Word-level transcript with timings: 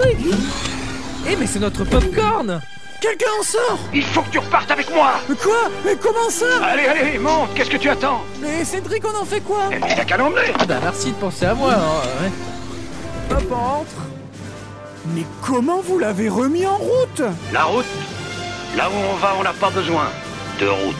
Eh, 0.00 1.36
mais 1.36 1.46
c'est 1.46 1.58
notre 1.58 1.84
popcorn 1.84 2.60
Quelqu'un 3.00 3.30
en 3.38 3.42
sort 3.42 3.78
Il 3.92 4.02
faut 4.02 4.22
que 4.22 4.30
tu 4.30 4.38
repartes 4.38 4.70
avec 4.70 4.92
moi 4.94 5.12
Mais 5.28 5.36
quoi 5.36 5.68
Mais 5.84 5.96
comment 5.96 6.30
ça 6.30 6.46
Allez, 6.62 6.86
allez, 6.86 7.18
monte, 7.18 7.54
qu'est-ce 7.54 7.70
que 7.70 7.76
tu 7.76 7.88
attends 7.88 8.22
Mais 8.40 8.64
Cédric, 8.64 9.04
on 9.06 9.16
en 9.20 9.24
fait 9.24 9.40
quoi 9.40 9.68
Elle 9.70 9.80
n'a 9.80 10.04
qu'à 10.04 10.16
l'emmener 10.16 10.52
Ah 10.58 10.64
bah 10.66 10.78
merci 10.82 11.10
de 11.10 11.16
penser 11.16 11.46
à 11.46 11.54
moi, 11.54 11.72
hein, 11.74 12.22
ouais. 12.22 13.36
Hop, 13.36 13.44
on 13.50 13.54
rentre. 13.54 13.90
Mais 15.14 15.24
comment 15.42 15.80
vous 15.80 15.98
l'avez 15.98 16.28
remis 16.28 16.66
en 16.66 16.76
route 16.76 17.22
La 17.52 17.64
route 17.64 17.86
Là 18.76 18.88
où 18.90 18.94
on 19.12 19.16
va, 19.16 19.34
on 19.38 19.42
n'a 19.42 19.52
pas 19.52 19.70
besoin 19.70 20.08
de 20.60 20.66
route. 20.66 20.96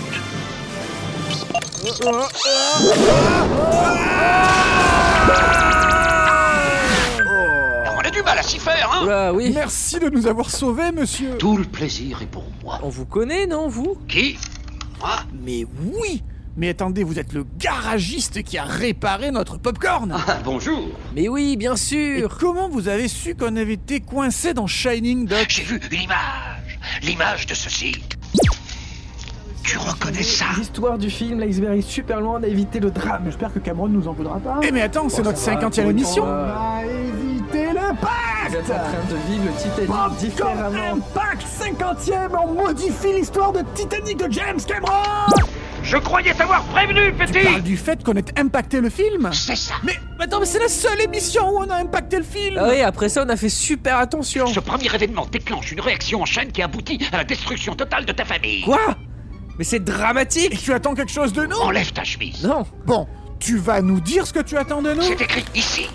Du 8.18 8.24
mal 8.24 8.38
à 8.38 8.42
s'y 8.42 8.58
faire, 8.58 8.90
hein. 8.92 9.04
Oula, 9.04 9.32
oui. 9.32 9.52
Merci 9.54 9.98
de 10.00 10.08
nous 10.08 10.26
avoir 10.26 10.50
sauvés, 10.50 10.92
monsieur. 10.92 11.36
Tout 11.38 11.56
le 11.56 11.64
plaisir 11.64 12.20
est 12.22 12.26
pour 12.26 12.44
moi. 12.62 12.80
On 12.82 12.88
vous 12.88 13.04
connaît, 13.06 13.46
non, 13.46 13.68
vous? 13.68 13.96
Qui? 14.08 14.38
Moi? 15.00 15.10
Mais 15.44 15.64
oui. 15.82 16.22
Mais 16.56 16.70
attendez, 16.70 17.04
vous 17.04 17.20
êtes 17.20 17.32
le 17.32 17.46
garagiste 17.58 18.42
qui 18.42 18.58
a 18.58 18.64
réparé 18.64 19.30
notre 19.30 19.58
popcorn. 19.58 20.12
Ah, 20.26 20.38
bonjour. 20.44 20.88
Mais 21.14 21.28
oui, 21.28 21.56
bien 21.56 21.74
Et 21.74 21.76
sûr 21.76 22.36
comment 22.38 22.68
vous 22.68 22.88
avez 22.88 23.06
su 23.06 23.36
qu'on 23.36 23.54
avait 23.54 23.74
été 23.74 24.00
coincé 24.00 24.54
dans 24.54 24.66
Shining, 24.66 25.24
Doc 25.26 25.46
J'ai 25.48 25.62
vu 25.62 25.80
une 25.92 26.02
image. 26.02 26.80
L'image 27.02 27.46
de 27.46 27.54
ceci. 27.54 27.94
Tu 29.62 29.76
reconnais 29.78 30.22
ça? 30.22 30.46
L'histoire 30.56 30.98
du 30.98 31.10
film, 31.10 31.38
l'iceberg 31.40 31.78
est 31.78 31.82
super 31.82 32.20
loin 32.20 32.40
d'éviter 32.40 32.80
le 32.80 32.90
drame. 32.90 33.22
J'espère 33.26 33.52
que 33.52 33.58
Cameron 33.60 33.88
nous 33.88 34.08
en 34.08 34.12
voudra 34.12 34.40
pas. 34.40 34.58
Eh 34.62 34.72
mais 34.72 34.80
attends, 34.80 35.08
c'est 35.10 35.18
Bon, 35.22 35.28
notre 35.28 35.38
ça 35.38 35.50
va, 35.52 35.56
cinquantième 35.60 35.84
pour 35.84 35.90
une 35.92 35.98
émission. 35.98 36.24
On 36.24 36.26
a 36.26 36.82
évité 36.84 37.67
Vous 37.88 37.94
l'impact 37.94 38.54
êtes 38.54 38.70
en 38.70 38.78
train 38.78 39.04
de 39.10 39.16
vivre 39.30 39.44
le 39.46 39.52
Titanic 39.52 39.86
Popcorn 39.86 40.16
différemment. 40.16 40.94
Impact 40.94 41.42
50ème 41.42 42.36
On 42.44 42.52
modifie 42.54 43.12
l'histoire 43.14 43.52
de 43.52 43.60
Titanic 43.74 44.18
de 44.18 44.30
James 44.30 44.60
Cameron! 44.66 45.02
Je 45.82 45.96
croyais 45.96 46.34
t'avoir 46.34 46.62
prévenu, 46.64 47.12
Parle 47.14 47.30
petit! 47.30 47.62
du 47.62 47.76
fait 47.78 48.04
qu'on 48.04 48.12
ait 48.14 48.38
impacté 48.38 48.80
le 48.82 48.90
film? 48.90 49.30
C'est 49.32 49.56
ça. 49.56 49.74
Mais 49.84 49.94
attends, 50.18 50.40
mais 50.40 50.44
c'est 50.46 50.58
la 50.58 50.68
seule 50.68 51.00
émission 51.00 51.48
où 51.48 51.58
on 51.62 51.70
a 51.70 51.76
impacté 51.76 52.18
le 52.18 52.24
film! 52.24 52.56
Ah 52.58 52.68
oui, 52.70 52.82
après 52.82 53.08
ça, 53.08 53.24
on 53.26 53.28
a 53.30 53.36
fait 53.36 53.48
super 53.48 53.96
attention. 53.96 54.46
Ce 54.48 54.60
premier 54.60 54.94
événement 54.94 55.24
déclenche 55.26 55.72
une 55.72 55.80
réaction 55.80 56.20
en 56.20 56.26
chaîne 56.26 56.52
qui 56.52 56.60
aboutit 56.60 57.00
à 57.10 57.16
la 57.18 57.24
destruction 57.24 57.74
totale 57.74 58.04
de 58.04 58.12
ta 58.12 58.26
famille. 58.26 58.62
Quoi? 58.62 58.96
Mais 59.58 59.64
c'est 59.64 59.76
Et 59.76 59.80
dramatique 59.80 60.58
tu 60.62 60.74
attends 60.74 60.94
quelque 60.94 61.12
chose 61.12 61.32
de 61.32 61.46
nous? 61.46 61.56
Enlève 61.56 61.92
ta 61.92 62.04
chemise. 62.04 62.44
Non. 62.44 62.66
Bon, 62.84 63.06
tu 63.40 63.56
vas 63.56 63.80
nous 63.80 64.00
dire 64.00 64.26
ce 64.26 64.32
que 64.34 64.40
tu 64.40 64.58
attends 64.58 64.82
de 64.82 64.92
nous? 64.92 65.02
C'est 65.02 65.20
écrit 65.22 65.44
ici. 65.54 65.88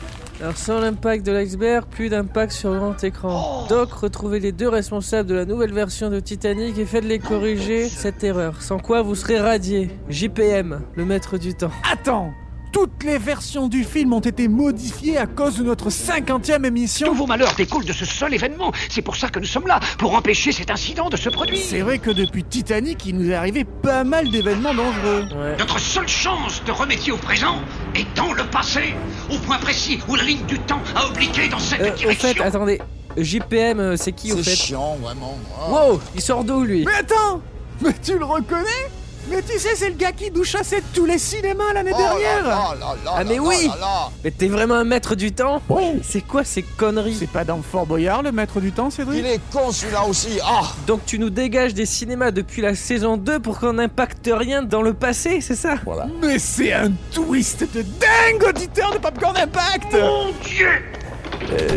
Alors 0.43 0.57
sans 0.57 0.81
l'impact 0.81 1.25
de 1.25 1.31
l'iceberg, 1.31 1.85
plus 1.89 2.09
d'impact 2.09 2.51
sur 2.51 2.75
grand 2.75 3.01
écran. 3.01 3.65
Doc, 3.69 3.93
retrouvez 3.93 4.41
les 4.41 4.51
deux 4.51 4.67
responsables 4.67 5.29
de 5.29 5.35
la 5.35 5.45
nouvelle 5.45 5.71
version 5.71 6.09
de 6.09 6.19
Titanic 6.19 6.77
et 6.77 6.85
faites-les 6.85 7.19
corriger 7.19 7.87
cette 7.87 8.25
erreur. 8.25 8.61
Sans 8.61 8.77
quoi 8.77 9.03
vous 9.03 9.15
serez 9.15 9.39
radié. 9.39 9.89
JPM, 10.09 10.81
le 10.95 11.05
maître 11.05 11.37
du 11.37 11.53
temps. 11.53 11.71
Attends 11.89 12.33
toutes 12.73 13.03
les 13.03 13.17
versions 13.19 13.67
du 13.67 13.83
film 13.83 14.11
ont 14.13 14.19
été 14.19 14.47
modifiées 14.47 15.17
à 15.17 15.27
cause 15.27 15.57
de 15.59 15.63
notre 15.63 15.89
cinquantième 15.91 16.65
émission. 16.65 17.07
Tous 17.07 17.13
vos 17.13 17.27
malheurs 17.27 17.53
découlent 17.55 17.85
de 17.85 17.93
ce 17.93 18.03
seul 18.03 18.33
événement. 18.33 18.71
C'est 18.89 19.03
pour 19.03 19.15
ça 19.15 19.29
que 19.29 19.39
nous 19.39 19.45
sommes 19.45 19.67
là, 19.67 19.79
pour 19.99 20.15
empêcher 20.15 20.51
cet 20.51 20.71
incident 20.71 21.07
de 21.09 21.15
se 21.15 21.29
produire. 21.29 21.59
C'est 21.63 21.81
vrai 21.81 21.99
que 21.99 22.09
depuis 22.09 22.43
Titanic, 22.43 23.05
il 23.05 23.15
nous 23.17 23.29
est 23.29 23.35
arrivé 23.35 23.63
pas 23.63 24.03
mal 24.03 24.29
d'événements 24.31 24.73
dangereux. 24.73 25.25
Ouais. 25.35 25.55
Notre 25.59 25.79
seule 25.79 26.07
chance 26.07 26.63
de 26.65 26.71
remédier 26.71 27.11
au 27.11 27.17
présent 27.17 27.57
est 27.95 28.07
dans 28.17 28.33
le 28.33 28.43
passé, 28.45 28.95
au 29.31 29.37
point 29.37 29.59
précis 29.59 29.99
où 30.09 30.15
la 30.15 30.23
ligne 30.23 30.45
du 30.47 30.57
temps 30.59 30.81
a 30.95 31.05
obliqué 31.07 31.47
dans 31.49 31.59
cette 31.59 31.79
Euh, 31.81 31.91
au 31.93 31.95
direction. 31.95 32.27
fait, 32.33 32.41
attendez. 32.41 32.81
JPM, 33.15 33.79
euh, 33.79 33.95
c'est 33.95 34.11
qui 34.13 34.33
au 34.33 34.37
C'est 34.37 34.43
fait? 34.49 34.55
chiant, 34.55 34.97
vraiment. 34.99 35.37
Ah. 35.61 35.69
Wow, 35.69 36.01
il 36.15 36.21
sort 36.21 36.43
d'où 36.43 36.63
lui? 36.63 36.83
Mais 36.85 36.93
attends 36.95 37.39
Mais 37.81 37.93
tu 38.03 38.17
le 38.17 38.25
reconnais? 38.25 38.89
Mais 39.29 39.41
tu 39.41 39.57
sais, 39.57 39.75
c'est 39.75 39.89
le 39.89 39.95
gars 39.95 40.11
qui 40.11 40.29
nous 40.31 40.43
chassait 40.43 40.81
de 40.81 40.85
tous 40.93 41.05
les 41.05 41.17
cinémas 41.17 41.73
l'année 41.73 41.91
Oh 41.93 41.97
dernière 41.97 42.43
là 42.43 42.75
là 42.79 42.95
là 43.05 43.11
Ah, 43.17 43.23
mais 43.23 43.35
là 43.35 43.41
oui. 43.41 43.67
là 43.67 43.77
là. 43.79 44.09
Mais 44.23 44.31
t'es 44.31 44.47
vraiment 44.47 44.75
un 44.75 44.83
maître 44.83 45.15
du 45.15 45.31
temps 45.31 45.61
C'est 46.03 46.21
quoi 46.21 46.43
ces 46.43 46.61
conneries 46.63 47.15
C'est 47.19 47.29
pas 47.29 47.43
dans 47.45 47.61
Fort 47.61 47.85
Boyard, 47.85 48.21
le 48.23 48.31
maître 48.31 48.59
du 48.59 48.71
temps, 48.71 48.89
Cédric 48.89 49.19
Il 49.19 49.25
est 49.25 49.39
con 49.51 49.71
celui-là 49.71 50.03
aussi. 50.05 50.39
Ah 50.43 50.63
Donc 50.87 51.05
tu 51.05 51.19
nous 51.19 51.29
dégages 51.29 51.73
des 51.73 51.85
cinémas 51.85 52.31
depuis 52.31 52.61
la 52.61 52.75
saison 52.75 53.17
2 53.17 53.39
pour 53.39 53.59
qu'on 53.59 53.73
n'impacte 53.73 54.29
rien 54.31 54.61
dans 54.61 54.81
le 54.81 54.93
passé, 54.93 55.39
c'est 55.41 55.55
ça 55.55 55.75
Voilà. 55.85 56.07
Mais 56.21 56.37
c'est 56.39 56.73
un 56.73 56.91
twist 57.11 57.61
de 57.73 57.81
dingue, 57.81 58.43
auditeur 58.49 58.91
de 58.93 58.97
Popcorn 58.97 59.37
Impact 59.37 59.93
Mon 59.93 60.31
Dieu 60.45 60.67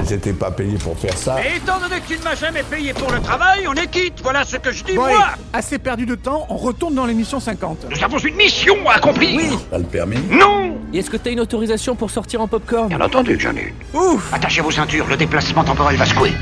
J'étais 0.08 0.32
pas 0.32 0.50
payé 0.50 0.76
pour 0.78 0.96
faire 0.98 1.16
ça. 1.16 1.36
Et 1.44 1.56
étant 1.56 1.78
donné 1.80 2.00
que 2.00 2.06
tu 2.12 2.18
ne 2.18 2.24
m'as 2.24 2.34
jamais 2.34 2.62
payé 2.62 2.92
pour 2.92 3.10
le 3.10 3.20
travail, 3.20 3.66
on 3.68 3.74
est 3.74 3.90
quitte. 3.90 4.20
Voilà 4.22 4.44
ce 4.44 4.56
que 4.56 4.70
je 4.72 4.84
dis, 4.84 4.94
Bon, 4.94 5.06
moi 5.06 5.26
assez 5.52 5.78
perdu 5.78 6.06
de 6.06 6.14
temps, 6.14 6.46
on 6.48 6.56
retourne 6.56 6.94
dans 6.94 7.06
l'émission 7.06 7.40
50. 7.40 7.86
Nous 7.90 8.04
avons 8.04 8.18
une 8.18 8.34
mission 8.36 8.76
à 8.88 8.94
accomplir 8.94 9.36
Oui 9.36 9.58
T'as 9.70 9.78
le 9.78 9.84
permis 9.84 10.18
Non 10.30 10.76
Et 10.92 10.98
est-ce 10.98 11.10
que 11.10 11.16
t'as 11.16 11.30
une 11.30 11.40
autorisation 11.40 11.94
pour 11.96 12.10
sortir 12.10 12.40
en 12.40 12.48
popcorn? 12.48 12.88
Bien 12.88 13.00
entendu 13.00 13.36
que 13.36 13.42
j'en 13.42 13.56
ai 13.56 13.72
une. 13.94 14.00
Ouf 14.00 14.32
Attachez 14.32 14.60
vos 14.60 14.70
ceintures, 14.70 15.06
le 15.06 15.16
déplacement 15.16 15.64
temporel 15.64 15.96
va 15.96 16.06
secouer. 16.06 16.32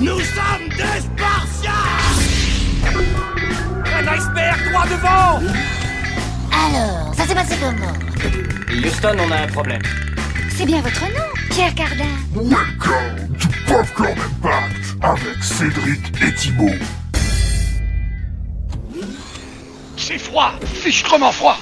Nous 0.00 0.18
sommes 0.20 0.68
des 0.76 1.00
Spartiates 1.00 1.72
Un 3.86 4.06
iceberg 4.08 4.70
droit 4.70 4.84
devant 4.86 5.40
Alors, 6.52 7.14
ça 7.14 7.24
s'est 7.26 7.34
passé 7.34 7.54
comment? 7.60 7.92
Houston, 8.84 9.16
on 9.26 9.30
a 9.30 9.36
un 9.36 9.46
problème. 9.46 9.80
C'est 10.56 10.64
bien 10.66 10.80
votre 10.80 11.02
nom, 11.02 11.48
Pierre 11.50 11.74
Cardin. 11.74 12.04
Welcome 12.34 13.36
to 13.38 13.48
Popcorn 13.66 14.16
Impact 14.42 14.96
avec 15.02 15.42
Cédric 15.42 16.00
et 16.22 16.34
Thibault. 16.34 16.70
C'est 19.96 20.18
froid, 20.18 20.52
fichtrement 20.64 21.32
froid. 21.32 21.56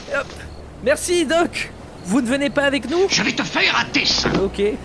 Merci 0.84 1.24
Doc 1.26 1.70
Vous 2.04 2.20
ne 2.20 2.26
venez 2.26 2.50
pas 2.50 2.64
avec 2.64 2.88
nous? 2.90 3.06
Je 3.08 3.22
vais 3.22 3.32
te 3.32 3.42
faire 3.42 3.76
un 3.78 3.90
dessin. 3.92 4.30
Ok. 4.44 4.60
Et, 4.60 4.76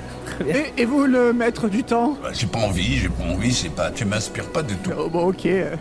et 0.77 0.85
vous, 0.85 1.05
le 1.05 1.33
maître 1.33 1.67
du 1.67 1.83
temps? 1.83 2.17
Bah, 2.23 2.29
J'ai 2.33 2.47
pas 2.47 2.59
envie, 2.59 2.97
j'ai 2.97 3.09
pas 3.09 3.23
envie, 3.25 3.53
c'est 3.53 3.69
pas. 3.69 3.91
Tu 3.91 4.05
m'inspires 4.05 4.51
pas 4.51 4.63
du 4.63 4.75
tout. 4.77 4.91
Oh 4.97 5.09
bon, 5.09 5.27
ok. 5.29 5.45
euh. 5.45 5.75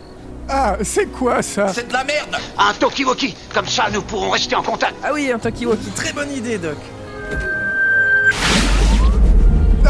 Ah, 0.48 0.76
c'est 0.82 1.06
quoi 1.12 1.42
ça? 1.42 1.68
C'est 1.72 1.86
de 1.88 1.92
la 1.92 2.04
merde 2.04 2.36
Un 2.58 2.72
talkie-walkie. 2.74 3.36
Comme 3.54 3.68
ça, 3.68 3.84
nous 3.92 4.02
pourrons 4.02 4.30
rester 4.30 4.54
en 4.56 4.62
contact. 4.62 4.94
Ah 5.04 5.10
oui, 5.14 5.30
un 5.30 5.38
Takiwaki, 5.38 5.90
très 5.94 6.12
bonne 6.12 6.32
idée 6.32 6.58
Doc 6.58 6.76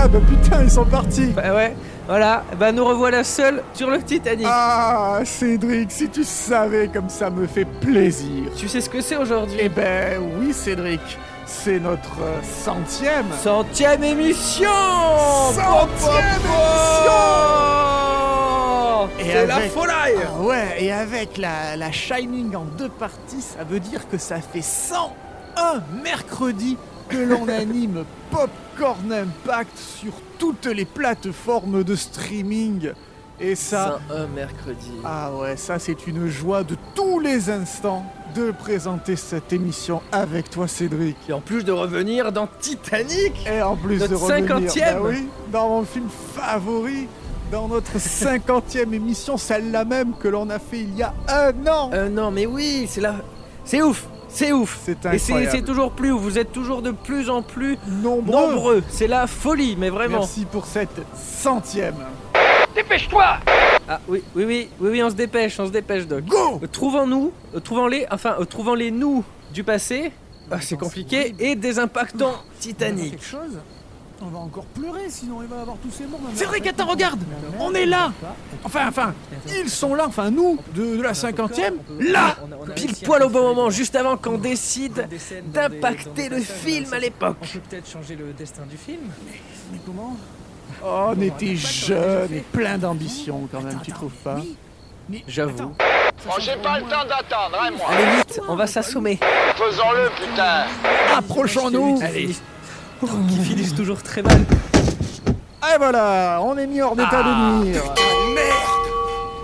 Ah 0.00 0.06
bah 0.06 0.20
putain, 0.28 0.62
ils 0.62 0.70
sont 0.70 0.84
partis. 0.84 1.32
Bah 1.34 1.52
ouais, 1.54 1.74
voilà, 2.06 2.44
bah 2.56 2.70
nous 2.70 2.84
revoilà 2.84 3.24
seuls 3.24 3.64
sur 3.74 3.90
le 3.90 4.00
Titanic. 4.00 4.46
Ah, 4.48 5.18
Cédric, 5.24 5.90
si 5.90 6.08
tu 6.08 6.22
savais 6.22 6.86
comme 6.86 7.08
ça 7.08 7.30
me 7.30 7.48
fait 7.48 7.64
plaisir. 7.64 8.44
Tu 8.56 8.68
sais 8.68 8.80
ce 8.80 8.88
que 8.88 9.00
c'est 9.00 9.16
aujourd'hui? 9.16 9.58
Eh 9.60 9.68
ben 9.68 10.22
oui, 10.38 10.52
Cédric, 10.52 11.00
c'est 11.46 11.80
notre 11.80 12.20
euh, 12.22 12.40
centième. 12.42 13.26
Centième 13.42 14.04
émission! 14.04 14.68
Centième 15.52 16.24
émission! 16.44 17.12
Et 19.18 19.24
C'est 19.32 19.46
la 19.46 19.60
folie! 19.62 19.92
Ah 19.92 20.40
ouais, 20.42 20.76
et 20.78 20.92
avec 20.92 21.36
la, 21.38 21.76
la 21.76 21.90
Shining 21.90 22.54
en 22.54 22.66
deux 22.78 22.88
parties, 22.88 23.42
ça 23.42 23.64
veut 23.64 23.80
dire 23.80 24.08
que 24.08 24.16
ça 24.16 24.36
fait 24.40 24.62
101 24.62 25.82
mercredis 26.04 26.76
que 27.08 27.16
l'on 27.16 27.48
anime 27.48 28.04
Popcorn 28.30 29.12
Impact 29.12 29.76
sur 29.76 30.12
toutes 30.38 30.66
les 30.66 30.84
plateformes 30.84 31.82
de 31.82 31.96
streaming. 31.96 32.90
Et 33.40 33.54
ça, 33.54 34.00
101 34.08 34.26
mercredi. 34.28 34.90
ah 35.04 35.30
ouais, 35.32 35.56
ça 35.56 35.78
c'est 35.78 36.06
une 36.08 36.28
joie 36.28 36.64
de 36.64 36.76
tous 36.94 37.20
les 37.20 37.50
instants 37.50 38.04
de 38.34 38.50
présenter 38.50 39.14
cette 39.14 39.52
émission 39.52 40.02
avec 40.10 40.50
toi 40.50 40.66
Cédric. 40.66 41.16
Et 41.28 41.32
en 41.32 41.40
plus 41.40 41.64
de 41.64 41.72
revenir 41.72 42.32
dans 42.32 42.48
Titanic 42.60 43.46
Et 43.46 43.62
en 43.62 43.76
plus 43.76 43.98
Notre 44.00 44.10
de 44.10 44.14
revenir, 44.16 44.56
50e. 44.58 44.92
bah 44.94 45.00
oui, 45.04 45.28
dans 45.52 45.68
mon 45.68 45.84
film 45.84 46.08
favori, 46.34 47.06
dans 47.52 47.68
notre 47.68 47.98
cinquantième 48.00 48.92
émission, 48.92 49.36
celle-là 49.36 49.84
même 49.84 50.14
que 50.18 50.28
l'on 50.28 50.50
a 50.50 50.58
fait 50.58 50.80
il 50.80 50.96
y 50.96 51.02
a 51.02 51.14
un 51.28 51.66
an. 51.68 51.90
Euh 51.92 52.08
non 52.08 52.30
mais 52.30 52.46
oui, 52.46 52.86
c'est 52.88 53.00
là... 53.00 53.16
C'est 53.64 53.82
ouf 53.82 54.06
c'est 54.38 54.52
ouf 54.52 54.78
C'est 54.84 55.04
Et 55.14 55.18
c'est 55.18 55.62
toujours 55.62 55.90
plus, 55.92 56.10
vous 56.10 56.38
êtes 56.38 56.52
toujours 56.52 56.80
de 56.80 56.92
plus 56.92 57.28
en 57.28 57.42
plus 57.42 57.76
Nombreux. 57.88 58.50
nombreux. 58.50 58.82
C'est 58.88 59.08
la 59.08 59.26
folie, 59.26 59.76
mais 59.76 59.90
vraiment. 59.90 60.18
Merci 60.20 60.44
pour 60.44 60.66
cette 60.66 61.00
centième. 61.14 61.96
Dépêche-toi 62.74 63.38
Ah 63.88 64.00
oui, 64.06 64.22
oui, 64.36 64.44
oui, 64.44 64.68
oui, 64.80 64.88
oui, 64.90 65.02
on 65.02 65.10
se 65.10 65.14
dépêche, 65.16 65.58
on 65.58 65.66
se 65.66 65.72
dépêche, 65.72 66.06
Doc. 66.06 66.24
Go 66.24 66.60
Euh, 66.62 66.66
Trouvons-nous, 66.70 67.32
euh, 67.54 67.60
trouvons-les, 67.60 68.06
enfin, 68.10 68.36
euh, 68.38 68.44
trouvons-les 68.44 68.90
nous 68.92 69.24
du 69.52 69.64
passé. 69.64 70.12
Ah, 70.50 70.60
c'est 70.60 70.76
compliqué 70.78 71.34
et 71.40 71.56
désimpactons 71.56 72.32
Titanic. 72.60 73.10
Quelque 73.10 73.24
chose 73.24 73.58
On 74.20 74.26
va 74.26 74.38
encore 74.38 74.64
pleurer, 74.64 75.08
sinon 75.08 75.42
il 75.42 75.48
va 75.48 75.60
avoir 75.60 75.76
tous 75.76 75.90
ses 75.92 76.04
morts. 76.04 76.18
C'est 76.34 76.46
vrai 76.46 76.60
qu'attends, 76.60 76.86
regarde 76.86 77.20
On 77.60 77.72
est 77.72 77.86
là 77.86 78.12
Enfin, 78.64 78.88
enfin, 78.88 79.14
ils 79.62 79.70
sont 79.70 79.94
là, 79.94 80.06
enfin 80.08 80.30
nous, 80.30 80.58
de, 80.74 80.96
de 80.96 81.02
la 81.02 81.14
cinquantième, 81.14 81.74
là 82.00 82.36
Pile 82.74 82.94
poil 83.04 83.22
au 83.22 83.28
bon 83.28 83.42
moment, 83.42 83.70
juste 83.70 83.94
avant 83.94 84.16
qu'on 84.16 84.38
décide 84.38 85.08
d'impacter 85.52 86.28
le 86.28 86.40
film 86.40 86.92
à 86.92 86.98
l'époque. 86.98 87.36
On 87.42 87.46
peut 87.46 87.60
peut-être 87.70 87.88
changer 87.88 88.16
le 88.16 88.32
destin 88.32 88.62
du 88.68 88.76
film. 88.76 89.02
Mais 89.72 89.78
comment 89.86 90.16
Oh, 90.84 91.12
on 91.16 91.20
était 91.20 91.56
jeunes 91.56 92.32
et 92.34 92.40
plein 92.40 92.76
d'ambition 92.76 93.48
quand 93.50 93.62
même, 93.62 93.80
tu 93.84 93.92
trouves 93.92 94.12
pas 94.24 94.40
J'avoue. 95.26 95.72
Bon, 96.26 96.32
j'ai 96.40 96.56
pas 96.56 96.78
le 96.80 96.84
temps 96.84 97.04
d'attendre, 97.08 97.56
hein, 97.62 97.70
moi. 97.76 97.86
Allez 97.88 98.16
vite, 98.16 98.40
on 98.48 98.56
va 98.56 98.66
s'assommer. 98.66 99.18
Faisons-le, 99.54 100.10
putain. 100.10 100.64
Approchons-nous 101.16 102.00
Allez. 102.02 102.34
Oh, 103.02 103.06
qui 103.28 103.38
finissent 103.38 103.74
toujours 103.74 104.02
très 104.02 104.22
mal. 104.22 104.40
Et 105.74 105.78
voilà, 105.78 106.40
on 106.42 106.56
est 106.56 106.66
mis 106.66 106.80
hors 106.80 106.96
d'état 106.96 107.22
de 107.22 107.62
nuire 107.64 107.82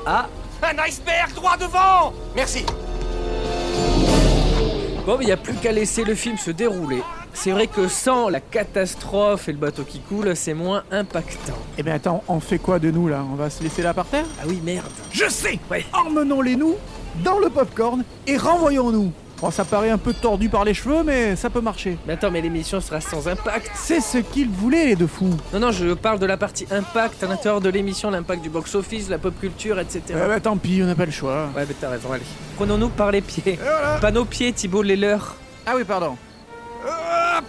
Ah, 0.07 0.27
Un 0.63 0.79
iceberg 0.87 1.33
droit 1.35 1.57
devant 1.57 2.13
Merci. 2.35 2.65
bon, 5.07 5.19
il 5.21 5.27
n'y 5.27 5.33
a 5.33 5.37
plus 5.37 5.55
qu'à 5.55 5.71
laisser 5.73 6.05
le 6.05 6.15
film 6.15 6.37
se 6.39 6.51
dérouler. 6.51 7.03
C'est 7.33 7.51
vrai 7.51 7.67
que 7.67 7.89
sans 7.89 8.29
la 8.29 8.41
catastrophe 8.41 9.49
et 9.49 9.53
le 9.53 9.59
bateau 9.59 9.83
qui 9.83 9.99
coule, 10.01 10.35
c'est 10.37 10.55
moins 10.55 10.85
impactant. 10.93 11.59
Eh 11.77 11.83
bien 11.83 11.95
attends, 11.95 12.23
on 12.29 12.39
fait 12.41 12.59
quoi 12.59 12.79
de 12.79 12.91
nous 12.91 13.09
là? 13.09 13.25
On 13.31 13.35
va 13.35 13.51
se 13.51 13.63
laisser 13.63 13.83
là 13.83 13.93
par 13.93 14.07
terre? 14.07 14.25
Ah 14.41 14.45
oui, 14.47 14.61
merde. 14.65 14.87
Je 15.13 15.29
sais 15.29 15.59
Ouais. 15.71 15.85
Emmenons-les 15.93 16.57
nous 16.57 16.77
dans 17.25 17.39
le 17.39 17.51
popcorn 17.51 18.05
et 18.27 18.37
renvoyons-nous 18.37 19.13
Bon, 19.45 19.51
ça 19.51 19.67
paraît 19.67 19.91
un 19.91 19.99
peu 19.99 20.15
tordu 20.15 20.49
par 20.49 20.65
les 20.65 20.73
cheveux, 20.73 21.03
mais 21.05 21.37
ça 21.37 21.51
peut 21.51 21.61
marcher. 21.61 21.99
Mais 22.07 22.15
attends, 22.15 22.31
mais 22.31 22.41
l'émission 22.41 22.81
sera 22.81 23.03
sans 23.03 23.29
impact. 23.29 23.71
C'est 23.75 24.01
ce 24.01 24.17
qu'ils 24.17 24.49
voulaient, 24.49 24.87
les 24.87 24.97
deux 24.97 25.07
fous. 25.07 25.37
Non, 25.53 25.61
non, 25.61 25.71
je 25.71 25.93
parle 25.93 26.19
de 26.19 26.25
la 26.25 26.39
partie 26.39 26.67
impact 26.71 27.23
à 27.23 27.27
l'intérieur 27.27 27.61
de 27.61 27.69
l'émission, 27.69 28.11
l'impact 28.11 28.41
du 28.41 28.49
box-office, 28.49 29.11
la 29.11 29.19
pop 29.19 29.39
culture, 29.39 29.79
etc. 29.79 30.01
Ouais, 30.15 30.29
bah 30.29 30.41
tant 30.41 30.57
pis, 30.57 30.81
on 30.83 30.87
n'a 30.87 30.95
pas 30.95 31.05
le 31.05 31.11
choix. 31.13 31.51
Ouais, 31.55 31.67
mais 31.69 31.75
t'as 31.79 31.91
raison, 31.91 32.11
allez. 32.11 32.23
Prenons-nous 32.57 32.89
par 32.89 33.11
les 33.11 33.21
pieds. 33.21 33.59
Voilà 33.61 33.99
Pas 34.01 34.11
nos 34.13 34.25
pieds, 34.25 34.51
Thibault, 34.51 34.81
les 34.81 34.97
leurs. 34.97 35.37
Ah 35.67 35.73
oui, 35.77 35.85
pardon. 35.85 36.17
Ah 36.89 37.43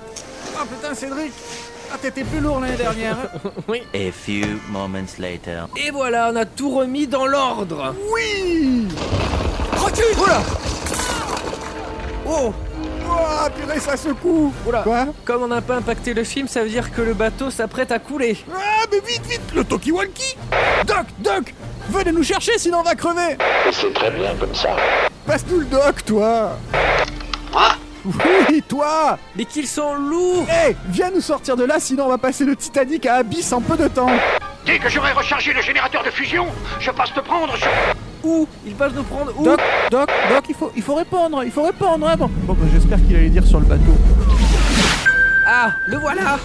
oh, 0.61 0.65
putain, 0.69 0.93
Cédric 0.93 1.31
Ah, 1.93 1.97
t'étais 2.01 2.25
plus 2.25 2.41
lourd 2.41 2.59
l'année 2.59 2.75
dernière. 2.75 3.15
hein. 3.45 3.51
Oui. 3.69 3.83
A 3.93 4.11
few 4.11 4.45
moments 4.69 5.15
later. 5.17 5.67
Et 5.77 5.91
voilà, 5.91 6.29
on 6.33 6.35
a 6.35 6.43
tout 6.43 6.75
remis 6.75 7.07
dans 7.07 7.25
l'ordre. 7.25 7.95
oui 8.13 8.85
Recule 9.77 10.19
Oula 10.21 10.41
Oh. 12.25 12.53
Oh, 13.07 13.49
purée, 13.55 13.79
ça 13.79 13.95
secoue. 13.95 14.51
Oula. 14.65 14.81
Quoi 14.81 15.07
Comme 15.23 15.43
on 15.43 15.47
n'a 15.47 15.61
pas 15.61 15.75
impacté 15.75 16.13
le 16.13 16.23
film, 16.23 16.47
ça 16.47 16.63
veut 16.63 16.69
dire 16.69 16.91
que 16.91 17.01
le 17.01 17.13
bateau 17.13 17.51
s'apprête 17.51 17.91
à 17.91 17.99
couler. 17.99 18.37
Ah, 18.51 18.85
mais 18.91 18.99
vite, 18.99 19.25
vite, 19.27 19.53
le 19.55 19.63
Tokiwalki 19.63 20.35
Doc, 20.85 21.05
Doc 21.19 21.53
Venez 21.89 22.11
nous 22.11 22.23
chercher, 22.23 22.57
sinon 22.57 22.79
on 22.79 22.83
va 22.83 22.95
crever. 22.95 23.37
C'est 23.71 23.93
très 23.93 24.09
bien 24.09 24.33
comme 24.39 24.55
ça. 24.55 24.75
Passe-nous 25.27 25.59
le 25.59 25.65
Doc, 25.65 26.03
toi. 26.03 26.57
Moi 27.51 27.69
Oui, 28.49 28.63
toi. 28.67 29.19
Mais 29.35 29.45
qu'ils 29.45 29.67
sont 29.67 29.93
lourds. 29.93 30.47
Hé, 30.49 30.75
viens 30.87 31.11
nous 31.11 31.21
sortir 31.21 31.55
de 31.55 31.63
là, 31.63 31.79
sinon 31.79 32.05
on 32.05 32.09
va 32.09 32.17
passer 32.17 32.43
le 32.43 32.55
Titanic 32.55 33.05
à 33.05 33.15
Abyss 33.15 33.53
en 33.53 33.61
peu 33.61 33.77
de 33.77 33.87
temps. 33.87 34.09
Dès 34.65 34.79
que 34.79 34.89
j'aurai 34.89 35.11
rechargé 35.11 35.53
le 35.53 35.61
générateur 35.61 36.03
de 36.03 36.09
fusion, 36.09 36.47
je 36.79 36.89
passe 36.89 37.13
te 37.13 37.19
prendre 37.19 37.55
sur... 37.55 37.69
Où 38.25 38.47
Ils 38.65 38.73
passent 38.73 38.93
nous 38.95 39.03
prendre 39.03 39.31
où 39.39 39.43
Doc, 39.43 39.59
Doc, 39.91 40.09
Doc, 40.29 40.45
il 40.49 40.55
faut, 40.55 40.71
il 40.75 40.81
faut 40.81 40.95
répondre, 40.95 41.43
il 41.43 41.51
faut 41.51 41.61
répondre, 41.63 42.07
hein, 42.09 42.15
bon. 42.17 42.29
Bon, 42.43 42.53
bah, 42.53 42.65
j'espère 42.73 42.97
qu'il 43.05 43.15
allait 43.15 43.29
dire 43.29 43.45
sur 43.45 43.59
le 43.59 43.67
bateau. 43.67 43.93
Ah, 45.47 45.71
le 45.85 45.97
voilà 45.97 46.39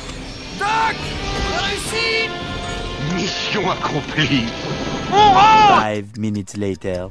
Mission 3.15 3.71
accomplie. 3.71 4.45
Five 5.11 6.19
minutes 6.19 6.57
later. 6.59 7.07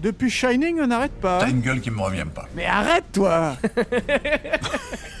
Depuis 0.00 0.30
Shining, 0.30 0.80
on 0.80 0.86
n'arrête 0.86 1.12
pas. 1.20 1.38
T'as 1.40 1.50
une 1.50 1.60
gueule 1.60 1.80
qui 1.80 1.90
me 1.90 2.00
revient 2.00 2.26
pas. 2.34 2.46
Mais 2.56 2.64
arrête, 2.64 3.04
toi 3.12 3.56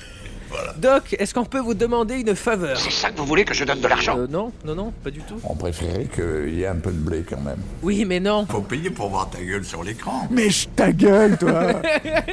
Doc, 0.78 1.14
est-ce 1.18 1.32
qu'on 1.34 1.44
peut 1.44 1.60
vous 1.60 1.74
demander 1.74 2.16
une 2.20 2.34
faveur 2.34 2.78
C'est 2.78 2.90
ça 2.92 3.10
que 3.10 3.18
vous 3.18 3.26
voulez 3.26 3.44
que 3.44 3.54
je 3.54 3.64
donne 3.64 3.80
de 3.80 3.88
l'argent 3.88 4.18
Euh, 4.18 4.26
non, 4.28 4.52
non, 4.64 4.74
non, 4.74 4.92
pas 5.02 5.10
du 5.10 5.20
tout. 5.20 5.36
On 5.44 5.54
préférait 5.54 6.06
qu'il 6.06 6.54
y 6.54 6.62
ait 6.62 6.66
un 6.66 6.76
peu 6.76 6.90
de 6.90 6.98
blé 6.98 7.24
quand 7.28 7.40
même. 7.40 7.58
Oui, 7.82 8.04
mais 8.04 8.20
non. 8.20 8.46
Faut 8.46 8.60
payer 8.60 8.90
pour 8.90 9.08
voir 9.10 9.30
ta 9.30 9.40
gueule 9.42 9.64
sur 9.64 9.82
l'écran. 9.82 10.26
Mais 10.30 10.50
je 10.50 10.68
ta 10.68 10.92
gueule, 10.92 11.36
toi 11.38 11.72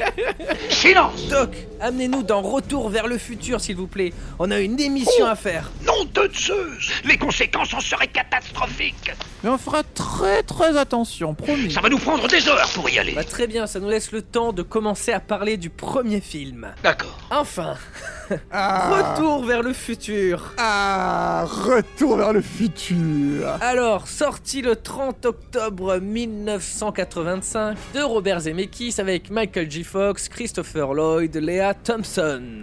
Silence 0.70 1.28
Doc, 1.30 1.56
amenez-nous 1.80 2.24
dans 2.24 2.42
Retour 2.42 2.90
vers 2.90 3.08
le 3.08 3.18
futur, 3.18 3.62
s'il 3.62 3.76
vous 3.76 3.88
plaît. 3.88 4.14
On 4.40 4.52
a 4.52 4.60
une 4.60 4.80
émission 4.80 5.26
à 5.26 5.36
faire. 5.36 5.72
Nom 5.86 6.06
de 6.14 6.30
Zeus 6.34 6.92
Les 7.06 7.18
conséquences 7.18 7.74
en 7.74 7.80
seraient 7.80 8.08
catastrophiques 8.08 9.12
Mais 9.44 9.50
on 9.50 9.58
fera 9.58 9.84
très 9.84 10.44
très 10.44 10.78
attention, 10.78 11.34
promis. 11.34 11.72
Ça 11.72 11.82
va 11.82 11.90
nous 11.90 11.98
prendre 12.00 12.28
des 12.28 12.48
heures 12.48 12.70
pour 12.74 12.90
y 12.90 12.98
aller 13.00 13.14
Bah, 13.14 13.24
très 13.24 13.48
bien, 13.48 13.68
ça 13.68 13.80
nous 13.80 13.90
laisse 13.90 14.12
le 14.12 14.22
temps 14.22 14.54
de 14.54 14.62
commencer 14.64 15.12
à 15.14 15.20
parler 15.20 15.58
du 15.58 15.70
premier 15.70 16.22
film. 16.22 16.68
D'accord. 16.84 17.18
Enfin, 17.30 17.76
Ah, 18.52 19.14
Retour 19.16 19.44
vers 19.46 19.62
le 19.62 19.74
futur. 19.74 20.54
ah, 20.58 21.46
retour 21.46 22.18
vers 22.18 22.32
le 22.34 22.42
futur 22.42 23.58
Alors, 23.62 24.08
sorti 24.08 24.62
le 24.62 24.76
30 24.78 25.26
octobre 25.26 25.98
1985 25.98 27.78
de 27.94 28.02
Robert 28.02 28.40
Zemeckis 28.42 28.96
avec 29.00 29.30
Michael 29.30 29.70
J. 29.70 29.84
Fox, 29.84 30.30
Christopher 30.30 30.94
Lloyd, 30.94 31.36
Léa 31.36 31.74
Thompson. 31.74 32.62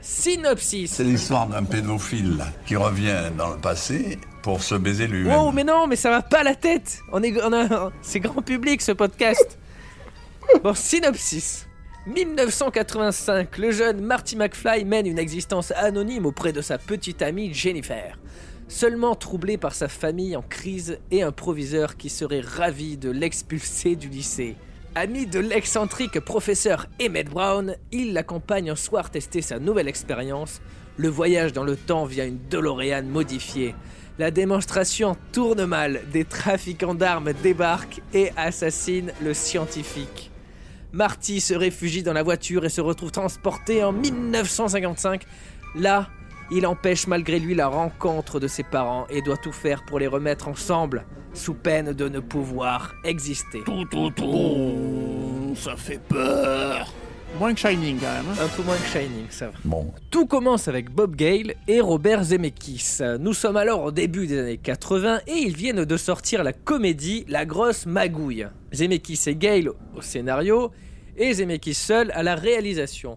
Synopsis. 0.00 0.90
C'est 0.92 1.04
l'histoire 1.04 1.46
d'un 1.46 1.64
pédophile 1.64 2.42
qui 2.66 2.76
revient 2.76 3.30
dans 3.36 3.50
le 3.50 3.56
passé 3.58 4.18
pour 4.42 4.62
se 4.62 4.74
baiser 4.74 5.06
lui-même. 5.06 5.36
Wow, 5.36 5.52
mais 5.52 5.64
non, 5.64 5.86
mais 5.86 5.96
ça 5.96 6.10
va 6.10 6.22
pas 6.22 6.42
la 6.42 6.54
tête. 6.54 7.00
On 7.12 7.22
est, 7.22 7.34
on 7.42 7.52
a, 7.52 7.90
c'est 8.00 8.20
grand 8.20 8.40
public 8.42 8.80
ce 8.80 8.92
podcast. 8.92 9.58
Bon, 10.64 10.74
synopsis. 10.74 11.66
1985, 12.06 13.58
le 13.58 13.70
jeune 13.72 14.00
Marty 14.00 14.34
McFly 14.34 14.86
mène 14.86 15.06
une 15.06 15.18
existence 15.18 15.70
anonyme 15.72 16.24
auprès 16.24 16.50
de 16.50 16.62
sa 16.62 16.78
petite 16.78 17.20
amie 17.20 17.52
Jennifer. 17.52 18.18
Seulement 18.68 19.14
troublé 19.14 19.58
par 19.58 19.74
sa 19.74 19.86
famille 19.86 20.34
en 20.34 20.40
crise 20.40 20.98
et 21.10 21.22
un 21.22 21.30
proviseur 21.30 21.98
qui 21.98 22.08
serait 22.08 22.40
ravi 22.40 22.96
de 22.96 23.10
l'expulser 23.10 23.96
du 23.96 24.08
lycée. 24.08 24.56
Ami 24.94 25.26
de 25.26 25.40
l'excentrique 25.40 26.20
professeur 26.20 26.86
Emmett 27.02 27.28
Brown, 27.28 27.76
il 27.92 28.14
l'accompagne 28.14 28.70
un 28.70 28.76
soir 28.76 29.10
tester 29.10 29.42
sa 29.42 29.58
nouvelle 29.58 29.88
expérience, 29.88 30.62
le 30.96 31.08
voyage 31.08 31.52
dans 31.52 31.64
le 31.64 31.76
temps 31.76 32.06
via 32.06 32.24
une 32.24 32.38
DeLorean 32.48 33.02
modifiée. 33.02 33.74
La 34.18 34.30
démonstration 34.30 35.18
tourne 35.32 35.66
mal, 35.66 36.00
des 36.10 36.24
trafiquants 36.24 36.94
d'armes 36.94 37.34
débarquent 37.42 38.00
et 38.14 38.30
assassinent 38.36 39.12
le 39.22 39.34
scientifique. 39.34 40.29
Marty 40.92 41.40
se 41.40 41.54
réfugie 41.54 42.02
dans 42.02 42.12
la 42.12 42.22
voiture 42.22 42.64
et 42.64 42.68
se 42.68 42.80
retrouve 42.80 43.10
transporté 43.10 43.84
en 43.84 43.92
1955. 43.92 45.24
Là, 45.76 46.08
il 46.50 46.66
empêche 46.66 47.06
malgré 47.06 47.38
lui 47.38 47.54
la 47.54 47.68
rencontre 47.68 48.40
de 48.40 48.48
ses 48.48 48.64
parents 48.64 49.06
et 49.08 49.22
doit 49.22 49.36
tout 49.36 49.52
faire 49.52 49.84
pour 49.84 50.00
les 50.00 50.08
remettre 50.08 50.48
ensemble, 50.48 51.06
sous 51.32 51.54
peine 51.54 51.92
de 51.92 52.08
ne 52.08 52.18
pouvoir 52.18 52.94
exister. 53.04 53.60
ça 55.54 55.76
fait 55.76 56.00
peur 56.08 56.92
Moins 57.38 57.54
que 57.54 57.60
Shining, 57.60 57.98
quand 57.98 58.06
même. 58.12 58.26
hein. 58.38 58.42
Un 58.44 58.48
peu 58.48 58.62
moins 58.62 58.76
que 58.76 58.86
Shining, 58.86 59.26
ça 59.30 59.46
va. 59.46 59.52
Bon, 59.64 59.92
Tout 60.10 60.26
commence 60.26 60.68
avec 60.68 60.90
Bob 60.90 61.16
Gale 61.16 61.54
et 61.68 61.80
Robert 61.80 62.22
Zemeckis. 62.24 62.98
Nous 63.18 63.32
sommes 63.32 63.56
alors 63.56 63.82
au 63.84 63.90
début 63.90 64.26
des 64.26 64.38
années 64.38 64.58
80 64.58 65.20
et 65.26 65.36
ils 65.38 65.56
viennent 65.56 65.84
de 65.86 65.96
sortir 65.96 66.42
la 66.44 66.52
comédie 66.52 67.24
La 67.28 67.46
Grosse 67.46 67.86
Magouille. 67.86 68.46
Zemeckis 68.74 69.20
et 69.26 69.36
Gale 69.36 69.70
au 69.96 70.02
scénario 70.02 70.70
et 71.16 71.32
Zemeckis 71.32 71.74
seul 71.74 72.10
à 72.14 72.22
la 72.22 72.34
réalisation. 72.34 73.16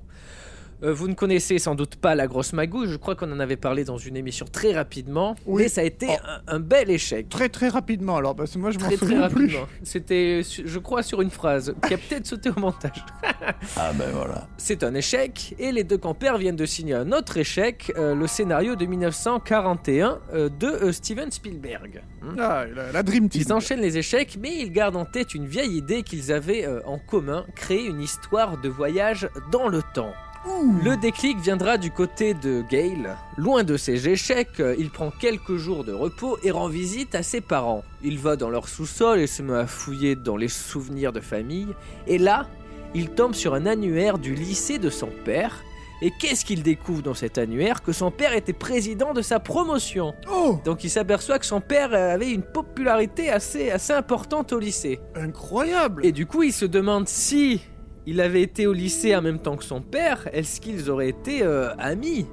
Euh, 0.84 0.94
vous 0.94 1.08
ne 1.08 1.14
connaissez 1.14 1.60
sans 1.60 1.76
doute 1.76 1.96
pas 1.96 2.14
La 2.16 2.28
Grosse 2.28 2.52
Magouille, 2.54 2.90
je 2.90 2.98
crois 2.98 3.16
qu'on 3.16 3.32
en 3.32 3.40
avait 3.40 3.56
parlé 3.56 3.84
dans 3.86 3.98
une 3.98 4.18
émission 4.18 4.46
très 4.52 4.74
rapidement, 4.74 5.36
Oui. 5.46 5.64
mais 5.64 5.70
ça 5.70 5.82
a 5.82 5.84
été 5.86 6.08
Oh. 6.10 6.16
un, 6.48 6.56
un 6.56 6.60
bel 6.60 6.90
échec. 6.90 7.30
Très 7.30 7.48
très 7.50 7.70
rapidement, 7.70 8.18
alors, 8.18 8.36
parce 8.36 8.52
que 8.52 8.58
moi 8.60 8.72
je 8.72 8.80
m'en 8.80 8.86
Très 8.88 8.98
très 8.98 9.06
souviens 9.06 9.30
plus. 9.30 9.46
rapidement. 9.46 9.68
C'était, 9.84 10.42
je 10.44 10.80
crois, 10.80 11.02
sur 11.04 11.22
une 11.22 11.30
phrase 11.32 11.74
qui 11.88 11.94
a 11.94 11.98
peut-être 11.98 12.28
sauté 12.28 12.50
au 12.50 12.60
montage. 12.60 13.04
ah 13.78 13.92
ben 13.94 14.10
voilà. 14.14 14.48
C'est 14.58 14.84
un 14.84 14.94
échec 14.94 15.56
et 15.58 15.72
les 15.72 15.84
deux 15.84 15.98
compères 15.98 16.38
viennent 16.38 16.56
de 16.56 16.66
signer 16.66 16.94
un 16.96 17.12
autre 17.12 17.38
échec, 17.38 17.92
euh, 17.98 18.14
le 18.16 18.28
scénario 18.28 18.76
de 18.76 18.86
1941 18.86 20.20
euh, 20.34 20.50
de 20.50 20.68
euh, 20.68 20.92
Steven 20.92 21.32
Spielberg. 21.32 22.02
Hmm. 22.22 22.36
Ah, 22.40 22.66
la, 22.74 22.92
la 22.92 23.04
Dream 23.04 23.30
Team. 23.30 23.42
Ils 23.46 23.54
enchaînent 23.54 23.82
les 23.82 23.98
échecs, 23.98 24.38
mais 24.42 24.58
ils 24.60 24.72
gardent 24.72 24.98
en 24.98 25.06
tête 25.06 25.34
une 25.34 25.46
vieille 25.46 25.78
idée 25.78 26.04
qu'ils 26.04 26.32
avaient 26.32 26.66
euh, 26.66 26.82
en 26.86 26.98
commun, 27.00 27.46
créer 27.56 27.86
une 27.86 28.02
histoire 28.02 28.60
de 28.62 28.70
voyage 28.70 29.30
dans 29.52 29.68
le 29.68 29.82
temps. 29.94 30.14
Le 30.46 30.98
déclic 30.98 31.40
viendra 31.40 31.78
du 31.78 31.90
côté 31.90 32.34
de 32.34 32.64
Gale. 32.70 33.16
Loin 33.38 33.64
de 33.64 33.78
ses 33.78 34.10
échecs, 34.10 34.60
euh, 34.60 34.76
il 34.78 34.90
prend 34.90 35.10
quelques 35.10 35.56
jours 35.56 35.84
de 35.86 35.94
repos 35.94 36.38
et 36.44 36.52
rend 36.52 36.68
visite 36.68 37.16
à 37.16 37.24
ses 37.24 37.40
parents. 37.40 37.84
Il 38.04 38.20
va 38.20 38.36
dans 38.36 38.50
leur 38.50 38.68
sous-sol 38.68 39.20
et 39.20 39.28
se 39.28 39.42
met 39.42 39.54
à 39.54 39.68
fouiller 39.68 40.16
dans 40.16 40.36
les 40.36 40.50
souvenirs 40.50 41.14
de 41.14 41.22
famille. 41.22 41.70
Et 42.08 42.18
là, 42.18 42.48
il 42.94 43.10
tombe 43.10 43.34
sur 43.34 43.54
un 43.54 43.66
annuaire 43.66 44.18
du 44.18 44.36
lycée 44.36 44.80
de 44.80 44.90
son 44.90 45.10
père 45.24 45.64
Et 46.02 46.12
qu'est-ce 46.12 46.44
qu'il 46.44 46.62
découvre 46.62 47.02
dans 47.02 47.14
cet 47.14 47.38
annuaire 47.38 47.82
Que 47.82 47.94
son 47.94 48.12
père 48.12 48.34
était 48.34 48.54
président 48.54 49.14
de 49.14 49.22
sa 49.22 49.40
promotion? 49.40 50.14
Oh 50.30 50.60
Donc 50.66 50.84
il 50.84 50.90
s'aperçoit 50.90 51.40
que 51.40 51.46
son 51.46 51.62
père 51.62 51.94
avait 51.94 52.32
une 52.32 52.44
popularité 52.44 53.30
assez, 53.30 53.72
assez 53.72 53.94
importante 53.94 54.52
au 54.52 54.60
lycée. 54.60 55.00
Incroyable 55.16 56.06
Et 56.06 56.12
du 56.12 56.26
coup, 56.26 56.44
il 56.44 56.52
se 56.54 56.66
demande 56.66 57.08
si 57.08 57.62
il 58.06 58.20
avait 58.20 58.42
été 58.42 58.68
au 58.68 58.74
lycée 58.74 59.16
en 59.16 59.22
même 59.22 59.40
temps 59.40 59.56
que 59.56 59.64
son 59.64 59.82
père, 59.82 60.28
est-ce 60.34 60.60
qu'ils 60.60 60.90
auraient 60.90 61.10
été 61.10 61.42
euh, 61.44 61.74
amis? 61.78 62.28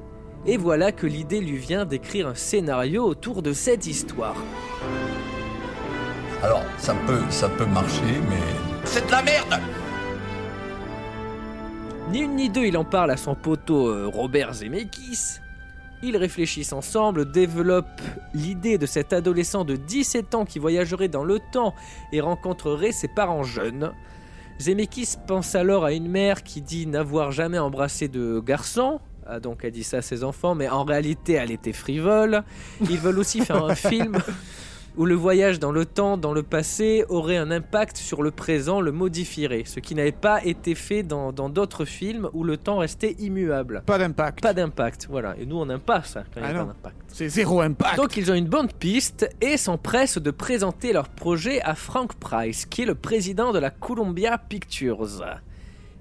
Et 0.47 0.57
voilà 0.57 0.91
que 0.91 1.07
l'idée 1.07 1.41
lui 1.41 1.59
vient 1.59 1.85
d'écrire 1.85 2.27
un 2.27 2.35
scénario 2.35 3.05
autour 3.05 3.43
de 3.43 3.53
cette 3.53 3.87
histoire. 3.87 4.37
Alors, 6.43 6.65
ça 6.79 6.95
peut, 7.07 7.21
ça 7.29 7.49
peut 7.49 7.67
marcher, 7.67 8.21
mais 8.29 8.41
C'est 8.85 9.07
de 9.07 9.11
la 9.13 9.23
merde 9.23 9.61
Ni 12.11 12.21
une 12.21 12.37
ni 12.37 12.49
deux, 12.49 12.65
il 12.65 12.77
en 12.77 12.85
parle 12.85 13.11
à 13.11 13.17
son 13.17 13.35
poteau 13.35 13.89
euh, 13.89 14.09
Robert 14.09 14.55
Zemeckis. 14.55 15.39
Ils 16.03 16.17
réfléchissent 16.17 16.73
ensemble, 16.73 17.31
développent 17.31 18.01
l'idée 18.33 18.79
de 18.79 18.87
cet 18.87 19.13
adolescent 19.13 19.65
de 19.65 19.77
17 19.77 20.35
ans 20.35 20.47
qui 20.47 20.59
voyagerait 20.59 21.09
dans 21.09 21.25
le 21.25 21.39
temps 21.53 21.75
et 22.11 22.23
rencontrerait 22.23 22.93
ses 22.93 23.09
parents 23.09 23.43
jeunes. 23.43 23.93
Zemeckis 24.61 25.17
pense 25.27 25.55
alors 25.55 25.87
à 25.87 25.93
une 25.93 26.09
mère 26.09 26.43
qui 26.43 26.61
dit 26.61 26.87
n'avoir 26.87 27.31
jamais 27.33 27.59
embrassé 27.59 28.09
de 28.09 28.41
garçon. 28.41 29.01
Ah, 29.27 29.41
donc 29.41 29.61
elle 29.63 29.71
dit 29.71 29.85
ça 29.85 29.99
à 29.99 30.03
ses 30.03 30.23
enfants, 30.23 30.55
mais 30.55 30.69
en 30.69 30.85
réalité 30.85 31.35
elle 31.35 31.51
était 31.51 31.73
frivole. 31.73 32.43
Ils 32.83 32.99
veulent 32.99 33.19
aussi 33.19 33.41
faire 33.41 33.65
un 33.65 33.75
film 33.75 34.19
où 34.97 35.07
le 35.07 35.15
voyage 35.15 35.59
dans 35.59 35.73
le 35.73 35.85
temps, 35.87 36.17
dans 36.17 36.33
le 36.33 36.43
passé, 36.43 37.05
aurait 37.09 37.37
un 37.37 37.51
impact 37.51 37.97
sur 37.97 38.23
le 38.23 38.31
présent, 38.31 38.81
le 38.81 38.93
modifierait. 38.93 39.63
Ce 39.67 39.81
qui 39.81 39.95
n'avait 39.95 40.13
pas 40.13 40.45
été 40.45 40.75
fait 40.75 41.03
dans 41.03 41.33
d'autres 41.33 41.85
films 41.85 42.29
où 42.33 42.45
le 42.45 42.57
temps 42.57 42.79
restait 42.79 43.17
immuable. 43.19 43.83
Pas 43.87 43.99
d'impact. 43.99 44.41
Pas 44.43 44.53
d'impact, 44.55 45.07
voilà. 45.11 45.35
Et 45.41 45.47
nous 45.47 45.57
on 45.57 45.67
n'aime 45.67 45.81
pas 45.81 46.03
ça 46.03 46.25
quand 46.35 46.41
il 46.41 46.43
y 46.43 46.47
a 46.47 46.49
Ah 46.49 46.53
pas 46.53 46.59
non. 46.61 46.67
d'impact. 46.67 46.97
C'est 47.09 47.29
zéro 47.29 47.61
impact. 47.61 47.97
Donc 47.97 48.17
ils 48.17 48.31
ont 48.31 48.35
une 48.35 48.49
bonne 48.49 48.69
piste 48.69 49.29
et 49.41 49.57
s'empressent 49.57 50.19
de 50.19 50.31
présenter 50.31 50.93
leur 50.93 51.09
projet 51.09 51.61
à 51.63 51.75
Frank 51.75 52.15
Price, 52.15 52.67
qui 52.67 52.83
est 52.83 52.87
le 52.87 52.95
président 52.95 53.53
de 53.53 53.59
la 53.59 53.71
Columbia 53.71 54.39
Pictures. 54.39 55.07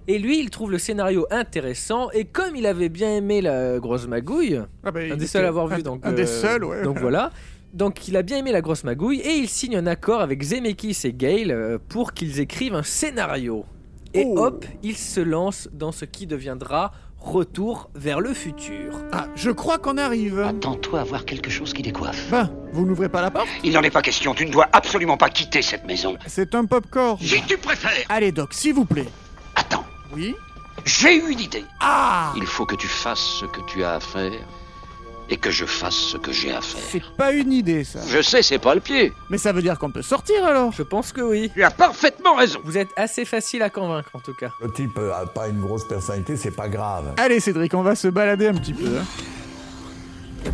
Et 0.08 0.17
lui, 0.17 0.39
il 0.39 0.50
trouve 0.50 0.72
le 0.72 0.79
scénario 0.79 1.27
intéressant 1.29 2.10
et 2.12 2.25
comme 2.25 2.55
il 2.55 2.65
avait 2.65 2.89
bien 2.89 3.15
aimé 3.15 3.41
la 3.41 3.77
grosse 3.77 4.08
magouille, 4.08 4.60
Ah 4.84 4.89
bah, 4.91 5.01
un 5.12 5.15
des 5.15 5.27
seuls 5.27 5.46
à 5.46 5.50
avoir 5.50 5.67
vu, 5.67 5.84
donc 5.84 6.01
Un 6.03 6.13
des 6.13 6.24
euh, 6.24 6.41
seuls, 6.41 6.63
ouais. 6.63 6.81
donc 6.81 6.98
voilà. 6.98 7.31
Donc 7.73 8.07
il 8.07 8.17
a 8.17 8.21
bien 8.23 8.38
aimé 8.38 8.51
la 8.51 8.61
grosse 8.61 8.83
magouille 8.83 9.19
et 9.19 9.33
il 9.35 9.47
signe 9.49 9.75
un 9.77 9.85
accord 9.88 10.21
avec 10.21 10.41
Zemeckis 10.41 10.97
et 11.03 11.13
Gale 11.13 11.51
euh, 11.51 11.77
pour 11.89 12.13
qu'ils 12.13 12.39
écrivent 12.39 12.75
un 12.75 12.83
scénario. 12.83 13.65
Et 14.13 14.23
Oh. 14.25 14.45
hop, 14.45 14.65
il 14.81 14.97
se 14.97 15.19
lance 15.19 15.69
dans 15.71 15.91
ce 15.91 16.05
qui 16.05 16.25
deviendra 16.25 16.91
Retour 17.19 17.89
vers 17.95 18.21
le 18.21 18.33
futur. 18.33 18.97
Ah, 19.11 19.27
je 19.35 19.51
crois 19.51 19.77
qu'on 19.77 19.97
arrive. 19.97 20.39
Attends-toi 20.39 21.01
à 21.01 21.03
voir 21.03 21.25
quelque 21.25 21.49
chose 21.49 21.73
qui 21.73 21.81
décoiffe. 21.81 22.31
Ben, 22.31 22.49
vous 22.71 22.85
n'ouvrez 22.85 23.09
pas 23.09 23.21
la 23.21 23.29
porte 23.29 23.49
Il 23.61 23.73
n'en 23.73 23.81
est 23.83 23.89
pas 23.91 24.01
question, 24.01 24.33
tu 24.33 24.45
ne 24.45 24.51
dois 24.51 24.69
absolument 24.71 25.17
pas 25.17 25.27
quitter 25.29 25.61
cette 25.61 25.83
maison. 25.85 26.15
C'est 26.27 26.55
un 26.55 26.63
popcorn. 26.63 27.17
Si 27.19 27.41
tu 27.45 27.57
préfères 27.57 27.91
Allez, 28.07 28.31
Doc, 28.31 28.53
s'il 28.53 28.73
vous 28.73 28.85
plaît. 28.85 29.09
Attends, 29.55 29.83
Oui 30.13 30.33
j'ai 30.85 31.17
eu 31.17 31.29
une 31.31 31.41
idée. 31.41 31.65
Ah 31.81 32.31
Il 32.38 32.45
faut 32.45 32.65
que 32.65 32.75
tu 32.75 32.88
fasses 32.88 33.19
ce 33.41 33.45
que 33.45 33.59
tu 33.67 33.83
as 33.83 33.95
à 33.95 33.99
faire 33.99 34.31
et 35.29 35.38
que 35.38 35.51
je 35.51 35.65
fasse 35.65 35.95
ce 35.95 36.17
que 36.17 36.31
j'ai 36.31 36.51
à 36.51 36.62
faire. 36.62 36.81
C'est 36.91 37.03
pas 37.17 37.31
une 37.31 37.51
idée, 37.53 37.83
ça. 37.83 38.00
Je 38.07 38.21
sais, 38.21 38.41
c'est 38.41 38.57
pas 38.59 38.74
le 38.75 38.81
pied. 38.81 39.13
Mais 39.29 39.38
ça 39.38 39.51
veut 39.51 39.62
dire 39.62 39.77
qu'on 39.77 39.91
peut 39.91 40.01
sortir, 40.01 40.43
alors 40.45 40.71
Je 40.71 40.83
pense 40.83 41.12
que 41.12 41.21
oui. 41.21 41.51
Tu 41.53 41.63
as 41.63 41.71
parfaitement 41.71 42.36
raison. 42.36 42.59
Vous 42.63 42.77
êtes 42.77 42.89
assez 42.95 43.25
facile 43.25 43.62
à 43.62 43.69
convaincre 43.69 44.09
en 44.13 44.19
tout 44.19 44.33
cas. 44.33 44.51
Le 44.62 44.71
type 44.71 44.98
a 44.98 45.25
pas 45.25 45.48
une 45.48 45.62
grosse 45.62 45.88
personnalité, 45.88 46.36
c'est 46.38 46.51
pas 46.55 46.67
grave. 46.69 47.13
Allez, 47.17 47.39
Cédric, 47.39 47.74
on 47.74 47.83
va 47.83 47.95
se 47.95 48.07
balader 48.07 48.48
un 48.48 48.53
petit 48.55 48.74
peu. 48.74 48.88
hein. 48.98 50.51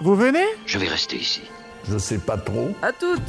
Vous 0.00 0.14
venez? 0.16 0.44
Je 0.66 0.78
vais 0.78 0.88
rester 0.88 1.16
ici. 1.16 1.42
Je 1.88 1.98
sais 1.98 2.18
pas 2.18 2.36
trop. 2.36 2.74
À 2.82 2.92
toutes 2.92 3.20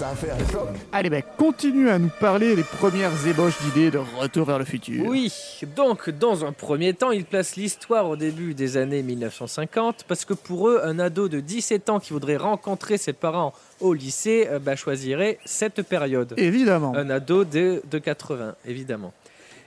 Ça 0.00 0.08
a 0.08 0.14
fait 0.14 0.30
un 0.30 0.38
choc. 0.50 0.66
Allez, 0.92 1.10
ben, 1.10 1.22
continue 1.36 1.90
à 1.90 1.98
nous 1.98 2.08
parler 2.08 2.56
des 2.56 2.62
premières 2.62 3.12
ébauches 3.26 3.60
d'idées 3.60 3.90
de 3.90 3.98
Retour 3.98 4.46
vers 4.46 4.58
le 4.58 4.64
futur. 4.64 5.04
Oui, 5.06 5.30
donc 5.76 6.08
dans 6.08 6.42
un 6.46 6.52
premier 6.52 6.94
temps, 6.94 7.10
ils 7.10 7.26
placent 7.26 7.56
l'histoire 7.56 8.08
au 8.08 8.16
début 8.16 8.54
des 8.54 8.78
années 8.78 9.02
1950 9.02 10.04
parce 10.08 10.24
que 10.24 10.32
pour 10.32 10.70
eux, 10.70 10.80
un 10.82 10.98
ado 10.98 11.28
de 11.28 11.40
17 11.40 11.90
ans 11.90 12.00
qui 12.00 12.14
voudrait 12.14 12.38
rencontrer 12.38 12.96
ses 12.96 13.12
parents 13.12 13.52
au 13.78 13.92
lycée 13.92 14.48
euh, 14.50 14.58
bah, 14.58 14.74
choisirait 14.74 15.38
cette 15.44 15.82
période. 15.82 16.32
Évidemment. 16.38 16.94
Un 16.96 17.10
ado 17.10 17.44
de, 17.44 17.82
de 17.90 17.98
80, 17.98 18.54
évidemment. 18.66 19.12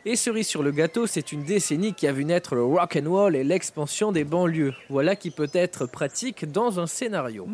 Et 0.05 0.17
cerise 0.17 0.47
sur 0.47 0.63
le 0.63 0.71
gâteau, 0.71 1.07
c'est 1.07 1.31
une 1.31 1.43
décennie 1.43 1.93
qui 1.93 2.07
a 2.07 2.11
vu 2.11 2.25
naître 2.25 2.55
le 2.55 2.63
rock 2.63 2.99
and 3.01 3.09
roll 3.09 3.37
et 3.37 3.43
l'expansion 3.45 4.11
des 4.11 4.25
banlieues. 4.25 4.73
Voilà 4.89 5.15
qui 5.15 5.31
peut 5.31 5.49
être 5.53 5.85
pratique 5.85 6.51
dans 6.51 6.81
un 6.81 6.87
scénario. 6.87 7.47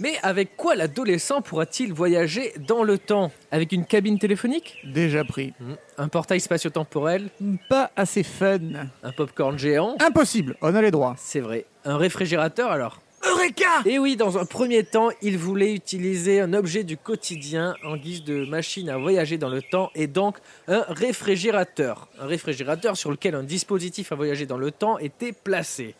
Mais 0.00 0.14
avec 0.22 0.56
quoi 0.56 0.76
l'adolescent 0.76 1.42
pourra-t-il 1.42 1.92
voyager 1.92 2.54
dans 2.66 2.84
le 2.84 2.96
temps? 2.96 3.30
Avec 3.50 3.72
une 3.72 3.84
cabine 3.84 4.18
téléphonique? 4.18 4.78
Déjà 4.84 5.24
pris. 5.24 5.52
Un 5.98 6.08
portail 6.08 6.40
spatio-temporel? 6.40 7.28
Pas 7.68 7.90
assez 7.96 8.22
fun. 8.22 8.60
Un 9.02 9.12
popcorn 9.12 9.58
géant? 9.58 9.94
Impossible, 10.00 10.56
on 10.62 10.74
a 10.74 10.80
les 10.80 10.90
droits. 10.90 11.16
C'est 11.18 11.40
vrai. 11.40 11.66
Un 11.84 11.98
réfrigérateur 11.98 12.70
alors? 12.70 13.02
Eureka 13.24 13.82
Et 13.84 13.98
oui, 13.98 14.16
dans 14.16 14.38
un 14.38 14.44
premier 14.44 14.84
temps, 14.84 15.08
il 15.22 15.38
voulait 15.38 15.74
utiliser 15.74 16.40
un 16.40 16.52
objet 16.52 16.84
du 16.84 16.96
quotidien 16.96 17.74
en 17.84 17.96
guise 17.96 18.22
de 18.24 18.44
machine 18.44 18.88
à 18.88 18.96
voyager 18.96 19.38
dans 19.38 19.48
le 19.48 19.62
temps 19.62 19.90
et 19.94 20.06
donc 20.06 20.36
un 20.68 20.84
réfrigérateur. 20.88 22.08
Un 22.20 22.26
réfrigérateur 22.26 22.96
sur 22.96 23.10
lequel 23.10 23.34
un 23.34 23.42
dispositif 23.42 24.12
à 24.12 24.14
voyager 24.14 24.46
dans 24.46 24.58
le 24.58 24.70
temps 24.70 24.98
était 24.98 25.32
placé. 25.32 25.94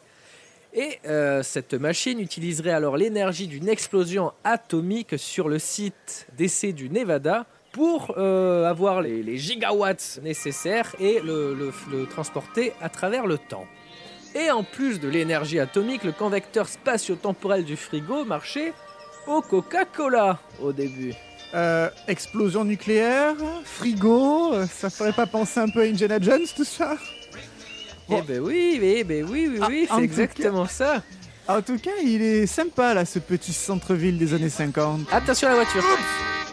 Et 0.75 0.99
euh, 1.07 1.43
cette 1.43 1.75
machine 1.75 2.21
utiliserait 2.21 2.71
alors 2.71 2.97
l'énergie 2.97 3.47
d'une 3.47 3.69
explosion 3.69 4.33
atomique 4.45 5.19
sur 5.19 5.49
le 5.49 5.59
site 5.59 6.27
d'essai 6.37 6.73
du 6.73 6.91
Nevada 6.91 7.47
pour 7.73 8.15
euh, 8.17 8.65
avoir 8.67 9.01
les, 9.03 9.39
gigawatts 9.39 10.21
nécessaires 10.23 10.95
et 11.01 11.21
le 11.21 11.73
transporter 12.11 12.73
à 12.81 12.89
travers 12.89 13.27
le 13.27 13.39
temps. 13.39 13.67
Et 14.35 14.51
en 14.51 14.63
plus 14.63 15.01
de 15.01 15.09
l'énergie 15.09 15.59
atomique, 15.59 16.05
le 16.05 16.13
convecteur 16.13 16.69
spatio-temporel 16.69 17.65
du 17.65 17.77
frigo 17.77 18.25
marchait 18.25 18.73
au 19.27 19.41
Coca-Cola 19.41 20.39
au 20.61 20.73
début. 20.73 21.15
Euh, 21.55 21.89
explosion 22.09 22.65
nucléaire, 22.65 23.35
frigo, 23.65 24.53
euh, 24.53 24.67
ça 24.67 24.91
ferait 24.91 25.15
pas 25.15 25.27
penser 25.27 25.61
un 25.61 25.69
peu 25.69 25.81
à 25.81 25.85
Indiana 25.85 26.19
Jones 26.21 26.45
tout 26.55 26.65
ça? 26.65 26.97
Eh 28.11 28.23
ben 28.23 28.41
oui, 28.41 28.79
eh 28.83 29.05
ben 29.05 29.25
oui, 29.29 29.49
oui, 29.51 29.61
oui, 29.67 29.87
Ah, 29.91 29.95
c'est 29.97 30.03
exactement 30.05 30.67
ça. 30.67 31.03
En 31.47 31.63
tout 31.63 31.79
cas, 31.79 31.91
il 32.05 32.21
est 32.21 32.47
sympa 32.47 32.93
là, 32.93 33.07
ce 33.07 33.19
petit 33.19 33.55
centre-ville 33.55 34.19
des 34.19 34.35
années 34.35 34.51
50. 34.51 35.09
Attention 35.11 35.49
à 35.49 35.51
la 35.53 35.57
voiture. 35.57 35.83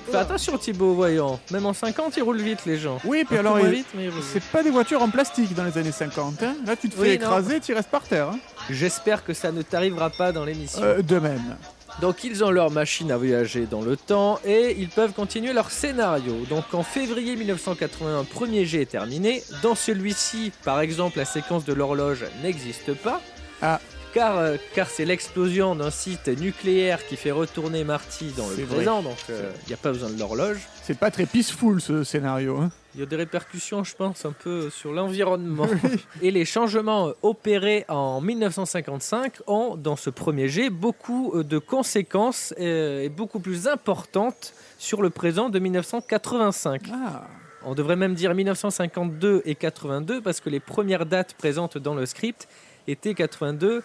Fais 0.10 0.18
attention 0.18 0.58
Thibaut, 0.58 0.94
voyons. 0.94 1.40
Même 1.52 1.66
en 1.66 1.74
50, 1.74 2.16
ils 2.18 2.24
roulent 2.24 2.42
vite 2.42 2.66
les 2.66 2.78
gens. 2.78 3.00
Oui, 3.06 3.24
puis 3.28 3.38
alors, 3.38 3.58
moins 3.58 3.68
il- 3.68 3.76
vite, 3.76 3.88
mais 3.96 4.06
ils 4.06 4.10
roulent 4.10 4.22
c'est 4.24 4.40
vite. 4.40 4.52
pas 4.52 4.64
des 4.64 4.70
voitures 4.70 5.02
en 5.02 5.10
plastique 5.10 5.54
dans 5.56 5.64
les 5.64 5.78
années 5.78 5.92
50. 5.92 6.42
hein. 6.44 6.56
Là, 6.66 6.76
tu 6.76 6.90
te 6.90 6.96
fais 6.96 7.02
Oui, 7.02 7.08
non. 7.10 7.14
écraser, 7.28 7.60
tu 7.60 7.74
restes 7.74 7.90
par 7.90 8.04
terre. 8.04 8.30
hein. 8.30 8.40
J'espère 8.70 9.24
que 9.26 9.34
ça 9.34 9.52
ne 9.52 9.62
t'arrivera 9.62 10.10
pas 10.10 10.32
dans 10.32 10.46
l'émission. 10.46 10.82
Euh, 10.84 11.02
de 11.02 11.20
même. 11.20 11.56
Donc 12.02 12.26
ils 12.26 12.44
ont 12.44 12.52
leur 12.52 12.72
machine 12.72 13.10
à 13.12 13.18
voyager 13.18 13.68
dans 13.72 13.82
le 13.82 13.96
temps 13.96 14.38
et 14.46 14.76
ils 14.78 14.90
peuvent 14.90 15.14
continuer 15.14 15.54
leur 15.54 15.72
scénario. 15.72 16.34
Donc 16.50 16.66
en 16.74 16.84
février 16.84 17.38
1981, 17.38 18.20
un 18.20 18.24
premier 18.26 18.66
jet 18.66 18.82
est 18.82 18.86
terminé. 18.86 19.42
Dans 19.64 19.76
celui-ci, 19.76 20.52
par 20.66 20.82
exemple, 20.82 21.18
la 21.20 21.24
séquence 21.26 21.64
de 21.64 21.72
l'horloge 21.72 22.26
n'existe 22.44 22.94
pas. 22.96 23.22
Ah. 23.62 23.80
Car, 24.16 24.38
euh, 24.38 24.56
car 24.74 24.90
c'est 24.90 25.06
l'explosion 25.06 25.76
d'un 25.76 25.92
site 25.92 26.28
nucléaire 26.30 27.06
qui 27.06 27.18
fait 27.18 27.32
retourner 27.32 27.84
Marty 27.84 28.32
dans 28.36 28.48
le 28.48 28.56
C'est 28.56 28.62
vrai. 28.64 28.78
présent, 28.78 29.02
donc 29.04 29.18
il 29.30 29.68
n'y 29.68 29.74
a 29.74 29.78
pas 29.78 29.92
besoin 29.92 30.10
de 30.10 30.18
l'horloge. 30.18 30.60
C'est 30.84 30.98
pas 30.98 31.12
très 31.12 31.26
peaceful 31.26 31.82
ce 31.82 32.04
scénario. 32.04 32.58
hein. 32.58 32.72
Il 32.96 33.02
y 33.02 33.04
a 33.04 33.08
des 33.08 33.18
répercussions, 33.18 33.84
je 33.84 33.94
pense, 33.94 34.24
un 34.24 34.32
peu 34.32 34.70
sur 34.70 34.94
l'environnement. 34.94 35.68
Et 36.22 36.32
les 36.32 36.46
changements 36.46 37.10
euh, 37.10 37.12
opérés 37.24 37.84
en 37.90 38.22
1955 38.22 39.42
ont, 39.48 39.76
dans 39.76 39.98
ce 39.98 40.10
premier 40.10 40.48
jet, 40.48 40.70
beaucoup 40.70 41.34
euh, 41.36 41.44
de 41.44 41.58
conséquences 41.58 42.54
euh, 42.58 43.02
et 43.02 43.10
beaucoup 43.10 43.42
plus 43.42 43.68
importantes 43.68 44.54
sur 44.78 45.02
le 45.02 45.10
présent 45.10 45.50
de 45.50 45.60
1985. 45.60 46.84
Ah. 46.94 47.24
On 47.66 47.76
devrait 47.76 47.98
même 47.98 48.14
dire 48.14 48.34
1952 48.34 49.42
et 49.44 49.56
82 49.56 50.22
parce 50.22 50.40
que 50.40 50.50
les 50.50 50.62
premières 50.62 51.06
dates 51.06 51.34
présentes 51.34 51.78
dans 51.78 51.96
le 51.96 52.06
script 52.06 52.48
étaient 52.88 53.14
82 53.16 53.84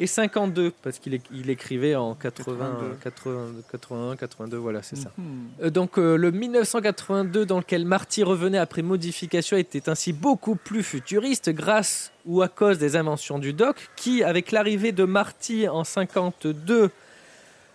et 0.00 0.06
52 0.06 0.72
parce 0.82 0.98
qu'il 0.98 1.14
éc- 1.14 1.22
il 1.32 1.50
écrivait 1.50 1.94
en 1.94 2.14
80, 2.14 2.96
80, 3.02 3.46
81, 3.70 4.16
82, 4.16 4.56
voilà, 4.56 4.82
c'est 4.82 4.96
ça. 4.96 5.10
Mhm. 5.16 5.24
Euh, 5.62 5.70
Donc 5.70 5.98
euh, 5.98 6.16
le 6.16 6.30
1982 6.32 7.46
dans 7.46 7.58
lequel 7.58 7.84
Marty 7.84 8.22
revenait 8.22 8.58
après 8.58 8.82
modification 8.82 9.56
était 9.56 9.88
ainsi 9.88 10.12
beaucoup 10.12 10.56
plus 10.56 10.82
futuriste 10.82 11.50
grâce 11.50 12.10
ou 12.26 12.42
à 12.42 12.48
cause 12.48 12.78
des 12.78 12.96
inventions 12.96 13.38
du 13.38 13.52
doc 13.52 13.88
qui 13.96 14.22
avec 14.24 14.50
l'arrivée 14.52 14.92
de 14.92 15.04
Marty 15.04 15.68
en 15.68 15.84
52 15.84 16.90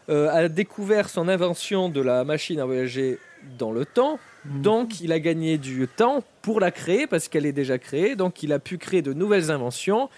euh, 0.10 0.30
a 0.32 0.50
découvert 0.50 1.08
son 1.10 1.28
invention 1.30 1.88
de 1.90 2.02
la 2.02 2.24
machine 2.24 2.60
à 2.60 2.66
voyager 2.66 3.20
dans 3.58 3.72
le 3.72 3.86
temps. 3.86 4.20
Donc, 4.46 5.02
il 5.02 5.12
a 5.12 5.20
gagné 5.20 5.58
du 5.58 5.88
temps 5.88 6.24
pour 6.42 6.60
la 6.60 6.72
créer 6.72 7.08
parce 7.08 7.28
qu'elle 7.28 7.46
est 7.46 7.52
déjà 7.52 7.78
créée. 7.78 8.16
Donc, 8.16 8.42
il 8.42 8.52
a 8.54 8.60
pu 8.60 8.78
créer 8.78 9.02
de 9.02 9.14
nouvelles 9.14 9.52
inventions. 9.52 10.10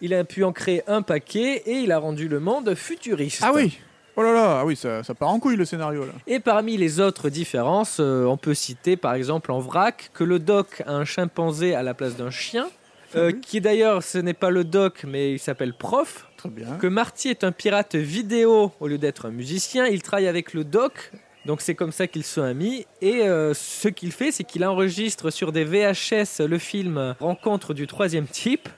Il 0.00 0.14
a 0.14 0.24
pu 0.24 0.44
en 0.44 0.52
créer 0.52 0.82
un 0.86 1.02
paquet 1.02 1.62
et 1.66 1.78
il 1.78 1.92
a 1.92 1.98
rendu 1.98 2.28
le 2.28 2.40
monde 2.40 2.74
futuriste. 2.74 3.42
Ah 3.42 3.52
oui 3.54 3.78
Oh 4.18 4.22
là 4.22 4.32
là, 4.32 4.60
ah 4.60 4.64
oui, 4.64 4.76
ça, 4.76 5.02
ça 5.02 5.14
part 5.14 5.28
en 5.28 5.38
couille 5.38 5.56
le 5.56 5.66
scénario 5.66 6.06
là. 6.06 6.12
Et 6.26 6.40
parmi 6.40 6.78
les 6.78 7.00
autres 7.00 7.28
différences, 7.28 7.98
euh, 8.00 8.24
on 8.24 8.38
peut 8.38 8.54
citer 8.54 8.96
par 8.96 9.12
exemple 9.12 9.52
en 9.52 9.58
vrac 9.58 10.10
que 10.14 10.24
le 10.24 10.38
doc 10.38 10.82
a 10.86 10.92
un 10.92 11.04
chimpanzé 11.04 11.74
à 11.74 11.82
la 11.82 11.92
place 11.92 12.16
d'un 12.16 12.30
chien, 12.30 12.66
euh, 13.14 13.30
qui 13.30 13.60
d'ailleurs 13.60 14.02
ce 14.02 14.16
n'est 14.16 14.32
pas 14.32 14.48
le 14.48 14.64
doc 14.64 15.04
mais 15.06 15.32
il 15.32 15.38
s'appelle 15.38 15.74
prof. 15.74 16.26
Très 16.38 16.48
bien. 16.48 16.78
Que 16.78 16.86
Marty 16.86 17.28
est 17.28 17.44
un 17.44 17.52
pirate 17.52 17.94
vidéo 17.94 18.72
au 18.80 18.88
lieu 18.88 18.96
d'être 18.96 19.26
un 19.26 19.30
musicien. 19.30 19.86
Il 19.86 20.00
travaille 20.00 20.28
avec 20.28 20.54
le 20.54 20.64
doc. 20.64 21.12
Donc 21.44 21.60
c'est 21.60 21.74
comme 21.74 21.92
ça 21.92 22.06
qu'ils 22.06 22.24
sont 22.24 22.42
amis. 22.42 22.86
Et 23.02 23.22
euh, 23.22 23.52
ce 23.52 23.88
qu'il 23.88 24.12
fait, 24.12 24.32
c'est 24.32 24.44
qu'il 24.44 24.64
enregistre 24.64 25.30
sur 25.30 25.52
des 25.52 25.64
VHS 25.64 26.40
le 26.40 26.58
film 26.58 27.14
Rencontre 27.20 27.74
du 27.74 27.86
troisième 27.86 28.26
type 28.26 28.68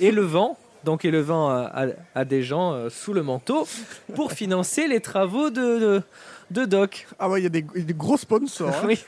et 0.00 0.10
le 0.10 0.22
vent. 0.22 0.58
Donc 0.86 1.04
et 1.04 1.10
le 1.10 1.20
vent 1.20 1.50
à, 1.50 1.64
à- 1.74 1.86
à 2.14 2.24
des 2.24 2.42
gens 2.42 2.72
euh, 2.72 2.88
sous 2.88 3.12
le 3.12 3.22
manteau 3.22 3.66
pour 4.14 4.32
financer 4.32 4.86
les 4.88 5.00
travaux 5.00 5.50
de, 5.50 5.78
de, 5.78 6.02
de 6.52 6.64
Doc. 6.64 7.06
Ah 7.18 7.28
ouais, 7.28 7.40
il 7.40 7.42
y 7.42 7.46
a 7.46 7.50
des, 7.50 7.62
des 7.62 7.92
gros 7.94 8.16
sponsors. 8.16 8.68
hein. 8.70 8.82
Oui. 8.86 8.98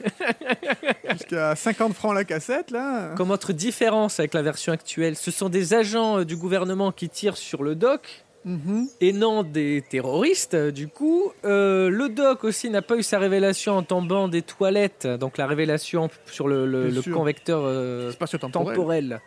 Jusqu'à 1.11 1.55
50 1.55 1.95
francs 1.95 2.15
la 2.15 2.25
cassette 2.25 2.71
là. 2.71 3.15
Comme 3.17 3.31
autre 3.31 3.53
différence 3.53 4.19
avec 4.19 4.35
la 4.35 4.43
version 4.43 4.73
actuelle, 4.73 5.17
ce 5.17 5.31
sont 5.31 5.49
des 5.49 5.73
agents 5.73 6.19
euh, 6.19 6.25
du 6.25 6.37
gouvernement 6.37 6.93
qui 6.93 7.09
tirent 7.09 7.37
sur 7.37 7.63
le 7.63 7.75
doc 7.75 8.25
Mhm. 8.45 8.87
et 9.01 9.13
non 9.13 9.43
des 9.43 9.83
terroristes. 9.91 10.55
euh, 10.55 10.71
Du 10.71 10.87
coup, 10.89 11.33
Euh, 11.45 11.91
le 11.91 12.09
doc 12.09 12.45
aussi 12.45 12.71
n'a 12.71 12.83
pas 12.83 12.97
eu 12.97 13.03
sa 13.03 13.19
révélation 13.19 13.77
en 13.77 13.83
tombant 13.83 14.29
des 14.29 14.43
toilettes, 14.43 15.07
donc 15.07 15.39
la 15.39 15.47
révélation 15.47 16.09
sur 16.27 16.47
le, 16.47 16.65
le- 16.65 16.85
Bien 16.87 16.95
le 16.95 17.03
sûr. 17.03 17.17
convecteur 17.17 17.63
euh, 17.65 18.13
Spatio-temporel. 18.13 18.77
temporel. 18.77 19.21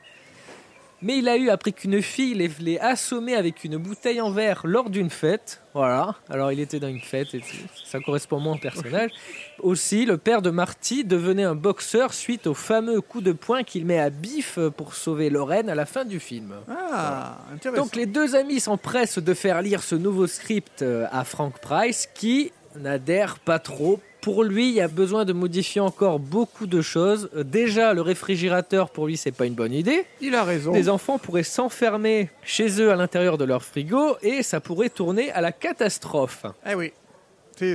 Mais 1.02 1.18
il 1.18 1.28
a 1.28 1.38
eu 1.38 1.50
appris 1.50 1.74
qu'une 1.74 2.02
fille 2.02 2.34
les, 2.36 2.52
les 2.60 2.78
assommait 2.78 3.36
avec 3.36 3.64
une 3.64 3.78
bouteille 3.78 4.22
en 4.22 4.32
verre 4.32 4.62
lors 4.66 4.90
d'une 4.90 5.10
fête. 5.10 5.62
Voilà. 5.74 6.16
Alors 6.30 6.52
il 6.52 6.60
était 6.60 6.80
dans 6.80 6.90
une 6.90 7.00
fête 7.02 7.34
et 7.34 7.42
ça 7.86 8.00
correspond 8.00 8.40
moins 8.40 8.56
au 8.56 8.60
personnage. 8.60 9.12
Aussi, 9.60 10.06
le 10.06 10.18
père 10.18 10.42
de 10.42 10.50
Marty 10.50 11.04
devenait 11.04 11.44
un 11.44 11.56
boxeur 11.56 12.14
suite 12.14 12.46
au 12.46 12.54
fameux 12.54 13.02
coup 13.02 13.22
de 13.22 13.32
poing 13.32 13.64
qu'il 13.64 13.86
met 13.86 14.00
à 14.00 14.10
Biff 14.10 14.60
pour 14.78 14.94
sauver 14.94 15.30
Lorraine 15.30 15.70
à 15.70 15.76
la 15.76 15.86
fin 15.86 16.06
du 16.06 16.20
film. 16.20 16.54
Ah, 16.70 17.38
intéressant. 17.54 17.84
Donc 17.84 17.96
les 17.96 18.06
deux 18.06 18.36
amis 18.36 18.60
s'empressent 18.60 19.20
de 19.20 19.34
faire 19.34 19.62
lire 19.62 19.82
ce 19.82 19.96
nouveau 19.96 20.28
script 20.28 20.82
euh, 20.82 21.08
à 21.12 21.24
Frank 21.24 21.60
Price 21.60 22.08
qui 22.14 22.52
n'adhère 22.76 23.40
pas 23.40 23.60
trop. 23.60 24.00
Pour 24.22 24.44
lui, 24.44 24.70
il 24.70 24.76
y 24.76 24.82
a 24.82 24.88
besoin 24.88 25.26
de 25.26 25.34
modifier 25.34 25.82
encore 25.82 26.20
beaucoup 26.20 26.68
de 26.68 26.82
choses. 26.82 27.30
Euh, 27.36 27.44
Déjà, 27.44 27.94
le 27.94 28.02
réfrigérateur, 28.02 28.92
pour 28.92 29.08
lui, 29.08 29.18
c'est 29.18 29.32
pas 29.32 29.46
une 29.48 29.56
bonne 29.56 29.74
idée. 29.74 30.06
Il 30.22 30.36
a 30.36 30.44
raison. 30.44 30.72
Les 30.74 30.90
enfants 30.90 31.18
pourraient 31.18 31.42
s'enfermer 31.44 32.30
chez 32.44 32.80
eux 32.82 32.92
à 32.92 32.96
l'intérieur 32.96 33.38
de 33.38 33.46
leur 33.46 33.64
frigo 33.64 34.18
et 34.22 34.44
ça 34.44 34.60
pourrait 34.60 34.90
tourner 34.90 35.32
à 35.32 35.42
la 35.42 35.52
catastrophe. 35.52 36.46
Eh 36.70 36.76
oui, 36.76 36.94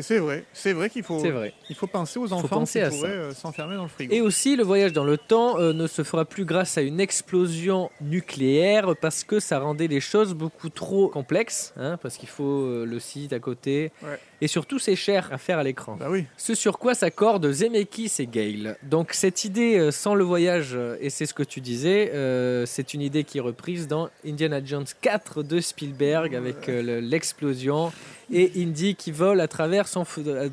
c'est 0.03 0.19
vrai. 0.19 0.45
C'est 0.53 0.73
vrai 0.73 0.91
qu'il 0.91 1.03
faut, 1.03 1.21
C'est 1.21 1.31
vrai. 1.31 1.53
il 1.71 1.77
faut 1.77 1.87
penser 1.87 2.19
aux 2.19 2.33
enfants 2.33 2.49
penser 2.61 2.83
qui 2.83 2.97
pourraient 2.97 3.09
euh, 3.11 3.33
s'enfermer 3.33 3.77
dans 3.77 3.85
le 3.85 3.89
frigo. 3.89 4.13
Et 4.13 4.21
aussi, 4.21 4.57
le 4.57 4.65
voyage 4.65 4.93
dans 4.93 5.05
le 5.05 5.17
temps 5.17 5.59
euh, 5.59 5.73
ne 5.73 5.87
se 5.87 6.03
fera 6.03 6.25
plus 6.25 6.45
grâce 6.45 6.77
à 6.79 6.83
une 6.83 6.99
explosion 7.01 7.91
nucléaire 8.01 8.95
parce 9.01 9.23
que 9.23 9.39
ça 9.39 9.59
rendait 9.59 9.87
les 9.87 10.01
choses 10.01 10.35
beaucoup 10.35 10.71
trop 10.71 11.09
complexes, 11.09 11.73
hein, 11.77 11.99
parce 12.03 12.17
qu'il 12.17 12.29
faut 12.29 12.63
euh, 12.63 12.85
le 12.85 12.99
site 12.99 13.33
à 13.33 13.39
côté. 13.39 13.93
Ouais. 14.03 14.19
Et 14.43 14.49
surtout, 14.49 14.79
c'est 14.79 14.97
cher 14.97 15.31
à 15.33 15.39
faire 15.39 15.59
à 15.59 15.63
l'écran. 15.63 15.97
Bah 15.99 16.09
oui. 16.11 16.25
Ce 16.37 16.55
sur 16.55 16.79
quoi 16.79 16.95
s'accordent 16.95 17.51
Zemeckis 17.51 18.13
et 18.19 18.27
Gale. 18.27 18.77
Donc 18.83 19.13
cette 19.15 19.45
idée 19.45 19.79
euh, 19.79 19.91
sans 19.91 20.15
le 20.15 20.25
voyage, 20.25 20.73
euh, 20.75 20.97
et 21.01 21.09
c'est 21.11 21.25
ce 21.27 21.33
que 21.33 21.43
tu 21.43 21.61
disais, 21.63 22.11
euh, 22.15 22.67
c'est 22.67 22.93
une 22.93 23.01
idée 23.01 23.25
qui 23.25 23.39
est 23.39 23.41
reprise 23.41 23.89
dans 23.89 24.11
Indiana 24.27 24.63
Jones 24.65 24.85
4 25.01 25.43
de 25.43 25.61
Spielberg 25.61 26.35
avec 26.35 26.69
euh, 26.69 26.83
le- 26.83 27.01
l'explosion 27.01 27.93
et 28.31 28.51
Indy 28.57 28.95
qui 28.95 29.11
vole 29.13 29.41
à 29.41 29.49
travers 29.49 29.89
son, 29.89 30.05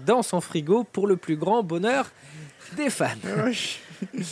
dans 0.05 0.21
son 0.23 0.39
frigo 0.41 0.83
pour 0.85 1.05
le 1.07 1.17
plus 1.17 1.35
grand 1.35 1.61
bonheur 1.63 2.11
des 2.77 2.89
fans. 2.89 3.07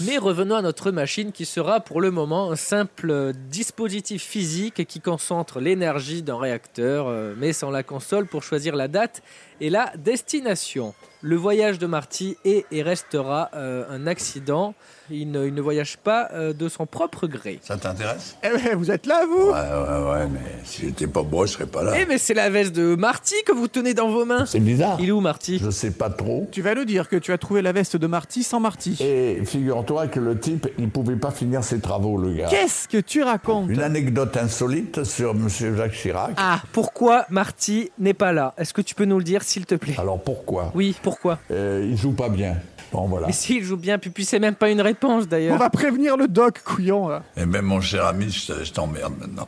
Mais 0.06 0.18
revenons 0.18 0.56
à 0.56 0.62
notre 0.62 0.92
machine 0.92 1.32
qui 1.32 1.46
sera 1.46 1.80
pour 1.80 2.01
le 2.01 2.12
moment 2.12 2.51
un 2.51 2.56
simple 2.56 3.34
dispositif 3.50 4.24
physique 4.24 4.86
qui 4.88 5.00
concentre 5.01 5.60
l'énergie 5.60 6.24
d'un 6.24 6.38
réacteur, 6.38 7.07
euh, 7.07 7.34
mais 7.38 7.53
sans 7.53 7.72
la 7.72 7.84
console 7.84 8.25
pour 8.25 8.44
choisir 8.44 8.75
la 8.75 8.88
date 8.88 9.22
et 9.60 9.70
la 9.70 9.92
destination. 9.98 10.94
Le 11.22 11.36
voyage 11.36 11.77
de 11.77 11.86
Marty 11.86 12.38
est 12.46 12.66
et 12.72 12.81
restera 12.81 13.50
euh, 13.53 13.86
un 13.90 14.07
accident. 14.07 14.74
Il 15.12 15.32
ne, 15.32 15.46
il 15.48 15.54
ne 15.54 15.62
voyage 15.62 15.98
pas 15.98 16.30
euh, 16.34 16.54
de 16.54 16.70
son 16.70 16.86
propre 16.86 17.28
gré. 17.28 17.60
Ça 17.62 17.78
t'intéresse? 17.78 18.38
Eh 18.44 18.48
ben, 18.50 18.76
vous 18.78 18.92
êtes 18.92 19.06
là, 19.06 19.26
vous? 19.26 19.48
Ouais, 19.48 19.52
ouais, 19.52 20.12
ouais, 20.12 20.28
mais 20.32 20.40
si 20.64 20.82
j'étais 20.84 21.08
pas 21.08 21.24
beau, 21.24 21.46
je 21.46 21.52
serais 21.54 21.66
pas 21.66 21.84
là. 21.84 21.94
Eh 22.00 22.06
mais 22.06 22.18
c'est 22.18 22.34
la 22.34 22.50
veste 22.50 22.74
de 22.74 22.96
Marty 22.96 23.36
que 23.46 23.52
vous 23.52 23.68
tenez 23.68 23.94
dans 23.94 24.10
vos 24.10 24.26
mains. 24.26 24.46
C'est 24.46 24.60
bizarre. 24.60 24.98
Il 25.00 25.10
est 25.10 25.12
où 25.12 25.20
Marty? 25.20 25.60
Je 25.60 25.70
sais 25.70 25.92
pas 25.92 26.10
trop. 26.10 26.48
Tu 26.52 26.62
vas 26.62 26.76
nous 26.76 26.86
dire 26.86 27.10
que 27.10 27.16
tu 27.18 27.32
as 27.34 27.38
trouvé 27.38 27.62
la 27.62 27.72
veste 27.72 27.98
de 27.98 28.08
Marty 28.08 28.44
sans 28.44 28.60
Marty. 28.60 28.98
Et 29.02 29.44
figure-toi 29.46 30.08
que 30.08 30.20
le 30.20 30.40
type, 30.40 30.68
il 30.78 30.90
pouvait 30.90 31.16
pas 31.16 31.32
finir 31.32 31.64
ses 31.64 31.80
travaux, 31.80 32.18
le 32.18 32.34
gars. 32.34 32.48
Qu'est-ce 32.48 32.88
que 32.88 32.98
tu 32.98 33.24
racontes? 33.24 33.70
Une 33.70 33.82
anecdote 33.82 34.38
insolite 34.38 35.04
sur 35.04 35.32
M. 35.32 35.48
Jacques 35.50 35.92
Chirac. 35.94 36.32
Ah, 36.38 36.62
pourquoi 36.72 37.26
Marty 37.30 37.92
n'est 38.00 38.14
pas 38.14 38.32
là? 38.32 38.54
Est-ce 38.58 38.74
que 38.74 38.82
tu 38.82 38.96
peux 38.96 39.06
nous 39.06 39.18
le 39.18 39.24
dire 39.24 39.44
s'il 39.44 39.66
te 39.66 39.76
plaît? 39.76 39.96
Alors 39.98 40.22
pourquoi? 40.22 40.72
Oui, 40.76 40.96
pourquoi? 41.04 41.40
Euh, 41.52 41.86
Il 41.90 41.98
joue 41.98 42.12
pas 42.14 42.30
bien. 42.30 42.58
Bon, 42.92 43.08
voilà. 43.08 43.27
Mais 43.27 43.34
s'il 43.34 43.64
joue 43.64 43.77
bien, 43.77 43.98
puis, 43.98 44.10
puis 44.10 44.25
c'est 44.25 44.40
même 44.40 44.56
pas 44.56 44.70
une 44.70 44.82
réponse 44.82 45.24
On 45.24 45.27
d'ailleurs. 45.27 45.58
va 45.58 45.70
prévenir 45.70 46.18
le 46.18 46.27
doc, 46.27 46.62
couillon. 46.64 47.08
Là. 47.08 47.24
Et 47.38 47.46
même 47.46 47.66
mon 47.66 47.80
cher 47.82 48.06
ami, 48.06 48.30
je 48.30 48.51
te- 48.54 48.64
je 48.64 48.72
t'emmerde 48.74 49.14
maintenant. 49.20 49.48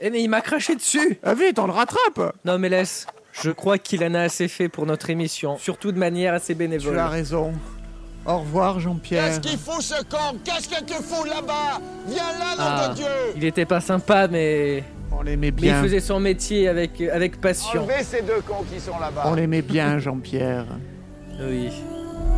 Eh 0.00 0.10
mais 0.10 0.22
il 0.22 0.28
m'a 0.28 0.40
craché 0.42 0.74
dessus 0.76 1.18
Ah 1.22 1.34
vite, 1.34 1.58
on 1.58 1.66
le 1.66 1.72
rattrape 1.72 2.34
Non 2.44 2.58
mais 2.58 2.68
laisse, 2.68 3.06
je 3.32 3.50
crois 3.50 3.78
qu'il 3.78 4.04
en 4.04 4.14
a 4.14 4.20
assez 4.20 4.46
fait 4.46 4.68
pour 4.68 4.84
notre 4.86 5.08
émission, 5.10 5.56
surtout 5.58 5.90
de 5.90 5.98
manière 5.98 6.34
assez 6.34 6.54
bénévole. 6.54 6.92
Tu 6.94 6.98
as 7.00 7.08
raison. 7.08 7.52
Au 8.26 8.38
revoir, 8.38 8.78
Jean-Pierre. 8.80 9.24
Qu'est-ce 9.24 9.40
qu'il 9.40 9.58
fout 9.58 9.80
ce 9.80 10.02
con 10.04 10.36
Qu'est-ce 10.44 10.68
que 10.68 10.84
tu 10.84 10.94
fous 10.94 11.24
là-bas? 11.24 11.80
Viens 12.08 12.22
là, 12.38 12.56
nom 12.56 12.58
Ah, 12.58 12.88
de 12.90 12.94
Dieu 12.96 13.06
il 13.36 13.44
était 13.44 13.64
pas 13.66 13.80
sympa 13.80 14.28
mais... 14.28 14.84
On 15.12 15.22
l'aimait 15.22 15.36
mais 15.36 15.46
il 15.48 15.52
bien. 15.52 15.82
faisait 15.82 16.00
son 16.00 16.20
métier 16.20 16.68
avec, 16.68 17.00
avec 17.00 17.40
passion. 17.40 17.84
Enlevez 17.84 18.02
ces 18.02 18.22
deux 18.22 18.40
cons 18.46 18.64
qui 18.70 18.78
sont 18.80 18.98
là-bas. 18.98 19.22
On 19.26 19.34
l'aimait 19.34 19.62
bien, 19.62 19.98
Jean-Pierre. 19.98 20.66
Oui. 21.40 21.70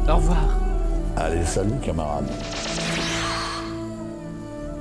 Au 0.08 0.16
revoir. 0.16 0.38
Allez, 1.16 1.44
salut, 1.44 1.78
camarade. 1.84 2.26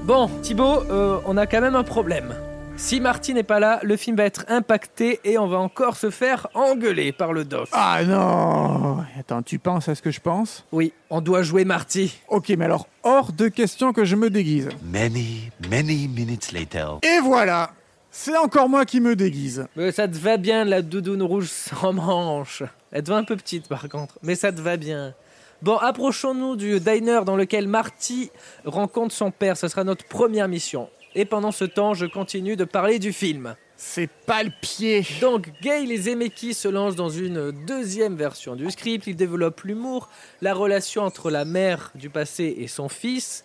Bon, 0.04 0.30
Thibaut, 0.42 0.84
euh, 0.90 1.20
on 1.26 1.36
a 1.36 1.46
quand 1.46 1.60
même 1.60 1.76
un 1.76 1.84
problème. 1.84 2.34
Si 2.78 3.02
Marty 3.02 3.34
n'est 3.34 3.44
pas 3.44 3.60
là, 3.60 3.80
le 3.84 3.98
film 3.98 4.16
va 4.16 4.24
être 4.24 4.46
impacté 4.48 5.20
et 5.26 5.38
on 5.38 5.48
va 5.48 5.58
encore 5.58 5.98
se 5.98 6.12
faire 6.12 6.48
engueuler 6.54 7.12
par 7.12 7.34
le 7.34 7.44
doc. 7.44 7.68
Ah 7.74 8.04
non 8.06 9.00
Attends, 9.20 9.42
tu 9.42 9.60
penses 9.60 9.90
à 9.90 9.96
ce 9.96 10.02
que 10.02 10.12
je 10.12 10.22
pense? 10.22 10.64
Oui, 10.72 10.94
on 11.10 11.20
doit 11.20 11.42
jouer 11.42 11.66
Marty. 11.66 12.18
Ok, 12.30 12.50
mais 12.58 12.66
alors, 12.66 12.88
hors 13.04 13.34
de 13.34 13.50
question 13.50 13.92
que 13.92 14.06
je 14.06 14.16
me 14.16 14.30
déguise. 14.30 14.70
Many, 14.94 15.52
many 15.70 16.08
minutes 16.08 16.54
later. 16.54 17.00
Et 17.04 17.20
voilà 17.22 17.72
C'est 18.12 18.38
encore 18.38 18.70
moi 18.70 18.86
qui 18.86 19.02
me 19.02 19.16
déguise. 19.16 19.66
Mais 19.76 19.92
ça 19.92 20.08
te 20.08 20.18
va 20.18 20.38
bien 20.38 20.64
la 20.64 20.82
doudoune 20.82 21.24
rouge 21.24 21.50
sans 21.50 21.92
manche. 21.92 22.64
Elle 22.92 23.04
va 23.04 23.18
un 23.18 23.24
peu 23.24 23.36
petite 23.36 23.68
par 23.68 23.88
contre, 23.90 24.18
mais 24.22 24.36
ça 24.36 24.52
te 24.52 24.62
va 24.62 24.78
bien. 24.78 25.14
Bon, 25.62 25.78
approchons-nous 25.78 26.56
du 26.56 26.80
diner 26.80 27.22
dans 27.26 27.36
lequel 27.36 27.68
Marty 27.68 28.30
rencontre 28.64 29.14
son 29.14 29.32
père. 29.32 29.58
Ce 29.58 29.68
sera 29.68 29.84
notre 29.84 30.06
première 30.06 30.48
mission. 30.48 30.90
Et 31.16 31.26
pendant 31.26 31.52
ce 31.52 31.66
temps, 31.66 31.96
je 31.96 32.06
continue 32.06 32.56
de 32.56 32.64
parler 32.64 33.00
du 33.00 33.12
film. 33.12 33.56
C'est 33.76 34.10
pas 34.10 34.44
le 34.44 34.52
pied. 34.62 35.04
Donc, 35.20 35.50
Gail 35.62 35.92
et 35.92 35.98
Zemeckis 35.98 36.54
se 36.54 36.68
lancent 36.68 36.96
dans 36.96 37.10
une 37.10 37.52
deuxième 37.66 38.16
version 38.16 38.56
du 38.56 38.70
script. 38.70 39.08
Ils 39.08 39.16
développent 39.16 39.62
l'humour, 39.62 40.10
la 40.42 40.54
relation 40.54 41.04
entre 41.04 41.32
la 41.32 41.44
mère 41.44 41.92
du 41.96 42.12
passé 42.12 42.56
et 42.60 42.68
son 42.68 42.88
fils, 42.88 43.44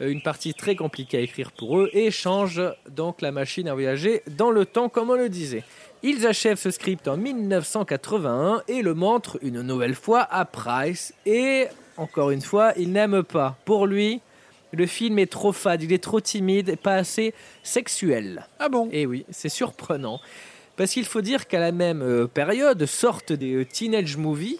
euh, 0.00 0.10
une 0.10 0.22
partie 0.22 0.54
très 0.54 0.74
compliquée 0.74 1.18
à 1.18 1.20
écrire 1.20 1.52
pour 1.52 1.78
eux, 1.78 1.90
et 1.92 2.10
changent 2.10 2.62
donc 2.88 3.20
la 3.20 3.30
machine 3.30 3.68
à 3.68 3.74
voyager 3.74 4.22
dans 4.36 4.50
le 4.50 4.66
temps, 4.66 4.88
comme 4.88 5.10
on 5.10 5.16
le 5.16 5.28
disait. 5.28 5.62
Ils 6.06 6.26
achèvent 6.26 6.58
ce 6.58 6.70
script 6.70 7.08
en 7.08 7.16
1981 7.16 8.62
et 8.68 8.82
le 8.82 8.92
montrent 8.92 9.38
une 9.40 9.62
nouvelle 9.62 9.94
fois 9.94 10.20
à 10.30 10.44
Price. 10.44 11.14
Et 11.24 11.64
encore 11.96 12.30
une 12.30 12.42
fois, 12.42 12.74
il 12.76 12.92
n'aime 12.92 13.22
pas. 13.22 13.56
Pour 13.64 13.86
lui, 13.86 14.20
le 14.72 14.84
film 14.84 15.18
est 15.18 15.32
trop 15.32 15.52
fade, 15.52 15.82
il 15.82 15.94
est 15.94 16.02
trop 16.02 16.20
timide 16.20 16.68
et 16.68 16.76
pas 16.76 16.96
assez 16.96 17.32
sexuel. 17.62 18.46
Ah 18.58 18.68
bon? 18.68 18.90
Et 18.92 19.06
oui, 19.06 19.24
c'est 19.30 19.48
surprenant. 19.48 20.20
Parce 20.76 20.90
qu'il 20.90 21.06
faut 21.06 21.22
dire 21.22 21.46
qu'à 21.46 21.58
la 21.58 21.72
même 21.72 22.02
euh, 22.02 22.26
période 22.26 22.84
sortent 22.84 23.32
des 23.32 23.54
euh, 23.54 23.64
teenage 23.64 24.18
movies 24.18 24.58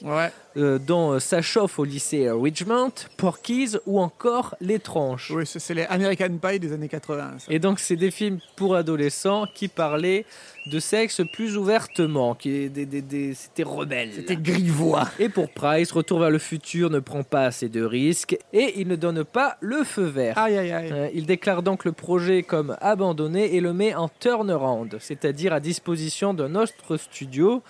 euh, 0.57 0.79
dont 0.79 1.13
euh, 1.13 1.19
Ça 1.21 1.43
chauffe 1.43 1.79
au 1.79 1.85
lycée 1.85 2.27
euh, 2.27 2.37
Richmond, 2.37 2.93
Porky's 3.17 3.79
ou 3.87 4.01
encore 4.01 4.55
Les 4.61 4.79
Tranches. 4.79 5.31
Oui, 5.35 5.47
c'est 5.47 5.59
c'est 5.59 5.75
les 5.75 5.85
American 5.85 6.31
Pie 6.41 6.59
des 6.61 6.73
années 6.73 6.89
80. 6.89 7.33
ça. 7.39 7.47
Et 7.53 7.59
donc 7.59 7.81
c'est 7.81 7.97
des 7.97 8.11
films 8.11 8.39
pour 8.57 8.75
adolescents 8.77 9.47
qui 9.55 9.69
parlaient 9.69 10.25
de 10.67 10.79
sexe 10.81 11.21
plus 11.33 11.57
ouvertement, 11.59 12.35
qui 12.35 12.71
des, 12.71 12.87
des- 12.87 13.03
des- 13.03 13.35
c'était 13.35 13.65
rebelle. 13.65 14.11
C'était 14.15 14.37
grivois. 14.37 15.09
Et 15.19 15.29
pour 15.29 15.51
Price, 15.51 15.93
Retour 15.93 16.21
vers 16.21 16.31
le 16.31 16.39
futur 16.39 16.89
ne 16.89 17.01
prend 17.01 17.23
pas 17.23 17.45
assez 17.45 17.69
de 17.69 17.83
risques 17.85 18.37
et 18.53 18.81
il 18.81 18.89
ne 18.89 18.97
donne 18.97 19.25
pas 19.25 19.57
le 19.61 19.85
feu 19.85 20.05
vert. 20.05 20.39
Aïe, 20.39 20.57
aïe, 20.57 20.73
aïe. 20.73 20.91
Euh, 20.93 21.09
il 21.13 21.27
déclare 21.27 21.63
donc 21.63 21.85
le 21.85 21.93
projet 21.93 22.43
comme 22.43 22.77
abandonné 22.81 23.55
et 23.57 23.61
le 23.61 23.73
met 23.75 23.95
en 23.95 24.09
turnaround, 24.09 24.97
c'est-à-dire 25.01 25.53
à 25.53 25.61
disposition 25.61 26.33
d'un 26.33 26.55
autre 26.55 26.97
studio 26.97 27.63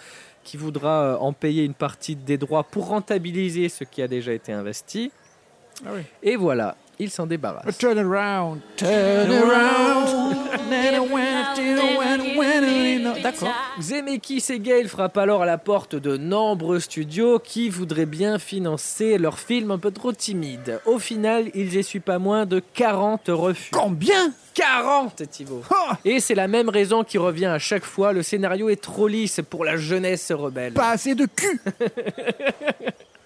qui 0.44 0.56
voudra 0.56 1.02
euh, 1.02 1.16
en 1.16 1.32
payer 1.32 1.64
une 1.64 1.74
partie 1.74 2.14
des 2.14 2.38
droits 2.38 2.64
pour 2.64 2.88
rentabiliser 2.88 3.68
ce 3.68 3.84
qui 3.84 4.02
a 4.02 4.08
déjà 4.08 4.32
été 4.32 4.52
investi. 4.52 5.10
Ah 5.84 5.90
oui. 5.94 6.02
Et 6.22 6.36
voilà, 6.36 6.76
il 6.98 7.10
s'en 7.10 7.26
débarrasse. 7.26 7.78
Turn 7.78 7.98
around, 7.98 8.60
turn 8.76 9.30
around. 9.30 10.36
D'accord. 13.22 13.48
Zemeckis 13.80 14.44
et 14.50 14.60
Gale 14.60 14.88
frappent 14.88 15.18
alors 15.18 15.42
à 15.42 15.46
la 15.46 15.58
porte 15.58 15.96
de 15.96 16.16
nombreux 16.16 16.80
studios 16.80 17.38
qui 17.38 17.70
voudraient 17.70 18.06
bien 18.06 18.38
financer 18.38 19.18
leur 19.18 19.38
film 19.38 19.70
un 19.70 19.78
peu 19.78 19.90
trop 19.90 20.12
timide. 20.12 20.80
Au 20.86 20.98
final, 20.98 21.50
ils 21.54 21.76
essuient 21.76 22.00
pas 22.00 22.18
moins 22.18 22.46
de 22.46 22.62
40 22.74 23.22
refus. 23.28 23.70
Combien? 23.72 24.32
40, 24.54 25.28
Thibaut 25.30 25.62
Et 26.04 26.20
c'est 26.20 26.36
la 26.36 26.46
même 26.46 26.68
raison 26.68 27.02
qui 27.02 27.18
revient 27.18 27.46
à 27.46 27.58
chaque 27.58 27.84
fois, 27.84 28.12
le 28.12 28.22
scénario 28.22 28.68
est 28.68 28.80
trop 28.80 29.08
lisse 29.08 29.40
pour 29.48 29.64
la 29.64 29.76
jeunesse 29.76 30.30
rebelle. 30.30 30.74
Pas 30.74 30.90
assez 30.90 31.14
de 31.14 31.26
cul 31.26 31.60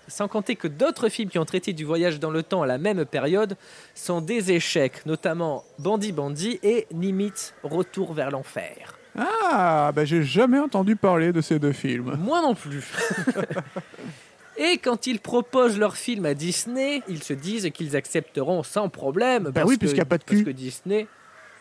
Sans 0.08 0.26
compter 0.26 0.56
que 0.56 0.66
d'autres 0.68 1.08
films 1.08 1.28
qui 1.30 1.38
ont 1.38 1.44
traité 1.44 1.72
du 1.72 1.84
voyage 1.84 2.18
dans 2.18 2.30
le 2.30 2.42
temps 2.42 2.62
à 2.62 2.66
la 2.66 2.78
même 2.78 3.04
période 3.04 3.56
sont 3.94 4.20
des 4.20 4.52
échecs, 4.52 5.04
notamment 5.06 5.64
Bandit 5.78 6.12
Bandit 6.12 6.58
et 6.62 6.86
Nimitz 6.92 7.54
Retour 7.62 8.14
vers 8.14 8.30
l'enfer. 8.30 8.98
Ah, 9.18 9.92
bah 9.94 10.04
j'ai 10.04 10.22
jamais 10.22 10.58
entendu 10.58 10.96
parler 10.96 11.32
de 11.32 11.40
ces 11.40 11.58
deux 11.58 11.72
films. 11.72 12.16
Moi 12.20 12.40
non 12.42 12.54
plus. 12.54 12.84
Et 14.56 14.78
quand 14.78 15.06
ils 15.06 15.20
proposent 15.20 15.78
leur 15.78 15.96
film 15.96 16.26
à 16.26 16.34
Disney, 16.34 17.02
ils 17.08 17.22
se 17.22 17.32
disent 17.32 17.70
qu'ils 17.72 17.94
accepteront 17.94 18.64
sans 18.64 18.88
problème. 18.88 19.52
Parce 19.54 19.68
oui, 19.68 19.76
puisqu'il 19.76 19.98
y 19.98 20.02
a 20.02 20.04
pas 20.04 20.18
de 20.18 20.24
Parce 20.24 20.38
cul. 20.38 20.44
que 20.44 20.50
Disney. 20.50 21.06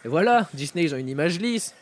Et 0.03 0.07
voilà, 0.07 0.47
Disney, 0.55 0.83
ils 0.85 0.95
ont 0.95 0.97
une 0.97 1.09
image 1.09 1.39
lisse. 1.39 1.75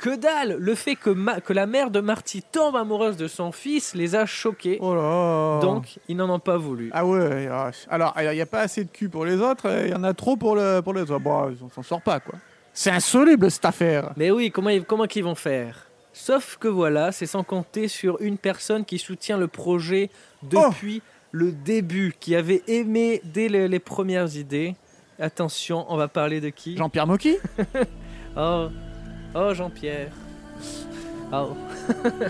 Que 0.00 0.16
dalle 0.16 0.56
Le 0.58 0.74
fait 0.74 0.94
que, 0.96 1.10
Ma- 1.10 1.40
que 1.40 1.52
la 1.52 1.66
mère 1.66 1.90
de 1.90 2.00
Marty 2.00 2.42
tombe 2.42 2.76
amoureuse 2.76 3.16
de 3.16 3.28
son 3.28 3.52
fils 3.52 3.94
les 3.94 4.14
a 4.14 4.24
choqués. 4.26 4.78
Oh 4.80 4.94
là 4.94 5.58
Donc, 5.60 5.98
ils 6.08 6.16
n'en 6.16 6.30
ont 6.30 6.38
pas 6.38 6.56
voulu. 6.56 6.90
Ah 6.92 7.04
ouais, 7.04 7.48
alors 7.88 8.14
il 8.20 8.30
n'y 8.30 8.40
a 8.40 8.46
pas 8.46 8.60
assez 8.60 8.84
de 8.84 8.90
cul 8.90 9.08
pour 9.08 9.24
les 9.26 9.36
autres, 9.36 9.66
il 9.84 9.90
y 9.90 9.94
en 9.94 10.04
a 10.04 10.14
trop 10.14 10.36
pour, 10.36 10.56
le, 10.56 10.80
pour 10.80 10.94
les 10.94 11.02
autres. 11.02 11.18
Bon, 11.20 11.54
on 11.62 11.68
s'en 11.68 11.82
sort 11.82 12.00
pas, 12.02 12.18
quoi. 12.20 12.34
C'est 12.72 12.90
insoluble, 12.90 13.50
cette 13.50 13.64
affaire 13.64 14.12
Mais 14.16 14.30
oui, 14.30 14.50
comment, 14.50 14.70
ils- 14.70 14.84
comment 14.84 15.06
qu'ils 15.06 15.24
vont 15.24 15.34
faire? 15.34 15.86
Sauf 16.12 16.56
que 16.58 16.68
voilà, 16.68 17.12
c'est 17.12 17.26
sans 17.26 17.42
compter 17.44 17.86
sur 17.88 18.20
une 18.20 18.38
personne 18.38 18.84
qui 18.84 18.98
soutient 18.98 19.36
le 19.38 19.48
projet 19.48 20.10
depuis 20.42 21.02
le 21.32 21.52
début, 21.52 22.14
qui 22.18 22.34
avait 22.34 22.62
aimé 22.66 23.20
dès 23.24 23.48
le- 23.48 23.66
les 23.66 23.78
premières 23.78 24.34
idées. 24.36 24.74
Attention, 25.18 25.84
on 25.88 25.96
va 25.96 26.08
parler 26.08 26.40
de 26.40 26.48
qui? 26.48 26.76
Jean-Pierre 26.76 27.06
Mocky? 27.06 27.36
Oh, 28.36 28.68
oh 29.34 29.54
Jean-Pierre. 29.54 30.10
Oh. 31.32 31.56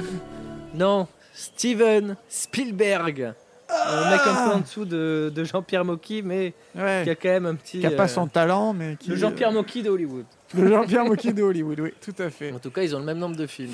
non, 0.75 1.07
Steven 1.35 2.17
Spielberg. 2.29 3.33
Un 3.87 4.11
mec 4.11 4.21
un 4.27 4.35
peu 4.49 4.55
en 4.57 4.59
dessous 4.61 4.85
de, 4.85 5.33
de 5.35 5.45
Jean-Pierre 5.45 5.85
Mocky, 5.85 6.23
mais 6.23 6.55
Ouais. 6.75 7.03
qui 7.05 7.11
a 7.11 7.15
quand 7.15 7.29
même 7.29 7.47
un 7.47 7.55
petit. 7.55 7.81
Qui 7.81 7.87
a 7.87 7.91
pas 7.93 8.05
euh, 8.05 8.09
son 8.09 8.27
talent, 8.27 8.73
mais 8.73 8.97
qui... 8.97 9.11
Le 9.11 9.17
Jean-Pierre 9.17 9.53
Mocky 9.53 9.83
de 9.83 9.91
Hollywood. 9.91 10.25
Le 10.55 10.69
Jean-Pierre 10.69 11.05
Mocky 11.05 11.33
de 11.33 11.43
Hollywood, 11.43 11.79
oui, 11.81 11.93
tout 12.01 12.15
à 12.21 12.31
fait. 12.31 12.53
En 12.53 12.59
tout 12.59 12.71
cas, 12.71 12.83
ils 12.83 12.95
ont 12.97 12.99
le 12.99 13.05
même 13.05 13.19
nombre 13.19 13.37
de 13.37 13.47
films. 13.47 13.73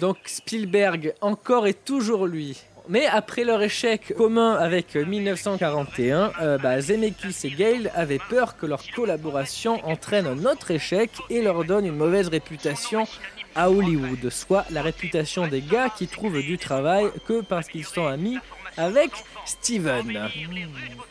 Donc 0.00 0.18
Spielberg, 0.26 1.14
encore 1.20 1.66
et 1.66 1.74
toujours 1.74 2.26
lui. 2.26 2.62
Mais 2.88 3.06
après 3.06 3.42
leur 3.42 3.62
échec 3.62 4.14
commun 4.16 4.52
avec 4.54 4.94
1941, 4.94 6.32
euh, 6.40 6.58
bah, 6.58 6.80
Zemeckis 6.80 7.34
et 7.44 7.50
Gale 7.50 7.90
avaient 7.96 8.20
peur 8.30 8.56
que 8.56 8.64
leur 8.64 8.82
collaboration 8.94 9.84
entraîne 9.84 10.26
un 10.26 10.44
autre 10.44 10.70
échec 10.70 11.10
et 11.28 11.42
leur 11.42 11.64
donne 11.64 11.84
une 11.84 11.96
mauvaise 11.96 12.28
réputation 12.28 13.04
à 13.56 13.70
Hollywood, 13.70 14.30
soit 14.30 14.66
la 14.70 14.82
réputation 14.82 15.48
des 15.48 15.62
gars 15.62 15.88
qui 15.88 16.06
trouvent 16.06 16.40
du 16.40 16.58
travail 16.58 17.06
que 17.26 17.40
parce 17.40 17.66
qu'ils 17.68 17.86
sont 17.86 18.06
amis 18.06 18.38
avec 18.76 19.10
Steven. 19.44 20.28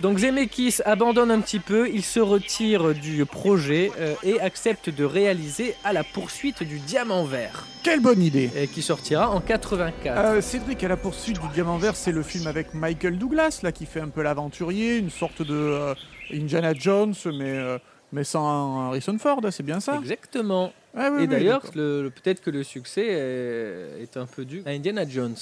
Donc 0.01 0.19
Zemeckis 0.19 0.77
abandonne 0.85 1.31
un 1.31 1.41
petit 1.41 1.59
peu, 1.59 1.89
il 1.89 2.03
se 2.03 2.19
retire 2.19 2.93
du 2.93 3.25
projet 3.25 3.91
euh, 3.99 4.13
et 4.23 4.39
accepte 4.39 4.89
de 4.89 5.03
réaliser 5.03 5.75
à 5.83 5.93
la 5.93 6.03
poursuite 6.03 6.63
du 6.63 6.79
diamant 6.79 7.23
vert. 7.23 7.65
Quelle 7.83 8.01
bonne 8.01 8.21
idée 8.21 8.49
Et 8.55 8.67
qui 8.67 8.81
sortira 8.81 9.29
en 9.29 9.41
84. 9.41 10.17
Euh, 10.17 10.41
Cédric, 10.41 10.83
à 10.83 10.87
la 10.87 10.97
poursuite 10.97 11.39
du 11.41 11.47
diamant 11.49 11.77
vert, 11.77 11.95
c'est 11.95 12.11
le 12.11 12.23
film 12.23 12.47
avec 12.47 12.73
Michael 12.73 13.17
Douglas, 13.17 13.59
là, 13.63 13.71
qui 13.71 13.85
fait 13.85 14.01
un 14.01 14.09
peu 14.09 14.21
l'aventurier, 14.21 14.97
une 14.97 15.09
sorte 15.09 15.41
de 15.41 15.53
euh, 15.53 15.93
Indiana 16.33 16.73
Jones, 16.73 17.13
mais, 17.25 17.59
mais 18.11 18.23
sans 18.23 18.87
Harrison 18.87 19.17
Ford, 19.19 19.41
c'est 19.51 19.63
bien 19.63 19.79
ça? 19.79 19.97
Exactement. 19.97 20.73
Ah 20.97 21.09
oui, 21.11 21.17
et 21.17 21.21
oui, 21.21 21.27
d'ailleurs, 21.27 21.61
peut-être 21.61 22.41
que 22.41 22.49
le 22.49 22.63
succès 22.63 23.05
est, 23.05 24.03
est 24.03 24.17
un 24.17 24.25
peu 24.25 24.45
dû 24.45 24.61
à 24.65 24.69
Indiana 24.69 25.07
Jones. 25.07 25.35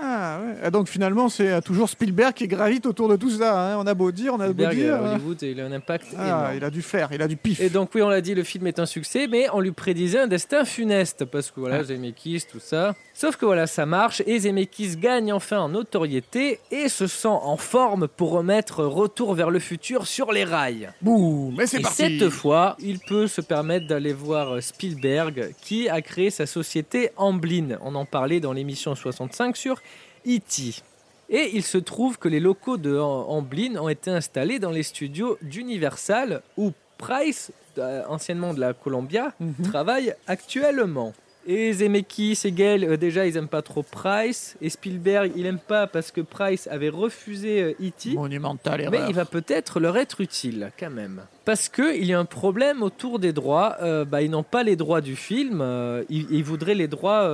Ah, 0.00 0.38
ouais. 0.44 0.54
Ah, 0.62 0.70
donc 0.70 0.88
finalement, 0.88 1.28
c'est 1.28 1.50
euh, 1.50 1.60
toujours 1.60 1.88
Spielberg 1.88 2.32
qui 2.34 2.46
gravite 2.46 2.86
autour 2.86 3.08
de 3.08 3.16
tout 3.16 3.30
ça. 3.30 3.72
hein. 3.72 3.76
On 3.78 3.86
a 3.88 3.94
beau 3.94 4.12
dire, 4.12 4.34
on 4.34 4.40
a 4.40 4.46
beau 4.46 4.52
Spielberg, 4.52 4.76
dire. 4.76 4.94
euh. 4.94 5.14
Hollywood, 5.14 5.42
il 5.42 5.60
a 5.60 5.64
un 5.64 5.72
impact 5.72 6.06
Ah, 6.16 6.26
énorme. 6.26 6.44
il 6.58 6.64
a 6.64 6.70
du 6.70 6.82
flair, 6.82 7.08
il 7.12 7.20
a 7.22 7.26
du 7.26 7.36
pif. 7.36 7.60
Et 7.60 7.70
donc 7.70 7.90
oui, 7.94 8.02
on 8.02 8.08
l'a 8.08 8.20
dit, 8.20 8.34
le 8.36 8.44
film 8.44 8.66
est 8.68 8.78
un 8.78 8.86
succès, 8.86 9.26
mais 9.26 9.48
on 9.52 9.58
lui 9.60 9.72
prédisait 9.72 10.20
un 10.20 10.26
destin 10.28 10.64
funeste 10.64 11.24
parce 11.24 11.50
que 11.50 11.58
voilà, 11.58 11.78
Ah. 11.80 11.84
Zemeckis, 11.84 12.44
tout 12.50 12.60
ça. 12.60 12.94
Sauf 13.14 13.36
que 13.36 13.44
voilà, 13.46 13.66
ça 13.66 13.84
marche 13.86 14.22
et 14.26 14.38
Zemeckis 14.38 14.96
gagne 14.96 15.32
enfin 15.32 15.58
en 15.58 15.68
notoriété 15.70 16.60
et 16.70 16.88
se 16.88 17.06
sent 17.08 17.28
en 17.28 17.56
forme 17.56 18.06
pour 18.06 18.30
remettre 18.30 18.84
Retour 18.84 19.34
vers 19.34 19.50
le 19.50 19.58
futur 19.58 20.06
sur 20.06 20.30
les 20.32 20.44
rails. 20.44 20.90
Boum, 21.02 21.54
mais 21.58 21.66
c'est 21.66 21.78
Et 21.80 21.82
parti. 21.82 22.18
cette 22.20 22.28
fois, 22.30 22.76
il 22.78 22.98
peut 23.00 23.26
se 23.26 23.40
permettre 23.40 23.86
d'aller 23.88 24.12
voir 24.12 24.54
euh, 24.54 24.60
Spielberg 25.00 25.54
qui 25.60 25.88
a 25.88 26.02
créé 26.02 26.30
sa 26.30 26.46
société 26.46 27.10
Amblin. 27.16 27.78
On 27.82 27.94
en 27.94 28.04
parlait 28.04 28.40
dans 28.40 28.52
l'émission 28.52 28.94
65 28.94 29.56
sur 29.56 29.80
E.T. 30.26 30.74
Et 31.30 31.50
il 31.54 31.62
se 31.62 31.78
trouve 31.78 32.18
que 32.18 32.28
les 32.28 32.40
locaux 32.40 32.76
de 32.76 32.96
Am- 32.96 33.24
Amblin 33.28 33.76
ont 33.76 33.88
été 33.88 34.10
installés 34.10 34.58
dans 34.58 34.70
les 34.70 34.82
studios 34.82 35.38
d'Universal 35.42 36.42
où 36.56 36.72
Price, 36.98 37.50
euh, 37.78 38.02
anciennement 38.08 38.52
de 38.52 38.60
la 38.60 38.74
Columbia, 38.74 39.32
travaille 39.62 40.14
actuellement. 40.26 41.14
Et 41.46 41.72
Zemeckis 41.72 42.38
et 42.44 42.52
Gale, 42.52 42.84
euh, 42.84 42.96
déjà, 42.98 43.26
ils 43.26 43.36
aiment 43.36 43.48
pas 43.48 43.62
trop 43.62 43.82
Price. 43.82 44.56
Et 44.60 44.68
Spielberg, 44.68 45.32
il 45.36 45.46
aime 45.46 45.58
pas 45.58 45.86
parce 45.86 46.10
que 46.10 46.20
Price 46.20 46.66
avait 46.68 46.90
refusé 46.90 47.62
euh, 47.62 47.70
E.T. 47.82 48.10
Monumental 48.10 48.78
Mais 48.90 48.96
erreur. 48.98 49.08
il 49.08 49.14
va 49.14 49.24
peut-être 49.24 49.80
leur 49.80 49.96
être 49.96 50.20
utile 50.20 50.70
quand 50.78 50.90
même. 50.90 51.22
Parce 51.46 51.68
qu'il 51.70 52.04
y 52.04 52.12
a 52.12 52.18
un 52.18 52.26
problème 52.26 52.82
autour 52.82 53.18
des 53.18 53.32
droits. 53.32 53.76
Euh, 53.80 54.04
bah, 54.04 54.20
ils 54.22 54.30
n'ont 54.30 54.42
pas 54.42 54.62
les 54.62 54.76
droits 54.76 55.00
du 55.00 55.16
film. 55.16 55.60
euh, 55.62 56.04
ils, 56.10 56.26
ils 56.30 56.44
voudraient 56.44 56.74
les 56.74 56.88
droits. 56.88 57.24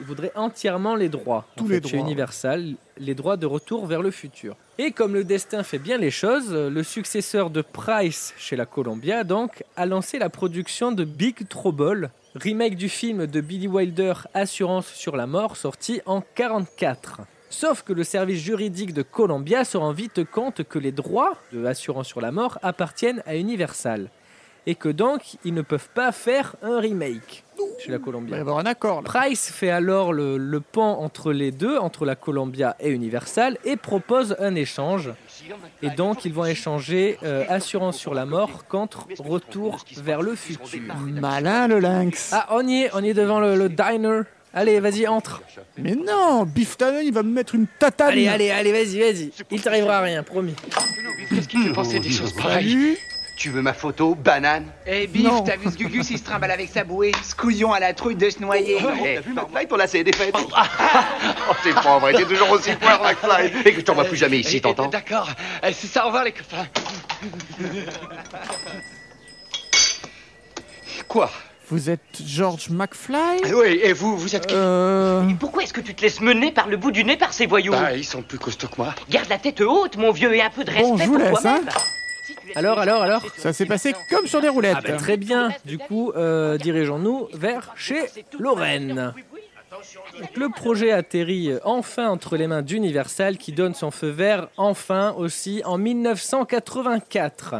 ils 0.00 0.06
voudraient 0.06 0.32
entièrement 0.34 0.96
les 0.96 1.10
droits. 1.10 1.46
en 1.56 1.60
Tous 1.60 1.68
fait, 1.68 1.80
les 1.80 1.88
Chez 1.88 1.96
droits. 1.98 2.06
Universal, 2.08 2.74
les 2.98 3.14
droits 3.14 3.36
de 3.36 3.46
retour 3.46 3.86
vers 3.86 4.00
le 4.02 4.10
futur. 4.10 4.56
Et 4.78 4.90
comme 4.90 5.12
le 5.14 5.22
destin 5.22 5.62
fait 5.62 5.78
bien 5.78 5.98
les 5.98 6.10
choses, 6.10 6.52
le 6.52 6.82
successeur 6.82 7.50
de 7.50 7.60
Price 7.62 8.32
chez 8.38 8.56
la 8.56 8.66
Columbia 8.66 9.22
donc 9.22 9.62
a 9.76 9.86
lancé 9.86 10.18
la 10.18 10.30
production 10.30 10.90
de 10.90 11.04
Big 11.04 11.46
Trouble, 11.48 12.10
remake 12.34 12.74
du 12.74 12.88
film 12.88 13.26
de 13.26 13.40
Billy 13.40 13.68
Wilder 13.68 14.14
Assurance 14.34 14.88
sur 14.88 15.16
la 15.16 15.26
mort, 15.26 15.56
sorti 15.56 16.00
en 16.04 16.20
44. 16.34 17.20
Sauf 17.48 17.82
que 17.82 17.92
le 17.92 18.02
service 18.02 18.40
juridique 18.42 18.92
de 18.92 19.02
Columbia 19.02 19.64
se 19.64 19.76
rend 19.76 19.92
vite 19.92 20.24
compte 20.28 20.64
que 20.64 20.80
les 20.80 20.90
droits 20.90 21.36
de 21.52 21.64
Assurance 21.64 22.08
sur 22.08 22.20
la 22.20 22.32
mort 22.32 22.58
appartiennent 22.62 23.22
à 23.26 23.36
Universal. 23.36 24.10
Et 24.66 24.74
que 24.74 24.88
donc, 24.88 25.36
ils 25.44 25.52
ne 25.52 25.60
peuvent 25.62 25.90
pas 25.92 26.10
faire 26.10 26.56
un 26.62 26.78
remake 26.80 27.44
chez 27.78 27.90
la 27.90 27.96
Il 27.96 27.98
va 27.98 27.98
y 27.98 28.00
Columbia. 28.00 28.36
avoir 28.40 28.58
un 28.58 28.66
accord, 28.66 29.02
là. 29.02 29.04
Price 29.04 29.50
fait 29.50 29.68
alors 29.70 30.12
le, 30.12 30.38
le 30.38 30.60
pont 30.60 30.82
entre 30.82 31.32
les 31.32 31.50
deux, 31.50 31.76
entre 31.76 32.04
la 32.06 32.14
Columbia 32.16 32.74
et 32.80 32.88
Universal, 32.90 33.58
et 33.64 33.76
propose 33.76 34.36
un 34.38 34.54
échange. 34.54 35.10
Et 35.82 35.90
donc, 35.90 36.24
ils 36.24 36.32
vont 36.32 36.46
échanger 36.46 37.18
euh, 37.22 37.44
Assurance 37.48 37.98
sur 37.98 38.14
la 38.14 38.24
mort 38.24 38.66
contre 38.66 39.06
Retour 39.18 39.84
vers 39.98 40.22
le 40.22 40.34
futur. 40.34 40.80
Malin, 41.20 41.68
le 41.68 41.78
lynx. 41.78 42.30
Ah, 42.32 42.46
on 42.52 42.66
y 42.66 42.84
est, 42.84 42.90
on 42.94 43.04
y 43.04 43.10
est 43.10 43.14
devant 43.14 43.40
le, 43.40 43.56
le 43.56 43.68
diner. 43.68 44.22
Allez, 44.54 44.80
vas-y, 44.80 45.06
entre. 45.06 45.42
Mais 45.76 45.94
non, 45.96 46.44
Biff 46.44 46.76
Tannen, 46.78 47.04
il 47.04 47.12
va 47.12 47.22
me 47.22 47.30
mettre 47.32 47.54
une 47.54 47.66
tatane. 47.66 48.08
Allez, 48.12 48.28
allez, 48.28 48.50
allez, 48.50 48.72
vas-y, 48.72 49.00
vas-y. 49.00 49.30
Il 49.50 49.60
t'arrivera 49.60 49.98
à 49.98 50.00
rien, 50.00 50.22
promis. 50.22 50.54
Qu'est-ce 51.28 51.48
qui 51.48 51.58
fait 51.58 51.72
penser 51.72 51.98
des 52.00 52.10
choses 52.10 52.32
pareilles? 52.32 52.96
Tu 53.36 53.50
veux 53.50 53.62
ma 53.62 53.72
photo, 53.74 54.14
banane? 54.14 54.66
Eh 54.86 55.06
bif, 55.08 55.28
t'as 55.44 55.56
vu 55.56 55.68
ce 55.68 55.76
Gugus, 55.76 56.08
il 56.10 56.18
se 56.18 56.22
trimballe 56.24 56.52
avec 56.52 56.70
sa 56.70 56.84
bouée? 56.84 57.10
Ce 57.28 57.34
couillon 57.34 57.72
à 57.72 57.80
la 57.80 57.92
trouille 57.92 58.14
de 58.14 58.30
se 58.30 58.38
noyer. 58.40 58.76
Oh, 58.80 58.86
T'as 59.02 59.20
vu 59.20 59.32
McFly, 59.32 59.66
ton 59.66 59.76
lacet 59.76 59.98
est 60.00 60.04
défait 60.04 60.30
Oh, 60.34 61.52
c'est 61.64 61.74
pas 61.74 61.98
vrai, 61.98 62.12
t'es 62.14 62.24
toujours 62.24 62.50
aussi 62.52 62.70
poire, 62.76 63.02
McFly 63.02 63.52
Et 63.64 63.72
que 63.72 63.80
je 63.80 63.84
t'en 63.84 63.94
vois 63.94 64.04
plus 64.04 64.16
jamais 64.16 64.38
ici, 64.38 64.60
t'entends? 64.60 64.86
D'accord, 64.86 65.28
Eh, 65.66 65.72
c'est 65.72 65.88
ça, 65.88 66.04
au 66.04 66.06
revoir 66.06 66.22
les 66.24 66.32
copains. 66.32 66.66
Quoi? 71.08 71.30
Vous 71.70 71.90
êtes 71.90 72.00
George 72.24 72.68
McFly? 72.70 73.40
Oui, 73.52 73.80
et 73.82 73.92
vous, 73.94 74.16
vous 74.16 74.36
êtes 74.36 74.46
qui? 74.46 74.54
Euh... 74.56 75.22
Pourquoi 75.40 75.62
est-ce 75.64 75.72
que 75.72 75.80
tu 75.80 75.94
te 75.94 76.02
laisses 76.02 76.20
mener 76.20 76.52
par 76.52 76.68
le 76.68 76.76
bout 76.76 76.92
du 76.92 77.04
nez 77.04 77.16
par 77.16 77.32
ces 77.32 77.46
voyous? 77.46 77.72
Bah, 77.72 77.96
ils 77.96 78.04
sont 78.04 78.22
plus 78.22 78.38
costauds 78.38 78.68
que 78.68 78.76
moi. 78.78 78.94
Garde 79.10 79.28
la 79.28 79.38
tête 79.38 79.60
haute, 79.60 79.96
mon 79.96 80.12
vieux, 80.12 80.34
et 80.36 80.42
un 80.42 80.50
peu 80.50 80.62
de 80.62 80.70
respect 80.70 80.88
Bon, 80.88 80.96
je 80.98 81.04
vous 81.04 81.18
pour 81.18 81.40
toi-même. 81.40 81.64
Alors, 82.56 82.78
alors, 82.78 83.02
alors 83.02 83.22
Ça 83.36 83.52
s'est 83.52 83.66
passé 83.66 83.94
comme 84.10 84.26
sur 84.26 84.40
des 84.40 84.48
roulettes. 84.48 84.76
Ah 84.78 84.82
bah, 84.82 84.96
très 84.96 85.16
bien. 85.16 85.50
Du 85.64 85.78
coup, 85.78 86.12
euh, 86.12 86.56
dirigeons-nous 86.58 87.28
vers 87.34 87.72
chez 87.76 88.04
Lorraine. 88.38 89.12
Donc, 90.18 90.36
le 90.36 90.48
projet 90.48 90.92
atterrit 90.92 91.50
enfin 91.64 92.08
entre 92.08 92.36
les 92.36 92.46
mains 92.46 92.62
d'Universal 92.62 93.38
qui 93.38 93.52
donne 93.52 93.74
son 93.74 93.90
feu 93.90 94.08
vert 94.08 94.48
enfin 94.56 95.12
aussi 95.18 95.62
en 95.64 95.78
1984. 95.78 97.56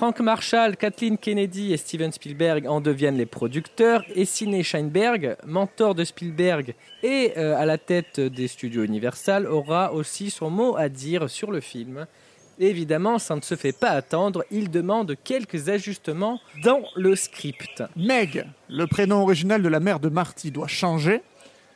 Frank 0.00 0.20
Marshall, 0.20 0.78
Kathleen 0.78 1.18
Kennedy 1.18 1.74
et 1.74 1.76
Steven 1.76 2.10
Spielberg 2.10 2.66
en 2.66 2.80
deviennent 2.80 3.18
les 3.18 3.26
producteurs 3.26 4.02
et 4.14 4.24
Sidney 4.24 4.62
Sheinberg, 4.62 5.36
mentor 5.44 5.94
de 5.94 6.04
Spielberg 6.04 6.74
et 7.02 7.32
euh, 7.36 7.54
à 7.54 7.66
la 7.66 7.76
tête 7.76 8.18
des 8.18 8.48
studios 8.48 8.84
Universal, 8.84 9.46
aura 9.46 9.92
aussi 9.92 10.30
son 10.30 10.48
mot 10.48 10.74
à 10.74 10.88
dire 10.88 11.28
sur 11.28 11.50
le 11.50 11.60
film. 11.60 12.06
Évidemment, 12.62 13.18
ça 13.18 13.34
ne 13.36 13.40
se 13.40 13.54
fait 13.54 13.72
pas 13.72 13.88
attendre, 13.88 14.44
il 14.50 14.70
demande 14.70 15.16
quelques 15.24 15.70
ajustements 15.70 16.38
dans 16.62 16.82
le 16.94 17.16
script. 17.16 17.82
Meg, 17.96 18.46
le 18.68 18.86
prénom 18.86 19.22
original 19.22 19.62
de 19.62 19.68
la 19.68 19.80
mère 19.80 19.98
de 19.98 20.10
Marty, 20.10 20.50
doit 20.50 20.66
changer. 20.66 21.22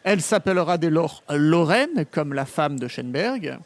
Elle 0.02 0.20
s'appellera 0.20 0.76
dès 0.76 0.90
lors 0.90 1.22
Lorraine, 1.30 2.04
comme 2.10 2.34
la 2.34 2.44
femme 2.44 2.78
de 2.78 2.86
Schenberg. 2.86 3.58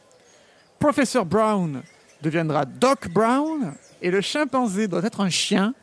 Professeur 0.78 1.26
Brown 1.26 1.82
deviendra 2.22 2.64
Doc 2.64 3.08
Brown. 3.08 3.74
Et 4.00 4.12
le 4.12 4.20
chimpanzé 4.20 4.86
doit 4.86 5.02
être 5.02 5.20
un 5.20 5.28
chien, 5.28 5.74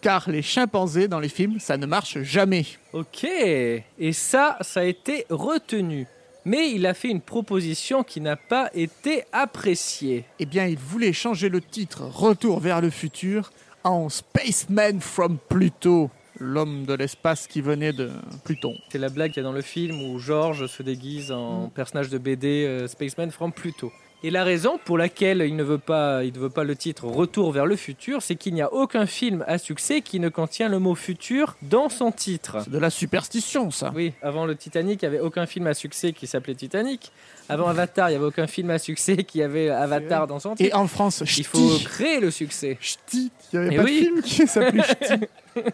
car 0.00 0.30
les 0.30 0.42
chimpanzés 0.42 1.08
dans 1.08 1.18
les 1.18 1.28
films, 1.28 1.58
ça 1.58 1.76
ne 1.76 1.86
marche 1.86 2.22
jamais. 2.22 2.64
Ok, 2.92 3.24
et 3.24 4.12
ça, 4.12 4.56
ça 4.60 4.80
a 4.80 4.84
été 4.84 5.26
retenu. 5.30 6.06
Mais 6.46 6.70
il 6.70 6.86
a 6.86 6.94
fait 6.94 7.08
une 7.08 7.20
proposition 7.20 8.04
qui 8.04 8.20
n'a 8.20 8.36
pas 8.36 8.70
été 8.72 9.24
appréciée. 9.32 10.24
Eh 10.38 10.46
bien, 10.46 10.66
il 10.66 10.78
voulait 10.78 11.12
changer 11.12 11.48
le 11.48 11.60
titre 11.60 12.04
Retour 12.04 12.60
vers 12.60 12.80
le 12.80 12.88
futur 12.88 13.50
en 13.82 14.08
Spaceman 14.08 15.00
from 15.00 15.38
Pluto, 15.48 16.08
l'homme 16.38 16.84
de 16.84 16.94
l'espace 16.94 17.48
qui 17.48 17.60
venait 17.60 17.92
de 17.92 18.12
Pluton. 18.44 18.76
C'est 18.90 18.98
la 18.98 19.08
blague 19.08 19.32
qu'il 19.32 19.42
y 19.42 19.44
a 19.44 19.48
dans 19.48 19.52
le 19.52 19.60
film 19.60 20.00
où 20.00 20.20
George 20.20 20.68
se 20.68 20.84
déguise 20.84 21.32
en 21.32 21.68
personnage 21.68 22.10
de 22.10 22.18
BD 22.18 22.64
euh, 22.64 22.86
Spaceman 22.86 23.32
from 23.32 23.52
Pluto. 23.52 23.90
Et 24.22 24.30
la 24.30 24.44
raison 24.44 24.78
pour 24.82 24.96
laquelle 24.96 25.44
il 25.46 25.56
ne 25.56 25.62
veut 25.62 25.78
pas, 25.78 26.24
il 26.24 26.32
ne 26.32 26.38
veut 26.38 26.50
pas 26.50 26.64
le 26.64 26.74
titre 26.74 27.04
Retour 27.06 27.52
vers 27.52 27.66
le 27.66 27.76
futur, 27.76 28.22
c'est 28.22 28.34
qu'il 28.34 28.54
n'y 28.54 28.62
a 28.62 28.72
aucun 28.72 29.06
film 29.06 29.44
à 29.46 29.58
succès 29.58 30.00
qui 30.00 30.20
ne 30.20 30.30
contient 30.30 30.68
le 30.68 30.78
mot 30.78 30.94
futur 30.94 31.56
dans 31.62 31.88
son 31.88 32.12
titre. 32.12 32.58
C'est 32.64 32.70
de 32.70 32.78
la 32.78 32.90
superstition, 32.90 33.70
ça. 33.70 33.92
Oui, 33.94 34.14
avant 34.22 34.46
le 34.46 34.56
Titanic, 34.56 35.02
il 35.02 35.08
n'y 35.08 35.16
avait 35.16 35.24
aucun 35.24 35.46
film 35.46 35.66
à 35.66 35.74
succès 35.74 36.12
qui 36.12 36.26
s'appelait 36.26 36.54
Titanic. 36.54 37.12
Avant 37.48 37.68
Avatar, 37.68 38.08
il 38.08 38.12
n'y 38.12 38.16
avait 38.16 38.26
aucun 38.26 38.46
film 38.46 38.70
à 38.70 38.78
succès 38.78 39.18
qui 39.18 39.42
avait 39.42 39.68
Avatar 39.68 40.26
dans 40.26 40.40
son 40.40 40.54
titre. 40.56 40.70
Et 40.70 40.74
en 40.74 40.88
France, 40.88 41.20
il 41.20 41.26
ch'ti. 41.26 41.44
faut 41.44 41.78
créer 41.84 42.18
le 42.18 42.30
succès. 42.30 42.78
Ch'ti, 42.80 43.30
il 43.52 43.60
n'y 43.60 43.66
avait 43.66 43.76
pas 43.76 43.82
oui. 43.84 44.00
de 44.00 44.04
film 44.04 44.22
qui 44.22 44.46
s'appelait 44.46 44.82
Ch'ti. 44.82 45.70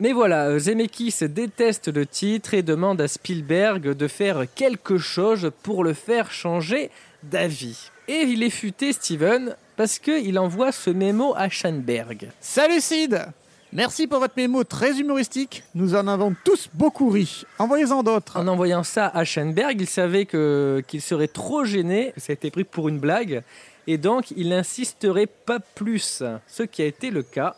Mais 0.00 0.12
voilà, 0.12 0.58
Zemeckis 0.58 1.28
déteste 1.28 1.88
le 1.88 2.06
titre 2.06 2.54
et 2.54 2.62
demande 2.62 3.00
à 3.00 3.08
Spielberg 3.08 3.94
de 3.94 4.08
faire 4.08 4.44
quelque 4.54 4.98
chose 4.98 5.52
pour 5.62 5.84
le 5.84 5.92
faire 5.92 6.32
changer 6.32 6.90
d'avis. 7.22 7.90
Et 8.08 8.22
il 8.22 8.42
est 8.42 8.50
futé, 8.50 8.92
Steven, 8.92 9.56
parce 9.76 9.98
qu'il 9.98 10.38
envoie 10.38 10.72
ce 10.72 10.90
mémo 10.90 11.34
à 11.36 11.48
Schanberg. 11.48 12.30
Salut 12.40 12.80
Sid 12.80 13.26
Merci 13.74 14.06
pour 14.06 14.18
votre 14.18 14.34
mémo 14.36 14.64
très 14.64 14.98
humoristique. 14.98 15.62
Nous 15.74 15.94
en 15.94 16.06
avons 16.06 16.34
tous 16.44 16.68
beaucoup 16.74 17.08
ri. 17.08 17.44
Envoyez-en 17.58 18.02
d'autres. 18.02 18.38
En 18.38 18.46
envoyant 18.46 18.82
ça 18.82 19.08
à 19.08 19.24
Schanberg, 19.24 19.80
il 19.80 19.86
savait 19.86 20.26
qu'il 20.26 21.00
serait 21.00 21.28
trop 21.28 21.64
gêné, 21.64 22.12
que 22.14 22.20
ça 22.20 22.32
a 22.32 22.34
été 22.34 22.50
pris 22.50 22.64
pour 22.64 22.90
une 22.90 22.98
blague, 22.98 23.42
et 23.86 23.96
donc 23.96 24.30
il 24.36 24.50
n'insisterait 24.50 25.26
pas 25.26 25.58
plus. 25.58 26.22
Ce 26.48 26.62
qui 26.64 26.82
a 26.82 26.86
été 26.86 27.10
le 27.10 27.22
cas. 27.22 27.56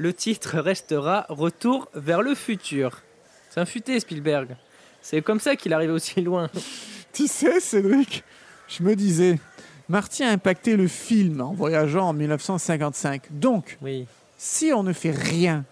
Le 0.00 0.14
titre 0.14 0.58
restera 0.58 1.26
Retour 1.28 1.90
vers 1.92 2.22
le 2.22 2.34
futur. 2.34 3.02
C'est 3.50 3.60
un 3.60 3.66
futé, 3.66 4.00
Spielberg. 4.00 4.56
C'est 5.02 5.20
comme 5.20 5.40
ça 5.40 5.56
qu'il 5.56 5.74
arrive 5.74 5.92
aussi 5.92 6.22
loin. 6.22 6.48
Tu 7.12 7.26
sais, 7.26 7.60
Cédric, 7.60 8.24
je 8.66 8.82
me 8.82 8.96
disais, 8.96 9.38
Marty 9.90 10.22
a 10.24 10.30
impacté 10.30 10.74
le 10.74 10.88
film 10.88 11.42
en 11.42 11.52
voyageant 11.52 12.08
en 12.08 12.12
1955. 12.14 13.24
Donc, 13.30 13.76
Oui. 13.82 14.06
si 14.38 14.72
on 14.72 14.82
ne 14.82 14.94
fait 14.94 15.10
rien, 15.10 15.66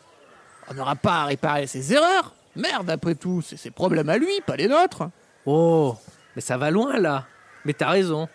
on 0.69 0.75
n'aura 0.75 0.95
pas 0.95 1.23
à 1.23 1.25
réparer 1.25 1.67
ses 1.67 1.95
erreurs. 1.95 2.35
Merde, 2.55 2.91
après 2.91 3.14
tout, 3.14 3.41
c'est 3.41 3.57
ses 3.57 3.71
problèmes 3.71 4.11
à 4.11 4.19
lui, 4.19 4.41
pas 4.47 4.57
les 4.57 4.69
nôtres. 4.69 5.09
Oh, 5.47 5.97
mais 6.37 6.43
ça 6.43 6.59
va 6.59 6.71
loin 6.71 6.99
là. 6.99 7.25
Mais 7.64 7.73
t'as 7.73 7.88
raison. 7.88 8.29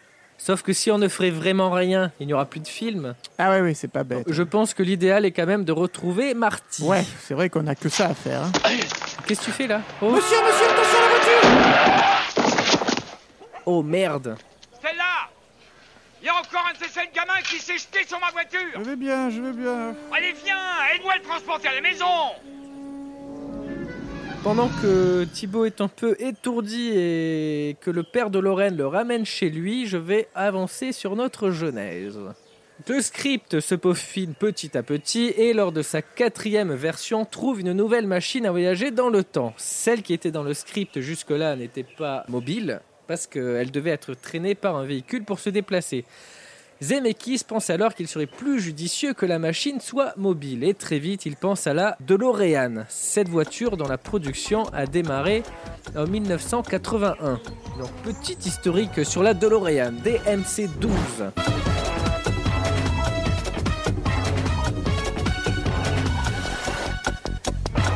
Sauf 0.45 0.61
que 0.61 0.73
si 0.73 0.91
on 0.91 0.97
ne 0.97 1.07
ferait 1.07 1.29
vraiment 1.29 1.71
rien, 1.71 2.11
il 2.19 2.27
n'y 2.27 2.33
aura 2.33 2.43
plus 2.43 2.59
de 2.59 2.67
film. 2.67 3.15
Ah 3.37 3.49
ouais, 3.51 3.61
oui, 3.61 3.75
c'est 3.75 3.87
pas 3.87 4.03
bête. 4.03 4.25
Je 4.27 4.43
pense 4.43 4.73
que 4.73 4.83
l'idéal 4.83 5.23
est 5.23 5.31
quand 5.31 5.45
même 5.45 5.63
de 5.63 5.71
retrouver 5.71 6.33
Marty. 6.33 6.83
Ouais, 6.83 7.05
c'est 7.21 7.33
vrai 7.33 7.49
qu'on 7.49 7.65
a 7.65 7.75
que 7.75 7.87
ça 7.87 8.07
à 8.07 8.13
faire. 8.13 8.41
hein. 8.43 8.51
Qu'est-ce 9.25 9.39
que 9.39 9.45
tu 9.45 9.51
fais 9.51 9.67
là 9.67 9.79
oh. 10.01 10.09
Monsieur, 10.11 10.35
monsieur, 10.43 10.65
attention 10.65 10.97
à 10.97 11.01
la 11.01 11.09
voiture 11.15 12.43
oh 13.67 13.81
merde. 13.83 14.35
Celle-là 14.81 15.29
Il 16.21 16.25
y 16.25 16.29
a 16.29 16.35
encore 16.35 16.67
un 16.69 16.73
de 16.73 16.77
ces 16.85 16.91
sales 16.91 17.07
gamins 17.15 17.39
qui 17.45 17.59
s'est 17.59 17.77
jeté 17.77 18.05
sur 18.05 18.19
ma 18.19 18.29
voiture 18.31 18.59
Je 18.75 18.81
vais 18.81 18.97
bien, 18.97 19.29
je 19.29 19.39
vais 19.39 19.53
bien. 19.53 19.95
Allez, 20.13 20.33
viens 20.43 20.57
Aide-moi 20.93 21.13
à 21.13 21.17
le 21.19 21.23
transporter 21.23 21.69
à 21.69 21.75
la 21.75 21.81
maison 21.81 22.05
Pendant 24.43 24.67
que 24.81 25.23
Thibaut 25.23 25.63
est 25.63 25.79
un 25.79 25.87
peu 25.87 26.17
étourdi 26.19 26.89
et 26.93 27.77
que 27.79 27.89
le 27.89 28.03
père 28.03 28.29
de 28.29 28.39
Lorraine 28.39 28.75
le 28.75 28.85
ramène 28.85 29.25
chez 29.25 29.49
lui, 29.49 29.87
je 29.87 29.95
vais 29.95 30.27
avancer 30.35 30.91
sur 30.91 31.15
notre 31.15 31.51
genèse. 31.51 32.19
Le 32.85 33.01
script 33.01 33.61
se 33.61 33.73
peaufine 33.73 34.33
petit 34.33 34.77
à 34.77 34.83
petit 34.83 35.27
et 35.37 35.53
lors 35.53 35.71
de 35.71 35.81
sa 35.81 36.01
quatrième 36.01 36.73
version 36.73 37.23
trouve 37.23 37.61
une 37.61 37.71
nouvelle 37.71 38.05
machine 38.05 38.45
à 38.45 38.51
voyager 38.51 38.91
dans 38.91 39.09
le 39.09 39.23
temps. 39.23 39.53
Celle 39.55 40.01
qui 40.01 40.13
était 40.13 40.31
dans 40.31 40.43
le 40.43 40.53
script 40.53 40.99
jusque-là 40.99 41.55
n'était 41.55 41.85
pas 41.97 42.25
mobile 42.27 42.81
parce 43.07 43.27
qu'elle 43.27 43.71
devait 43.71 43.91
être 43.91 44.13
traînée 44.13 44.55
par 44.55 44.75
un 44.75 44.83
véhicule 44.83 45.23
pour 45.23 45.39
se 45.39 45.49
déplacer. 45.51 46.03
Zemeckis 46.83 47.43
pense 47.47 47.69
alors 47.69 47.95
qu'il 47.95 48.09
serait 48.09 48.25
plus 48.25 48.59
judicieux 48.59 49.13
que 49.13 49.25
la 49.25 49.39
machine 49.39 49.79
soit 49.79 50.13
mobile 50.17 50.65
et 50.65 50.73
très 50.73 50.99
vite 50.99 51.25
il 51.25 51.37
pense 51.37 51.65
à 51.65 51.73
la 51.73 51.95
DeLorean. 52.01 52.83
Cette 52.89 53.29
voiture 53.29 53.77
dont 53.77 53.87
la 53.87 53.97
production 53.97 54.65
a 54.73 54.85
démarré 54.85 55.43
en 55.95 56.05
1981. 56.05 57.39
Donc 57.79 57.91
petit 58.03 58.37
historique 58.45 59.05
sur 59.05 59.23
la 59.23 59.33
DeLorean 59.33 59.93
DMC-12. 60.03 61.92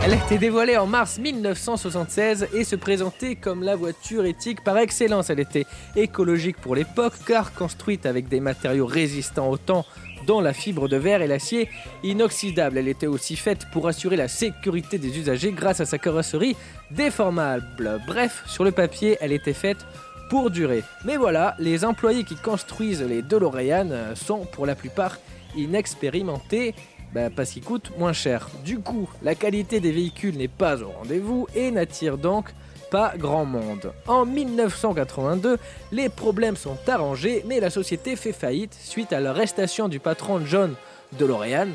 Elle 0.07 0.13
a 0.13 0.25
été 0.25 0.37
dévoilée 0.37 0.77
en 0.77 0.87
mars 0.87 1.19
1976 1.19 2.47
et 2.53 2.63
se 2.63 2.77
présentait 2.77 3.35
comme 3.35 3.61
la 3.61 3.75
voiture 3.75 4.23
éthique 4.23 4.63
par 4.63 4.77
excellence. 4.77 5.29
Elle 5.29 5.41
était 5.41 5.65
écologique 5.97 6.55
pour 6.61 6.75
l'époque 6.75 7.11
car 7.27 7.53
construite 7.53 8.05
avec 8.05 8.29
des 8.29 8.39
matériaux 8.39 8.85
résistants 8.85 9.49
au 9.49 9.57
temps 9.57 9.85
dont 10.25 10.39
la 10.39 10.53
fibre 10.53 10.87
de 10.87 10.95
verre 10.95 11.21
et 11.21 11.27
l'acier 11.27 11.67
inoxydable. 12.03 12.77
Elle 12.77 12.87
était 12.87 13.05
aussi 13.05 13.35
faite 13.35 13.67
pour 13.73 13.89
assurer 13.89 14.15
la 14.15 14.29
sécurité 14.29 14.97
des 14.97 15.19
usagers 15.19 15.51
grâce 15.51 15.81
à 15.81 15.85
sa 15.85 15.97
carrosserie 15.97 16.55
déformable. 16.89 17.99
Bref, 18.07 18.43
sur 18.45 18.63
le 18.63 18.71
papier, 18.71 19.17
elle 19.19 19.33
était 19.33 19.51
faite 19.51 19.85
pour 20.29 20.51
durer. 20.51 20.85
Mais 21.03 21.17
voilà, 21.17 21.53
les 21.59 21.83
employés 21.83 22.23
qui 22.23 22.37
construisent 22.37 23.03
les 23.03 23.21
DeLorean 23.23 24.15
sont 24.15 24.45
pour 24.45 24.65
la 24.65 24.75
plupart 24.75 25.17
inexpérimentés 25.57 26.75
bah, 27.13 27.29
parce 27.29 27.51
qu'ils 27.51 27.63
coûtent 27.63 27.91
moins 27.97 28.13
cher. 28.13 28.49
Du 28.63 28.79
coup, 28.79 29.09
la 29.23 29.35
qualité 29.35 29.79
des 29.79 29.91
véhicules 29.91 30.37
n'est 30.37 30.47
pas 30.47 30.81
au 30.81 30.89
rendez-vous 30.89 31.47
et 31.55 31.71
n'attire 31.71 32.17
donc 32.17 32.53
pas 32.89 33.13
grand 33.17 33.45
monde. 33.45 33.91
En 34.07 34.25
1982, 34.25 35.57
les 35.91 36.09
problèmes 36.09 36.55
sont 36.55 36.77
arrangés, 36.87 37.43
mais 37.45 37.59
la 37.59 37.69
société 37.69 38.15
fait 38.15 38.33
faillite 38.33 38.73
suite 38.73 39.13
à 39.13 39.19
l'arrestation 39.19 39.87
du 39.87 39.99
patron 39.99 40.41
John 40.45 40.73
DeLorean, 41.13 41.69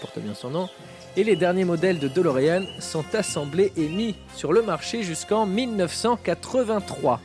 porte 0.00 0.18
bien 0.18 0.34
son 0.34 0.50
nom, 0.50 0.68
et 1.16 1.24
les 1.24 1.36
derniers 1.36 1.64
modèles 1.64 1.98
de 1.98 2.08
DeLorean 2.08 2.64
sont 2.80 3.04
assemblés 3.14 3.72
et 3.76 3.88
mis 3.88 4.16
sur 4.34 4.52
le 4.52 4.62
marché 4.62 5.02
jusqu'en 5.02 5.46
1983. 5.46 7.20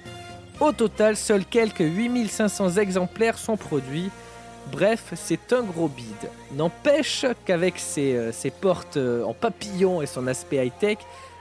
Au 0.59 0.71
total, 0.71 1.15
seuls 1.15 1.45
quelques 1.45 1.79
8500 1.79 2.75
exemplaires 2.77 3.37
sont 3.37 3.57
produits 3.57 4.11
Bref, 4.71 5.13
c'est 5.15 5.53
un 5.53 5.63
gros 5.63 5.87
bide. 5.87 6.29
N'empêche 6.53 7.25
qu'avec 7.45 7.79
ses, 7.79 8.15
euh, 8.15 8.31
portes 8.61 8.97
euh, 8.97 9.23
en 9.23 9.33
papillon 9.33 10.01
et 10.01 10.05
son 10.05 10.27
aspect 10.27 10.65
high-tech, 10.65 10.97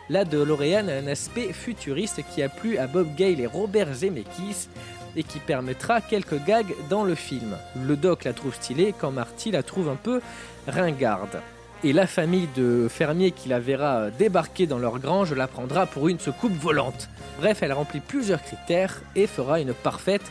la 0.08 0.24
DeLorean 0.24 0.88
a 0.88 0.94
un 0.94 1.06
aspect 1.06 1.52
futuriste 1.52 2.22
qui 2.32 2.42
a 2.42 2.48
plu 2.48 2.78
à 2.78 2.86
Bob 2.86 3.14
Gale 3.16 3.40
et 3.40 3.46
Robert 3.46 3.92
Zemeckis 3.92 4.68
et 5.16 5.22
qui 5.22 5.38
permettra 5.40 6.00
quelques 6.00 6.42
gags 6.44 6.74
dans 6.88 7.04
le 7.04 7.14
film. 7.14 7.56
Le 7.84 7.96
doc 7.96 8.24
la 8.24 8.32
trouve 8.32 8.54
stylée 8.54 8.94
quand 8.98 9.10
Marty 9.10 9.50
la 9.50 9.62
trouve 9.62 9.88
un 9.88 9.96
peu 9.96 10.20
ringarde. 10.66 11.40
Et 11.84 11.92
la 11.92 12.06
famille 12.06 12.48
de 12.56 12.88
fermiers 12.88 13.30
qui 13.30 13.48
la 13.48 13.60
verra 13.60 14.10
débarquer 14.10 14.66
dans 14.66 14.78
leur 14.78 14.98
grange 14.98 15.34
la 15.34 15.46
prendra 15.46 15.86
pour 15.86 16.08
une 16.08 16.18
soucoupe 16.18 16.56
volante. 16.56 17.08
Bref, 17.38 17.62
elle 17.62 17.72
remplit 17.72 18.00
plusieurs 18.00 18.42
critères 18.42 19.00
et 19.14 19.26
fera 19.26 19.60
une 19.60 19.74
parfaite 19.74 20.24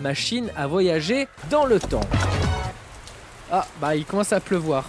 machine 0.00 0.50
à 0.56 0.66
voyager 0.66 1.28
dans 1.50 1.66
le 1.66 1.78
temps. 1.78 2.06
Ah, 3.50 3.66
bah 3.80 3.94
il 3.96 4.04
commence 4.04 4.32
à 4.32 4.40
pleuvoir. 4.40 4.84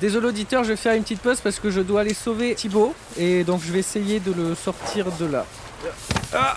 Désolé 0.00 0.26
auditeur, 0.28 0.64
je 0.64 0.70
vais 0.70 0.76
faire 0.76 0.94
une 0.94 1.02
petite 1.02 1.20
pause 1.20 1.40
parce 1.40 1.58
que 1.58 1.70
je 1.70 1.80
dois 1.80 2.02
aller 2.02 2.12
sauver 2.12 2.54
Thibaut 2.54 2.94
et 3.16 3.42
donc 3.44 3.62
je 3.64 3.72
vais 3.72 3.78
essayer 3.78 4.20
de 4.20 4.32
le 4.32 4.54
sortir 4.54 5.06
de 5.12 5.24
là. 5.24 5.46
Ah 6.34 6.56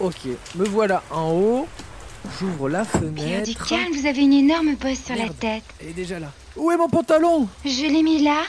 Ok, 0.00 0.26
me 0.54 0.64
voilà 0.66 1.02
en 1.10 1.30
haut. 1.32 1.66
J'ouvre 2.38 2.68
la 2.68 2.84
Pierre 2.84 3.42
du 3.42 3.52
fenêtre. 3.54 3.66
calme, 3.68 3.92
vous 3.94 4.06
avez 4.06 4.20
une 4.20 4.34
énorme 4.34 4.74
bosse 4.74 5.02
sur 5.06 5.16
la 5.16 5.28
tête. 5.30 5.62
Elle 5.80 5.88
est 5.88 5.92
déjà 5.92 6.18
là. 6.18 6.30
Où 6.56 6.70
est 6.70 6.76
mon 6.76 6.88
pantalon? 6.88 7.48
Je 7.64 7.86
l'ai 7.86 8.02
mis 8.02 8.22
là, 8.22 8.42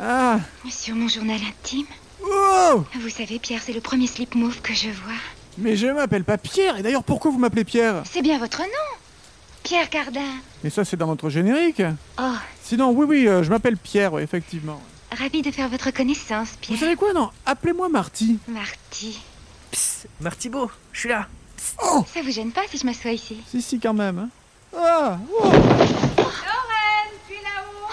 Ah 0.00 0.38
sur 0.70 0.94
mon 0.94 1.08
journal 1.08 1.38
intime. 1.46 1.86
Oh 2.24 2.84
Vous 3.00 3.10
savez, 3.10 3.38
Pierre, 3.38 3.60
c'est 3.64 3.72
le 3.72 3.80
premier 3.80 4.06
slip 4.06 4.34
move 4.34 4.60
que 4.62 4.72
je 4.72 4.88
vois. 4.88 5.12
Mais 5.60 5.76
je 5.76 5.86
m'appelle 5.86 6.24
pas 6.24 6.38
Pierre, 6.38 6.76
et 6.78 6.82
d'ailleurs 6.82 7.04
pourquoi 7.04 7.30
vous 7.30 7.38
m'appelez 7.38 7.64
Pierre 7.64 8.02
C'est 8.10 8.22
bien 8.22 8.38
votre 8.38 8.60
nom. 8.60 8.96
Pierre 9.62 9.90
Cardin. 9.90 10.20
Mais 10.64 10.70
ça 10.70 10.84
c'est 10.84 10.96
dans 10.96 11.06
notre 11.06 11.28
générique. 11.28 11.82
Oh, 12.18 12.32
Sinon, 12.62 12.90
oui, 12.92 13.04
oui, 13.08 13.28
euh, 13.28 13.42
je 13.42 13.50
m'appelle 13.50 13.76
Pierre, 13.76 14.12
ouais, 14.14 14.22
effectivement. 14.22 14.80
ravi 15.16 15.42
de 15.42 15.50
faire 15.50 15.68
votre 15.68 15.90
connaissance, 15.90 16.50
Vous 16.52 16.56
Pierre. 16.60 16.80
savez 16.80 16.96
quoi, 16.96 17.12
non 17.12 17.30
Appelez-moi 17.46 17.88
Marty. 17.88 18.38
Marty. 18.48 19.20
Psst, 19.70 20.06
Martibo, 20.20 20.70
je 20.92 21.00
suis 21.00 21.08
là. 21.08 21.26
Oh 21.84 22.04
Ça 22.12 22.22
vous 22.22 22.30
gêne 22.32 22.52
pas 22.52 22.62
si 22.70 22.78
je 22.78 22.86
m'assois 22.86 23.12
ici? 23.12 23.36
Si, 23.50 23.60
si, 23.60 23.78
quand 23.78 23.92
même. 23.94 24.18
hein. 24.18 24.28
Ah 24.76 25.18
oh. 25.42 25.44
Lorraine, 25.44 27.14
puis 27.26 27.36
là-haut 27.42 27.92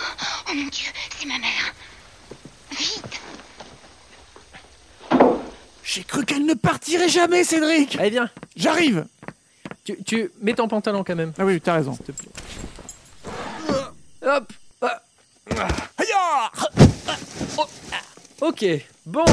Oh 0.50 0.52
mon 0.56 0.64
dieu, 0.70 0.90
c'est 1.20 1.28
ma 1.28 1.38
mère. 1.40 1.74
J'ai 5.88 6.04
cru 6.04 6.26
qu'elle 6.26 6.45
ne 6.45 6.54
partirait 6.54 7.08
jamais, 7.08 7.45
Cédric 7.45 7.97
Allez, 7.97 8.10
viens. 8.10 8.30
J'arrive 8.58 9.06
Tu, 9.86 9.97
tu 10.04 10.32
mets 10.41 10.54
ton 10.54 10.67
pantalon 10.67 11.06
quand 11.06 11.15
même. 11.15 11.32
Ah 11.39 11.45
oui, 11.45 11.62
t'as 11.62 11.76
raison. 11.76 11.95
Te 11.95 12.12
plaît. 12.12 12.30
Hop. 14.21 14.52
Ah. 14.82 15.02
Ok, 18.41 18.65
bon, 19.06 19.23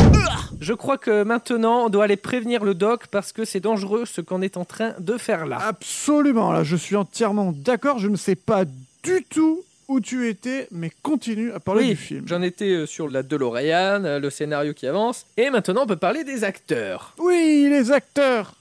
je 0.61 0.73
crois 0.73 0.97
que 0.97 1.25
maintenant 1.25 1.87
on 1.87 1.89
doit 1.89 2.05
aller 2.05 2.17
prévenir 2.17 2.65
le 2.65 2.75
doc 2.75 3.09
parce 3.09 3.33
que 3.33 3.45
c'est 3.45 3.61
dangereux 3.61 4.07
ce 4.07 4.21
qu'on 4.21 4.41
est 4.41 4.57
en 4.57 4.65
train 4.65 4.95
de 4.99 5.19
faire 5.19 5.47
là. 5.47 5.59
Absolument, 5.61 6.53
là, 6.53 6.63
je 6.63 6.77
suis 6.77 6.97
entièrement 6.97 7.53
d'accord. 7.53 7.99
Je 7.99 8.09
ne 8.09 8.17
sais 8.17 8.37
pas 8.37 8.65
du 9.03 9.25
tout 9.29 9.63
où 9.89 10.01
tu 10.01 10.29
étais, 10.29 10.69
mais 10.71 10.91
continue 11.03 11.53
à 11.53 11.61
parler 11.61 11.83
oui, 11.83 11.89
du 11.91 11.97
film. 11.97 12.25
j'en 12.27 12.43
étais 12.43 12.71
euh, 12.71 12.87
sur 12.87 13.09
la 13.09 13.23
DeLorean, 13.23 14.05
euh, 14.05 14.19
le 14.19 14.31
scénario 14.31 14.73
qui 14.75 14.87
avance, 14.87 15.27
et 15.37 15.51
maintenant 15.51 15.83
on 15.83 15.87
peut 15.87 15.97
parler 15.97 16.25
des 16.25 16.45
acteurs. 16.45 17.15
Oui, 17.19 17.67
les 17.71 17.93
acteurs 17.93 18.55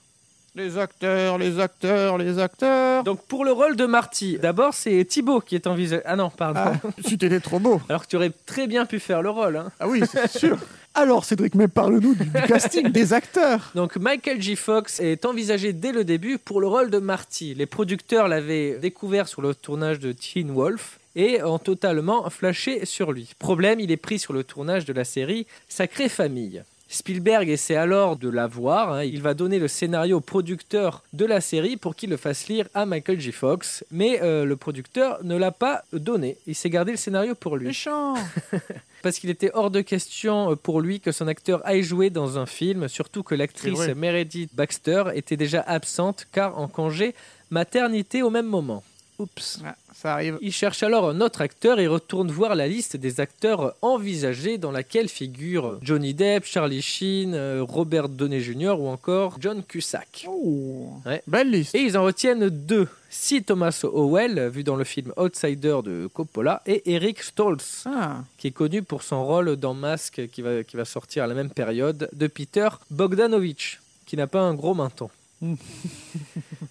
Les 0.54 0.78
acteurs, 0.78 1.38
les 1.38 1.58
acteurs, 1.58 2.18
les 2.18 2.38
acteurs 2.38 3.02
Donc 3.04 3.20
pour 3.26 3.44
le 3.44 3.52
rôle 3.52 3.76
de 3.76 3.86
Marty, 3.86 4.38
d'abord 4.40 4.74
c'est 4.74 5.04
Thibaut 5.04 5.40
qui 5.40 5.54
est 5.54 5.66
envisagé. 5.66 6.02
Ah 6.04 6.16
non, 6.16 6.30
pardon. 6.30 6.60
Ah, 6.64 6.88
tu 7.06 7.18
t'étais 7.18 7.40
trop 7.40 7.58
beau 7.58 7.80
Alors 7.88 8.02
que 8.02 8.08
tu 8.08 8.16
aurais 8.16 8.32
très 8.46 8.66
bien 8.66 8.86
pu 8.86 9.00
faire 9.00 9.22
le 9.22 9.30
rôle. 9.30 9.56
Hein. 9.56 9.72
Ah 9.80 9.88
oui, 9.88 10.02
c'est 10.10 10.30
sûr 10.30 10.58
Alors, 10.94 11.24
Cédric, 11.24 11.56
mais 11.56 11.66
parle-nous 11.66 12.14
du, 12.14 12.24
du 12.24 12.42
casting 12.42 12.88
des 12.90 13.12
acteurs 13.12 13.72
Donc 13.74 13.96
Michael 13.96 14.40
J. 14.40 14.54
Fox 14.54 15.00
est 15.00 15.24
envisagé 15.24 15.72
dès 15.72 15.90
le 15.90 16.04
début 16.04 16.38
pour 16.38 16.60
le 16.60 16.68
rôle 16.68 16.88
de 16.90 16.98
Marty. 16.98 17.54
Les 17.54 17.66
producteurs 17.66 18.28
l'avaient 18.28 18.78
découvert 18.78 19.26
sur 19.26 19.42
le 19.42 19.56
tournage 19.56 19.98
de 19.98 20.12
Teen 20.12 20.52
Wolf 20.52 21.00
et 21.16 21.42
ont 21.42 21.58
totalement 21.58 22.28
flashé 22.30 22.84
sur 22.84 23.12
lui. 23.12 23.30
Problème, 23.38 23.80
il 23.80 23.90
est 23.90 23.96
pris 23.96 24.18
sur 24.18 24.32
le 24.32 24.44
tournage 24.44 24.84
de 24.84 24.92
la 24.92 25.04
série 25.04 25.46
Sacrée 25.68 26.08
Famille. 26.08 26.62
Spielberg 26.86 27.48
essaie 27.48 27.74
alors 27.76 28.16
de 28.16 28.28
l'avoir. 28.28 28.92
hein. 28.92 29.04
Il 29.04 29.20
va 29.20 29.34
donner 29.34 29.58
le 29.58 29.66
scénario 29.68 30.18
au 30.18 30.20
producteur 30.20 31.02
de 31.12 31.24
la 31.24 31.40
série 31.40 31.76
pour 31.76 31.96
qu'il 31.96 32.10
le 32.10 32.16
fasse 32.16 32.46
lire 32.46 32.68
à 32.72 32.86
Michael 32.86 33.20
J. 33.20 33.32
Fox. 33.32 33.84
Mais 33.90 34.20
euh, 34.22 34.44
le 34.44 34.56
producteur 34.56 35.18
ne 35.24 35.36
l'a 35.36 35.50
pas 35.50 35.82
donné. 35.92 36.36
Il 36.46 36.54
s'est 36.54 36.70
gardé 36.70 36.92
le 36.92 36.98
scénario 36.98 37.34
pour 37.34 37.56
lui. 37.56 37.66
Méchant 37.68 38.14
Parce 39.02 39.18
qu'il 39.18 39.30
était 39.30 39.50
hors 39.54 39.70
de 39.70 39.80
question 39.80 40.52
euh, 40.52 40.56
pour 40.56 40.80
lui 40.80 41.00
que 41.00 41.10
son 41.10 41.26
acteur 41.26 41.62
aille 41.64 41.82
jouer 41.82 42.10
dans 42.10 42.38
un 42.38 42.46
film, 42.46 42.86
surtout 42.86 43.22
que 43.22 43.34
l'actrice. 43.34 43.88
Meredith 43.96 44.54
Baxter 44.54 45.04
était 45.14 45.36
déjà 45.36 45.62
absente 45.62 46.26
car 46.32 46.58
en 46.58 46.68
congé 46.68 47.14
maternité 47.50 48.22
au 48.22 48.30
même 48.30 48.46
moment. 48.46 48.84
Oups. 49.18 49.60
Ah, 49.64 49.74
Ça 50.04 50.12
arrive. 50.12 50.36
Il 50.42 50.52
cherche 50.52 50.82
alors 50.82 51.08
un 51.08 51.22
autre 51.22 51.40
acteur 51.40 51.80
et 51.80 51.86
retourne 51.86 52.30
voir 52.30 52.54
la 52.54 52.68
liste 52.68 52.94
des 52.98 53.20
acteurs 53.20 53.74
envisagés 53.80 54.58
dans 54.58 54.70
laquelle 54.70 55.08
figurent 55.08 55.78
Johnny 55.80 56.12
Depp, 56.12 56.44
Charlie 56.44 56.82
Sheen, 56.82 57.32
euh, 57.32 57.62
Robert 57.66 58.10
Downey 58.10 58.40
Jr. 58.40 58.74
ou 58.78 58.88
encore 58.88 59.38
John 59.40 59.62
Cusack. 59.66 60.26
Oh, 60.28 60.90
Ouais. 61.06 61.22
Belle 61.26 61.50
liste 61.50 61.74
Et 61.74 61.80
ils 61.80 61.96
en 61.96 62.04
retiennent 62.04 62.50
deux. 62.50 62.86
C. 63.08 63.40
Thomas 63.40 63.80
Howell, 63.82 64.50
vu 64.50 64.62
dans 64.62 64.76
le 64.76 64.84
film 64.84 65.10
Outsider 65.16 65.78
de 65.82 66.06
Coppola, 66.12 66.60
et 66.66 66.82
Eric 66.92 67.22
Stoltz, 67.22 67.84
Ah, 67.86 68.24
qui 68.36 68.48
est 68.48 68.50
connu 68.50 68.82
pour 68.82 69.02
son 69.02 69.24
rôle 69.24 69.56
dans 69.56 69.72
Mask, 69.72 70.20
qui 70.30 70.42
va, 70.42 70.64
qui 70.64 70.76
va 70.76 70.84
sortir 70.84 71.24
à 71.24 71.26
la 71.26 71.34
même 71.34 71.48
période, 71.48 72.10
de 72.12 72.26
Peter 72.26 72.68
Bogdanovich, 72.90 73.80
qui 74.04 74.18
n'a 74.18 74.26
pas 74.26 74.40
un 74.42 74.52
gros 74.52 74.74
menton. 74.74 75.08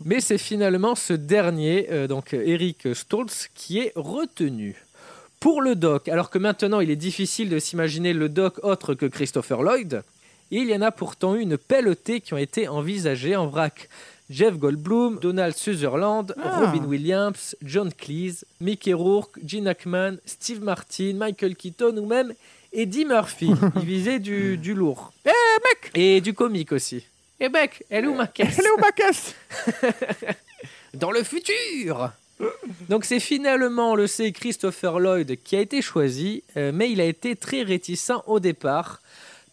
Mais 0.06 0.20
c'est 0.20 0.38
finalement 0.38 0.96
ce 0.96 1.14
dernier, 1.14 1.88
euh, 1.92 2.08
donc 2.08 2.34
Eric 2.34 2.94
Stoltz, 2.96 3.50
qui 3.54 3.80
est 3.80 3.92
retenu. 3.96 4.76
Pour 5.40 5.62
le 5.62 5.76
doc, 5.76 6.08
alors 6.08 6.30
que 6.30 6.38
maintenant 6.38 6.80
il 6.80 6.90
est 6.90 6.96
difficile 6.96 7.50
de 7.50 7.60
s'imaginer 7.60 8.14
le 8.14 8.30
doc 8.30 8.60
autre 8.64 8.94
que 8.94 9.06
Christopher 9.06 9.62
Lloyd, 9.62 10.02
il 10.52 10.70
y 10.70 10.76
en 10.76 10.82
a 10.82 10.92
pourtant 10.92 11.36
eu 11.36 11.42
une 11.42 11.58
pelletée 11.58 12.22
qui 12.22 12.34
ont 12.34 12.38
été 12.38 12.68
envisagées 12.68 13.36
en 13.36 13.48
vrac. 13.48 13.90
Jeff 14.30 14.58
Goldblum, 14.58 15.20
Donald 15.20 15.54
Sutherland, 15.56 16.34
Ah. 16.42 16.62
Robin 16.62 16.86
Williams, 16.86 17.58
John 17.62 17.92
Cleese, 17.92 18.46
Mickey 18.62 18.94
Rourke, 18.94 19.38
Gene 19.46 19.68
Hackman, 19.68 20.16
Steve 20.26 20.64
Martin, 20.64 21.14
Michael 21.16 21.56
Keaton 21.58 21.98
ou 21.98 22.06
même 22.06 22.34
Eddie 22.72 23.04
Murphy. 23.06 23.52
Il 23.76 23.86
visait 23.86 24.20
du, 24.20 24.58
du 24.58 24.74
lourd. 24.74 25.12
Eh 25.26 25.30
mec 25.30 25.92
Et 25.94 26.22
du 26.22 26.34
comique 26.34 26.72
aussi. 26.72 27.06
Eh 27.40 27.50
mec, 27.50 27.84
elle 27.90 28.06
est 28.06 28.08
où 28.08 28.14
ma 28.14 28.28
caisse 28.28 28.60
Elle 28.60 28.66
est 28.66 28.70
où 28.70 28.78
ma 28.80 28.92
caisse 28.92 29.36
Dans 30.94 31.12
le 31.12 31.24
futur 31.24 32.12
Donc 32.90 33.06
c'est 33.06 33.20
finalement, 33.20 33.96
le 33.96 34.08
sait, 34.08 34.32
Christopher 34.32 35.00
Lloyd 35.00 35.42
qui 35.44 35.56
a 35.56 35.62
été 35.62 35.82
choisi, 35.82 36.44
euh, 36.58 36.72
mais 36.74 36.92
il 36.92 37.02
a 37.02 37.06
été 37.06 37.36
très 37.36 37.64
réticent 37.64 38.22
au 38.28 38.40
départ 38.40 39.02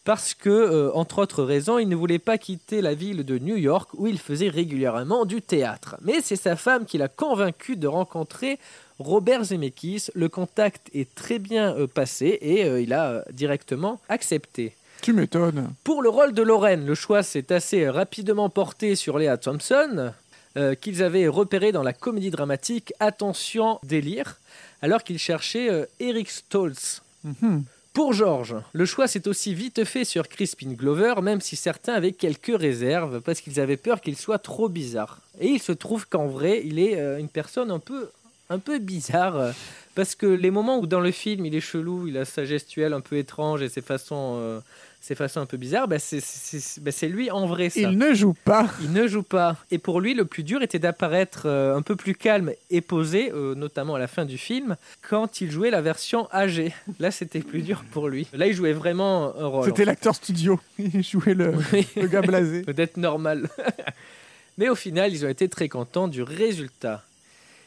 parce 0.04 0.34
que, 0.34 0.48
euh, 0.48 0.92
entre 0.94 1.18
autres 1.18 1.42
raisons, 1.42 1.78
il 1.78 1.88
ne 1.88 1.96
voulait 1.96 2.18
pas 2.18 2.38
quitter 2.38 2.80
la 2.80 2.94
ville 2.94 3.24
de 3.24 3.38
New 3.38 3.56
York 3.56 3.90
où 3.94 4.06
il 4.06 4.18
faisait 4.18 4.48
régulièrement 4.48 5.24
du 5.24 5.42
théâtre. 5.42 5.96
Mais 6.02 6.20
c'est 6.22 6.36
sa 6.36 6.56
femme 6.56 6.86
qui 6.86 6.98
l'a 6.98 7.08
convaincu 7.08 7.76
de 7.76 7.86
rencontrer 7.86 8.58
Robert 9.00 9.44
Zemeckis. 9.44 10.10
Le 10.14 10.28
contact 10.28 10.90
est 10.94 11.14
très 11.14 11.38
bien 11.38 11.74
euh, 11.74 11.86
passé 11.86 12.38
et 12.40 12.64
euh, 12.64 12.80
il 12.80 12.92
a 12.92 13.10
euh, 13.10 13.22
directement 13.32 13.98
accepté. 14.08 14.74
Tu 15.02 15.12
m'étonnes. 15.12 15.72
Pour 15.82 16.02
le 16.02 16.08
rôle 16.08 16.32
de 16.32 16.42
Lorraine, 16.42 16.84
le 16.84 16.94
choix 16.94 17.22
s'est 17.22 17.52
assez 17.52 17.88
rapidement 17.88 18.50
porté 18.50 18.96
sur 18.96 19.18
Léa 19.18 19.38
Thompson, 19.38 20.12
euh, 20.56 20.74
qu'ils 20.74 21.02
avaient 21.02 21.28
repéré 21.28 21.72
dans 21.72 21.82
la 21.82 21.92
comédie 21.92 22.30
dramatique 22.30 22.92
Attention, 23.00 23.78
délire, 23.82 24.36
alors 24.82 25.02
qu'ils 25.02 25.18
cherchaient 25.18 25.70
euh, 25.70 25.86
Eric 26.00 26.30
Stoltz. 26.30 27.02
Mhm. 27.24 27.64
Pour 27.92 28.12
George, 28.12 28.56
le 28.72 28.84
choix 28.84 29.08
s'est 29.08 29.26
aussi 29.26 29.54
vite 29.54 29.84
fait 29.84 30.04
sur 30.04 30.28
Crispin 30.28 30.72
Glover, 30.72 31.14
même 31.22 31.40
si 31.40 31.56
certains 31.56 31.94
avaient 31.94 32.12
quelques 32.12 32.56
réserves, 32.56 33.20
parce 33.20 33.40
qu'ils 33.40 33.58
avaient 33.58 33.76
peur 33.76 34.00
qu'il 34.00 34.16
soit 34.16 34.38
trop 34.38 34.68
bizarre. 34.68 35.20
Et 35.40 35.48
il 35.48 35.60
se 35.60 35.72
trouve 35.72 36.06
qu'en 36.08 36.26
vrai, 36.26 36.62
il 36.64 36.78
est 36.78 37.00
euh, 37.00 37.18
une 37.18 37.28
personne 37.28 37.70
un 37.70 37.78
peu, 37.78 38.10
un 38.48 38.58
peu 38.58 38.78
bizarre, 38.78 39.52
parce 39.94 40.14
que 40.14 40.26
les 40.26 40.50
moments 40.50 40.78
où 40.78 40.86
dans 40.86 41.00
le 41.00 41.10
film 41.10 41.44
il 41.46 41.54
est 41.54 41.60
chelou, 41.60 42.06
il 42.08 42.16
a 42.16 42.24
sa 42.24 42.44
gestuelle 42.44 42.92
un 42.92 43.00
peu 43.00 43.16
étrange 43.16 43.62
et 43.62 43.68
ses 43.68 43.80
façons, 43.82 44.34
euh, 44.38 44.60
ses 45.00 45.14
façons 45.14 45.40
un 45.40 45.46
peu 45.46 45.56
bizarres, 45.56 45.88
bah, 45.88 45.98
c'est- 45.98 46.78
bah, 46.80 46.92
c'est 46.92 47.08
lui 47.08 47.30
en 47.30 47.46
vrai 47.46 47.70
ça. 47.70 47.80
Il 47.80 47.96
ne 47.98 48.12
joue 48.14 48.34
pas. 48.44 48.68
Il 48.82 48.92
ne 48.92 49.06
joue 49.06 49.22
pas. 49.22 49.56
Et 49.70 49.78
pour 49.78 50.00
lui, 50.00 50.14
le 50.14 50.24
plus 50.26 50.42
dur 50.42 50.62
était 50.62 50.78
d'apparaître 50.78 51.42
euh, 51.46 51.74
un 51.76 51.82
peu 51.82 51.96
plus 51.96 52.14
calme 52.14 52.52
et 52.70 52.80
posé, 52.82 53.32
euh, 53.32 53.54
notamment 53.54 53.94
à 53.94 53.98
la 53.98 54.08
fin 54.08 54.24
du 54.26 54.36
film, 54.38 54.76
quand 55.08 55.40
il 55.40 55.50
jouait 55.50 55.70
la 55.70 55.80
version 55.80 56.28
âgée. 56.32 56.72
Là, 56.98 57.10
c'était 57.10 57.40
plus 57.40 57.62
dur 57.62 57.84
pour 57.90 58.08
lui. 58.08 58.26
Là, 58.34 58.46
il 58.46 58.52
jouait 58.54 58.72
vraiment 58.74 59.34
un 59.38 59.46
rôle. 59.46 59.64
C'était 59.64 59.84
l'acteur 59.86 60.14
studio. 60.14 60.60
Il 60.78 61.02
jouait 61.02 61.34
le, 61.34 61.54
le 61.96 62.06
gars 62.06 62.20
blasé. 62.22 62.62
Peut-être 62.66 62.96
normal. 62.98 63.48
Mais 64.58 64.68
au 64.68 64.74
final, 64.74 65.12
ils 65.14 65.24
ont 65.24 65.28
été 65.28 65.48
très 65.48 65.68
contents 65.70 66.06
du 66.08 66.22
résultat. 66.22 67.02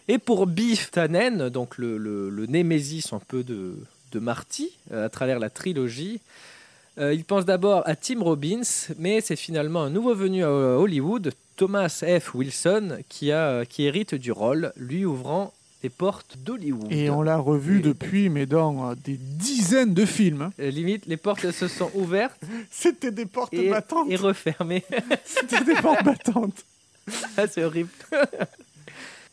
Et 0.08 0.18
pour 0.18 0.48
Biff 0.48 0.92
Tannen, 0.92 1.50
donc 1.50 1.78
le, 1.78 1.98
le, 1.98 2.30
le 2.30 2.46
némésis 2.46 3.14
un 3.14 3.20
peu 3.20 3.44
de, 3.44 3.76
de 4.12 4.20
Marty 4.20 4.72
euh, 4.92 5.06
à 5.06 5.10
travers 5.10 5.40
la 5.40 5.50
trilogie, 5.50 6.20
euh, 7.00 7.14
il 7.14 7.24
pense 7.24 7.46
d'abord 7.46 7.82
à 7.86 7.96
Tim 7.96 8.22
Robbins, 8.22 8.62
mais 9.00 9.22
c'est 9.22 9.36
finalement 9.36 9.82
un 9.84 9.90
nouveau 9.90 10.14
venu 10.14 10.44
à 10.44 10.50
Hollywood, 10.52 11.34
Thomas 11.56 11.90
F. 12.20 12.36
Wilson, 12.36 12.98
qui, 13.10 13.32
a, 13.32 13.66
qui 13.66 13.84
hérite 13.86 14.14
du 14.16 14.32
rôle, 14.32 14.74
lui 14.78 15.06
ouvrant 15.06 15.54
les 15.84 15.90
portes 15.90 16.38
d'Hollywood. 16.38 16.92
Et 16.92 17.10
on 17.10 17.22
l'a 17.22 17.38
revu 17.38 17.82
depuis, 17.82 18.30
mais 18.30 18.46
dans 18.46 18.92
euh, 18.92 18.96
des 19.04 19.18
dizaines 19.18 19.94
de 19.94 20.06
films. 20.06 20.44
hein. 20.44 20.52
Limite, 20.58 21.06
les 21.08 21.18
portes 21.18 21.50
se 21.52 21.68
sont 21.68 21.90
ouvertes 21.96 22.40
C'était 22.72 23.12
des 23.12 23.26
portes 23.26 23.54
et, 23.54 23.70
battantes. 23.70 24.08
et 24.10 24.16
refermées. 24.16 24.84
C'était 25.26 25.64
des 25.64 25.76
portes 25.76 26.04
battantes. 26.04 26.66
Ah, 27.36 27.48
c'est 27.48 27.66
horrible. 27.66 27.90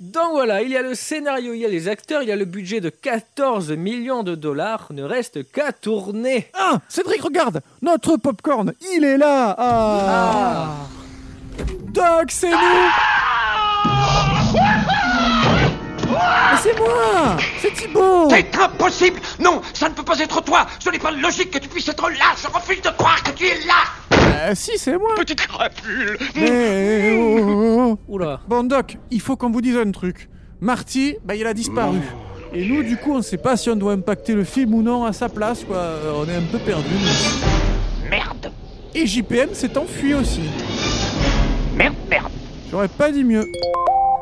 Donc 0.01 0.31
voilà, 0.33 0.63
il 0.63 0.71
y 0.71 0.79
a 0.79 0.83
le 0.83 0.95
scénario, 0.95 1.53
il 1.53 1.61
y 1.61 1.67
a 1.67 1.69
les 1.69 1.87
acteurs, 1.87 2.23
il 2.23 2.31
y 2.31 2.33
a 2.33 2.37
le 2.37 2.47
budget 2.47 2.81
de 2.81 2.89
14 2.89 3.73
millions 3.73 4.23
de 4.23 4.35
dollars. 4.35 4.89
Ne 4.95 5.03
reste 5.03 5.53
qu'à 5.53 5.73
tourner. 5.73 6.49
Ah, 6.55 6.79
Cédric, 6.89 7.21
regarde 7.21 7.61
Notre 7.83 8.17
popcorn, 8.17 8.73
il 8.95 9.05
est 9.05 9.19
là. 9.19 9.55
Ah, 9.59 10.77
Doc, 11.93 12.31
c'est 12.31 12.49
nous 12.49 12.57
Mais 16.51 16.57
c'est 16.63 16.79
moi 16.79 17.37
C'est 17.59 17.73
Thibaut 17.73 18.29
C'est 18.31 18.57
impossible 18.57 19.21
Non, 19.39 19.61
ça 19.73 19.89
ne 19.89 19.95
peut 19.95 20.03
pas 20.03 20.19
être 20.19 20.43
toi 20.43 20.67
Ce 20.79 20.91
n'est 20.91 20.99
pas 20.99 21.11
logique 21.11 21.51
que 21.51 21.59
tu 21.59 21.69
puisses 21.69 21.89
être 21.89 22.09
là 22.11 22.35
Je 22.41 22.47
refuse 22.49 22.83
de 22.83 22.91
croire 22.91 23.23
que 23.23 23.31
tu 23.31 23.47
es 23.47 23.59
là 23.67 24.19
Euh, 24.35 24.53
si, 24.55 24.77
c'est 24.77 24.97
moi 24.97 25.15
Petite 25.17 25.47
crapule 25.47 26.19
Mais 26.37 27.17
oh, 27.19 27.39
oh, 27.41 27.77
oh. 27.79 27.99
Oula. 28.09 28.41
Bon, 28.49 28.65
Doc, 28.65 28.97
il 29.11 29.21
faut 29.21 29.37
qu'on 29.37 29.51
vous 29.51 29.61
dise 29.61 29.77
un 29.77 29.91
truc. 29.91 30.29
Marty, 30.61 31.17
bah, 31.25 31.35
il 31.35 31.47
a 31.47 31.55
disparu. 31.55 31.99
Et 32.53 32.67
nous, 32.67 32.83
du 32.83 32.97
coup, 32.97 33.15
on 33.15 33.23
sait 33.23 33.39
pas 33.39 33.57
si 33.57 33.71
on 33.71 33.77
doit 33.77 33.93
impacter 33.93 34.35
le 34.35 34.45
film 34.45 34.75
ou 34.75 34.83
non 34.83 35.05
à 35.05 35.13
sa 35.13 35.29
place, 35.29 35.65
quoi. 35.65 35.77
Euh, 35.77 36.13
On 36.17 36.29
est 36.29 36.35
un 36.35 36.43
peu 36.51 36.59
perdu. 36.59 36.89
Merde 38.11 38.53
Et 38.95 39.07
JPM 39.07 39.55
s'est 39.55 39.79
enfui 39.79 40.15
aussi. 40.15 40.43
Merde, 41.77 41.95
merde 42.11 42.33
J'aurais 42.71 42.89
pas 42.89 43.11
dit 43.11 43.25
mieux. 43.25 43.47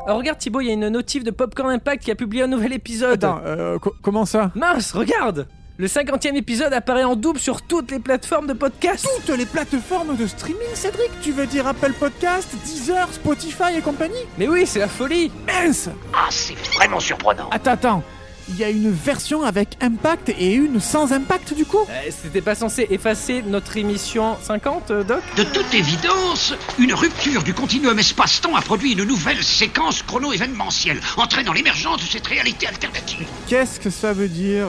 Alors 0.09 0.21
regarde 0.21 0.39
Thibaut, 0.39 0.63
il 0.63 0.69
y 0.69 0.71
a 0.71 0.73
une 0.73 0.89
notif 0.89 1.23
de 1.23 1.31
Popcorn 1.31 1.69
Impact 1.71 2.03
qui 2.03 2.11
a 2.11 2.15
publié 2.15 2.43
un 2.43 2.47
nouvel 2.47 2.73
épisode. 2.73 3.23
Attends, 3.23 3.43
euh, 3.45 3.79
co- 3.79 3.95
comment 4.01 4.25
ça 4.25 4.51
Mince, 4.55 4.93
regarde 4.93 5.47
Le 5.77 5.87
50e 5.87 6.35
épisode 6.35 6.73
apparaît 6.73 7.05
en 7.05 7.15
double 7.15 7.39
sur 7.39 7.61
toutes 7.61 7.91
les 7.91 7.99
plateformes 7.99 8.47
de 8.47 8.55
podcast. 8.55 9.07
Toutes 9.27 9.37
les 9.37 9.45
plateformes 9.45 10.17
de 10.17 10.27
streaming, 10.27 10.63
Cédric 10.73 11.11
Tu 11.21 11.31
veux 11.33 11.45
dire 11.45 11.67
Apple 11.67 11.93
Podcast, 11.93 12.49
Deezer, 12.65 13.07
Spotify 13.13 13.77
et 13.77 13.83
compagnie 13.83 14.15
Mais 14.39 14.49
oui, 14.49 14.65
c'est 14.67 14.79
la 14.79 14.89
folie 14.89 15.31
Mince 15.47 15.91
Ah, 16.15 16.29
c'est 16.31 16.57
vraiment 16.75 17.01
surprenant 17.01 17.51
Attends, 17.51 17.73
attends. 17.73 18.03
Il 18.51 18.57
y 18.57 18.65
a 18.65 18.71
une 18.71 18.91
version 18.91 19.43
avec 19.43 19.77
impact 19.83 20.31
et 20.31 20.55
une 20.55 20.81
sans 20.81 21.13
impact, 21.13 21.53
du 21.55 21.67
coup. 21.67 21.81
Euh, 21.91 22.11
C'était 22.11 22.41
pas 22.41 22.55
censé 22.55 22.87
effacer 22.91 23.43
notre 23.43 23.77
émission 23.77 24.37
50, 24.43 24.91
euh, 24.91 25.05
Doc? 25.05 25.21
De 25.37 25.45
toute 25.45 25.73
évidence, 25.75 26.55
une 26.79 26.95
rupture 26.95 27.43
du 27.43 27.53
continuum 27.53 27.99
espace-temps 27.99 28.57
a 28.57 28.63
produit 28.63 28.93
une 28.93 29.05
nouvelle 29.05 29.43
séquence 29.45 30.03
chrono-événementielle, 30.03 31.01
entraînant 31.19 31.53
l'émergence 31.53 31.99
de 32.01 32.07
cette 32.07 32.27
réalité 32.27 32.67
alternative. 32.67 33.27
Qu'est-ce 33.49 33.79
que 33.81 33.91
ça 33.91 34.15
veut 34.15 34.29
dire? 34.29 34.69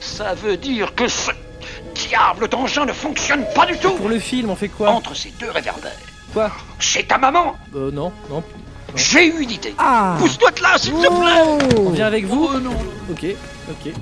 Ça 0.00 0.34
veut 0.34 0.58
dire 0.58 0.94
que 0.94 1.08
ce 1.08 1.30
diable 1.94 2.48
d'engin 2.48 2.84
ne 2.84 2.92
fonctionne 2.92 3.46
pas 3.54 3.64
du 3.64 3.78
tout. 3.78 3.92
Pour 3.94 4.10
le 4.10 4.18
film, 4.18 4.50
on 4.50 4.56
fait 4.56 4.68
quoi? 4.68 4.90
Entre 4.90 5.16
ces 5.16 5.30
deux 5.40 5.50
réverbères. 5.50 5.92
Quoi? 6.34 6.50
C'est 6.78 7.08
ta 7.08 7.16
maman. 7.16 7.56
Euh, 7.74 7.90
non, 7.90 8.12
non. 8.28 8.42
J'ai 8.94 9.26
eu 9.26 9.42
une 9.42 9.50
idée 9.50 9.74
Ah 9.78 10.16
Pousse-toi 10.18 10.50
de 10.52 10.62
là, 10.62 10.78
s'il 10.78 10.92
te 10.94 11.06
plaît 11.08 11.76
On 11.78 11.90
vient 11.90 12.06
avec 12.06 12.24
vous 12.24 12.48
Ok, 13.10 13.26
ok. 13.70 13.92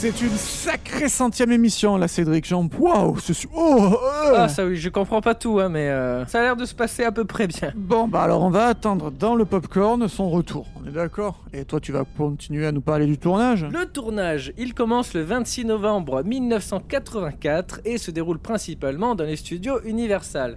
C'est 0.00 0.22
une 0.22 0.30
sacrée 0.30 1.10
centième 1.10 1.52
émission, 1.52 1.98
là, 1.98 2.08
Cédric. 2.08 2.46
Jean, 2.46 2.66
waouh 2.78 3.18
c'est 3.18 3.34
Oh 3.54 3.98
euh. 4.02 4.34
Ah 4.34 4.48
ça 4.48 4.64
oui, 4.64 4.76
je 4.76 4.88
comprends 4.88 5.20
pas 5.20 5.34
tout, 5.34 5.60
hein, 5.60 5.68
mais 5.68 5.90
euh, 5.90 6.24
ça 6.24 6.38
a 6.40 6.42
l'air 6.42 6.56
de 6.56 6.64
se 6.64 6.74
passer 6.74 7.04
à 7.04 7.12
peu 7.12 7.26
près 7.26 7.46
bien. 7.46 7.72
Bon, 7.76 8.08
bah 8.08 8.22
alors 8.22 8.40
on 8.42 8.48
va 8.48 8.64
attendre 8.68 9.10
dans 9.10 9.34
le 9.34 9.44
popcorn 9.44 10.08
son 10.08 10.30
retour. 10.30 10.66
On 10.82 10.88
est 10.88 10.92
d'accord? 10.92 11.40
Et 11.52 11.66
toi, 11.66 11.80
tu 11.80 11.92
vas 11.92 12.04
continuer 12.16 12.66
à 12.66 12.72
nous 12.72 12.80
parler 12.80 13.04
du 13.04 13.18
tournage? 13.18 13.66
Le 13.70 13.84
tournage, 13.84 14.54
il 14.56 14.72
commence 14.72 15.12
le 15.12 15.20
26 15.20 15.66
novembre 15.66 16.22
1984 16.22 17.80
et 17.84 17.98
se 17.98 18.10
déroule 18.10 18.38
principalement 18.38 19.14
dans 19.14 19.24
les 19.24 19.36
studios 19.36 19.80
Universal. 19.84 20.56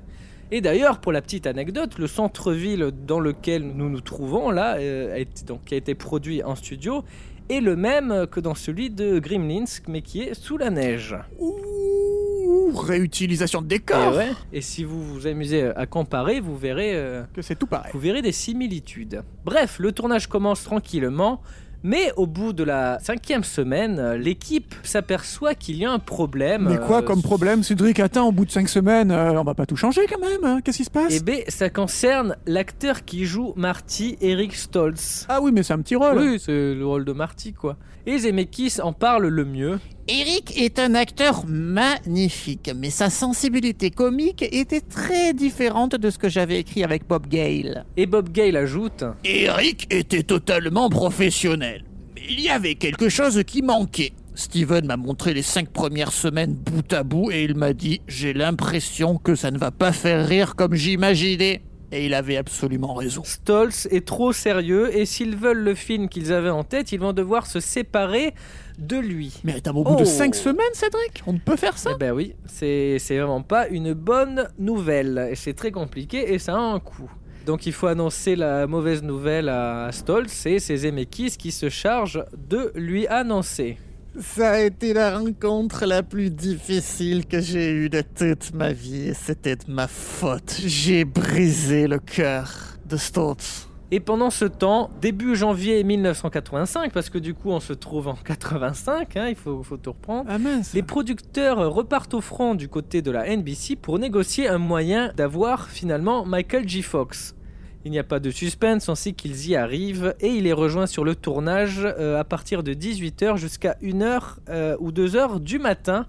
Et 0.55 0.61
d'ailleurs, 0.61 0.99
pour 0.99 1.11
la 1.11 1.23
petite 1.23 1.47
anecdote, 1.47 1.97
le 1.97 2.05
centre-ville 2.05 2.91
dans 3.07 3.19
lequel 3.19 3.63
nous 3.75 3.89
nous 3.89 4.01
trouvons 4.01 4.51
là, 4.51 4.75
euh, 4.77 5.11
a 5.15 5.17
été- 5.17 5.45
donc, 5.45 5.65
qui 5.65 5.73
a 5.73 5.77
été 5.77 5.95
produit 5.95 6.43
en 6.43 6.53
studio, 6.55 7.03
est 7.49 7.59
le 7.59 7.75
même 7.75 8.27
que 8.29 8.39
dans 8.39 8.53
celui 8.53 8.91
de 8.91 9.17
Gremlins, 9.17 9.65
mais 9.87 10.03
qui 10.03 10.21
est 10.21 10.35
sous 10.35 10.57
la 10.59 10.69
neige. 10.69 11.15
Ouh, 11.39 12.71
réutilisation 12.75 13.61
de 13.61 13.65
Et, 13.65 13.79
décor 13.79 14.15
ouais, 14.15 14.29
et 14.53 14.61
si 14.61 14.83
vous 14.83 15.01
vous 15.03 15.25
amusez 15.25 15.63
à 15.75 15.87
comparer, 15.87 16.39
vous 16.39 16.55
verrez, 16.55 16.91
euh, 16.93 17.23
Que 17.33 17.41
c'est 17.41 17.55
tout 17.55 17.65
pareil. 17.67 17.91
vous 17.91 17.99
verrez 17.99 18.21
des 18.21 18.31
similitudes. 18.31 19.23
Bref, 19.45 19.77
le 19.79 19.91
tournage 19.91 20.27
commence 20.27 20.63
tranquillement, 20.63 21.41
mais 21.84 22.11
au 22.15 22.25
bout 22.25 22.53
de 22.53 22.63
la 22.63 22.97
cinquième 22.99 23.43
semaine, 23.43 23.99
euh, 23.99 24.17
l'équipe 24.17 24.73
s'aperçoit 24.84 25.53
qu'il 25.53 25.77
y 25.77 25.86
a 25.86 25.91
un 25.91 25.99
problème. 25.99 26.69
Mais 26.69 26.77
quoi 26.77 26.99
euh, 26.99 27.01
comme 27.01 27.21
problème, 27.21 27.61
Cédric 27.61 27.99
Attends, 27.99 28.29
au 28.29 28.31
bout 28.31 28.45
de 28.45 28.51
5 28.51 28.69
semaines, 28.69 29.11
euh, 29.11 29.39
on 29.39 29.43
va 29.43 29.53
pas 29.53 29.65
tout 29.65 29.75
changer 29.75 30.01
quand 30.09 30.19
même 30.19 30.43
hein 30.43 30.61
Qu'est-ce 30.63 30.77
qui 30.77 30.86
se 30.86 30.89
passe? 30.89 31.13
Eh 31.13 31.19
ben, 31.19 31.41
ça 31.49 31.69
concerne 31.69 32.38
l'acteur 32.45 33.03
qui 33.03 33.25
joue 33.25 33.53
Marty, 33.57 34.17
Eric 34.21 34.55
Stoltz. 34.55 35.25
Ah 35.27 35.41
oui, 35.41 35.51
mais 35.51 35.63
c'est 35.63 35.73
un 35.73 35.79
petit 35.79 35.95
rôle. 35.95 36.17
Oui, 36.17 36.39
c'est 36.39 36.73
le 36.73 36.86
rôle 36.86 37.05
de 37.05 37.11
Marty, 37.11 37.53
quoi. 37.53 37.75
Et 38.05 38.17
Zemeckis 38.17 38.81
en 38.81 38.91
parle 38.91 39.27
le 39.27 39.45
mieux. 39.45 39.79
Eric 40.09 40.59
est 40.59 40.77
un 40.77 40.93
acteur 40.93 41.45
magnifique, 41.47 42.69
mais 42.75 42.89
sa 42.89 43.09
sensibilité 43.09 43.91
comique 43.91 44.43
était 44.51 44.81
très 44.81 45.33
différente 45.33 45.95
de 45.95 46.09
ce 46.09 46.17
que 46.17 46.27
j'avais 46.27 46.59
écrit 46.59 46.83
avec 46.83 47.07
Bob 47.07 47.27
Gale. 47.27 47.85
Et 47.95 48.05
Bob 48.05 48.29
Gale 48.29 48.57
ajoute 48.57 49.05
Eric 49.23 49.87
était 49.89 50.23
totalement 50.23 50.89
professionnel. 50.89 51.85
Mais 52.15 52.23
il 52.29 52.41
y 52.41 52.49
avait 52.49 52.75
quelque 52.75 53.07
chose 53.07 53.41
qui 53.47 53.61
manquait. 53.61 54.11
Steven 54.35 54.85
m'a 54.85 54.97
montré 54.97 55.33
les 55.33 55.41
cinq 55.41 55.69
premières 55.69 56.11
semaines 56.11 56.55
bout 56.55 56.91
à 56.91 57.03
bout 57.03 57.31
et 57.31 57.45
il 57.45 57.55
m'a 57.55 57.71
dit 57.71 58.01
J'ai 58.09 58.33
l'impression 58.33 59.17
que 59.17 59.35
ça 59.35 59.51
ne 59.51 59.57
va 59.57 59.71
pas 59.71 59.93
faire 59.93 60.27
rire 60.27 60.55
comme 60.55 60.73
j'imaginais. 60.73 61.61
Et 61.95 62.07
il 62.07 62.15
avait 62.15 62.37
absolument 62.37 62.95
raison. 62.95 63.21
Stoltz 63.23 63.87
est 63.91 64.03
trop 64.07 64.33
sérieux 64.33 64.97
et 64.97 65.05
s'ils 65.05 65.35
veulent 65.35 65.63
le 65.63 65.75
film 65.75 66.09
qu'ils 66.09 66.33
avaient 66.33 66.49
en 66.49 66.63
tête, 66.63 66.91
ils 66.91 66.99
vont 66.99 67.13
devoir 67.13 67.45
se 67.45 67.59
séparer 67.59 68.33
de 68.79 68.97
lui. 68.97 69.31
Mais 69.43 69.53
attends, 69.57 69.75
au 69.75 69.83
bout 69.83 69.95
de 69.97 70.01
Oh. 70.01 70.05
5 70.05 70.33
semaines, 70.33 70.73
Cédric 70.73 71.21
On 71.27 71.33
ne 71.33 71.37
peut 71.37 71.55
faire 71.55 71.77
ça? 71.77 71.91
Eh 71.93 71.99
ben 71.99 72.11
oui, 72.11 72.33
c'est 72.47 72.97
vraiment 73.09 73.43
pas 73.43 73.67
une 73.67 73.93
bonne 73.93 74.47
nouvelle. 74.57 75.27
Et 75.29 75.35
c'est 75.35 75.53
très 75.53 75.71
compliqué 75.71 76.33
et 76.33 76.39
ça 76.39 76.55
a 76.55 76.57
un 76.57 76.79
coût. 76.79 77.11
Donc 77.45 77.67
il 77.67 77.73
faut 77.73 77.87
annoncer 77.87 78.35
la 78.35 78.65
mauvaise 78.65 79.03
nouvelle 79.03 79.49
à 79.49 79.89
Stoltz 79.91 80.47
et 80.47 80.57
c'est 80.57 80.77
Zemeckis 80.77 81.37
qui 81.37 81.51
se 81.51 81.69
charge 81.69 82.23
de 82.49 82.71
lui 82.73 83.05
annoncer. 83.05 83.77
Ça 84.20 84.51
a 84.51 84.59
été 84.59 84.93
la 84.93 85.18
rencontre 85.18 85.86
la 85.86 86.03
plus 86.03 86.30
difficile 86.30 87.26
que 87.26 87.41
j'ai 87.41 87.72
eue 87.72 87.89
de 87.89 88.01
toute 88.01 88.53
ma 88.53 88.72
vie. 88.72 89.07
et 89.09 89.14
C'était 89.16 89.55
de 89.55 89.64
ma 89.68 89.88
faute. 89.88 90.55
J'ai 90.64 91.03
brisé 91.03 91.88
le 91.88 91.97
cœur 91.97 92.78
de 92.86 92.95
Stoltz. 92.95 93.68
Et 93.89 93.99
pendant 93.99 94.30
ce 94.30 94.45
temps, 94.45 94.91
début 95.01 95.36
janvier 95.36 95.84
1985, 95.84 96.91
parce 96.91 97.09
que 97.09 97.18
du 97.18 97.34
coup 97.34 97.49
on 97.49 97.59
se 97.59 97.74
trouve 97.74 98.07
en 98.07 98.16
85, 98.16 99.18
hein, 99.18 99.28
il 99.30 99.36
faut, 99.36 99.61
faut 99.61 99.78
tout 99.78 99.91
reprendre, 99.91 100.30
Ah 100.30 100.38
les 100.74 100.82
producteurs 100.82 101.72
repartent 101.72 102.14
au 102.16 102.22
front 102.22 102.55
du 102.55 102.70
côté 102.70 103.01
de 103.01 103.11
la 103.11 103.36
NBC 103.36 103.76
pour 103.76 103.99
négocier 103.99 104.47
un 104.47 104.57
moyen 104.57 105.11
d'avoir 105.16 105.70
finalement 105.70 106.26
Michael 106.26 106.68
J. 106.68 106.82
Fox. 106.82 107.36
Il 107.86 107.91
n'y 107.91 107.99
a 107.99 108.03
pas 108.03 108.19
de 108.19 108.29
suspense, 108.31 108.88
on 108.88 108.95
sait 108.95 109.11
qu'ils 109.11 109.49
y 109.49 109.55
arrivent 109.57 110.15
et 110.21 110.29
il 110.29 110.47
est 110.47 110.53
rejoint 110.53 110.88
sur 110.88 111.03
le 111.03 111.15
tournage 111.15 111.81
euh, 111.84 112.17
à 112.19 112.23
partir 112.23 112.63
de 112.63 112.73
18h 112.73 113.36
jusqu'à 113.38 113.75
1h 113.84 114.21
euh, 114.49 114.77
ou 114.79 114.91
2h 114.91 115.41
du 115.41 115.59
matin 115.59 116.05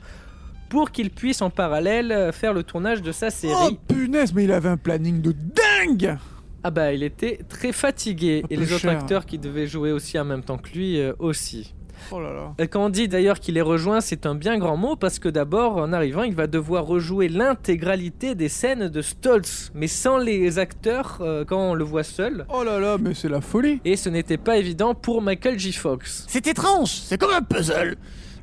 pour 0.68 0.92
qu'il 0.92 1.10
puisse 1.10 1.42
en 1.42 1.50
parallèle 1.50 2.12
euh, 2.12 2.32
faire 2.32 2.52
le 2.52 2.62
tournage 2.62 3.02
de 3.02 3.10
sa 3.12 3.26
Oh 3.26 3.30
série. 3.30 3.78
punaise, 3.88 4.32
mais 4.34 4.44
il 4.44 4.52
avait 4.52 4.68
un 4.68 4.76
planning 4.76 5.20
de 5.20 5.32
dingue 5.32 6.16
Ah 6.62 6.70
bah 6.70 6.92
il 6.92 7.02
était 7.02 7.40
très 7.48 7.72
fatigué 7.72 8.44
et 8.50 8.56
les 8.56 8.72
autres 8.72 8.88
acteurs 8.88 9.26
qui 9.26 9.38
devaient 9.38 9.66
jouer 9.66 9.90
aussi 9.90 10.18
en 10.18 10.24
même 10.24 10.42
temps 10.44 10.58
que 10.58 10.70
lui 10.70 11.00
euh, 11.00 11.12
aussi. 11.18 11.74
Oh 12.10 12.20
là 12.20 12.32
là. 12.32 12.54
Et 12.58 12.68
Quand 12.68 12.86
on 12.86 12.88
dit 12.90 13.08
d'ailleurs 13.08 13.40
qu'il 13.40 13.56
est 13.56 13.62
rejoint, 13.62 14.00
c'est 14.00 14.26
un 14.26 14.34
bien 14.34 14.58
grand 14.58 14.76
mot 14.76 14.96
parce 14.96 15.18
que 15.18 15.28
d'abord, 15.28 15.76
en 15.76 15.92
arrivant, 15.92 16.22
il 16.22 16.34
va 16.34 16.46
devoir 16.46 16.84
rejouer 16.84 17.28
l'intégralité 17.28 18.34
des 18.34 18.48
scènes 18.48 18.88
de 18.88 19.02
Stoltz, 19.02 19.70
mais 19.74 19.86
sans 19.86 20.18
les 20.18 20.58
acteurs 20.58 21.18
euh, 21.20 21.44
quand 21.44 21.58
on 21.58 21.74
le 21.74 21.84
voit 21.84 22.02
seul. 22.04 22.46
Oh 22.52 22.64
là 22.64 22.78
là, 22.78 22.96
mais 23.00 23.14
c'est 23.14 23.28
la 23.28 23.40
folie 23.40 23.80
Et 23.84 23.96
ce 23.96 24.08
n'était 24.08 24.36
pas 24.36 24.56
évident 24.56 24.94
pour 24.94 25.22
Michael 25.22 25.58
J. 25.58 25.72
Fox. 25.72 26.24
C'est 26.28 26.46
étrange, 26.46 26.90
c'est 26.90 27.18
comme 27.18 27.32
un 27.32 27.42
puzzle. 27.42 27.96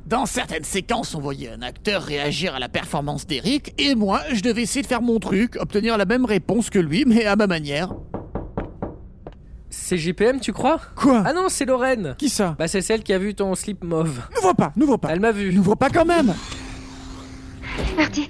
Dans 0.06 0.26
certaines 0.26 0.64
séquences, 0.64 1.14
on 1.14 1.20
voyait 1.20 1.50
un 1.50 1.62
acteur 1.62 2.02
réagir 2.02 2.56
à 2.56 2.58
la 2.58 2.68
performance 2.68 3.26
d'Eric, 3.26 3.72
et 3.78 3.94
moi, 3.94 4.20
je 4.32 4.40
devais 4.40 4.62
essayer 4.62 4.82
de 4.82 4.86
faire 4.88 5.02
mon 5.02 5.20
truc, 5.20 5.56
obtenir 5.60 5.96
la 5.96 6.06
même 6.06 6.24
réponse 6.24 6.70
que 6.70 6.80
lui, 6.80 7.04
mais 7.06 7.24
à 7.24 7.36
ma 7.36 7.46
manière. 7.46 7.94
C'est 9.92 9.98
JPM, 9.98 10.40
tu 10.40 10.54
crois 10.54 10.80
Quoi 10.96 11.22
Ah 11.26 11.34
non, 11.34 11.50
c'est 11.50 11.66
Lorraine. 11.66 12.14
Qui 12.16 12.30
ça 12.30 12.56
Bah, 12.58 12.66
c'est 12.66 12.80
celle 12.80 13.02
qui 13.02 13.12
a 13.12 13.18
vu 13.18 13.34
ton 13.34 13.54
slip 13.54 13.84
mauve. 13.84 14.20
N'ouvre 14.34 14.54
pas, 14.54 14.72
n'ouvre 14.74 14.96
pas. 14.96 15.10
Elle 15.12 15.20
m'a 15.20 15.32
vu. 15.32 15.52
N'ouvre 15.52 15.74
pas 15.74 15.90
quand 15.90 16.06
même. 16.06 16.32
Marty. 17.94 18.26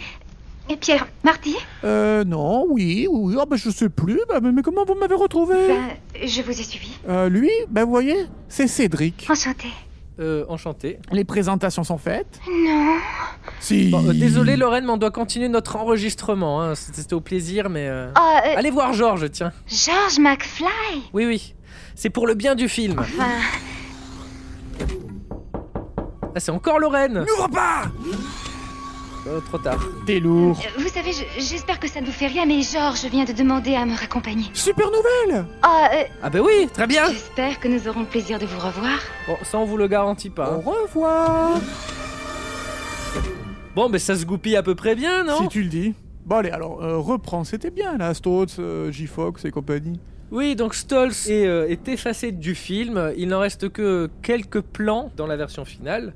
Et 0.69 0.77
Pierre, 0.77 1.07
Marty 1.23 1.55
Euh, 1.85 2.25
non, 2.25 2.67
oui, 2.69 3.07
oui, 3.09 3.37
ah 3.41 3.47
bah 3.47 3.55
je 3.55 3.71
sais 3.71 3.89
plus, 3.89 4.21
bah, 4.29 4.41
mais, 4.43 4.51
mais 4.51 4.63
comment 4.63 4.85
vous 4.85 4.97
m'avez 4.97 5.15
retrouvé 5.15 5.55
Ben, 5.69 6.27
je 6.27 6.43
vous 6.43 6.51
ai 6.51 6.65
suivi. 6.65 6.91
Euh, 7.09 7.29
lui, 7.29 7.51
bah 7.71 7.85
vous 7.85 7.91
voyez, 7.93 8.27
c'est 8.49 8.67
Cédric. 8.67 9.29
Enchanté. 9.31 9.69
Euh, 10.21 10.45
enchanté. 10.49 10.99
Les 11.11 11.25
présentations 11.25 11.85
sont 11.85 11.97
faites 11.97 12.39
Non. 12.49 12.97
Si. 13.61 13.89
Bon, 13.91 14.07
euh, 14.07 14.13
désolé 14.13 14.57
Lorraine, 14.57 14.85
mais 14.85 14.93
on 14.93 14.97
doit 14.99 15.11
continuer 15.11 15.49
notre 15.49 15.77
enregistrement. 15.77 16.61
hein. 16.63 16.75
C'était 16.75 17.15
au 17.15 17.21
plaisir, 17.23 17.71
mais... 17.71 17.89
euh, 17.89 18.11
Oh, 18.19 18.21
euh, 18.47 18.55
Allez 18.57 18.71
voir 18.71 18.93
Georges, 18.93 19.31
tiens. 19.31 19.53
George 19.67 20.19
McFly 20.19 20.69
Oui, 21.15 21.25
oui. 21.25 21.55
C'est 21.95 22.11
pour 22.11 22.27
le 22.27 22.35
bien 22.35 22.55
du 22.55 22.69
film. 22.69 22.99
Enfin, 22.99 23.25
Ah, 26.35 26.41
c'est 26.41 26.51
encore 26.51 26.79
Lorraine 26.79 27.25
N'ouvre 27.29 27.49
pas 27.51 27.85
Euh, 29.27 29.41
Trop 29.41 29.59
tard. 29.59 29.79
T'es 30.05 30.19
lourd. 30.19 30.59
euh, 30.65 30.81
vous 30.83 30.89
savez, 30.89 31.13
je- 31.13 31.41
j'espère 31.41 31.79
que 31.79 31.87
ça 31.89 32.01
ne 32.01 32.07
vous 32.07 32.13
fait 32.13 32.27
rien, 32.27 32.45
mais 32.45 32.61
George 32.63 33.05
vient 33.05 33.25
de 33.25 33.33
demander 33.33 33.75
à 33.77 33.85
me 33.87 33.95
raccompagner. 33.97 34.47
Super 34.53 34.87
nouvelle 34.87 35.47
Oh, 35.65 35.67
euh, 35.95 36.03
Ah 36.23 36.29
bah 36.31 36.41
oui, 36.45 36.69
très 36.73 36.87
bien 36.89 37.07
j'espère 37.09 37.61
que 37.61 37.69
nous 37.69 37.87
aurons 37.87 38.01
le 38.01 38.07
plaisir 38.07 38.39
de 38.41 38.47
vous 38.47 38.59
revoir. 38.59 38.99
Bon, 39.29 39.37
ça 39.45 39.59
on 39.59 39.65
vous 39.65 39.77
le 39.77 39.87
garantit 39.87 40.31
pas. 40.31 40.53
Au 40.57 40.61
revoir 40.61 41.61
Bon, 43.77 43.89
mais 43.89 43.99
ça 44.01 44.17
se 44.17 44.25
goupille 44.27 44.57
à 44.57 44.63
peu 44.63 44.75
près 44.75 44.95
bien, 44.95 45.25
non? 45.25 45.39
Si 45.43 45.49
tu 45.49 45.63
le 45.63 45.69
dis. 45.69 45.95
Bon 46.27 46.37
allez, 46.37 46.51
alors, 46.51 46.83
euh, 46.83 46.99
reprends, 46.99 47.45
c'était 47.45 47.71
bien 47.71 47.97
là, 47.97 48.13
Stoltz, 48.15 48.57
euh, 48.59 48.91
J-Fox 48.91 49.45
et 49.45 49.51
compagnie. 49.51 49.99
Oui, 50.31 50.57
donc 50.57 50.75
est, 51.29 51.47
euh, 51.47 51.69
est 51.69 51.89
effacé 51.89 52.33
du 52.33 52.55
film. 52.55 53.13
Il 53.17 53.29
n'en 53.29 53.41
reste 53.41 53.69
que 53.71 54.11
quelques 54.23 54.61
plans 54.63 55.11
dans 55.17 55.27
la 55.27 55.37
version 55.37 55.65
finale. 55.65 56.15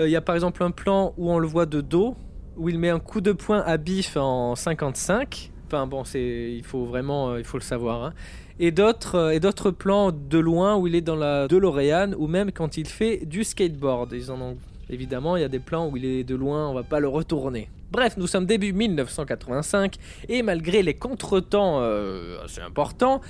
Euh, 0.00 0.08
Il 0.08 0.10
y 0.10 0.16
a 0.16 0.20
par 0.20 0.34
exemple 0.34 0.62
un 0.62 0.70
plan 0.70 1.14
où 1.16 1.30
on 1.30 1.38
le 1.38 1.46
voit 1.46 1.66
de 1.66 1.80
dos, 1.80 2.16
où 2.56 2.68
il 2.68 2.78
met 2.78 2.90
un 2.90 3.00
coup 3.00 3.20
de 3.20 3.32
poing 3.32 3.60
à 3.60 3.76
Biff 3.76 4.16
en 4.16 4.54
55. 4.54 5.50
Enfin 5.66 5.86
bon, 5.86 6.04
c'est, 6.04 6.52
il 6.52 6.64
faut 6.64 6.84
vraiment, 6.84 7.30
euh, 7.30 7.38
il 7.38 7.44
faut 7.44 7.58
le 7.58 7.62
savoir. 7.62 8.04
hein. 8.04 8.12
Et 8.60 8.70
d'autres, 8.70 9.16
euh, 9.16 9.30
et 9.30 9.40
d'autres 9.40 9.70
plans 9.70 10.12
de 10.12 10.38
loin 10.38 10.76
où 10.76 10.86
il 10.86 10.94
est 10.94 11.00
dans 11.00 11.16
la 11.16 11.48
DeLorean, 11.48 12.12
ou 12.16 12.26
même 12.28 12.52
quand 12.52 12.76
il 12.76 12.86
fait 12.86 13.24
du 13.26 13.42
skateboard. 13.44 14.12
Ils 14.12 14.30
en 14.30 14.40
ont, 14.40 14.56
évidemment, 14.88 15.36
il 15.36 15.40
y 15.40 15.44
a 15.44 15.48
des 15.48 15.58
plans 15.58 15.88
où 15.88 15.96
il 15.96 16.04
est 16.04 16.22
de 16.24 16.34
loin, 16.36 16.68
on 16.68 16.74
va 16.74 16.84
pas 16.84 17.00
le 17.00 17.08
retourner. 17.08 17.68
Bref, 17.94 18.16
nous 18.16 18.26
sommes 18.26 18.44
début 18.44 18.72
1985 18.72 19.98
et 20.28 20.42
malgré 20.42 20.82
les 20.82 20.94
contretemps 20.94 21.78
euh, 21.80 22.42
assez 22.44 22.60
importants, 22.60 23.20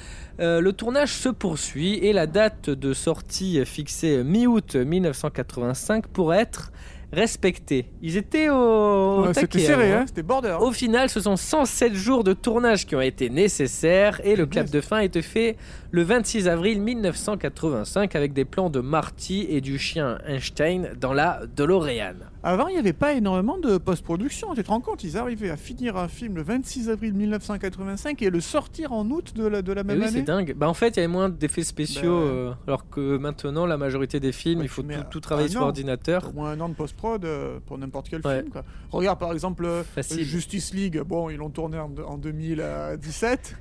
euh, 0.41 0.62
le 0.62 0.73
tournage 0.73 1.12
se 1.12 1.29
poursuit 1.29 1.97
et 1.97 2.15
la 2.15 2.27
date 2.27 2.71
de 2.71 2.95
sortie 2.95 3.62
fixée 3.67 4.25
mi-août 4.25 4.77
1985 4.77 6.07
pourrait 6.07 6.39
être 6.39 6.73
respectée. 7.12 7.91
Ils 8.01 8.17
étaient 8.17 8.49
au, 8.49 9.27
Ouais, 9.27 9.35
c'était 9.35 9.59
serré, 9.59 9.93
hein. 9.93 10.01
hein, 10.01 10.05
c'était 10.07 10.23
border. 10.23 10.57
Au 10.59 10.73
final, 10.73 11.11
ce 11.11 11.21
sont 11.21 11.37
107 11.37 11.93
jours 11.93 12.25
de 12.25 12.33
tournage 12.33 12.87
qui 12.87 12.97
ont 12.97 13.03
été 13.03 13.29
nécessaires 13.29 14.23
et 14.25 14.35
le 14.35 14.47
clap 14.47 14.71
de 14.71 14.81
fin 14.81 14.97
a 14.97 15.05
été 15.05 15.21
fait 15.21 15.59
le 15.91 16.03
26 16.05 16.49
avril 16.49 16.81
1985 16.81 18.17
avec 18.17 18.33
des 18.33 18.47
plans 18.47 18.71
de 18.71 18.81
Marty 18.81 19.47
et 19.47 19.61
du 19.61 19.79
chien 19.79 20.17
Einstein 20.27 20.95
dans 20.99 21.12
la 21.12 21.43
DeLorean. 21.55 22.15
Avant, 22.47 22.68
il 22.68 22.74
n'y 22.74 22.78
avait 22.78 22.92
pas 22.92 23.14
énormément 23.14 23.57
de 23.57 23.78
post-production, 23.78 24.55
tu 24.55 24.62
te 24.62 24.68
rends 24.68 24.80
compte 24.82 25.03
Ils 25.03 25.16
arrivaient 25.16 25.49
à 25.49 25.57
finir 25.57 25.97
un 25.97 26.09
film 26.09 26.36
le 26.36 26.42
26 26.42 26.90
avril 26.90 27.14
1985 27.14 28.20
et 28.20 28.28
le 28.28 28.38
sortir 28.42 28.92
en 28.92 29.09
août 29.11 29.32
de 29.34 29.47
la, 29.47 29.62
de 29.62 29.72
la 29.72 29.82
même 29.82 29.99
oui, 29.99 30.05
c'est 30.09 30.16
année 30.16 30.22
dingue. 30.24 30.55
Bah, 30.55 30.68
en 30.68 30.74
fait, 30.74 30.88
il 30.90 30.97
y 30.97 30.99
avait 30.99 31.09
moins 31.09 31.30
d'effets 31.30 31.64
spéciaux, 31.64 32.20
Bah. 32.20 32.26
euh, 32.26 32.53
alors 32.66 32.90
que 32.90 33.16
maintenant, 33.16 33.64
la 33.64 33.78
majorité 33.78 34.20
des 34.20 34.32
films, 34.32 34.61
il 34.62 34.68
faut 34.68 34.82
tout, 34.82 34.88
tout 35.11 35.20
travailler 35.20 35.49
sur 35.49 35.62
an. 35.62 35.64
ordinateur. 35.68 36.28
Au 36.28 36.32
moins 36.32 36.51
un 36.51 36.61
an 36.61 36.68
de 36.68 36.74
post-prod 36.74 37.24
euh, 37.24 37.61
pour 37.64 37.78
n'importe 37.78 38.11
quel 38.11 38.20
Ouais. 38.26 38.40
film. 38.40 38.51
Quoi. 38.53 38.62
Regarde 38.90 39.18
par 39.18 39.32
exemple 39.32 39.64
euh, 39.64 39.82
Facile. 39.82 40.22
Justice 40.24 40.74
League, 40.74 41.01
bon, 41.01 41.30
ils 41.30 41.38
l'ont 41.38 41.49
tourné 41.49 41.78
en, 41.78 41.90
en 42.07 42.18
2017. 42.18 43.57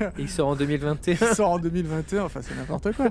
Et 0.00 0.04
il 0.18 0.28
sort 0.28 0.48
en 0.48 0.54
2021. 0.56 1.16
Il 1.20 1.34
sort 1.34 1.50
en 1.50 1.58
2021, 1.58 2.22
enfin 2.22 2.40
c'est 2.42 2.54
n'importe 2.56 2.92
quoi. 2.92 3.08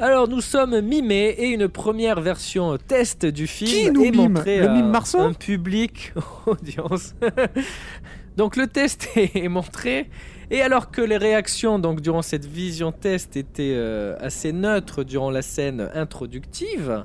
Alors 0.00 0.28
nous 0.28 0.40
sommes 0.40 0.80
mi-mai 0.80 1.34
et 1.38 1.48
une 1.48 1.66
première 1.66 2.20
version 2.20 2.78
test 2.78 3.26
du 3.26 3.48
film 3.48 3.68
Qui 3.70 3.90
nous 3.90 4.04
est 4.04 4.10
mime 4.12 4.32
montrée 4.32 4.60
Le 4.60 4.68
à 4.68 4.72
mime 4.72 4.90
Marceau 4.90 5.18
un 5.18 5.32
public 5.32 6.12
audience. 6.46 7.16
donc 8.36 8.54
le 8.54 8.68
test 8.68 9.08
est 9.16 9.48
montré 9.48 10.08
et 10.52 10.62
alors 10.62 10.92
que 10.92 11.00
les 11.00 11.16
réactions 11.16 11.80
donc 11.80 12.00
durant 12.00 12.22
cette 12.22 12.46
vision 12.46 12.92
test 12.92 13.36
étaient 13.36 13.74
euh, 13.74 14.14
assez 14.20 14.52
neutres 14.52 15.02
durant 15.02 15.32
la 15.32 15.42
scène 15.42 15.90
introductive, 15.92 17.04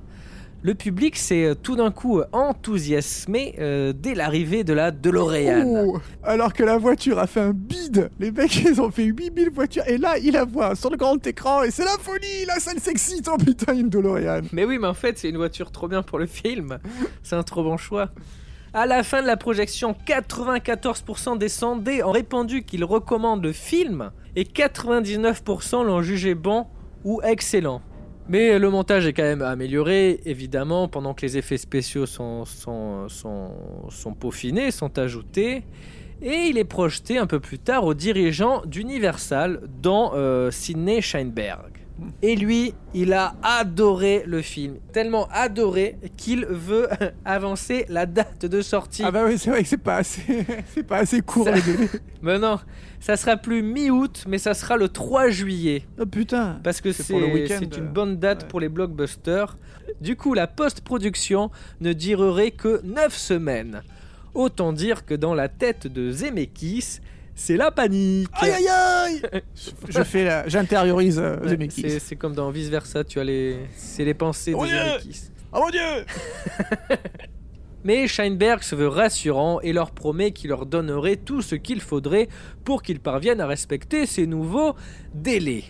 le 0.63 0.73
public 0.75 1.17
s'est 1.17 1.43
euh, 1.43 1.55
tout 1.55 1.75
d'un 1.75 1.91
coup 1.91 2.21
enthousiasmé 2.31 3.55
euh, 3.59 3.91
dès 3.93 4.15
l'arrivée 4.15 4.63
de 4.63 4.73
la 4.73 4.91
DeLorean. 4.91 5.65
Oh, 5.67 5.99
alors 6.23 6.53
que 6.53 6.63
la 6.63 6.77
voiture 6.77 7.19
a 7.19 7.27
fait 7.27 7.41
un 7.41 7.51
bide. 7.53 8.09
Les 8.19 8.31
mecs, 8.31 8.55
ils 8.63 8.81
ont 8.81 8.89
fait 8.89 9.03
8000 9.03 9.49
voitures. 9.51 9.83
Et 9.87 9.97
là, 9.97 10.17
il 10.17 10.33
la 10.33 10.45
voit 10.45 10.75
sur 10.75 10.89
le 10.89 10.95
grand 10.95 11.25
écran. 11.27 11.63
Et 11.63 11.71
c'est 11.71 11.83
la 11.83 11.97
folie. 11.99 12.45
La 12.47 12.59
scène 12.59 12.79
s'excite. 12.79 13.29
Oh 13.31 13.37
putain, 13.37 13.73
une 13.73 13.89
DeLorean. 13.89 14.43
Mais 14.53 14.63
oui, 14.63 14.77
mais 14.79 14.87
en 14.87 14.93
fait, 14.93 15.17
c'est 15.17 15.29
une 15.29 15.37
voiture 15.37 15.69
trop 15.69 15.89
bien 15.89 16.01
pour 16.01 16.17
le 16.17 16.25
film. 16.25 16.79
C'est 17.23 17.35
un 17.35 17.43
trop 17.43 17.63
bon 17.63 17.75
choix. 17.75 18.09
À 18.73 18.85
la 18.85 19.03
fin 19.03 19.21
de 19.21 19.27
la 19.27 19.37
projection, 19.37 19.95
94% 20.07 21.37
des 21.37 21.49
sondés 21.49 22.03
ont 22.03 22.11
répondu 22.11 22.63
qu'ils 22.63 22.85
recommandent 22.85 23.43
le 23.43 23.51
film 23.51 24.11
et 24.35 24.45
99% 24.45 25.85
l'ont 25.85 26.01
jugé 26.01 26.33
bon 26.33 26.65
ou 27.03 27.21
excellent. 27.21 27.81
Mais 28.29 28.57
le 28.57 28.69
montage 28.69 29.05
est 29.05 29.13
quand 29.13 29.23
même 29.23 29.41
amélioré, 29.41 30.21
évidemment, 30.25 30.87
pendant 30.87 31.13
que 31.13 31.21
les 31.23 31.37
effets 31.37 31.57
spéciaux 31.57 32.05
sont, 32.05 32.45
peaufinés, 34.19 34.71
sont 34.71 34.97
ajoutés. 34.97 35.63
Et 36.21 36.47
il 36.47 36.57
est 36.57 36.63
projeté 36.63 37.17
un 37.17 37.27
peu 37.27 37.41
plus 37.41 37.59
tard 37.59 37.83
aux 37.83 37.93
dirigeants 37.93 38.61
d'Universal, 38.65 39.61
dont 39.81 40.11
euh, 40.13 40.51
Sidney 40.51 41.01
Sheinberg. 41.01 41.72
Et 42.21 42.35
lui, 42.35 42.73
il 42.93 43.13
a 43.13 43.35
adoré 43.43 44.23
le 44.25 44.41
film. 44.41 44.77
Tellement 44.91 45.27
adoré 45.31 45.97
qu'il 46.17 46.45
veut 46.45 46.87
avancer 47.25 47.85
la 47.89 48.05
date 48.05 48.45
de 48.45 48.61
sortie. 48.61 49.03
Ah 49.05 49.11
bah 49.11 49.23
oui, 49.25 49.37
c'est 49.37 49.49
vrai 49.49 49.61
que 49.61 49.69
c'est 49.69 49.77
pas 49.77 49.97
assez, 49.97 50.45
c'est 50.73 50.83
pas 50.83 50.97
assez 50.97 51.21
court 51.21 51.45
délais. 51.45 51.89
Mais 52.21 52.39
non, 52.39 52.59
ça 52.99 53.15
sera 53.17 53.37
plus 53.37 53.61
mi-août, 53.61 54.23
mais 54.27 54.37
ça 54.37 54.53
sera 54.53 54.77
le 54.77 54.87
3 54.87 55.29
juillet. 55.29 55.83
Oh 55.99 56.05
putain. 56.05 56.59
Parce 56.63 56.79
que 56.79 56.93
C'est 56.93 57.05
pour 57.05 57.19
le 57.19 57.27
c'est 57.27 57.33
week-end, 57.33 57.57
c'est 57.59 57.77
une 57.77 57.83
euh, 57.83 57.91
bonne 57.91 58.17
date 58.17 58.47
pour 58.47 58.61
les 58.61 58.69
blockbusters. 58.69 59.57
Du 59.99 60.15
coup, 60.15 60.33
la 60.33 60.47
post-production 60.47 61.51
ne 61.81 61.91
durerait 61.91 62.51
que 62.51 62.81
9 62.83 63.13
semaines. 63.15 63.83
Autant 64.33 64.71
dire 64.73 65.05
que 65.05 65.13
dans 65.13 65.33
la 65.35 65.49
tête 65.49 65.85
de 65.87 66.11
Zemeckis, 66.11 67.01
c'est 67.35 67.57
la 67.57 67.71
panique. 67.71 68.27
Aïe 68.33 68.51
aïe 68.51 68.67
aïe 68.67 69.21
Je 69.89 70.03
fais 70.03 70.23
la, 70.25 70.47
j'intériorise 70.47 71.19
euh, 71.19 71.39
Ouais, 71.41 71.49
Zemeckis. 71.49 71.81
c'est- 71.81 71.99
C'est 71.99 72.15
comme 72.15 72.33
dans 72.35 72.49
Vice 72.51 72.69
Versa, 72.69 73.03
tu 73.03 73.19
as 73.19 73.23
les, 73.23 73.57
c'est 73.75 74.05
les 74.05 74.13
pensées 74.13 74.53
Oh 74.55 74.63
de 74.63 74.69
Dieu 74.69 74.77
Zemeckis. 74.77 75.21
Oh 75.51 75.59
mon 75.63 75.69
dieu 75.69 75.79
Mais 77.85 78.07
Scheinberg 78.07 78.63
se 78.63 78.75
veut 78.75 78.87
rassurant 78.87 79.59
et 79.59 79.73
leur 79.73 79.91
promet 79.91 80.31
qu'il 80.31 80.49
leur 80.51 80.65
donnerait 80.65 81.17
tout 81.17 81.41
ce 81.41 81.55
qu'il 81.55 81.81
faudrait 81.81 82.29
pour 82.63 82.81
qu'ils 82.81 83.01
parviennent 83.01 83.41
à 83.41 83.47
respecter 83.47 84.05
ces 84.05 84.25
nouveaux 84.25 84.73
délais. 85.13 85.65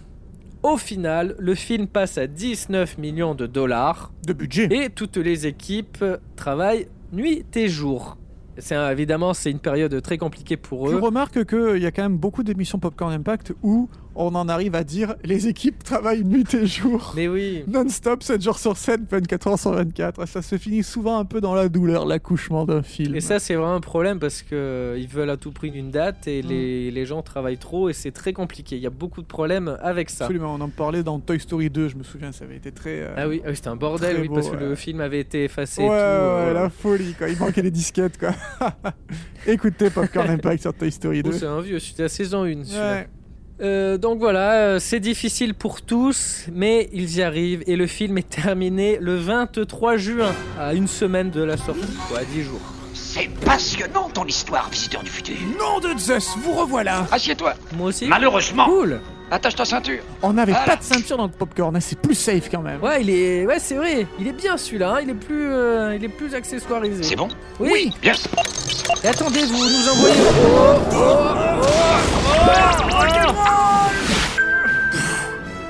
Au 0.62 0.78
final, 0.78 1.36
le 1.40 1.56
film 1.56 1.88
passe 1.88 2.18
à 2.20 2.28
19 2.28 3.00
millions 3.00 3.34
de 3.34 3.48
dollars. 3.48 4.14
De 4.28 4.34
budget. 4.34 4.70
Et 4.72 4.90
toutes 4.92 5.18
les 5.18 5.48
équipes 5.48 6.06
travaillent 6.36 6.88
nuit 7.12 7.44
et 7.56 7.68
jour. 7.68 8.18
C'est 8.58 8.76
évidemment 8.92 9.34
c'est 9.34 9.52
une 9.52 9.60
période 9.60 10.02
très 10.02 10.18
compliquée 10.18 10.58
pour 10.58 10.88
Tu 10.88 10.94
eux. 10.96 11.00
remarques 11.00 11.44
qu'il 11.46 11.82
y 11.82 11.86
a 11.86 11.92
quand 11.92 12.04
même 12.04 12.18
beaucoup 12.18 12.44
d'émissions 12.44 12.80
Popcorn 12.80 13.12
Impact 13.14 13.54
où 13.64 13.90
on 14.16 14.34
en 14.36 14.48
arrive 14.50 14.76
à 14.76 14.84
dire 14.84 15.16
les 15.24 15.48
équipes 15.48 15.84
travaillent 15.84 16.24
nuit 16.24 16.54
et 16.54 16.66
jour. 16.66 17.14
Mais 17.16 17.28
oui. 17.28 17.64
Non-stop, 17.68 18.24
7 18.24 18.42
jours 18.42 18.60
sur 18.60 18.78
7, 18.78 19.02
24 19.10 19.48
heures 19.48 19.60
sur 19.60 19.72
24. 19.72 20.26
Ça 20.28 20.42
se 20.42 20.58
finit 20.58 20.84
souvent 20.84 21.18
un 21.20 21.26
peu 21.26 21.42
dans 21.42 21.56
la 21.56 21.70
douleur, 21.70 22.06
l'accouchement 22.06 22.66
d'un 22.66 22.84
film. 22.84 23.16
Et 23.16 23.22
ça, 23.22 23.40
c'est 23.40 23.56
vraiment 23.56 23.76
un 23.76 23.82
problème 23.82 24.20
parce 24.20 24.42
que 24.42 24.54
euh, 24.54 25.06
veulent 25.10 25.30
à 25.30 25.38
tout 25.38 25.52
prix 25.52 25.70
une 25.70 25.92
date 25.92 26.28
et 26.28 26.42
les, 26.42 26.90
les 26.92 27.06
gens 27.06 27.22
travaillent 27.22 27.58
trop 27.58 27.90
et 27.90 27.94
c'est 27.94 28.12
très 28.12 28.34
compliqué. 28.34 28.76
Il 28.76 28.82
y 28.82 28.88
a 28.88 28.92
beaucoup 28.92 29.22
de 29.22 29.28
problèmes 29.28 29.78
avec 29.82 30.10
ça. 30.10 30.26
Absolument, 30.26 30.56
on 30.56 30.62
en 30.62 30.70
parlait 30.70 31.04
dans 31.04 31.20
Toy 31.20 31.40
Story 31.40 31.70
2, 31.70 31.90
je 31.90 31.96
me 31.96 32.04
souviens, 32.04 32.32
ça 32.32 32.46
avait 32.46 32.56
été 32.58 32.72
très. 32.72 33.02
euh, 33.02 33.14
Ah 33.18 33.28
oui, 33.28 33.42
ah 33.44 33.50
oui, 33.50 33.56
c'était 33.56 33.68
un 33.70 33.76
bordel, 33.76 34.18
oui, 34.22 34.28
beau, 34.28 34.36
parce 34.36 34.50
que 34.50 34.56
ouais. 34.56 34.62
le 34.70 34.76
film 34.76 35.02
avait 35.02 35.20
été 35.20 35.44
effacé 35.46 35.82
Ouais, 35.82 35.88
et 35.88 35.90
tout. 35.90 35.94
ouais, 35.94 36.00
euh, 36.00 36.54
la 36.54 36.70
folie, 36.70 37.14
quoi. 37.14 37.30
Il 37.30 37.38
manquait 37.38 37.62
les 37.62 37.72
disquettes, 37.72 38.18
quoi. 38.18 38.32
Écoutez 39.48 39.90
Popcorn 39.90 40.30
Impact 40.30 40.62
sur 40.62 40.74
Toy 40.74 40.92
Story 40.92 41.22
oh, 41.26 41.30
2. 41.30 41.38
c'est 41.38 41.46
un 41.46 41.62
vieux, 41.62 41.80
c'était 41.80 42.04
la 42.04 42.10
saison 42.10 42.44
1. 42.46 43.04
Euh, 43.62 43.98
donc 43.98 44.20
voilà, 44.20 44.54
euh, 44.54 44.80
c'est 44.80 45.00
difficile 45.00 45.54
pour 45.54 45.82
tous, 45.82 46.46
mais 46.52 46.90
ils 46.92 47.18
y 47.18 47.22
arrivent 47.22 47.64
et 47.68 47.76
le 47.76 47.88
film 47.88 48.18
est 48.18 48.30
terminé 48.30 48.98
le 49.00 49.16
23 49.16 49.98
juin, 49.98 50.32
à 50.60 50.74
une 50.74 50.88
semaine 50.88 51.30
de 51.30 51.44
la 51.44 51.58
sortie, 51.58 51.82
quoi, 52.10 52.20
à 52.20 52.24
10 52.26 52.44
jours. 52.44 52.62
C'est 52.94 53.30
passionnant 53.46 54.10
ton 54.10 54.26
histoire, 54.26 54.70
visiteur 54.70 55.04
du 55.04 55.12
futur. 55.12 55.36
Nom 55.60 55.80
de 55.80 55.98
Zeus, 56.00 56.36
vous 56.38 56.54
revoilà 56.54 57.06
Assieds-toi. 57.12 57.54
Moi 57.78 57.88
aussi 57.90 58.08
Malheureusement, 58.08 58.66
Cool 58.66 59.00
Attache 59.32 59.56
ta 59.56 59.66
ceinture. 59.66 60.02
On 60.22 60.34
n'avait 60.34 60.52
Voilà. 60.52 60.68
pas 60.68 60.76
de 60.76 60.84
ceinture 60.84 61.18
dans 61.18 61.24
le 61.26 61.32
popcorn, 61.32 61.76
hein, 61.76 61.80
c'est 61.82 61.98
plus 62.00 62.14
safe 62.16 62.50
quand 62.52 62.62
même. 62.62 62.82
Ouais, 62.84 63.02
il 63.02 63.10
est, 63.10 63.46
ouais, 63.48 63.58
c'est 63.60 63.76
vrai. 63.76 64.06
Il 64.20 64.28
est 64.28 64.32
bien 64.34 64.58
celui-là. 64.58 64.96
hein, 64.96 65.00
Il 65.02 65.10
est 65.10 65.14
plus, 65.16 65.52
euh, 65.52 65.96
il 65.96 66.04
est 66.04 66.10
plus 66.10 66.36
accessoirisé. 66.36 67.02
C'est 67.04 67.16
bon 67.16 67.28
Oui. 67.60 67.92
Bien. 68.02 68.14
Et 69.04 69.08
attendez, 69.08 69.44
vous 69.46 69.54
nous 69.58 69.90
envoyez. 69.90 70.16
Oh, 70.22 70.76
oh, 70.94 70.98
oh, 71.64 71.70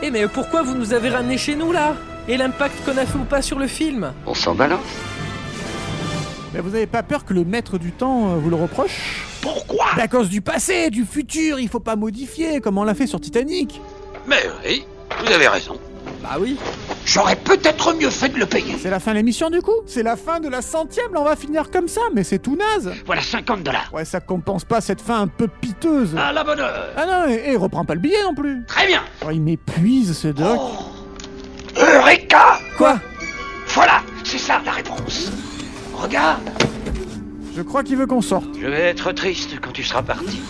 Eh 0.02 0.12
mais 0.12 0.28
pourquoi 0.28 0.64
vous 0.64 0.76
nous 0.76 0.94
avez 0.94 1.10
ramenés 1.10 1.38
chez 1.38 1.56
nous 1.56 1.72
là? 1.72 1.96
Et 2.28 2.36
l'impact 2.38 2.76
qu'on 2.86 2.98
a 2.98 3.06
fait 3.06 3.18
ou 3.18 3.24
pas 3.24 3.42
sur 3.42 3.58
le 3.60 3.68
film? 3.68 4.12
On 4.26 4.34
s'en 4.34 4.56
balance. 4.56 4.82
Mais 6.54 6.60
vous 6.60 6.76
avez 6.76 6.88
pas 6.88 7.04
peur 7.04 7.24
que 7.26 7.34
le 7.34 7.46
maître 7.46 7.78
du 7.78 7.92
temps 7.92 8.32
euh, 8.32 8.36
vous 8.36 8.50
le 8.50 8.56
reproche? 8.58 9.26
Pourquoi 9.44 9.86
À 9.98 10.08
cause 10.08 10.30
du 10.30 10.42
passé, 10.42 10.90
du 10.90 11.06
futur, 11.06 11.60
il 11.60 11.68
faut 11.70 11.80
pas 11.82 11.96
modifier 11.98 12.62
comme 12.62 12.78
on 12.78 12.84
l'a 12.84 12.96
fait 12.96 13.06
sur 13.08 13.20
Titanic. 13.22 13.80
Mais 14.26 14.38
oui, 14.66 14.86
vous 15.24 15.32
avez 15.32 15.48
raison. 15.50 15.78
Bah 16.24 16.38
oui. 16.40 16.58
J'aurais 17.06 17.36
peut-être 17.36 17.94
mieux 17.94 18.10
fait 18.10 18.30
de 18.30 18.40
le 18.40 18.46
payer. 18.46 18.76
C'est 18.82 18.90
la 18.90 19.02
fin 19.02 19.12
de 19.12 19.18
l'émission 19.18 19.50
du 19.50 19.62
coup? 19.62 19.74
C'est 19.86 20.04
la 20.04 20.16
fin 20.16 20.40
de 20.40 20.48
la 20.48 20.62
centième, 20.62 21.14
là 21.14 21.20
on 21.20 21.26
va 21.26 21.36
finir 21.36 21.70
comme 21.70 21.90
ça, 21.90 22.00
mais 22.14 22.24
c'est 22.24 22.40
tout 22.40 22.56
naze 22.56 22.94
Voilà 23.06 23.22
50 23.22 23.62
dollars. 23.62 23.90
Ouais, 23.94 24.06
ça 24.06 24.22
compense 24.22 24.64
pas 24.64 24.80
cette 24.80 25.02
fin 25.02 25.20
un 25.22 25.28
peu 25.28 25.50
piteuse. 25.50 26.16
À 26.18 26.32
la 26.32 26.46
bonne 26.46 26.62
heure. 26.62 26.74
Ah 26.96 27.06
non, 27.06 27.30
et, 27.34 27.52
et 27.52 27.58
reprends 27.58 27.84
pas 27.84 27.96
le 27.96 28.00
billet 28.00 28.24
non 28.24 28.34
plus. 28.34 28.64
Très 28.66 28.88
bien. 28.88 29.02
Oh, 29.26 29.32
il 29.32 29.42
m'épuise 29.42 30.18
ce 30.18 30.30
doc. 30.30 30.60
Eureka 31.78 32.60
Quoi? 32.78 33.00
Voilà, 33.68 34.02
c'est 34.24 34.38
ça 34.38 34.62
la 34.66 34.72
réponse. 34.72 35.30
Regarde, 35.94 36.50
Je 37.56 37.62
crois 37.62 37.84
qu'il 37.84 37.98
veut 37.98 38.08
qu'on 38.08 38.22
sorte. 38.22 38.46
je 38.60 38.66
vais 38.68 38.82
être 38.82 39.12
triste 39.12 39.60
quand 39.62 39.72
tu 39.72 39.84
seras 39.84 40.02
parti. 40.02 40.42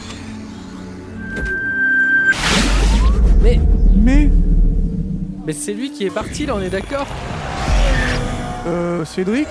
Mais, 3.42 3.60
Mais, 3.96 4.30
mais 5.46 5.54
c'est 5.54 5.74
lui 5.74 5.92
qui 5.92 6.06
est 6.06 6.10
parti 6.14 6.46
là, 6.46 6.56
on 6.56 6.62
est 6.62 6.70
d'accord 6.70 7.08
euh, 8.68 9.04
Cédric 9.04 9.48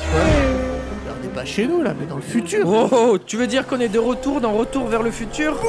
On 1.06 1.22
n'est 1.22 1.28
pas 1.34 1.44
chez 1.44 1.66
nous 1.66 1.82
là, 1.82 1.92
mais 1.98 2.06
dans 2.06 2.16
le 2.16 2.22
futur. 2.22 2.62
Oh, 2.66 2.88
oh, 2.90 3.08
oh, 3.12 3.18
tu 3.18 3.36
veux 3.36 3.46
dire 3.46 3.66
qu'on 3.66 3.80
est 3.80 3.90
de 3.90 3.98
retour 3.98 4.40
dans 4.40 4.52
Retour 4.52 4.86
vers 4.86 5.02
le 5.02 5.10
futur 5.10 5.54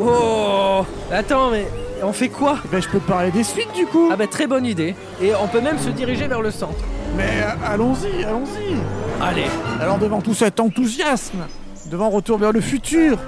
Oh 0.00 0.86
Attends, 1.12 1.50
mais 1.50 1.66
on 2.02 2.12
fait 2.14 2.30
quoi? 2.30 2.58
Eh 2.64 2.68
ben, 2.68 2.80
je 2.80 2.88
peux 2.88 3.00
parler 3.00 3.30
des 3.30 3.44
suites 3.44 3.74
du 3.74 3.84
coup. 3.84 4.08
Ah 4.10 4.16
bah 4.16 4.26
très 4.26 4.46
bonne 4.46 4.64
idée. 4.64 4.94
Et 5.20 5.32
on 5.34 5.48
peut 5.48 5.60
même 5.60 5.78
se 5.78 5.90
diriger 5.90 6.26
vers 6.28 6.40
le 6.40 6.50
centre. 6.50 6.82
Mais 7.16 7.42
euh, 7.42 7.66
allons-y, 7.66 8.24
allons-y. 8.24 8.76
Allez. 9.20 9.46
Alors 9.80 9.98
devant 9.98 10.20
tout 10.20 10.34
cet 10.34 10.60
enthousiasme, 10.60 11.46
devant 11.90 12.10
Retour 12.10 12.38
vers 12.38 12.52
le 12.52 12.60
futur, 12.60 13.18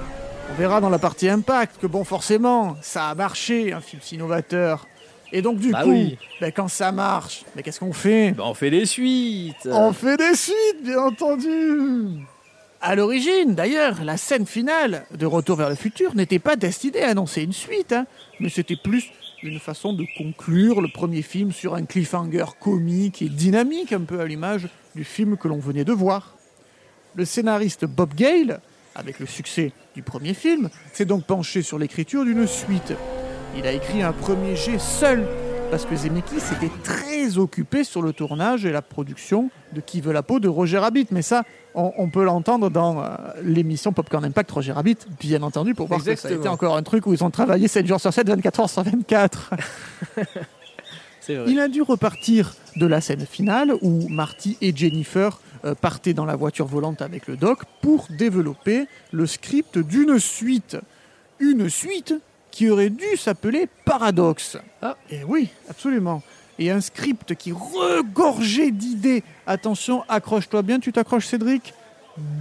on 0.51 0.53
verra 0.59 0.81
dans 0.81 0.89
la 0.89 0.99
partie 0.99 1.27
Impact 1.29 1.77
que 1.81 1.87
bon 1.87 2.03
forcément, 2.03 2.75
ça 2.81 3.09
a 3.09 3.15
marché 3.15 3.73
un 3.73 3.81
film 3.81 4.01
si 4.03 4.17
novateur. 4.17 4.87
Et 5.33 5.41
donc 5.41 5.59
du 5.59 5.71
Bah 5.71 5.83
coup, 5.83 5.91
oui. 5.91 6.17
ben, 6.41 6.51
quand 6.51 6.67
ça 6.67 6.91
marche, 6.91 7.43
ben, 7.55 7.61
qu'est-ce 7.63 7.79
qu'on 7.79 7.93
fait? 7.93 8.31
Bah 8.31 8.43
on 8.45 8.53
fait 8.53 8.69
des 8.69 8.85
suites. 8.85 9.67
On 9.71 9.93
fait 9.93 10.17
des 10.17 10.35
suites, 10.35 10.83
bien 10.83 10.99
entendu 10.99 12.25
À 12.81 12.95
l'origine, 12.95 13.55
d'ailleurs, 13.55 14.03
la 14.03 14.17
scène 14.17 14.45
finale 14.45 15.05
de 15.17 15.25
Retour 15.25 15.55
vers 15.57 15.69
le 15.69 15.75
futur 15.75 16.15
n'était 16.15 16.39
pas 16.39 16.55
destinée 16.57 17.03
à 17.03 17.09
annoncer 17.11 17.43
une 17.43 17.53
suite, 17.53 17.93
hein, 17.93 18.05
mais 18.41 18.49
c'était 18.49 18.75
plus 18.75 19.09
une 19.43 19.59
façon 19.59 19.93
de 19.93 20.05
conclure 20.17 20.81
le 20.81 20.87
premier 20.87 21.21
film 21.21 21.51
sur 21.51 21.73
un 21.73 21.85
cliffhanger 21.85 22.45
comique 22.59 23.21
et 23.21 23.29
dynamique, 23.29 23.93
un 23.93 24.01
peu 24.01 24.19
à 24.19 24.25
l'image 24.25 24.67
du 24.95 25.03
film 25.03 25.37
que 25.37 25.47
l'on 25.47 25.59
venait 25.59 25.85
de 25.85 25.93
voir. 25.93 26.35
Le 27.15 27.25
scénariste 27.25 27.85
Bob 27.85 28.13
Gale, 28.13 28.61
avec 28.95 29.19
le 29.19 29.25
succès 29.25 29.71
du 29.95 30.03
premier 30.03 30.33
film, 30.33 30.69
s'est 30.93 31.05
donc 31.05 31.25
penché 31.25 31.61
sur 31.61 31.79
l'écriture 31.79 32.23
d'une 32.23 32.47
suite. 32.47 32.93
Il 33.57 33.65
a 33.65 33.71
écrit 33.71 34.01
un 34.01 34.13
premier 34.13 34.55
jet 34.55 34.79
seul, 34.79 35.27
parce 35.71 35.85
que 35.85 35.95
Zemeckis 35.95 36.41
était 36.57 36.71
très 36.83 37.37
occupé 37.37 37.85
sur 37.85 38.01
le 38.01 38.11
tournage 38.11 38.65
et 38.65 38.73
la 38.73 38.81
production 38.81 39.49
de 39.71 39.79
Qui 39.79 40.01
veut 40.01 40.11
la 40.11 40.21
peau 40.21 40.41
de 40.41 40.49
Roger 40.49 40.79
Rabbit. 40.79 41.07
Mais 41.11 41.21
ça, 41.21 41.43
on, 41.75 41.93
on 41.97 42.09
peut 42.09 42.25
l'entendre 42.25 42.69
dans 42.69 43.01
euh, 43.01 43.07
l'émission 43.41 43.93
Popcorn 43.93 44.25
Impact 44.25 44.51
Roger 44.51 44.73
Rabbit, 44.73 44.97
bien 45.17 45.41
entendu, 45.41 45.73
pour 45.73 45.87
voir 45.87 46.03
que 46.03 46.13
ça 46.17 46.27
a 46.27 46.31
été 46.31 46.49
encore 46.49 46.75
un 46.75 46.83
truc 46.83 47.07
où 47.07 47.13
ils 47.13 47.23
ont 47.23 47.29
travaillé 47.29 47.69
7 47.69 47.87
jours 47.87 48.01
sur 48.01 48.11
7, 48.11 48.27
24 48.27 48.59
heures 48.59 48.69
sur 48.69 48.83
24. 48.83 49.51
C'est 51.21 51.35
vrai. 51.35 51.49
Il 51.49 51.59
a 51.61 51.69
dû 51.69 51.81
repartir 51.81 52.53
de 52.75 52.85
la 52.85 52.99
scène 52.99 53.25
finale 53.25 53.73
où 53.81 54.09
Marty 54.09 54.57
et 54.59 54.75
Jennifer 54.75 55.39
euh, 55.63 55.73
partaient 55.73 56.13
dans 56.13 56.25
la 56.25 56.35
voiture 56.35 56.65
volante 56.65 57.01
avec 57.01 57.27
le 57.27 57.37
doc 57.37 57.59
pour 57.81 58.07
développer 58.09 58.87
le 59.13 59.25
script 59.25 59.77
d'une 59.77 60.19
suite. 60.19 60.75
Une 61.39 61.69
suite 61.69 62.13
qui 62.51 62.69
aurait 62.69 62.89
dû 62.89 63.17
s'appeler 63.17 63.67
Paradox. 63.85 64.57
Ah. 64.81 64.97
Et 65.09 65.23
oui, 65.23 65.49
absolument. 65.69 66.21
Et 66.59 66.69
un 66.69 66.81
script 66.81 67.35
qui 67.35 67.51
regorgeait 67.51 68.71
d'idées. 68.71 69.23
Attention, 69.47 70.03
accroche-toi 70.09 70.61
bien, 70.61 70.79
tu 70.79 70.91
t'accroches 70.91 71.27
Cédric 71.27 71.73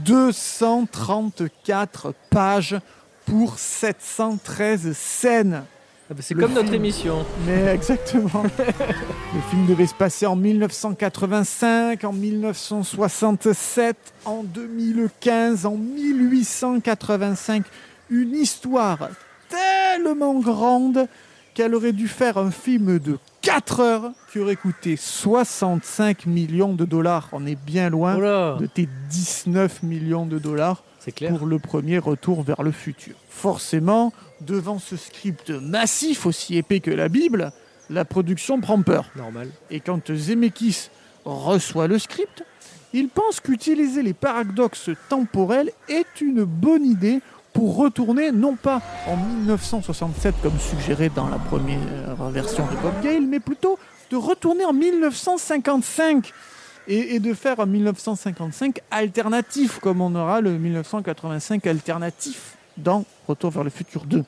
234 0.04 2.12
pages 2.28 2.76
pour 3.24 3.58
713 3.58 4.94
scènes. 4.96 5.62
Ah 6.10 6.14
bah, 6.14 6.22
c'est 6.22 6.34
comme 6.34 6.54
notre 6.54 6.74
émission. 6.74 7.24
Mais 7.46 7.66
exactement. 7.66 8.42
le 8.58 9.40
film 9.48 9.66
devait 9.68 9.86
se 9.86 9.94
passer 9.94 10.26
en 10.26 10.34
1985, 10.34 12.02
en 12.02 12.12
1967, 12.12 13.96
en 14.24 14.42
2015, 14.42 15.66
en 15.66 15.76
1885. 15.76 17.62
Une 18.10 18.34
histoire 18.34 19.08
tellement 19.50 20.38
grande 20.38 21.06
qu'elle 21.54 21.74
aurait 21.74 21.92
dû 21.92 22.08
faire 22.08 22.38
un 22.38 22.50
film 22.50 22.98
de 22.98 23.18
4 23.42 23.80
heures 23.80 24.12
qui 24.32 24.38
aurait 24.38 24.56
coûté 24.56 24.96
65 24.96 26.26
millions 26.26 26.74
de 26.74 26.84
dollars. 26.84 27.28
On 27.32 27.46
est 27.46 27.58
bien 27.58 27.90
loin 27.90 28.16
de 28.56 28.66
tes 28.66 28.88
19 29.10 29.82
millions 29.82 30.26
de 30.26 30.38
dollars 30.38 30.82
clair. 31.14 31.36
pour 31.36 31.46
le 31.46 31.58
premier 31.58 31.98
retour 31.98 32.42
vers 32.42 32.62
le 32.62 32.70
futur. 32.70 33.14
Forcément, 33.28 34.12
devant 34.40 34.78
ce 34.78 34.96
script 34.96 35.50
massif 35.50 36.26
aussi 36.26 36.56
épais 36.56 36.80
que 36.80 36.90
la 36.90 37.08
Bible, 37.08 37.52
la 37.88 38.04
production 38.04 38.60
prend 38.60 38.80
peur. 38.82 39.10
Normal. 39.16 39.48
Et 39.70 39.80
quand 39.80 40.12
Zemeckis 40.12 40.90
reçoit 41.24 41.88
le 41.88 41.98
script, 41.98 42.44
il 42.92 43.08
pense 43.08 43.40
qu'utiliser 43.40 44.02
les 44.02 44.14
paradoxes 44.14 44.90
temporels 45.08 45.70
est 45.88 46.20
une 46.20 46.44
bonne 46.44 46.84
idée 46.84 47.20
retourner 47.68 48.32
non 48.32 48.56
pas 48.56 48.80
en 49.06 49.16
1967 49.16 50.34
comme 50.42 50.58
suggéré 50.58 51.08
dans 51.08 51.28
la 51.28 51.38
première 51.38 52.14
version 52.30 52.64
de 52.66 52.76
Bob 52.82 53.00
Gale, 53.02 53.26
mais 53.26 53.40
plutôt 53.40 53.78
de 54.10 54.16
retourner 54.16 54.64
en 54.64 54.72
1955 54.72 56.32
et, 56.88 57.14
et 57.14 57.20
de 57.20 57.34
faire 57.34 57.60
un 57.60 57.66
1955 57.66 58.80
alternatif 58.90 59.78
comme 59.78 60.00
on 60.00 60.14
aura 60.14 60.40
le 60.40 60.52
1985 60.52 61.66
alternatif 61.66 62.56
dans 62.76 63.04
Retour 63.28 63.50
vers 63.50 63.64
le 63.64 63.70
futur 63.70 64.04
2. 64.04 64.24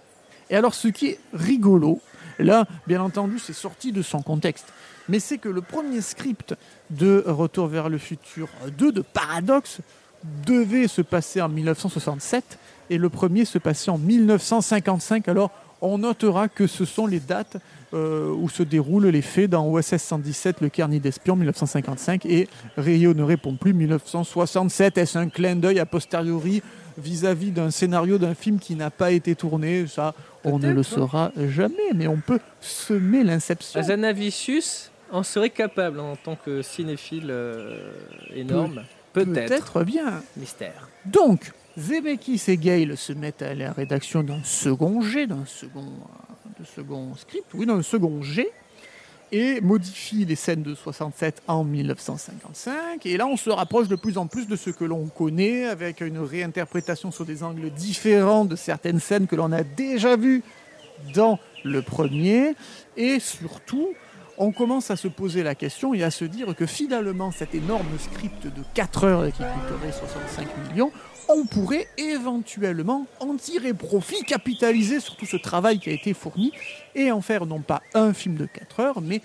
Et 0.51 0.57
alors 0.57 0.75
ce 0.75 0.89
qui 0.89 1.09
est 1.09 1.19
rigolo, 1.33 2.01
là 2.39 2.67
bien 2.87 3.03
entendu 3.03 3.39
c'est 3.39 3.53
sorti 3.53 3.93
de 3.93 4.03
son 4.03 4.23
contexte, 4.23 4.67
mais 5.09 5.19
c'est 5.19 5.39
que 5.39 5.49
le 5.49 5.63
premier 5.63 6.01
script 6.01 6.55
de 6.91 7.25
Retour 7.27 7.67
vers 7.67 7.89
le 7.89 7.99
futur 7.99 8.49
2 8.79 8.93
de 8.93 9.01
Paradox 9.01 9.81
devait 10.47 10.89
se 10.89 11.03
passer 11.03 11.41
en 11.41 11.49
1967 11.49 12.59
et 12.91 12.99
le 12.99 13.09
premier 13.09 13.45
se 13.45 13.59
passait 13.59 13.91
en 13.91 13.99
1955. 13.99 15.29
Alors 15.29 15.51
on 15.81 15.99
notera 15.99 16.49
que 16.49 16.67
ce 16.67 16.85
sont 16.85 17.07
les 17.07 17.21
dates 17.21 17.57
euh, 17.93 18.31
où 18.31 18.49
se 18.49 18.63
déroulent 18.63 19.09
les 19.09 19.21
faits 19.21 19.51
dans 19.51 19.69
OSS 19.69 19.97
117, 19.97 20.61
le 20.61 20.69
Carnet 20.69 21.01
d'espion 21.01 21.37
1955 21.37 22.25
et 22.27 22.49
Rio 22.77 23.15
ne 23.15 23.23
répond 23.23 23.57
plus 23.57 23.75
1967. 23.75 24.97
Est-ce 24.97 25.19
un 25.19 25.29
clin 25.29 25.57
d'œil 25.57 25.81
a 25.81 25.87
posteriori 25.87 26.63
vis-à-vis 26.97 27.51
d'un 27.51 27.71
scénario 27.71 28.17
d'un 28.19 28.35
film 28.35 28.61
qui 28.61 28.77
n'a 28.77 28.91
pas 28.91 29.11
été 29.11 29.35
tourné? 29.35 29.87
Ça, 29.89 30.15
on 30.45 30.59
ne 30.59 30.71
le 30.71 30.83
saura 30.83 31.33
jamais, 31.49 31.93
mais 31.95 32.07
on 32.07 32.19
peut 32.19 32.41
semer 32.61 33.25
l'inception. 33.25 33.79
Azanavicius 33.81 34.91
en 35.11 35.23
serait 35.23 35.51
capable 35.51 36.01
en 36.01 36.17
tant 36.17 36.37
que 36.37 36.63
cinéphile 36.63 37.29
euh, 37.29 37.93
énorme. 38.35 38.83
Peut-être. 39.13 39.85
Bien. 39.85 40.23
Mystère. 40.37 40.89
Donc, 41.07 41.53
Zemeckis 41.79 42.43
et 42.49 42.57
Gale 42.57 42.97
se 42.97 43.13
mettent 43.13 43.43
à 43.43 43.55
la 43.55 43.73
rédaction 43.73 44.23
d'un 44.23 44.43
second 44.45 45.01
jet, 45.01 45.27
d'un 45.27 45.47
second, 45.47 45.81
euh, 45.81 46.61
de 46.61 46.67
second 46.67 47.15
script, 47.17 47.47
oui, 47.55 47.67
d'un 47.67 47.83
second 47.83 48.23
jet, 48.23 48.53
et 49.33 49.63
modifient 49.63 50.27
les 50.27 50.37
scènes 50.37 50.63
de 50.63 50.75
67 50.75 51.43
en 51.49 51.65
1955. 51.65 53.07
Et 53.07 53.17
là, 53.17 53.27
on 53.27 53.39
se 53.39 53.49
rapproche 53.49 53.89
de 53.89 53.97
plus 53.97 54.19
en 54.19 54.27
plus 54.27 54.47
de 54.47 54.57
ce 54.57 54.69
que 54.69 54.85
l'on 54.85 55.07
connaît, 55.07 55.65
avec 55.65 56.03
une 56.03 56.19
réinterprétation 56.19 57.11
sur 57.11 57.25
des 57.25 57.43
angles 57.43 57.71
différents 57.71 58.45
de 58.45 58.57
certaines 58.57 59.01
scènes 59.01 59.27
que 59.27 59.37
l'on 59.37 59.51
a 59.53 59.63
déjà 59.63 60.17
vues 60.17 60.43
dans 61.15 61.39
le 61.65 61.81
premier. 61.81 62.55
Et 62.99 63.19
surtout, 63.19 63.89
on 64.39 64.53
commence 64.53 64.91
à 64.91 64.97
se 64.97 65.09
poser 65.09 65.43
la 65.43 65.55
question 65.55 65.95
et 65.95 66.03
à 66.03 66.11
se 66.11 66.25
dire 66.25 66.55
que 66.55 66.67
finalement, 66.67 67.31
cet 67.31 67.55
énorme 67.55 67.99
script 67.99 68.45
de 68.45 68.63
4 68.75 69.05
heures 69.05 69.27
qui 69.27 69.43
coûterait 69.43 69.93
65 69.93 70.49
millions, 70.69 70.91
on 71.29 71.47
pourrait 71.47 71.87
éventuellement 71.99 73.07
en 73.21 73.37
tirer 73.37 73.75
profit, 73.75 74.25
capitaliser 74.25 75.01
sur 75.01 75.17
tout 75.17 75.27
ce 75.27 75.37
travail 75.37 75.79
qui 75.79 75.91
a 75.91 75.93
été 75.93 76.15
fourni 76.15 76.53
et 76.95 77.13
en 77.13 77.21
faire 77.21 77.47
non 77.47 77.61
pas 77.61 77.83
un 77.95 78.13
film 78.13 78.37
de 78.37 78.47
4 78.47 78.81
heures, 78.81 79.01
mais 79.01 79.21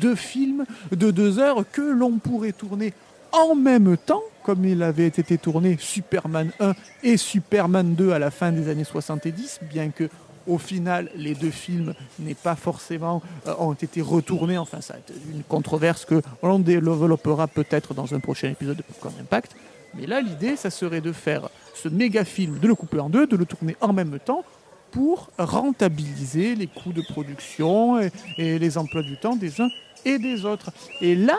deux 0.00 0.14
films 0.14 0.64
de 0.92 1.10
2 1.10 1.38
heures 1.38 1.64
que 1.70 1.82
l'on 1.82 2.18
pourrait 2.18 2.52
tourner 2.52 2.94
en 3.32 3.54
même 3.54 3.96
temps, 3.96 4.22
comme 4.42 4.64
il 4.64 4.82
avait 4.82 5.06
été 5.06 5.38
tourné 5.38 5.76
Superman 5.80 6.50
1 6.60 6.74
et 7.02 7.16
Superman 7.16 7.94
2 7.94 8.12
à 8.12 8.18
la 8.18 8.30
fin 8.30 8.52
des 8.52 8.68
années 8.68 8.84
70, 8.84 9.60
bien 9.62 9.88
que 9.88 10.08
au 10.46 10.58
final, 10.58 11.10
les 11.16 11.34
deux 11.34 11.50
films 11.50 11.94
n'aient 12.18 12.34
pas 12.34 12.56
forcément 12.56 13.22
euh, 13.46 13.54
ont 13.58 13.74
été 13.74 14.00
retournés. 14.00 14.58
Enfin, 14.58 14.80
ça 14.80 14.94
a 14.94 14.96
une 15.32 15.42
controverse 15.42 16.04
que 16.04 16.22
l'on 16.42 16.58
développera 16.58 17.46
peut-être 17.48 17.94
dans 17.94 18.14
un 18.14 18.20
prochain 18.20 18.50
épisode 18.50 18.76
de 18.76 18.82
Popcorn 18.82 19.14
Impact. 19.20 19.56
Mais 19.94 20.06
là, 20.06 20.20
l'idée, 20.20 20.56
ça 20.56 20.70
serait 20.70 21.00
de 21.00 21.12
faire 21.12 21.48
ce 21.74 21.88
méga 21.88 22.24
film, 22.24 22.58
de 22.58 22.68
le 22.68 22.74
couper 22.74 23.00
en 23.00 23.10
deux, 23.10 23.26
de 23.26 23.36
le 23.36 23.44
tourner 23.44 23.76
en 23.80 23.92
même 23.92 24.18
temps 24.18 24.44
pour 24.90 25.30
rentabiliser 25.38 26.54
les 26.54 26.66
coûts 26.66 26.92
de 26.92 27.02
production 27.02 28.00
et, 28.00 28.10
et 28.36 28.58
les 28.58 28.78
emplois 28.78 29.02
du 29.02 29.16
temps 29.16 29.36
des 29.36 29.60
uns 29.60 29.68
et 30.04 30.18
des 30.18 30.44
autres. 30.44 30.70
Et 31.00 31.14
là, 31.14 31.38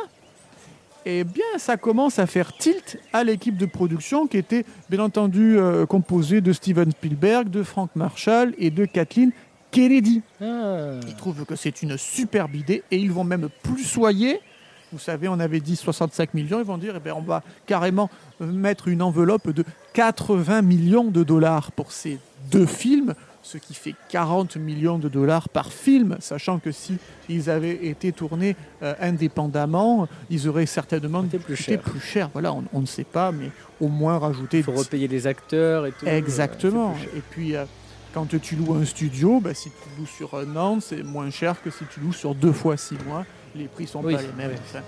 eh 1.06 1.24
bien, 1.24 1.44
ça 1.58 1.78
commence 1.78 2.20
à 2.20 2.28
faire 2.28 2.56
tilt 2.56 2.98
à 3.12 3.24
l'équipe 3.24 3.58
de 3.58 3.66
production 3.66 4.28
qui 4.28 4.38
était 4.38 4.66
bien 4.90 5.00
entendu 5.00 5.58
euh, 5.58 5.86
composée 5.86 6.42
de 6.42 6.54
Steven 6.54 6.92
Spielberg, 6.92 7.50
de 7.50 7.64
Frank 7.64 7.90
Marshall 7.96 8.54
et 8.58 8.70
de 8.70 8.86
Kathleen 8.86 9.32
Kennedy. 9.72 10.22
Ils 10.40 11.16
trouvent 11.18 11.46
que 11.46 11.56
c'est 11.56 11.82
une 11.82 11.98
superbe 11.98 12.56
idée 12.56 12.84
et 12.92 12.98
ils 12.98 13.12
vont 13.12 13.24
même 13.24 13.50
plus 13.64 13.84
soyer. 13.84 14.40
Vous 14.94 15.00
savez, 15.00 15.28
on 15.28 15.40
avait 15.40 15.60
dit 15.60 15.76
65 15.76 16.36
millions, 16.36 16.60
ils 16.60 16.66
vont 16.66 16.78
dire, 16.78 16.94
eh 16.96 17.00
bien, 17.00 17.16
on 17.16 17.22
va 17.22 17.42
carrément 17.66 18.10
mettre 18.40 18.88
une 18.88 19.02
enveloppe 19.02 19.50
de 19.50 19.66
80 19.94 20.62
millions 20.62 21.06
de 21.06 21.24
dollars 21.24 21.72
pour 21.72 21.92
ces 21.92 22.20
deux 22.52 22.68
films 22.68 23.16
ce 23.44 23.58
qui 23.58 23.74
fait 23.74 23.94
40 24.10 24.56
millions 24.56 24.98
de 24.98 25.10
dollars 25.10 25.50
par 25.50 25.72
film, 25.72 26.16
sachant 26.20 26.60
que 26.60 26.72
si 26.72 26.98
ils 27.30 27.50
avaient 27.50 27.86
été 27.86 28.12
tournés 28.14 28.56
euh, 28.82 28.96
indépendamment, 29.00 30.08
ils 30.30 30.48
auraient 30.48 30.66
certainement 30.66 31.24
été 31.24 31.38
plus 31.40 31.56
cher. 31.56 31.82
plus 31.82 32.00
cher. 32.00 32.30
Voilà, 32.34 32.54
on, 32.54 32.64
on 32.74 32.82
ne 32.82 32.86
sait 32.86 33.04
pas, 33.04 33.32
mais 33.32 33.52
au 33.82 33.90
moins 33.90 34.18
rajouter. 34.18 34.60
Il 34.60 34.64
faut 34.64 34.72
repayer 34.72 35.08
les 35.08 35.28
acteurs 35.28 35.86
et 35.86 35.92
tout. 35.92 36.06
Exactement. 36.08 36.92
euh, 36.92 37.00
cher. 37.02 37.10
et 37.18 37.22
puis, 37.30 37.56
euh, 37.56 37.66
quand 38.14 38.28
tu 38.42 38.56
loues 38.56 38.76
un 38.76 38.86
studio, 38.86 39.40
bah, 39.40 39.54
si 39.54 39.70
tu 39.70 40.00
loues 40.00 40.06
sur 40.08 40.34
un 40.36 40.56
an, 40.56 40.80
c'est 40.80 41.04
moins 41.04 41.30
cher 41.30 41.62
que 41.62 41.70
si 41.70 41.84
tu 41.94 42.00
loues 42.00 42.14
sur 42.14 42.34
deux 42.36 42.54
fois 42.54 42.78
six 42.78 42.98
mois. 43.06 43.26
Les 43.56 43.68
prix 43.68 43.88
sont 43.88 44.02
Oui, 44.04 44.16
pas 44.16 44.22
les 44.22 44.32
mêmes. 44.38 44.52
oui. 44.74 44.80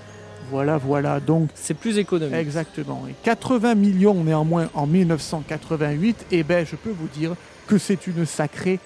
Voilà, 0.49 0.77
voilà. 0.77 1.19
Donc, 1.19 1.49
c'est 1.55 1.73
plus 1.73 1.97
économique. 1.97 2.35
Exactement. 2.35 3.03
Et 3.09 3.15
80 3.23 3.75
millions 3.75 4.23
néanmoins 4.23 4.69
en 4.73 4.87
1988, 4.87 6.27
et 6.31 6.43
ben, 6.43 6.65
je 6.65 6.75
peux 6.75 6.91
vous 6.91 7.07
dire 7.07 7.35
que 7.67 7.77
c'est 7.77 8.07
une 8.07 8.25
sacrée 8.25 8.79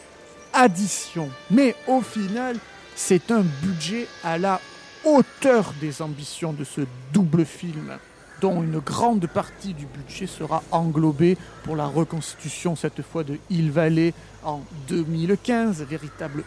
addition. 0.54 1.30
Mais 1.52 1.76
au 1.88 2.02
final, 2.02 2.58
c'est 2.96 3.32
un 3.32 3.44
budget 3.62 4.08
à 4.24 4.38
la 4.38 4.60
hauteur 5.06 5.74
des 5.80 6.02
ambitions 6.02 6.54
de 6.54 6.64
ce 6.64 6.82
double 7.14 7.46
film, 7.46 7.98
dont 8.42 8.64
une 8.64 8.80
grande 8.80 9.28
partie 9.28 9.74
du 9.74 9.86
budget 9.86 10.28
sera 10.28 10.64
englobée 10.72 11.38
pour 11.64 11.76
la 11.76 11.86
reconstitution 11.86 12.76
cette 12.76 13.02
fois 13.02 13.24
de 13.24 13.38
Hill 13.50 13.72
Valley 13.72 14.14
en 14.44 14.62
2015, 14.88 15.84
véritable 15.84 16.44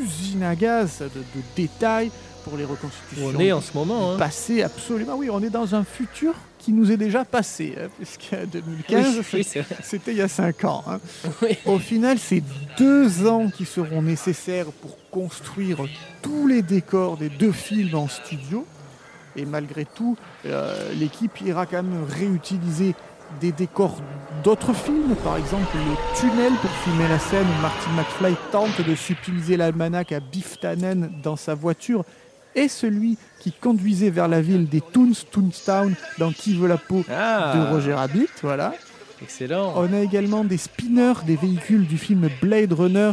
usine 0.00 0.42
à 0.42 0.54
gaz 0.54 1.00
de, 1.00 1.20
de 1.20 1.44
détails 1.56 2.10
pour 2.44 2.56
les 2.56 2.64
reconstitutions. 2.64 3.32
On 3.34 3.38
est 3.40 3.52
en 3.52 3.60
ce 3.60 3.72
moment, 3.76 4.12
hein. 4.12 4.18
Passé, 4.18 4.62
absolument. 4.62 5.14
Oui, 5.16 5.28
on 5.30 5.42
est 5.42 5.50
dans 5.50 5.74
un 5.74 5.84
futur 5.84 6.34
qui 6.58 6.72
nous 6.72 6.90
est 6.92 6.96
déjà 6.96 7.24
passé, 7.24 7.74
hein, 7.80 7.88
puisque 7.96 8.34
2015, 8.52 9.16
Oui, 9.18 9.24
oui, 9.34 9.44
c'est 9.44 9.60
vrai. 9.60 9.76
c'était 9.82 10.10
il 10.12 10.18
y 10.18 10.22
a 10.22 10.28
5 10.28 10.64
ans. 10.64 10.84
hein. 10.86 10.98
Au 11.66 11.78
final, 11.78 12.18
c'est 12.18 12.42
deux 12.78 13.26
ans 13.26 13.48
qui 13.48 13.64
seront 13.64 14.02
nécessaires 14.02 14.66
pour 14.82 14.96
construire 15.10 15.78
tous 16.22 16.46
les 16.46 16.62
décors 16.62 17.16
des 17.16 17.28
deux 17.30 17.52
films 17.52 17.94
en 17.94 18.08
studio. 18.08 18.66
Et 19.36 19.44
malgré 19.46 19.84
tout, 19.84 20.16
euh, 20.46 20.92
l'équipe 20.94 21.40
ira 21.40 21.64
quand 21.64 21.82
même 21.82 22.04
réutiliser 22.08 22.94
des 23.40 23.52
décors 23.52 23.96
d'autres 24.42 24.72
films, 24.74 25.14
par 25.22 25.36
exemple 25.36 25.68
le 25.76 26.18
tunnel 26.18 26.52
pour 26.60 26.70
filmer 26.82 27.08
la 27.08 27.20
scène 27.20 27.46
où 27.46 27.62
Martin 27.62 27.90
McFly 27.96 28.34
tente 28.50 28.80
de 28.84 28.94
subtiliser 28.96 29.56
l'almanach 29.56 30.10
à 30.10 30.18
Biff 30.18 30.58
Tannen 30.58 31.12
dans 31.22 31.36
sa 31.36 31.54
voiture, 31.54 32.04
et 32.54 32.68
celui 32.68 33.16
qui 33.38 33.52
conduisait 33.52 34.10
vers 34.10 34.28
la 34.28 34.40
ville 34.40 34.68
des 34.68 34.80
Toons, 34.80 35.12
Toonstown, 35.30 35.94
dans 36.18 36.32
Qui 36.32 36.54
veut 36.56 36.68
la 36.68 36.76
peau 36.76 37.04
Ah. 37.10 37.52
de 37.56 37.72
Roger 37.74 37.94
Rabbit, 37.94 38.28
voilà. 38.42 38.74
Excellent. 39.22 39.74
On 39.76 39.92
a 39.92 39.98
également 40.00 40.44
des 40.44 40.56
spinners 40.56 41.12
des 41.26 41.36
véhicules 41.36 41.86
du 41.86 41.98
film 41.98 42.28
Blade 42.40 42.72
Runner 42.72 43.12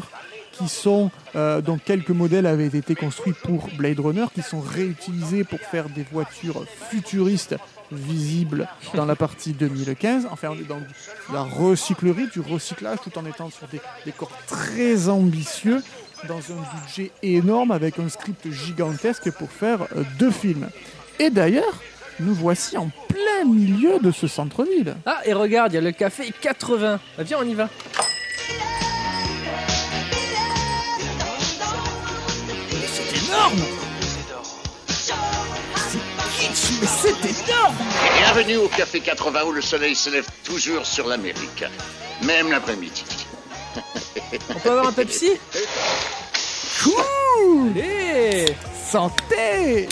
qui 0.53 0.67
sont, 0.69 1.11
euh, 1.35 1.61
dont 1.61 1.77
quelques 1.77 2.09
modèles 2.09 2.47
avaient 2.47 2.65
été 2.67 2.95
construits 2.95 3.33
pour 3.43 3.67
Blade 3.77 3.99
Runner, 3.99 4.25
qui 4.33 4.41
sont 4.41 4.59
réutilisés 4.61 5.43
pour 5.43 5.59
faire 5.59 5.88
des 5.89 6.03
voitures 6.11 6.65
futuristes 6.89 7.55
visibles 7.91 8.67
dans 8.95 9.05
la 9.05 9.15
partie 9.15 9.53
2015. 9.53 10.27
Enfin, 10.31 10.49
on 10.51 10.55
est 10.59 10.67
dans 10.67 10.81
la 11.31 11.41
recyclerie, 11.43 12.27
du 12.33 12.39
recyclage, 12.39 12.97
tout 13.03 13.15
en 13.17 13.25
étant 13.25 13.49
sur 13.49 13.67
des 13.67 13.79
décors 14.05 14.31
très 14.47 15.09
ambitieux, 15.09 15.83
dans 16.28 16.39
un 16.39 16.80
budget 16.80 17.11
énorme, 17.24 17.72
avec 17.72 17.99
un 17.99 18.09
script 18.09 18.49
gigantesque 18.51 19.32
pour 19.32 19.51
faire 19.51 19.84
euh, 19.95 20.03
deux 20.18 20.32
films. 20.32 20.70
Et 21.20 21.30
d'ailleurs, 21.30 21.82
nous 22.20 22.34
voici 22.34 22.78
en 22.78 22.89
plein 23.07 23.45
milieu 23.45 23.99
de 23.99 24.11
ce 24.11 24.28
centre-ville. 24.28 24.95
Ah, 25.05 25.22
et 25.26 25.34
regarde, 25.34 25.74
il 25.74 25.76
y 25.76 25.80
a 25.80 25.82
le 25.82 25.91
café 25.91 26.32
80. 26.41 26.99
Ah, 27.18 27.24
viens, 27.24 27.38
on 27.39 27.47
y 27.47 27.53
va. 27.53 27.70
C'est 32.88 33.28
énorme 33.28 33.59
C'est 34.88 35.99
kitsch, 36.38 36.80
mais 36.82 36.88
c'est 36.88 37.49
énorme 37.49 37.76
Bienvenue 38.18 38.57
au 38.57 38.68
Café 38.68 38.99
80 38.99 39.43
où 39.45 39.51
le 39.51 39.61
soleil 39.61 39.95
se 39.95 40.09
lève 40.09 40.28
toujours 40.43 40.86
sur 40.86 41.07
l'Amérique, 41.07 41.63
même 42.24 42.49
l'après-midi. 42.49 43.26
On 44.55 44.59
peut 44.59 44.69
avoir 44.71 44.88
un 44.88 44.91
Pepsi 44.93 45.30
Cool 46.84 47.71
Allez 47.75 48.45
Santé 48.89 49.88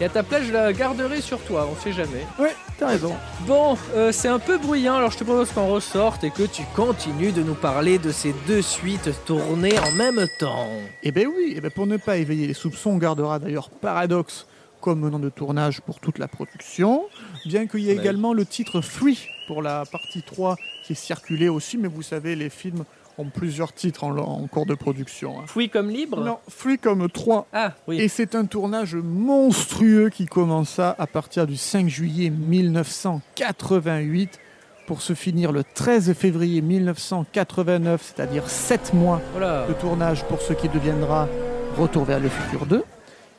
Et 0.00 0.04
à 0.04 0.08
ta 0.08 0.22
place, 0.22 0.44
je 0.44 0.52
la 0.52 0.72
garderai 0.72 1.20
sur 1.20 1.40
toi, 1.40 1.68
on 1.70 1.82
sait 1.82 1.92
jamais. 1.92 2.26
Ouais, 2.38 2.54
t'as 2.78 2.88
raison. 2.88 3.14
Bon, 3.46 3.76
euh, 3.94 4.12
c'est 4.12 4.28
un 4.28 4.38
peu 4.38 4.58
bruyant, 4.58 4.96
alors 4.96 5.10
je 5.10 5.18
te 5.18 5.24
propose 5.24 5.50
qu'on 5.52 5.68
ressorte 5.68 6.24
et 6.24 6.30
que 6.30 6.42
tu 6.44 6.62
continues 6.74 7.32
de 7.32 7.42
nous 7.42 7.54
parler 7.54 7.98
de 7.98 8.12
ces 8.12 8.34
deux 8.46 8.62
suites 8.62 9.10
tournées 9.24 9.78
en 9.78 9.92
même 9.92 10.26
temps. 10.38 10.68
Eh 11.02 11.12
ben 11.12 11.26
oui, 11.26 11.54
eh 11.56 11.60
ben 11.60 11.70
pour 11.70 11.86
ne 11.86 11.96
pas 11.96 12.16
éveiller 12.18 12.46
les 12.46 12.54
soupçons, 12.54 12.90
on 12.90 12.98
gardera 12.98 13.38
d'ailleurs 13.38 13.70
Paradox 13.70 14.46
comme 14.80 15.08
nom 15.08 15.18
de 15.18 15.30
tournage 15.30 15.80
pour 15.80 15.98
toute 16.00 16.18
la 16.18 16.28
production, 16.28 17.04
bien 17.46 17.66
qu'il 17.66 17.80
y 17.80 17.90
ait 17.90 17.94
Ouais. 17.94 18.00
également 18.02 18.34
le 18.34 18.44
titre 18.44 18.80
Free 18.82 19.26
pour 19.48 19.62
la 19.62 19.84
partie 19.90 20.22
3 20.22 20.56
qui 20.86 20.92
est 20.92 20.96
circulé 20.96 21.48
aussi, 21.48 21.76
mais 21.78 21.88
vous 21.88 22.02
savez, 22.02 22.36
les 22.36 22.50
films 22.50 22.84
ont 23.18 23.30
plusieurs 23.30 23.72
titres 23.72 24.04
en, 24.04 24.16
en 24.16 24.46
cours 24.46 24.66
de 24.66 24.74
production. 24.74 25.40
hein. 25.40 25.66
Comme 25.72 25.88
libre 25.90 26.22
Non, 26.22 26.38
Free 26.48 26.78
comme 26.78 27.08
3. 27.08 27.48
Ah, 27.52 27.72
oui. 27.88 28.00
Et 28.00 28.08
c'est 28.08 28.34
un 28.34 28.44
tournage 28.44 28.94
monstrueux 28.94 30.10
qui 30.10 30.26
commença 30.26 30.94
à 30.98 31.06
partir 31.06 31.46
du 31.46 31.56
5 31.56 31.88
juillet 31.88 32.30
1988 32.30 34.38
pour 34.86 35.02
se 35.02 35.14
finir 35.14 35.50
le 35.52 35.64
13 35.64 36.12
février 36.14 36.60
1989, 36.62 38.12
c'est-à-dire 38.14 38.48
7 38.48 38.94
mois 38.94 39.20
Voilà. 39.32 39.66
de 39.66 39.72
tournage 39.72 40.24
pour 40.24 40.40
ce 40.40 40.52
qui 40.52 40.68
deviendra 40.68 41.28
Retour 41.76 42.04
vers 42.04 42.20
le 42.20 42.28
futur 42.28 42.66
2. 42.66 42.84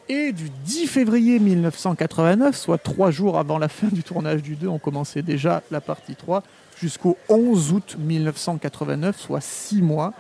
Et 0.10 0.32
du 0.32 0.50
10 0.50 0.88
février 0.88 1.40
1989, 1.40 2.56
soit 2.56 2.78
3 2.78 3.12
jours 3.12 3.38
avant 3.40 3.58
la 3.58 3.68
fin 3.68 3.88
du 3.92 4.04
tournage 4.04 4.42
du 4.42 4.56
2, 4.56 4.68
on 4.68 4.80
commençait 4.80 5.22
déjà 5.22 5.64
la 5.72 5.82
partie 5.82 6.16
3, 6.16 6.44
jusqu'au 6.82 7.18
11 7.30 7.72
août 7.74 7.96
1989, 8.00 9.20
soit 9.20 9.42
6 9.42 9.82
mois 9.82 10.14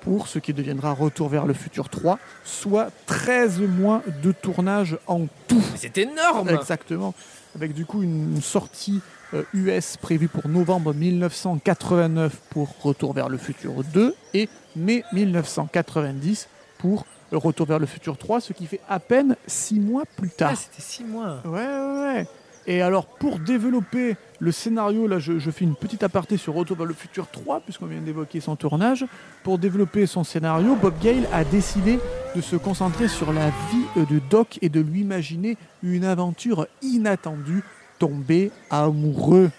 pour 0.00 0.28
ce 0.28 0.38
qui 0.38 0.52
deviendra 0.52 0.92
Retour 0.92 1.28
vers 1.28 1.44
le 1.44 1.54
futur 1.54 1.88
3, 1.88 2.18
soit 2.44 2.90
13 3.06 3.60
mois 3.60 4.02
de 4.22 4.32
tournage 4.32 4.96
en 5.06 5.26
tout. 5.48 5.62
C'est 5.76 5.98
énorme 5.98 6.48
Exactement. 6.50 7.14
Avec 7.54 7.74
du 7.74 7.84
coup 7.84 8.02
une 8.02 8.40
sortie 8.40 9.00
euh, 9.34 9.42
US 9.52 9.96
prévue 9.96 10.28
pour 10.28 10.48
novembre 10.48 10.94
1989 10.94 12.40
pour 12.50 12.74
Retour 12.80 13.12
vers 13.12 13.28
le 13.28 13.38
futur 13.38 13.84
2 13.92 14.14
et 14.34 14.48
mai 14.76 15.04
1990 15.12 16.48
pour 16.78 17.04
Retour 17.32 17.66
vers 17.66 17.78
le 17.78 17.84
futur 17.84 18.16
3, 18.16 18.40
ce 18.40 18.54
qui 18.54 18.66
fait 18.66 18.80
à 18.88 19.00
peine 19.00 19.36
6 19.46 19.80
mois 19.80 20.04
plus 20.16 20.30
tard. 20.30 20.52
Ah, 20.54 20.56
c'était 20.56 20.80
6 20.80 21.04
mois. 21.04 21.42
Ouais, 21.44 21.50
ouais, 21.50 22.00
ouais. 22.00 22.26
Et 22.70 22.82
alors, 22.82 23.06
pour 23.06 23.38
développer 23.38 24.16
le 24.40 24.52
scénario, 24.52 25.06
là, 25.06 25.18
je, 25.18 25.38
fais 25.50 25.64
une 25.64 25.74
petite 25.74 26.02
aparté 26.02 26.36
sur 26.36 26.52
Retour 26.52 26.84
le 26.84 26.92
futur 26.92 27.26
3, 27.26 27.60
puisqu'on 27.60 27.86
vient 27.86 28.02
d'évoquer 28.02 28.40
son 28.40 28.56
tournage. 28.56 29.06
Pour 29.42 29.56
développer 29.56 30.04
son 30.04 30.22
scénario, 30.22 30.76
Bob 30.76 30.92
Gale 31.02 31.26
a 31.32 31.44
décidé 31.44 31.98
de 32.36 32.42
se 32.42 32.56
concentrer 32.56 33.08
sur 33.08 33.32
la 33.32 33.48
vie 33.48 34.04
de 34.04 34.20
Doc 34.28 34.58
et 34.60 34.68
de 34.68 34.80
lui 34.80 35.00
imaginer 35.00 35.56
une 35.82 36.04
aventure 36.04 36.66
inattendue, 36.82 37.64
tomber 37.98 38.50
amoureux. 38.68 39.50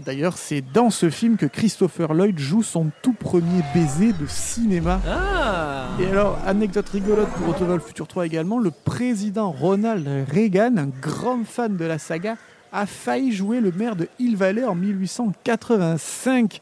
D'ailleurs, 0.00 0.36
c'est 0.36 0.60
dans 0.60 0.90
ce 0.90 1.08
film 1.08 1.36
que 1.36 1.46
Christopher 1.46 2.14
Lloyd 2.14 2.36
joue 2.36 2.64
son 2.64 2.90
tout 3.00 3.12
premier 3.12 3.62
baiser 3.72 4.12
de 4.12 4.26
cinéma. 4.26 5.00
Ah 5.08 5.86
Et 6.00 6.06
alors, 6.06 6.38
anecdote 6.44 6.88
rigolote 6.88 7.28
pour 7.28 7.46
Retour 7.46 7.68
vers 7.68 7.76
le 7.76 7.82
futur 7.82 8.08
3 8.08 8.26
également, 8.26 8.58
le 8.58 8.72
président 8.72 9.52
Ronald 9.52 10.08
Reagan, 10.28 10.76
un 10.78 10.88
grand 11.00 11.44
fan 11.44 11.76
de 11.76 11.84
la 11.84 11.98
saga, 11.98 12.36
a 12.72 12.86
failli 12.86 13.30
jouer 13.32 13.60
le 13.60 13.70
maire 13.70 13.94
de 13.94 14.08
Hill 14.18 14.36
Valley 14.36 14.64
en 14.64 14.74
1885. 14.74 16.60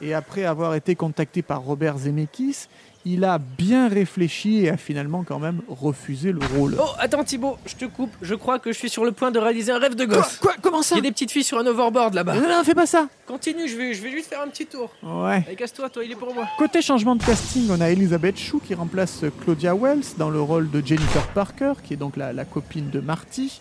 Et 0.00 0.14
après 0.14 0.44
avoir 0.44 0.76
été 0.76 0.94
contacté 0.94 1.42
par 1.42 1.62
Robert 1.62 1.98
Zemeckis, 1.98 2.68
il 3.04 3.24
a 3.24 3.38
bien 3.38 3.88
réfléchi 3.88 4.64
et 4.64 4.70
a 4.70 4.76
finalement 4.76 5.24
quand 5.24 5.38
même 5.38 5.60
refusé 5.68 6.32
le 6.32 6.40
rôle. 6.56 6.76
Oh, 6.78 6.88
attends 6.98 7.24
Thibaut, 7.24 7.56
je 7.64 7.74
te 7.74 7.84
coupe. 7.84 8.10
Je 8.20 8.34
crois 8.34 8.58
que 8.58 8.72
je 8.72 8.78
suis 8.78 8.90
sur 8.90 9.04
le 9.04 9.12
point 9.12 9.30
de 9.30 9.38
réaliser 9.38 9.72
un 9.72 9.78
rêve 9.78 9.94
de 9.94 10.04
gosse. 10.04 10.36
Quoi 10.36 10.54
Comment 10.60 10.82
ça 10.82 10.96
Il 10.96 10.98
y 10.98 11.00
a 11.00 11.02
des 11.02 11.12
petites 11.12 11.30
filles 11.30 11.44
sur 11.44 11.58
un 11.58 11.66
overboard 11.66 12.14
là-bas. 12.14 12.34
Non, 12.34 12.48
non, 12.48 12.64
fais 12.64 12.74
pas 12.74 12.86
ça 12.86 13.08
Continue, 13.26 13.68
je 13.68 13.76
vais, 13.76 13.94
je 13.94 14.02
vais 14.02 14.10
juste 14.10 14.28
faire 14.28 14.42
un 14.42 14.48
petit 14.48 14.66
tour. 14.66 14.90
Ouais. 15.02 15.44
Allez, 15.46 15.56
casse-toi, 15.56 15.88
toi, 15.88 16.04
il 16.04 16.12
est 16.12 16.16
pour 16.16 16.34
moi. 16.34 16.46
Côté 16.58 16.82
changement 16.82 17.16
de 17.16 17.22
casting, 17.22 17.68
on 17.70 17.80
a 17.80 17.88
Elizabeth 17.90 18.38
Shue 18.38 18.60
qui 18.60 18.74
remplace 18.74 19.24
Claudia 19.42 19.74
Wells 19.74 20.16
dans 20.18 20.30
le 20.30 20.40
rôle 20.40 20.70
de 20.70 20.84
Jennifer 20.84 21.26
Parker, 21.28 21.74
qui 21.82 21.94
est 21.94 21.98
donc 21.98 22.16
la, 22.16 22.32
la 22.32 22.44
copine 22.44 22.90
de 22.90 23.00
Marty. 23.00 23.60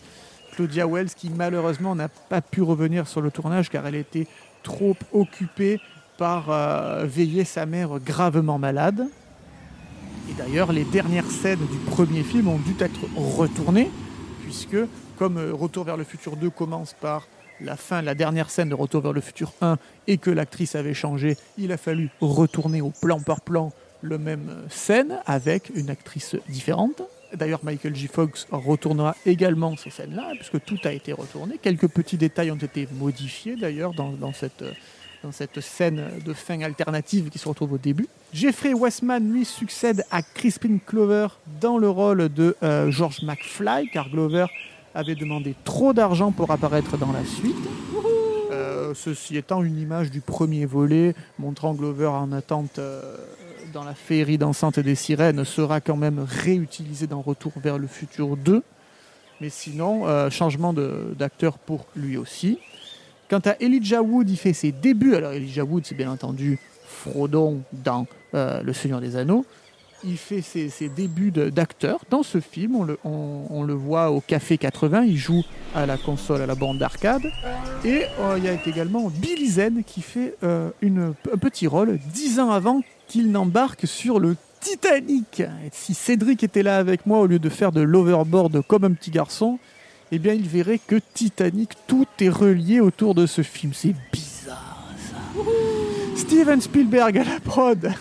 Claudia 0.55 0.87
Wells 0.87 1.11
qui 1.15 1.29
malheureusement 1.29 1.93
n'a 1.93 2.07
pas 2.07 2.41
pu 2.41 2.63
revenir 2.63 3.07
sur 3.07 3.21
le 3.21 3.29
tournage 3.29 3.69
car 3.69 3.85
elle 3.85 3.95
était 3.95 4.25
trop 4.63 4.95
occupée 5.13 5.79
par 6.17 6.49
euh, 6.49 7.05
veiller 7.05 7.43
sa 7.43 7.65
mère 7.67 7.99
gravement 7.99 8.57
malade. 8.57 9.07
Et 10.29 10.33
d'ailleurs, 10.33 10.71
les 10.73 10.83
dernières 10.83 11.29
scènes 11.29 11.65
du 11.71 11.77
premier 11.91 12.23
film 12.23 12.47
ont 12.47 12.57
dû 12.57 12.75
être 12.79 12.99
retournées, 13.15 13.89
puisque 14.43 14.77
comme 15.17 15.37
euh, 15.37 15.53
Retour 15.53 15.83
vers 15.83 15.97
le 15.97 16.03
futur 16.03 16.35
2 16.35 16.49
commence 16.49 16.93
par 16.93 17.27
la 17.59 17.75
fin, 17.75 18.01
la 18.01 18.13
dernière 18.13 18.49
scène 18.49 18.69
de 18.69 18.75
Retour 18.75 19.01
vers 19.01 19.13
le 19.13 19.21
futur 19.21 19.51
1, 19.61 19.77
et 20.07 20.17
que 20.17 20.29
l'actrice 20.29 20.75
avait 20.75 20.93
changé, 20.93 21.37
il 21.57 21.71
a 21.71 21.77
fallu 21.77 22.09
retourner 22.21 22.81
au 22.81 22.91
plan 22.91 23.19
par 23.19 23.41
plan 23.41 23.71
le 24.01 24.17
même 24.17 24.49
euh, 24.49 24.65
scène 24.69 25.19
avec 25.25 25.71
une 25.75 25.89
actrice 25.89 26.35
différente. 26.49 27.01
D'ailleurs, 27.33 27.59
Michael 27.63 27.95
J. 27.95 28.07
Fox 28.07 28.47
retournera 28.51 29.15
également 29.25 29.75
ces 29.75 29.89
scènes-là, 29.89 30.31
puisque 30.35 30.63
tout 30.63 30.77
a 30.85 30.91
été 30.91 31.13
retourné. 31.13 31.57
Quelques 31.61 31.87
petits 31.87 32.17
détails 32.17 32.51
ont 32.51 32.55
été 32.55 32.87
modifiés 32.93 33.55
d'ailleurs 33.55 33.93
dans, 33.93 34.33
cette, 34.33 34.61
euh, 34.61 34.71
dans 35.23 35.31
cette 35.31 35.59
scène 35.61 36.09
de 36.25 36.33
fin 36.33 36.61
alternative 36.61 37.29
qui 37.29 37.39
se 37.39 37.47
retrouve 37.47 37.73
au 37.73 37.77
début. 37.77 38.07
Jeffrey 38.33 38.73
Westman, 38.73 39.31
lui, 39.31 39.45
succède 39.45 40.03
à 40.11 40.21
Crispin 40.21 40.77
Glover 40.87 41.27
dans 41.61 41.77
le 41.77 41.89
rôle 41.89 42.29
de 42.29 42.55
euh, 42.63 42.91
George 42.91 43.23
McFly, 43.23 43.89
car 43.89 44.09
Glover 44.09 44.45
avait 44.93 45.15
demandé 45.15 45.55
trop 45.63 45.93
d'argent 45.93 46.31
pour 46.31 46.51
apparaître 46.51 46.97
dans 46.97 47.11
la 47.11 47.23
suite. 47.23 47.55
Euh, 48.51 48.93
ceci 48.95 49.37
étant 49.37 49.63
une 49.63 49.77
image 49.77 50.11
du 50.11 50.21
premier 50.21 50.65
volet, 50.65 51.13
montrant 51.39 51.73
Glover 51.73 52.07
en 52.07 52.31
attente 52.31 52.79
euh, 52.79 53.15
dans 53.73 53.83
la 53.83 53.93
féerie 53.93 54.37
dansante 54.37 54.79
des 54.79 54.95
sirènes, 54.95 55.43
sera 55.45 55.81
quand 55.81 55.97
même 55.97 56.25
réutilisé 56.27 57.07
dans 57.07 57.21
Retour 57.21 57.53
vers 57.57 57.77
le 57.77 57.87
futur 57.87 58.37
2. 58.37 58.63
Mais 59.39 59.49
sinon, 59.49 60.29
changement 60.31 60.73
d'acteur 60.73 61.59
pour 61.59 61.85
lui 61.95 62.17
aussi. 62.17 62.57
Quant 63.29 63.41
à 63.45 63.55
Elijah 63.59 64.01
Wood, 64.01 64.29
il 64.29 64.37
fait 64.37 64.53
ses 64.53 64.71
débuts. 64.71 65.15
Alors 65.15 65.33
Elijah 65.33 65.65
Wood, 65.65 65.85
c'est 65.85 65.95
bien 65.95 66.11
entendu 66.11 66.59
Frodon 66.85 67.61
dans 67.73 68.07
euh, 68.33 68.61
Le 68.63 68.71
Seigneur 68.73 69.01
des 69.01 69.17
Anneaux. 69.17 69.45
Il 70.03 70.17
fait 70.17 70.41
ses, 70.41 70.89
débuts 70.89 71.31
d'acteur 71.31 71.99
dans 72.09 72.21
ce 72.23 72.39
film. 72.39 72.77
On 73.03 73.63
le, 73.63 73.73
voit 73.73 74.11
au 74.11 74.21
Café 74.21 74.57
80. 74.57 75.03
Il 75.03 75.17
joue 75.17 75.43
à 75.75 75.85
la 75.85 75.97
console, 75.97 76.41
à 76.41 76.45
la 76.45 76.55
bande 76.55 76.77
d'arcade. 76.77 77.25
Et 77.83 78.03
euh, 78.19 78.35
il 78.37 78.45
y 78.45 78.47
a 78.47 78.53
également 78.65 79.09
Billy 79.09 79.47
Zen 79.47 79.83
qui 79.83 80.01
fait 80.01 80.35
euh, 80.43 80.69
un 80.83 81.37
petit 81.37 81.67
rôle 81.67 81.97
dix 82.13 82.39
ans 82.39 82.51
avant 82.51 82.81
qu'il 83.07 83.31
n'embarque 83.31 83.87
sur 83.87 84.19
le 84.19 84.35
Titanic. 84.61 85.43
Si 85.71 85.93
Cédric 85.93 86.43
était 86.43 86.63
là 86.63 86.77
avec 86.77 87.05
moi 87.05 87.19
au 87.19 87.25
lieu 87.25 87.39
de 87.39 87.49
faire 87.49 87.71
de 87.71 87.81
l'overboard 87.81 88.61
comme 88.67 88.83
un 88.83 88.91
petit 88.91 89.11
garçon, 89.11 89.59
eh 90.11 90.19
bien 90.19 90.33
il 90.33 90.47
verrait 90.47 90.79
que 90.79 90.95
Titanic, 91.13 91.71
tout 91.87 92.07
est 92.19 92.29
relié 92.29 92.79
autour 92.79 93.15
de 93.15 93.25
ce 93.25 93.41
film. 93.41 93.73
C'est 93.73 93.95
bizarre 94.11 94.87
ça. 94.97 95.41
Steven 96.15 96.61
Spielberg 96.61 97.17
à 97.17 97.23
la 97.23 97.39
prod 97.39 97.91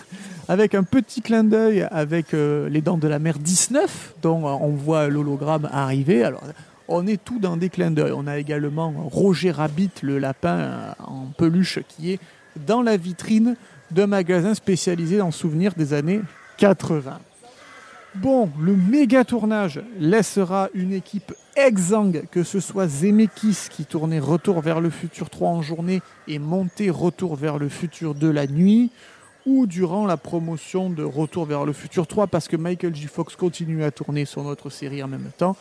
avec 0.48 0.74
un 0.74 0.84
petit 0.84 1.20
clin 1.20 1.44
d'œil 1.44 1.86
avec 1.90 2.34
euh, 2.34 2.68
les 2.68 2.80
dents 2.80 2.98
de 2.98 3.08
la 3.08 3.18
mer 3.18 3.38
19 3.38 4.14
dont 4.22 4.46
euh, 4.46 4.52
on 4.60 4.70
voit 4.70 5.08
l'hologramme 5.08 5.68
arriver. 5.72 6.22
Alors 6.22 6.42
on 6.88 7.06
est 7.06 7.22
tout 7.22 7.38
dans 7.38 7.56
des 7.56 7.68
clins 7.68 7.90
d'œil. 7.90 8.12
On 8.14 8.26
a 8.26 8.38
également 8.38 8.92
Roger 9.10 9.50
Rabbit, 9.50 9.90
le 10.02 10.18
lapin 10.18 10.56
euh, 10.56 10.92
en 11.04 11.26
peluche 11.36 11.80
qui 11.88 12.12
est 12.12 12.20
dans 12.66 12.82
la 12.82 12.96
vitrine 12.96 13.56
d'un 13.90 14.06
magasin 14.06 14.54
spécialisé 14.54 15.20
en 15.20 15.30
souvenirs 15.30 15.72
des 15.76 15.92
années 15.92 16.20
80. 16.58 17.18
Bon, 18.14 18.50
le 18.58 18.74
méga 18.74 19.24
tournage 19.24 19.82
laissera 19.98 20.68
une 20.74 20.92
équipe 20.92 21.34
exsangue, 21.56 22.24
que 22.30 22.42
ce 22.42 22.60
soit 22.60 22.86
Zemeckis 22.86 23.68
qui 23.70 23.84
tournait 23.84 24.18
Retour 24.20 24.60
vers 24.60 24.80
le 24.80 24.90
futur 24.90 25.30
3 25.30 25.48
en 25.48 25.62
journée 25.62 26.02
et 26.28 26.38
montait 26.38 26.90
Retour 26.90 27.36
vers 27.36 27.58
le 27.58 27.68
futur 27.68 28.14
2 28.14 28.30
la 28.30 28.46
nuit, 28.46 28.90
ou 29.46 29.66
durant 29.66 30.06
la 30.06 30.16
promotion 30.16 30.90
de 30.90 31.02
Retour 31.04 31.46
vers 31.46 31.64
le 31.64 31.72
futur 31.72 32.06
3 32.06 32.26
parce 32.26 32.48
que 32.48 32.56
Michael 32.56 32.94
J. 32.94 33.06
Fox 33.06 33.36
continue 33.36 33.84
à 33.84 33.90
tourner 33.90 34.24
son 34.24 34.44
autre 34.46 34.70
série 34.70 35.02
en 35.02 35.08
même 35.08 35.30
temps. 35.38 35.56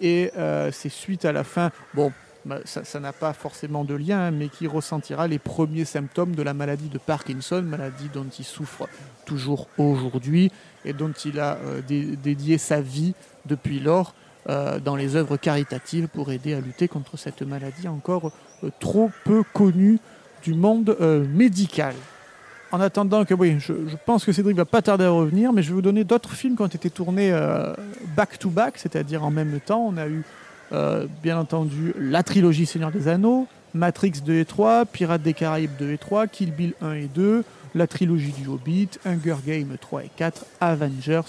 Et 0.00 0.30
euh, 0.38 0.70
c'est 0.72 0.88
suite 0.90 1.24
à 1.24 1.32
la 1.32 1.42
fin, 1.44 1.70
bon, 1.94 2.12
bah, 2.44 2.58
ça 2.64 3.00
n'a 3.00 3.12
pas 3.12 3.32
forcément 3.34 3.84
de 3.84 3.94
lien, 3.94 4.18
hein, 4.26 4.30
mais 4.30 4.48
qui 4.48 4.66
ressentira 4.66 5.26
les 5.28 5.38
premiers 5.38 5.84
symptômes 5.84 6.34
de 6.34 6.42
la 6.42 6.54
maladie 6.54 6.88
de 6.88 6.98
Parkinson, 6.98 7.62
maladie 7.62 8.08
dont 8.12 8.26
il 8.38 8.44
souffre 8.44 8.88
toujours 9.26 9.68
aujourd'hui 9.78 10.50
et 10.84 10.92
dont 10.92 11.12
il 11.24 11.38
a 11.40 11.56
euh, 11.56 11.82
dé- 11.86 12.16
dédié 12.16 12.56
sa 12.56 12.80
vie 12.80 13.14
depuis 13.46 13.80
lors 13.80 14.14
dans 14.46 14.96
les 14.96 15.16
œuvres 15.16 15.36
caritatives 15.36 16.08
pour 16.08 16.32
aider 16.32 16.54
à 16.54 16.60
lutter 16.60 16.88
contre 16.88 17.16
cette 17.16 17.42
maladie 17.42 17.86
encore 17.88 18.32
euh, 18.64 18.70
trop 18.80 19.10
peu 19.24 19.42
connue 19.52 19.98
du 20.42 20.54
monde 20.54 20.96
euh, 21.00 21.24
médical. 21.26 21.94
En 22.72 22.80
attendant 22.80 23.24
que, 23.24 23.34
oui, 23.34 23.56
je, 23.58 23.72
pense 24.06 24.24
que 24.24 24.32
Cédric 24.32 24.56
va 24.56 24.64
pas 24.64 24.80
tarder 24.80 25.04
à 25.04 25.10
revenir, 25.10 25.52
mais 25.52 25.62
je 25.62 25.68
vais 25.68 25.74
vous 25.74 25.82
donner 25.82 26.04
d'autres 26.04 26.32
films 26.32 26.56
qui 26.56 26.62
ont 26.62 26.66
été 26.66 26.88
tournés 26.88 27.32
euh, 27.32 27.74
back-to-back, 28.16 28.78
c'est-à-dire 28.78 29.24
en 29.24 29.30
même 29.30 29.58
temps. 29.60 29.84
On 29.88 29.96
a 29.96 30.06
eu, 30.06 30.22
euh, 30.72 31.06
bien 31.22 31.36
entendu, 31.36 31.92
la 31.98 32.22
trilogie 32.22 32.66
Seigneur 32.66 32.92
des 32.92 33.08
Anneaux, 33.08 33.48
Matrix 33.74 34.12
2 34.24 34.34
et 34.34 34.44
3, 34.44 34.86
Pirates 34.86 35.22
des 35.22 35.34
Caraïbes 35.34 35.76
2 35.80 35.90
et 35.90 35.98
3, 35.98 36.28
Kill 36.28 36.52
Bill 36.52 36.74
1 36.80 36.92
et 36.92 37.08
2, 37.12 37.44
la 37.74 37.86
trilogie 37.88 38.32
du 38.32 38.46
Hobbit, 38.46 38.90
Hunger 39.04 39.36
Games 39.44 39.76
3 39.80 40.04
et 40.04 40.10
4, 40.16 40.44
Avengers 40.60 41.22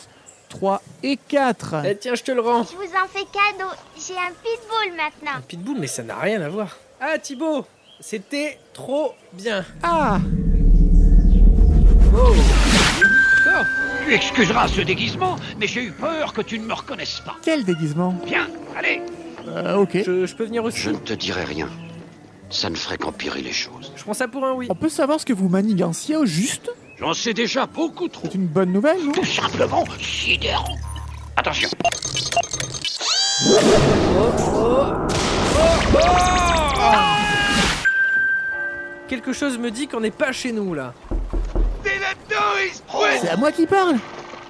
3 0.52 0.82
et 1.04 1.18
4. 1.18 1.76
Eh, 1.86 1.96
tiens, 1.98 2.14
je 2.16 2.24
te 2.24 2.32
le 2.32 2.42
rends. 2.42 2.64
Je 2.64 2.76
vous 2.76 2.84
en 2.84 3.08
fais 3.08 3.26
cadeau. 3.26 3.70
J'ai 3.98 4.14
un 4.14 4.32
pitbull 4.44 4.96
maintenant. 4.96 5.42
Pitbull, 5.48 5.78
mais 5.80 5.88
ça 5.88 6.04
n'a 6.04 6.18
rien 6.18 6.42
à 6.42 6.50
voir. 6.50 6.78
Ah, 7.00 7.18
Thibaut, 7.18 7.66
c'était 8.00 8.60
trop 8.74 9.16
bien. 9.34 9.66
Ah 9.82 10.20
Oh 12.14 12.34
D'accord. 13.46 13.66
Tu 14.06 14.14
excuseras 14.14 14.68
ce 14.68 14.82
déguisement, 14.82 15.36
mais 15.58 15.68
j'ai 15.68 15.84
eu 15.86 15.92
peur 15.92 16.34
que 16.34 16.42
tu 16.42 16.60
ne 16.60 16.66
me 16.66 16.74
reconnaisses 16.74 17.22
pas. 17.22 17.36
Quel 17.42 17.64
déguisement? 17.64 18.16
Viens, 18.26 18.48
allez 18.78 19.02
Euh, 19.48 19.78
Ok. 19.78 19.98
Je, 20.06 20.26
je 20.26 20.36
peux 20.36 20.46
venir 20.46 20.64
aussi 20.64 20.80
Je 20.80 20.92
ne 20.92 20.98
te 20.98 21.14
dirai 21.14 21.44
rien. 21.46 21.70
Ça 22.50 22.70
ne 22.70 22.76
ferait 22.76 22.98
qu'empirer 22.98 23.42
les 23.42 23.54
choses. 23.54 23.92
Je 23.96 24.04
prends 24.04 24.14
ça 24.14 24.28
pour 24.28 24.44
un 24.46 24.54
oui. 24.54 24.68
On 24.70 24.76
peut 24.76 24.90
savoir 24.90 25.20
ce 25.22 25.26
que 25.26 25.34
vous 25.34 25.48
maniganciez 25.50 26.18
au 26.18 26.26
juste? 26.26 26.70
J'en 27.02 27.16
sais 27.16 27.34
déjà 27.34 27.66
beaucoup 27.66 28.08
trop. 28.08 28.28
C'est 28.32 28.36
une 28.36 28.46
bonne 28.46 28.72
nouvelle, 28.72 29.04
non 29.04 29.12
Tout 29.12 29.26
simplement 29.26 29.84
sidérant. 30.00 30.78
Attention. 31.36 31.68
Quelque 39.08 39.34
chose 39.34 39.58
me 39.58 39.72
dit 39.72 39.88
qu'on 39.88 40.02
n'est 40.02 40.12
pas 40.12 40.32
chez 40.32 40.52
nous 40.52 40.76
là. 40.76 40.94
T'es 41.84 41.98
là-dedans, 41.98 43.18
C'est 43.20 43.30
à 43.30 43.36
moi 43.36 43.52
qui 43.52 43.66
parle 43.66 43.96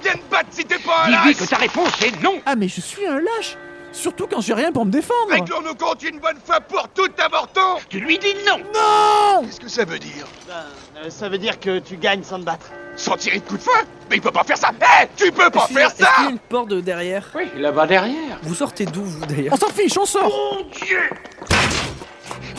Viens 0.03 0.13
te 0.15 0.29
battre 0.29 0.49
si 0.51 0.65
t'es 0.65 0.77
pas 0.79 1.05
un 1.05 1.05
Dis-lui 1.05 1.33
lâche 1.33 1.37
que 1.37 1.49
ta 1.49 1.55
réponse 1.55 2.01
est 2.01 2.21
non. 2.21 2.41
Ah 2.45 2.57
mais 2.57 2.67
je 2.67 2.81
suis 2.81 3.07
un 3.07 3.19
lâche 3.21 3.55
Surtout 3.93 4.27
quand 4.27 4.41
j'ai 4.41 4.53
rien 4.53 4.73
pour 4.73 4.85
me 4.85 4.91
défendre 4.91 5.31
Réglons 5.31 5.61
nos 5.61 5.75
comptes 5.75 6.03
une 6.03 6.19
bonne 6.19 6.39
fois 6.43 6.59
pour 6.59 6.89
toutes, 6.89 7.17
avorton 7.17 7.77
Tu 7.87 8.01
lui 8.01 8.19
dis 8.19 8.33
non. 8.45 8.57
Non 8.73 9.45
Qu'est-ce 9.45 9.61
que 9.61 9.69
ça 9.69 9.85
veut 9.85 9.99
dire? 9.99 10.27
Ben, 10.47 10.65
ça 11.09 11.29
veut 11.29 11.37
dire 11.37 11.59
que 11.59 11.79
tu 11.79 11.97
gagnes 11.97 12.23
sans 12.23 12.39
te 12.39 12.45
battre. 12.45 12.67
Sans 12.95 13.15
tirer 13.15 13.39
de 13.39 13.45
coup 13.45 13.57
de 13.57 13.61
feu 13.61 13.71
Mais 14.09 14.17
il 14.17 14.21
peut 14.21 14.31
pas 14.31 14.43
faire 14.43 14.57
ça 14.57 14.69
Hé 14.81 15.07
Tu 15.15 15.31
peux 15.31 15.49
pas 15.49 15.65
faire 15.67 15.87
Est-ce 15.87 15.95
qu'il 15.95 16.03
y 16.05 16.07
a 16.07 16.13
ça 16.25 16.29
une 16.29 16.37
porte 16.39 16.67
de 16.67 16.81
derrière 16.81 17.25
Oui, 17.35 17.43
là-bas 17.57 17.87
derrière. 17.87 18.37
Vous 18.43 18.53
sortez 18.53 18.85
d'où 18.85 19.01
vous 19.03 19.25
d'ailleurs 19.25 19.53
On 19.53 19.57
s'en 19.57 19.69
fiche, 19.69 19.97
on 19.97 20.05
sort 20.05 20.29
Mon 20.29 20.63
Dieu 20.85 20.99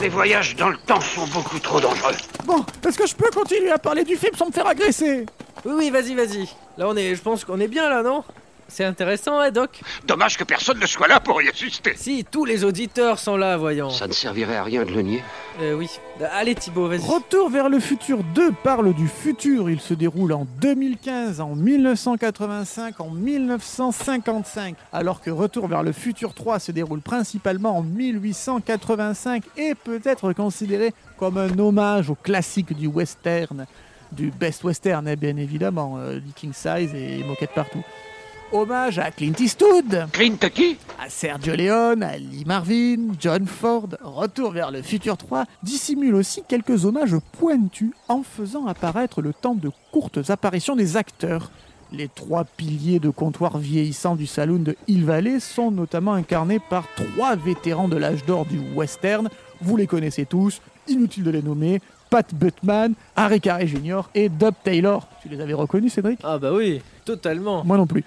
Les 0.01 0.09
voyages 0.09 0.57
dans 0.57 0.71
le 0.71 0.79
temps 0.79 1.01
sont 1.01 1.27
beaucoup 1.27 1.59
trop 1.59 1.81
dangereux. 1.81 2.15
Bon, 2.45 2.65
est-ce 2.87 2.97
que 2.99 3.07
je 3.07 3.15
peux 3.15 3.31
continuer 3.31 3.71
à 3.71 3.79
parler 3.79 4.05
du 4.05 4.17
film 4.17 4.35
sans 4.35 4.47
me 4.47 4.53
faire 4.53 4.67
agresser? 4.67 5.27
Oui, 5.67 5.73
oui, 5.77 5.91
vas-y, 5.91 6.15
vas-y. 6.15 6.49
Là, 6.79 6.87
on 6.89 6.97
est, 6.97 7.15
je 7.15 7.21
pense 7.21 7.45
qu'on 7.45 7.61
est 7.61 7.69
bien 7.69 7.89
là, 7.91 8.03
non? 8.03 8.25
C'est 8.69 8.85
intéressant, 8.85 9.39
hein, 9.39 9.51
Doc 9.51 9.81
Dommage 10.07 10.39
que 10.39 10.45
personne 10.45 10.79
ne 10.79 10.87
soit 10.87 11.09
là 11.09 11.21
pour 11.21 11.43
y 11.43 11.49
assister. 11.49 11.93
Si, 11.97 12.25
tous 12.25 12.45
les 12.45 12.65
auditeurs 12.65 13.19
sont 13.19 13.37
là, 13.37 13.57
voyons. 13.57 13.91
Ça 13.91 14.07
ne 14.07 14.13
servirait 14.13 14.57
à 14.57 14.65
rien 14.65 14.85
de 14.85 14.91
le 14.91 15.03
nier. 15.03 15.23
Euh, 15.61 15.75
oui. 15.75 15.91
Allez, 16.33 16.55
Thibaut, 16.55 16.89
vas-y. 16.89 17.01
Retour 17.01 17.51
vers 17.51 17.69
le 17.69 17.81
futur 17.81 18.23
2 18.35 18.53
parle 18.63 18.95
du 18.95 19.09
futur. 19.09 19.69
Il 19.69 19.81
se 19.81 19.93
déroule 19.93 20.33
en 20.33 20.47
2015, 20.61 21.41
en 21.41 21.55
1985, 21.55 23.01
en 23.01 23.11
1955. 23.11 24.77
Alors 24.93 25.21
que 25.21 25.31
Retour 25.31 25.69
vers 25.69 25.83
le 25.83 25.93
futur 25.93 26.35
3 26.35 26.59
se 26.59 26.73
déroule 26.73 27.01
principalement 27.01 27.77
en 27.79 27.83
1885 27.83 29.45
et 29.57 29.75
peut 29.75 30.01
être 30.05 30.33
considéré 30.33 30.95
comme 31.19 31.37
un 31.37 31.59
hommage 31.59 32.11
au 32.11 32.15
classique 32.15 32.73
du 32.77 32.87
western, 32.87 33.67
du 34.13 34.31
best 34.31 34.65
western, 34.65 35.07
hein, 35.07 35.15
bien 35.17 35.37
évidemment, 35.37 35.99
euh, 35.99 36.21
du 36.21 36.33
King 36.33 36.53
Size 36.53 36.95
et 36.95 37.23
Moquette 37.25 37.53
partout. 37.55 37.83
Hommage 38.53 38.99
à 38.99 39.11
Clint 39.11 39.33
Eastwood, 39.41 40.09
Clint 40.13 40.37
qui? 40.55 40.77
À 41.03 41.09
Sergio 41.09 41.55
Leone, 41.55 42.03
à 42.03 42.19
Lee 42.19 42.45
Marvin, 42.47 43.15
John 43.19 43.47
Ford, 43.47 43.89
Retour 44.03 44.53
vers 44.53 44.71
le 44.71 44.83
futur 44.83 45.17
3 45.17 45.47
dissimule 45.63 46.15
aussi 46.15 46.43
quelques 46.47 46.85
hommages 46.85 47.17
pointus 47.39 47.93
en 48.09 48.23
faisant 48.23 48.67
apparaître 48.67 49.23
le 49.23 49.33
temps 49.33 49.55
de 49.55 49.71
courtes 49.91 50.29
apparitions 50.29 50.77
des 50.77 50.99
acteurs. 50.99 51.51
Les 51.93 52.09
trois 52.09 52.45
piliers 52.45 52.99
de 52.99 53.09
comptoir 53.09 53.57
vieillissants 53.57 54.17
du 54.17 54.27
saloon 54.27 54.59
de 54.59 54.77
Hill 54.87 55.07
Valley 55.07 55.41
sont 55.41 55.71
notamment 55.71 56.13
incarnés 56.13 56.59
par 56.59 56.87
trois 56.95 57.37
vétérans 57.37 57.89
de 57.89 57.97
l'âge 57.97 58.25
d'or 58.27 58.45
du 58.45 58.59
western. 58.75 59.31
Vous 59.63 59.79
les 59.79 59.87
connaissez 59.87 60.27
tous, 60.27 60.61
inutile 60.89 61.25
de 61.25 61.31
les 61.31 61.43
nommer. 61.43 61.81
Pat 62.13 62.35
Buttman, 62.35 62.93
Harry 63.17 63.41
Carey 63.41 63.67
Jr. 63.67 64.03
et 64.15 64.29
Dub 64.29 64.53
Taylor. 64.63 65.09
Tu 65.23 65.31
les 65.31 65.41
avais 65.41 65.55
reconnus, 65.55 65.95
Cédric? 65.95 66.21
Ah 66.23 66.37
bah 66.37 66.53
oui, 66.53 66.83
totalement. 67.07 67.65
Moi 67.65 67.79
non 67.79 67.87
plus. 67.87 68.05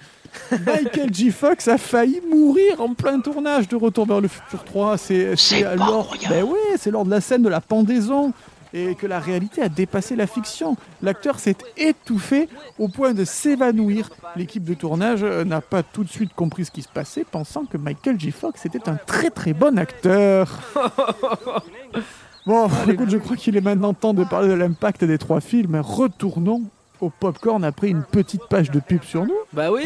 Michael 0.64 1.12
J. 1.12 1.30
Fox 1.30 1.68
a 1.68 1.78
failli 1.78 2.20
mourir 2.30 2.80
en 2.80 2.94
plein 2.94 3.20
tournage 3.20 3.68
de 3.68 3.76
Retour 3.76 4.06
vers 4.06 4.20
le 4.20 4.28
futur 4.28 4.64
3. 4.64 4.98
C'est 4.98 5.34
lors, 5.76 6.16
ben 6.28 6.44
ouais, 6.44 6.76
c'est 6.78 6.90
lors 6.90 7.04
de 7.04 7.10
la 7.10 7.20
scène 7.20 7.42
de 7.42 7.48
la 7.48 7.60
pendaison 7.60 8.32
et 8.72 8.94
que 8.94 9.06
la 9.06 9.20
réalité 9.20 9.62
a 9.62 9.68
dépassé 9.68 10.16
la 10.16 10.26
fiction. 10.26 10.76
L'acteur 11.02 11.38
s'est 11.38 11.56
étouffé 11.76 12.48
au 12.78 12.88
point 12.88 13.14
de 13.14 13.24
s'évanouir. 13.24 14.10
L'équipe 14.36 14.64
de 14.64 14.74
tournage 14.74 15.22
euh, 15.22 15.44
n'a 15.44 15.60
pas 15.60 15.82
tout 15.82 16.04
de 16.04 16.10
suite 16.10 16.34
compris 16.34 16.66
ce 16.66 16.70
qui 16.70 16.82
se 16.82 16.88
passait, 16.88 17.24
pensant 17.24 17.64
que 17.64 17.78
Michael 17.78 18.20
J. 18.20 18.32
Fox 18.32 18.66
était 18.66 18.88
un 18.88 18.96
très 18.96 19.30
très 19.30 19.52
bon 19.52 19.78
acteur. 19.78 20.60
Bon, 22.46 22.68
écoute, 22.88 23.10
je 23.10 23.16
crois 23.16 23.34
qu'il 23.36 23.56
est 23.56 23.60
maintenant 23.60 23.92
temps 23.92 24.14
de 24.14 24.22
parler 24.22 24.48
de 24.48 24.54
l'impact 24.54 25.04
des 25.04 25.18
trois 25.18 25.40
films. 25.40 25.80
Retournons 25.82 26.62
au 27.00 27.10
popcorn 27.10 27.64
après 27.64 27.88
une 27.88 28.02
petite 28.02 28.42
page 28.48 28.70
de 28.70 28.80
pub 28.80 29.02
sur 29.02 29.24
nous. 29.24 29.36
Bah 29.52 29.70
oui. 29.70 29.84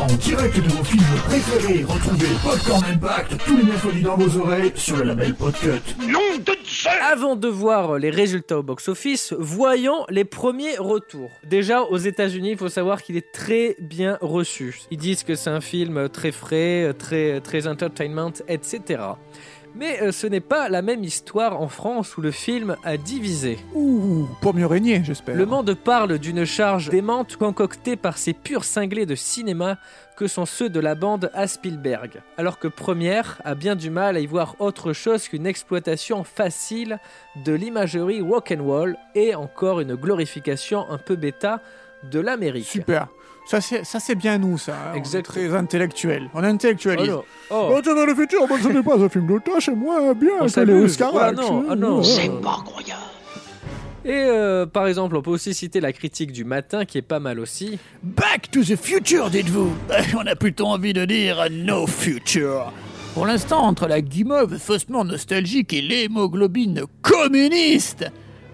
En 0.00 0.06
direct 0.06 0.56
de 0.56 0.68
vos 0.68 0.84
films 0.84 1.02
préférés, 1.26 1.82
retrouvez 1.82 2.28
Popcorn 2.44 2.84
Impact 2.84 3.36
tous 3.44 3.56
les 3.56 3.64
mercredis 3.64 4.02
dans 4.02 4.16
vos 4.16 4.38
oreilles 4.38 4.72
sur 4.76 4.96
le 4.98 5.02
label 5.02 5.34
Podcut. 5.34 5.82
Nom 6.08 6.38
de 6.38 6.52
Dieu 6.64 6.90
Avant 7.10 7.34
de 7.34 7.48
voir 7.48 7.98
les 7.98 8.10
résultats 8.10 8.60
au 8.60 8.62
box-office, 8.62 9.34
voyons 9.38 10.04
les 10.08 10.24
premiers 10.24 10.76
retours. 10.76 11.30
Déjà, 11.44 11.82
aux 11.82 11.96
États-Unis, 11.96 12.52
il 12.52 12.56
faut 12.56 12.68
savoir 12.68 13.02
qu'il 13.02 13.16
est 13.16 13.32
très 13.32 13.74
bien 13.80 14.18
reçu. 14.20 14.78
Ils 14.92 14.98
disent 14.98 15.24
que 15.24 15.34
c'est 15.34 15.50
un 15.50 15.60
film 15.60 16.08
très 16.08 16.30
frais, 16.30 16.94
très, 16.96 17.40
très 17.40 17.66
entertainment, 17.66 18.32
etc. 18.46 19.00
Mais 19.78 20.02
euh, 20.02 20.10
ce 20.10 20.26
n'est 20.26 20.40
pas 20.40 20.68
la 20.68 20.82
même 20.82 21.04
histoire 21.04 21.60
en 21.60 21.68
France 21.68 22.16
où 22.16 22.20
le 22.20 22.32
film 22.32 22.76
a 22.82 22.96
divisé. 22.96 23.58
Ouh, 23.74 24.26
pour 24.40 24.52
mieux 24.52 24.66
régner, 24.66 25.02
j'espère. 25.04 25.36
Le 25.36 25.46
Monde 25.46 25.72
parle 25.74 26.18
d'une 26.18 26.44
charge 26.44 26.88
démente 26.88 27.36
concoctée 27.36 27.94
par 27.94 28.18
ces 28.18 28.32
purs 28.32 28.64
cinglés 28.64 29.06
de 29.06 29.14
cinéma 29.14 29.78
que 30.16 30.26
sont 30.26 30.46
ceux 30.46 30.68
de 30.68 30.80
la 30.80 30.96
bande 30.96 31.30
à 31.32 31.46
Spielberg. 31.46 32.22
Alors 32.36 32.58
que 32.58 32.66
Première 32.66 33.40
a 33.44 33.54
bien 33.54 33.76
du 33.76 33.88
mal 33.88 34.16
à 34.16 34.20
y 34.20 34.26
voir 34.26 34.56
autre 34.58 34.92
chose 34.92 35.28
qu'une 35.28 35.46
exploitation 35.46 36.24
facile 36.24 36.98
de 37.44 37.52
l'imagerie 37.52 38.20
rock'n'roll 38.20 38.96
et 39.14 39.36
encore 39.36 39.78
une 39.78 39.94
glorification 39.94 40.90
un 40.90 40.98
peu 40.98 41.14
bêta 41.14 41.60
de 42.10 42.18
l'Amérique. 42.18 42.66
Super. 42.66 43.06
Ça 43.48 43.60
c'est, 43.62 43.82
c'est 43.84 44.14
bien 44.14 44.36
nous, 44.38 44.58
ça. 44.58 44.72
hein. 44.74 44.90
On 44.92 44.94
est 44.94 44.98
Exact. 44.98 45.22
très 45.24 45.54
intellectuel. 45.54 46.28
On 46.34 46.44
intellectualise. 46.44 47.10
Oh, 47.10 47.24
oh. 47.50 47.74
Retour 47.76 47.94
vers 47.94 48.04
le 48.06 48.14
futur, 48.14 48.46
moi, 48.46 48.58
ce 48.62 48.68
n'est 48.68 48.82
pas 48.82 48.98
un 48.98 49.08
film 49.08 49.26
d'auteur, 49.26 49.56
c'est 49.60 49.74
moins 49.74 50.12
bien 50.12 50.46
que 50.46 50.60
les. 50.60 50.72
Oscars. 50.74 51.12
Ah 51.18 51.32
non, 51.32 51.64
ah 51.70 51.74
non. 51.74 52.02
C'est 52.02 52.28
pas 52.42 52.58
incroyable. 52.60 53.00
Et 54.04 54.10
euh, 54.12 54.64
par 54.66 54.86
exemple, 54.86 55.16
on 55.16 55.22
peut 55.22 55.30
aussi 55.30 55.52
citer 55.54 55.80
la 55.80 55.92
critique 55.92 56.30
du 56.32 56.44
matin 56.44 56.84
qui 56.84 56.98
est 56.98 57.02
pas 57.02 57.20
mal 57.20 57.40
aussi. 57.40 57.78
Back 58.02 58.50
to 58.50 58.62
the 58.62 58.76
future, 58.76 59.28
dites-vous 59.30 59.72
On 60.16 60.26
a 60.26 60.34
plutôt 60.36 60.66
envie 60.66 60.92
de 60.92 61.04
dire 61.04 61.46
no 61.50 61.86
future. 61.86 62.72
Pour 63.14 63.26
l'instant, 63.26 63.62
entre 63.64 63.86
la 63.88 64.00
guimauve 64.00 64.58
faussement 64.58 65.04
nostalgique 65.04 65.72
et 65.72 65.80
l'hémoglobine 65.82 66.84
communiste, 67.02 68.06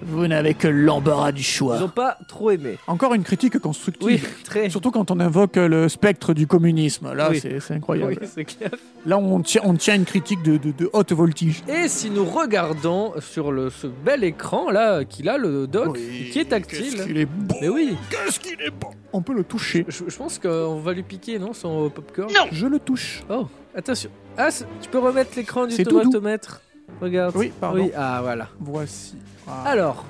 vous 0.07 0.27
n'avez 0.27 0.55
que 0.55 0.69
l'embarras 0.69 1.33
du 1.33 1.43
choix. 1.43 1.77
Ils 1.79 1.85
ont 1.85 1.89
pas 1.89 2.19
trop 2.29 2.51
aimé. 2.51 2.79
Encore 2.87 3.15
une 3.15 3.23
critique 3.23 3.59
constructive. 3.59 4.07
Oui, 4.07 4.21
très. 4.45 4.69
Surtout 4.71 4.91
quand 4.91 5.11
on 5.11 5.21
invoque 5.21 5.57
le 5.57 5.89
spectre 5.89 6.35
du 6.35 6.47
communisme. 6.47 7.13
Là, 7.15 7.29
Oui. 7.31 7.41
c'est, 7.41 7.61
c'est 7.61 7.75
incroyable. 7.75 8.19
Oui, 8.21 8.29
c'est 8.33 8.45
clair. 8.45 8.71
Là, 9.07 9.19
on 9.19 9.41
tient, 9.41 9.63
on 9.65 9.75
tient 9.75 9.95
une 9.95 10.05
critique 10.05 10.43
de, 10.43 10.57
de, 10.57 10.73
de 10.73 10.91
haute 10.93 11.13
voltige. 11.13 11.63
Et 11.69 11.89
si 11.89 12.11
nous 12.11 12.25
regardons 12.25 13.13
sur 13.21 13.53
le, 13.53 13.71
ce 13.71 13.87
bel 13.87 14.25
écran 14.25 14.71
là 14.71 15.05
qu'il 15.05 15.29
a 15.29 15.37
le 15.39 15.67
doc, 15.67 15.99
qui 16.33 16.39
est 16.39 16.47
tactile. 16.51 16.93
Qu'est-ce 16.95 17.07
qu'il 17.07 17.19
est 17.19 17.27
bon 17.27 17.57
Mais 17.61 17.69
oui, 17.69 17.97
Qu'est-ce 18.11 18.41
qu'il 18.41 18.61
est 18.63 18.71
bon 18.71 18.91
On 19.13 19.23
peut 19.23 19.35
le 19.35 19.45
toucher. 19.45 19.85
je, 19.89 20.05
je 20.09 20.17
pense 20.17 20.39
qu'on 20.39 20.81
va 20.81 20.93
lui 20.93 21.03
piquer, 21.03 21.39
non, 21.39 21.53
son 21.53 21.91
popcorn? 21.91 22.33
Non. 22.33 22.47
Je 22.53 22.67
le 22.67 22.79
touche. 22.79 23.23
Oh, 23.31 23.47
attention. 23.75 24.11
Ah, 24.37 24.49
tu 24.83 24.89
peux 24.91 24.99
remettre 24.99 25.31
l'écran 25.37 25.67
du 25.67 25.75
C'est 25.75 25.85
tout 25.85 25.91
doux. 25.91 26.01
tomatomètre 26.11 26.61
Regarde. 27.01 27.34
Oui, 27.36 27.53
pardon. 27.61 27.84
Oui, 27.84 27.90
ah 27.97 28.20
voilà. 28.22 28.49
Voici. 28.61 29.14
Ah. 29.49 29.64
Alors, 29.66 30.05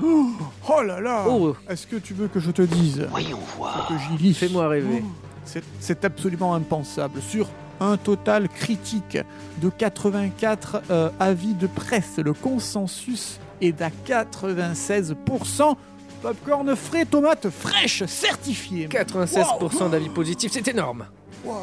Oh 0.00 0.82
là 0.82 1.00
là 1.00 1.24
Oh. 1.28 1.56
Est-ce 1.68 1.86
que 1.86 1.96
tu 1.96 2.14
veux 2.14 2.28
que 2.28 2.38
je 2.38 2.50
te 2.52 2.62
dise 2.62 3.06
Voyons 3.10 3.40
voir. 3.56 3.88
que 3.88 3.94
j'y 3.98 4.22
lis 4.22 4.34
fais-moi 4.34 4.68
rêver. 4.68 5.02
C'est- 5.44 5.64
C'est 5.80 6.04
absolument 6.04 6.54
impensable. 6.54 7.20
Sur 7.20 7.48
un 7.80 7.96
total 7.96 8.48
critique 8.48 9.18
de 9.60 9.68
84 9.70 10.82
euh, 10.90 11.10
avis 11.18 11.54
de 11.54 11.66
presse, 11.66 12.18
le 12.18 12.32
consensus 12.32 13.40
est 13.60 13.82
à 13.82 13.90
96%. 13.90 15.76
Popcorn 16.22 16.74
frais, 16.74 17.04
tomate 17.04 17.48
fraîche, 17.50 18.04
certifié. 18.06 18.88
96% 18.88 19.88
d'avis 19.90 20.08
positifs, 20.08 20.50
c'est 20.52 20.66
énorme. 20.68 21.06
Wow. 21.44 21.54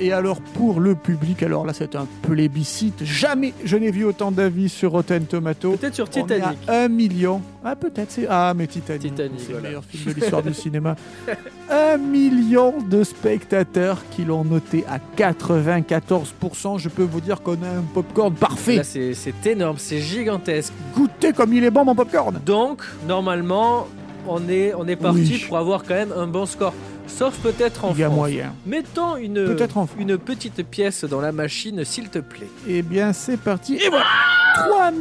Et 0.00 0.12
alors 0.12 0.40
pour 0.40 0.80
le 0.80 0.94
public, 0.94 1.42
alors 1.42 1.66
là 1.66 1.72
c'est 1.72 1.96
un 1.96 2.06
plébiscite. 2.22 3.04
Jamais 3.04 3.52
je 3.64 3.76
n'ai 3.76 3.90
vu 3.90 4.04
autant 4.04 4.30
d'avis 4.30 4.68
sur 4.68 4.92
Rotten 4.92 5.24
Tomato. 5.26 5.72
Peut-être 5.72 5.94
sur 5.96 6.06
On 6.06 6.18
est 6.18 6.22
Titanic. 6.22 6.58
à 6.68 6.82
un 6.84 6.88
million. 6.88 7.42
Ah 7.64 7.74
peut-être 7.74 8.10
c'est 8.12 8.26
ah 8.28 8.52
mais 8.56 8.66
Titanic. 8.66 9.02
Titanic, 9.02 9.32
c'est 9.38 9.46
voilà. 9.46 9.58
le 9.58 9.62
meilleur 9.68 9.84
film 9.84 10.04
de 10.14 10.20
l'histoire 10.20 10.42
du 10.42 10.54
cinéma. 10.54 10.94
Un 11.70 11.98
million 11.98 12.74
de 12.80 13.04
spectateurs 13.04 13.98
qui 14.10 14.24
l'ont 14.24 14.44
noté 14.44 14.84
à 14.88 14.98
94%. 15.78 16.78
Je 16.78 16.88
peux 16.88 17.02
vous 17.02 17.20
dire 17.20 17.42
qu'on 17.42 17.54
a 17.62 17.68
un 17.78 17.82
popcorn 17.92 18.32
parfait. 18.34 18.76
Là, 18.76 18.84
c'est 18.84 19.12
c'est 19.14 19.46
énorme, 19.46 19.76
c'est 19.78 19.98
gigantesque. 20.00 20.72
Goûtez 20.94 21.32
comme 21.32 21.52
il 21.52 21.64
est 21.64 21.70
bon 21.70 21.84
mon 21.84 21.94
popcorn. 21.94 22.40
Donc, 22.46 22.82
normalement, 23.06 23.86
on 24.26 24.48
est, 24.48 24.72
on 24.74 24.86
est 24.88 24.96
parti 24.96 25.20
Oui. 25.32 25.44
pour 25.46 25.58
avoir 25.58 25.82
quand 25.84 25.94
même 25.94 26.12
un 26.16 26.26
bon 26.26 26.46
score. 26.46 26.72
Sauf 27.08 27.36
peut-être 27.38 27.84
en 27.84 27.92
Il 27.92 27.98
y 27.98 28.02
a 28.04 28.06
France. 28.06 28.16
moyen. 28.16 28.54
Mettons 28.66 29.16
une, 29.16 29.44
Peut-être 29.44 29.76
en 29.76 29.86
France. 29.86 29.98
une 30.00 30.16
petite 30.18 30.62
pièce 30.68 31.04
dans 31.04 31.20
la 31.20 31.32
machine, 31.32 31.84
s'il 31.84 32.08
te 32.10 32.18
plaît. 32.20 32.48
Eh 32.68 32.82
bien, 32.82 33.12
c'est 33.12 33.36
parti. 33.38 33.76
Et 33.76 33.88
voilà 33.88 34.04
3 34.54 34.92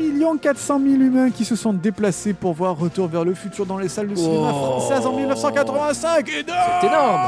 400 0.41 0.79
000 0.83 1.01
humains 1.01 1.29
qui 1.31 1.45
se 1.45 1.55
sont 1.55 1.73
déplacés 1.73 2.33
pour 2.33 2.53
voir 2.53 2.77
Retour 2.77 3.07
vers 3.07 3.23
le 3.23 3.33
futur 3.33 3.65
dans 3.65 3.77
les 3.77 3.87
salles 3.89 4.09
de 4.09 4.15
cinéma 4.15 4.51
Oh. 4.53 4.79
françaises 4.79 5.05
en 5.05 5.13
1985. 5.15 6.27
Et 6.29 6.31
C'est 6.81 6.87
énorme 6.87 7.21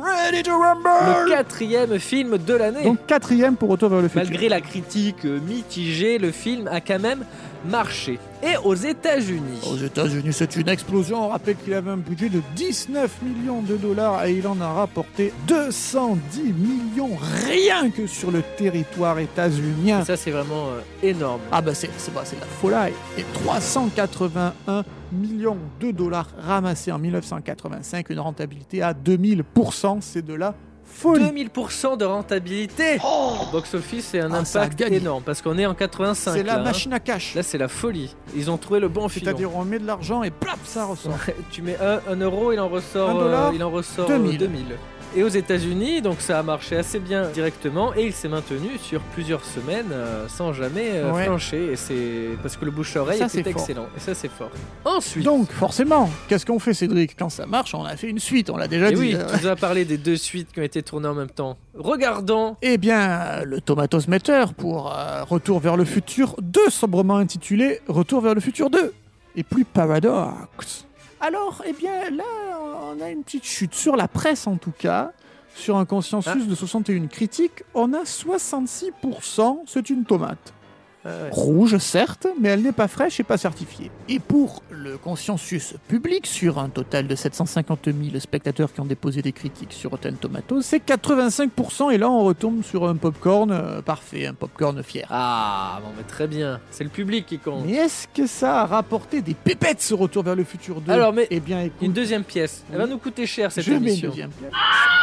Ready 0.00 0.42
to 0.44 0.52
rumble 0.52 0.88
Le 1.24 1.30
quatrième 1.30 1.98
film 1.98 2.38
de 2.38 2.54
l'année. 2.54 2.84
Donc 2.84 2.98
quatrième 3.06 3.56
pour 3.56 3.68
Retour 3.70 3.88
vers 3.88 4.00
le 4.00 4.08
futur. 4.08 4.22
Malgré 4.24 4.48
la 4.48 4.60
critique 4.60 5.24
euh, 5.24 5.40
mitigée, 5.40 6.18
le 6.18 6.30
film 6.30 6.68
a 6.68 6.80
quand 6.80 7.00
même 7.00 7.24
marché. 7.64 8.18
Et 8.42 8.56
aux 8.62 8.74
États-Unis. 8.74 9.60
Aux 9.68 9.76
États-Unis, 9.76 10.32
c'est 10.32 10.56
une 10.56 10.68
explosion. 10.68 11.24
On 11.24 11.28
rappelle 11.28 11.56
qu'il 11.56 11.74
avait 11.74 11.90
un 11.90 11.96
budget 11.96 12.28
de 12.28 12.40
19 12.54 13.22
millions 13.22 13.62
de 13.62 13.76
dollars 13.76 14.24
et 14.24 14.34
il 14.34 14.46
en 14.46 14.60
a 14.60 14.72
rapporté 14.72 15.32
210 15.48 16.42
millions 16.52 17.16
rien 17.46 17.90
que 17.90 18.06
sur 18.06 18.30
le 18.30 18.42
territoire 18.56 19.18
états-unien. 19.18 20.04
Ça, 20.04 20.16
c'est 20.16 20.30
vraiment 20.30 20.68
euh, 20.68 20.80
énorme. 21.02 21.40
Ah 21.50 21.60
bah 21.60 21.74
c'est 21.74 21.90
bah, 22.14 22.22
la 22.24 22.46
folie. 22.46 22.92
Et 23.16 23.24
381 23.44 24.84
millions 25.12 25.58
de 25.80 25.90
dollars 25.90 26.28
ramassés 26.38 26.92
en 26.92 26.98
1985, 26.98 28.10
une 28.10 28.20
rentabilité 28.20 28.82
à 28.82 28.92
2000%, 28.92 29.98
c'est 30.00 30.24
de 30.24 30.34
la 30.34 30.54
folie. 30.98 31.24
2000% 31.24 31.96
de 31.96 32.04
rentabilité 32.04 32.94
Le 32.96 33.52
box-office, 33.52 34.08
c'est 34.10 34.20
un 34.20 34.32
Ah, 34.32 34.38
impact 34.38 34.80
énorme 34.80 35.22
parce 35.24 35.42
qu'on 35.42 35.56
est 35.58 35.66
en 35.66 35.74
85. 35.74 36.32
C'est 36.32 36.42
la 36.42 36.54
là, 36.54 36.60
hein. 36.60 36.64
machine 36.64 36.92
à 36.92 37.00
cash. 37.00 37.34
Là, 37.34 37.42
c'est 37.42 37.58
la 37.58 37.68
folie. 37.68 38.14
Ils 38.36 38.50
ont 38.50 38.56
trouvé 38.56 38.80
le 38.80 38.88
bon 38.88 39.08
filon. 39.08 39.24
C'est-à-dire 39.24 39.54
on 39.54 39.64
met 39.64 39.78
de 39.78 39.86
l'argent 39.86 40.22
et 40.22 40.30
plap, 40.30 40.58
ça 40.64 40.84
ressort. 40.84 41.14
tu 41.50 41.62
mets 41.62 41.76
un, 41.80 42.00
un 42.12 42.16
euro, 42.16 42.52
il 42.52 42.60
en 42.60 42.68
ressort, 42.68 43.10
Un 43.10 43.14
dollar, 43.14 43.48
euh, 43.48 43.52
il 43.54 43.62
en 43.64 43.70
ressort 43.70 44.10
euh, 44.10 44.18
2000. 44.18 44.38
2000. 44.38 44.64
Et 45.16 45.22
aux 45.22 45.28
États-Unis, 45.28 46.02
donc 46.02 46.20
ça 46.20 46.38
a 46.38 46.42
marché 46.42 46.76
assez 46.76 46.98
bien 47.00 47.28
directement 47.30 47.94
et 47.94 48.04
il 48.06 48.12
s'est 48.12 48.28
maintenu 48.28 48.76
sur 48.80 49.00
plusieurs 49.00 49.42
semaines 49.44 49.86
euh, 49.90 50.28
sans 50.28 50.52
jamais 50.52 50.90
euh, 50.92 51.12
Ouais. 51.12 51.24
flancher. 51.24 51.72
Et 51.72 51.76
c'est 51.76 52.28
parce 52.42 52.56
que 52.56 52.64
le 52.66 52.70
bouche-oreille 52.70 53.18
Ça, 53.18 53.28
c'est 53.28 53.40
était 53.40 53.52
fort. 53.52 53.62
excellent. 53.62 53.86
Et 53.96 54.00
ça, 54.00 54.14
c'est 54.14 54.30
fort. 54.30 54.50
Ensuite. 54.84 55.24
Donc, 55.24 55.50
forcément, 55.50 56.10
qu'est-ce 56.28 56.44
qu'on 56.44 56.58
fait, 56.58 56.74
Cédric? 56.74 57.16
Quand 57.18 57.30
ça 57.30 57.46
marche, 57.46 57.74
on 57.74 57.84
a 57.84 57.96
fait 57.96 58.08
une 58.10 58.18
suite, 58.18 58.50
on 58.50 58.56
l'a 58.58 58.68
déjà 58.68 58.90
Et 58.90 58.94
dit. 58.94 59.00
oui, 59.00 59.14
Euh, 59.14 59.26
tu 59.34 59.42
nous 59.44 59.48
as 59.50 59.56
parlé 59.56 59.84
des 59.86 59.96
deux 59.96 60.16
suites 60.16 60.52
qui 60.52 60.60
ont 60.60 60.64
été 60.64 60.82
tournées 60.82 61.08
en 61.08 61.14
même 61.14 61.30
temps. 61.30 61.56
Regardons. 61.74 62.56
Eh 62.60 62.76
bien, 62.76 63.00
euh, 63.00 63.44
le 63.44 63.60
Tomatos 63.62 64.08
Meter 64.08 64.44
pour 64.56 64.92
euh, 64.94 65.24
Retour 65.24 65.58
vers 65.60 65.76
le 65.78 65.84
futur 65.86 66.36
2, 66.42 66.68
sobrement 66.68 67.16
intitulé 67.16 67.80
Retour 67.88 68.20
vers 68.20 68.34
le 68.34 68.40
futur 68.40 68.68
2, 68.68 68.92
et 69.36 69.42
plus 69.42 69.64
Paradox. 69.64 70.86
Alors, 71.20 71.62
eh 71.66 71.72
bien, 71.72 72.10
là, 72.10 72.24
on 72.82 73.00
a 73.00 73.10
une 73.10 73.24
petite 73.24 73.44
chute 73.44 73.74
sur 73.74 73.96
la 73.96 74.08
presse 74.08 74.46
en 74.46 74.56
tout 74.56 74.72
cas. 74.76 75.12
Sur 75.54 75.76
un 75.76 75.84
consensus 75.84 76.46
de 76.46 76.54
61 76.54 77.08
critiques, 77.08 77.64
on 77.74 77.92
a 77.92 78.04
66%, 78.04 79.62
c'est 79.66 79.90
une 79.90 80.04
tomate. 80.04 80.54
Rouge, 81.30 81.78
certes, 81.78 82.26
mais 82.40 82.48
elle 82.50 82.62
n'est 82.62 82.72
pas 82.72 82.88
fraîche 82.88 83.20
et 83.20 83.24
pas 83.24 83.36
certifiée. 83.36 83.90
Et 84.08 84.18
pour 84.18 84.62
le 84.70 84.96
consensus 84.98 85.74
public, 85.88 86.26
sur 86.26 86.58
un 86.58 86.68
total 86.68 87.06
de 87.06 87.14
750 87.14 87.86
000 87.86 88.18
spectateurs 88.20 88.72
qui 88.72 88.80
ont 88.80 88.84
déposé 88.84 89.22
des 89.22 89.32
critiques 89.32 89.72
sur 89.72 89.90
Rotten 89.90 90.14
Tomatoes, 90.16 90.62
c'est 90.62 90.84
85%, 90.84 91.92
et 91.92 91.98
là 91.98 92.08
on 92.10 92.24
retombe 92.24 92.62
sur 92.62 92.86
un 92.88 92.96
popcorn 92.96 93.50
euh, 93.50 93.82
parfait, 93.82 94.26
un 94.26 94.34
popcorn 94.34 94.82
fier. 94.82 95.06
Ah, 95.10 95.80
bon, 95.82 95.90
mais 95.96 96.04
très 96.04 96.26
bien. 96.26 96.60
C'est 96.70 96.84
le 96.84 96.90
public 96.90 97.26
qui 97.26 97.38
compte. 97.38 97.64
Mais 97.66 97.74
est-ce 97.74 98.06
que 98.08 98.26
ça 98.26 98.62
a 98.62 98.66
rapporté 98.66 99.20
des 99.22 99.34
pépettes 99.34 99.82
ce 99.82 99.94
Retour 99.94 100.22
vers 100.22 100.36
le 100.36 100.44
futur 100.44 100.80
2 100.80 100.92
Alors, 100.92 101.12
mais 101.12 101.26
Eh 101.30 101.40
bien, 101.40 101.60
écoute, 101.62 101.78
une 101.82 101.92
deuxième 101.92 102.24
pièce. 102.24 102.64
Elle 102.72 102.78
va 102.78 102.86
nous 102.86 102.98
coûter 102.98 103.26
cher 103.26 103.50
cette 103.52 103.64
je 103.64 103.70
mets 103.72 103.76
une 103.78 103.86
émission. 103.88 104.08
deuxième 104.10 104.30
pièce. 104.30 104.50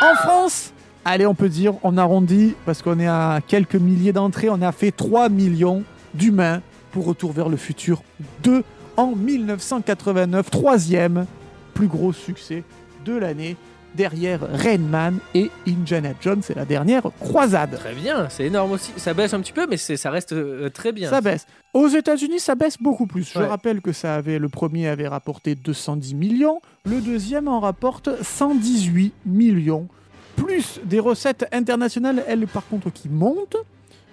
En 0.01 0.15
France, 0.15 0.71
allez, 1.03 1.25
on 1.25 1.35
peut 1.35 1.49
dire, 1.49 1.73
on 1.83 1.97
arrondit, 1.97 2.55
parce 2.65 2.81
qu'on 2.81 2.99
est 2.99 3.07
à 3.07 3.39
quelques 3.45 3.75
milliers 3.75 4.13
d'entrées, 4.13 4.49
on 4.49 4.61
a 4.61 4.71
fait 4.71 4.91
3 4.91 5.29
millions 5.29 5.83
d'humains 6.17 6.61
pour 6.91 7.05
Retour 7.05 7.31
vers 7.33 7.49
le 7.49 7.57
futur 7.57 8.01
2 8.43 8.63
en 8.97 9.15
1989, 9.15 10.49
troisième 10.49 11.25
plus 11.73 11.87
gros 11.87 12.13
succès 12.13 12.63
de 13.05 13.13
l'année, 13.13 13.57
derrière 13.95 14.39
Rain 14.51 14.77
Man 14.77 15.19
et 15.33 15.49
Indiana 15.67 16.13
Jones, 16.21 16.41
c'est 16.41 16.55
la 16.55 16.65
dernière 16.65 17.03
croisade. 17.19 17.75
Très 17.77 17.93
bien, 17.93 18.27
c'est 18.29 18.45
énorme 18.45 18.71
aussi. 18.73 18.91
Ça 18.97 19.13
baisse 19.13 19.33
un 19.33 19.39
petit 19.41 19.51
peu, 19.53 19.67
mais 19.69 19.77
ça 19.77 20.09
reste 20.11 20.33
euh, 20.33 20.69
très 20.69 20.91
bien. 20.91 21.09
Ça 21.09 21.21
baisse. 21.21 21.45
Aux 21.73 21.87
États-Unis, 21.87 22.39
ça 22.39 22.55
baisse 22.55 22.77
beaucoup 22.79 23.07
plus. 23.07 23.31
Je 23.33 23.39
Ouais. 23.39 23.45
rappelle 23.45 23.81
que 23.81 23.91
ça 23.91 24.15
avait 24.15 24.39
le 24.39 24.49
premier 24.49 24.87
avait 24.87 25.07
rapporté 25.07 25.55
210 25.55 26.13
millions, 26.15 26.61
le 26.85 26.99
deuxième 27.01 27.47
en 27.47 27.59
rapporte 27.59 28.09
118 28.21 29.13
millions, 29.25 29.87
plus 30.35 30.79
des 30.85 30.99
recettes 30.99 31.45
internationales, 31.53 32.23
elles 32.27 32.47
par 32.47 32.65
contre 32.67 32.89
qui 32.91 33.07
montent, 33.09 33.57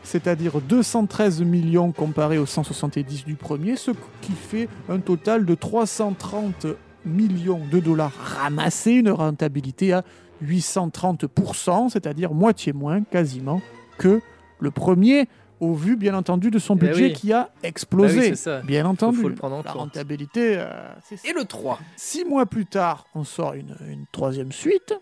c'est-à-dire 0.03 0.61
213 0.61 1.43
millions 1.43 1.93
comparé 1.93 2.39
aux 2.39 2.47
170 2.47 3.25
du 3.25 3.35
premier, 3.35 3.77
ce 3.77 3.91
qui 4.21 4.33
fait 4.33 4.69
un 4.89 4.99
total 4.99 5.45
de 5.45 5.55
330 5.55 6.67
millions 7.05 7.61
de 7.71 7.81
dollars 7.81 8.13
ramassés, 8.13 8.93
une 8.93 9.11
rentabilité 9.11 9.93
à 9.93 10.05
830%, 10.45 11.89
c'est-à-dire 11.91 12.33
moitié 12.33 12.73
moins 12.73 13.03
quasiment 13.03 13.61
que 13.99 14.21
le 14.61 14.71
premier, 14.71 15.29
au 15.61 15.75
vu 15.75 15.97
bien 15.97 16.15
entendu 16.15 16.51
de 16.51 16.59
son 16.59 16.75
Eh 16.77 16.81
budget 16.87 17.05
oui. 17.07 17.13
qui 17.13 17.33
a 17.33 17.51
explosé. 17.63 18.17
Bah 18.17 18.23
oui, 18.23 18.29
c'est 18.31 18.37
ça. 18.37 18.61
Bien 18.63 18.87
entendu. 18.87 19.19
faut 19.19 19.29
le 19.29 19.35
prendre 19.35 19.57
en 19.57 19.63
La 19.63 19.71
compte. 19.73 19.81
rentabilité, 19.81 20.57
euh, 20.59 20.67
c'est 21.05 21.25
Et 21.29 21.33
le 21.33 21.45
3 21.45 21.79
Six 21.97 22.25
mois 22.25 22.47
plus 22.47 22.67
tard, 22.67 23.07
on 23.15 23.25
sort 23.25 23.55
une, 23.55 23.77
une 23.89 24.05
troisième 24.13 24.53
suite. 24.53 24.95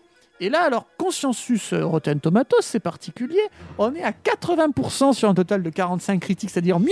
Et 0.43 0.49
là, 0.49 0.63
alors, 0.65 0.87
Consciensus 0.97 1.71
euh, 1.71 1.85
Rotten 1.85 2.19
Tomatoes, 2.19 2.61
c'est 2.61 2.79
particulier. 2.79 3.39
On 3.77 3.93
est 3.93 4.01
à 4.01 4.09
80% 4.11 5.13
sur 5.13 5.29
un 5.29 5.35
total 5.35 5.61
de 5.61 5.69
45 5.69 6.19
critiques, 6.19 6.49
c'est-à-dire 6.49 6.79
mieux 6.79 6.89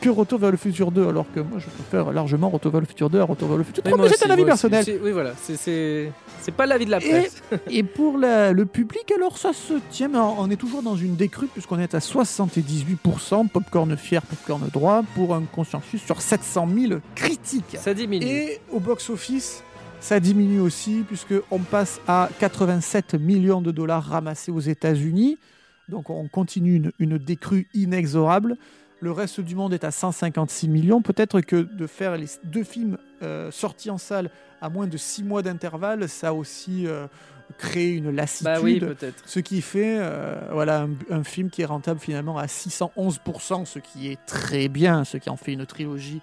que 0.00 0.08
Retour 0.08 0.38
vers 0.38 0.50
le 0.50 0.56
futur 0.56 0.90
2, 0.90 1.06
alors 1.06 1.26
que 1.34 1.40
moi, 1.40 1.58
je 1.58 1.66
préfère 1.68 2.10
largement 2.10 2.48
Retour 2.48 2.72
vers 2.72 2.80
le 2.80 2.86
futur 2.86 3.10
2 3.10 3.20
à 3.20 3.24
Retour 3.24 3.48
vers 3.48 3.58
le 3.58 3.64
futur 3.64 3.82
3. 3.82 3.92
Oui, 3.92 3.98
moi 4.00 4.08
mais 4.08 4.16
c'est 4.16 4.26
un 4.26 4.30
avis 4.30 4.46
personnel. 4.46 4.82
Oui, 5.02 5.12
voilà. 5.12 5.32
C'est- 5.36 6.10
pas 6.56 6.64
l'avis 6.64 6.86
de 6.86 6.90
la 6.90 7.04
Et, 7.04 7.08
presse. 7.10 7.42
et 7.70 7.82
pour 7.82 8.16
la- 8.16 8.52
le 8.52 8.64
public, 8.64 9.12
alors 9.14 9.36
ça 9.36 9.52
se 9.52 9.74
tient, 9.90 10.08
mais 10.08 10.18
on 10.18 10.48
est 10.48 10.56
toujours 10.56 10.82
dans 10.82 10.96
une 10.96 11.16
décrue 11.16 11.48
puisqu'on 11.48 11.78
est 11.78 11.94
à 11.94 11.98
78%, 12.00 13.48
popcorn 13.48 13.94
fier, 13.98 14.22
popcorn 14.22 14.68
droit, 14.72 15.02
pour 15.14 15.34
un 15.34 15.42
consensus 15.42 16.02
sur 16.02 16.22
700 16.22 16.66
000 16.88 17.00
critiques. 17.14 17.76
Ça 17.78 17.92
diminue. 17.92 18.24
Et 18.24 18.60
au 18.72 18.80
box-office, 18.80 19.62
ça 20.06 20.20
diminue 20.20 20.60
aussi 20.60 21.02
puisqu'on 21.04 21.58
passe 21.58 22.00
à 22.06 22.28
87 22.38 23.14
millions 23.14 23.60
de 23.60 23.72
dollars 23.72 24.04
ramassés 24.04 24.52
aux 24.52 24.60
États-Unis. 24.60 25.36
Donc 25.88 26.10
on 26.10 26.28
continue 26.28 26.76
une, 26.76 26.92
une 27.00 27.18
décrue 27.18 27.66
inexorable. 27.74 28.56
Le 29.00 29.10
reste 29.10 29.40
du 29.40 29.56
monde 29.56 29.74
est 29.74 29.82
à 29.82 29.90
156 29.90 30.68
millions. 30.68 31.02
Peut-être 31.02 31.40
que 31.40 31.56
de 31.56 31.86
faire 31.88 32.16
les 32.16 32.26
deux 32.44 32.62
films 32.62 32.98
euh, 33.24 33.50
sortis 33.50 33.90
en 33.90 33.98
salle 33.98 34.30
à 34.60 34.68
moins 34.68 34.86
de 34.86 34.96
6 34.96 35.24
mois 35.24 35.42
d'intervalle, 35.42 36.08
ça 36.08 36.28
a 36.28 36.32
aussi 36.32 36.86
euh, 36.86 37.08
créé 37.58 37.90
une 37.90 38.14
lassitude. 38.14 38.44
Bah 38.44 38.60
oui. 38.62 38.80
Ce 39.24 39.40
qui 39.40 39.60
fait 39.60 39.96
euh, 39.98 40.38
voilà, 40.52 40.82
un, 40.82 40.90
un 41.10 41.24
film 41.24 41.50
qui 41.50 41.62
est 41.62 41.66
rentable 41.66 41.98
finalement 41.98 42.38
à 42.38 42.46
611%, 42.46 43.64
ce 43.64 43.80
qui 43.80 44.12
est 44.12 44.24
très 44.24 44.68
bien, 44.68 45.02
ce 45.02 45.16
qui 45.16 45.30
en 45.30 45.36
fait 45.36 45.54
une 45.54 45.66
trilogie 45.66 46.20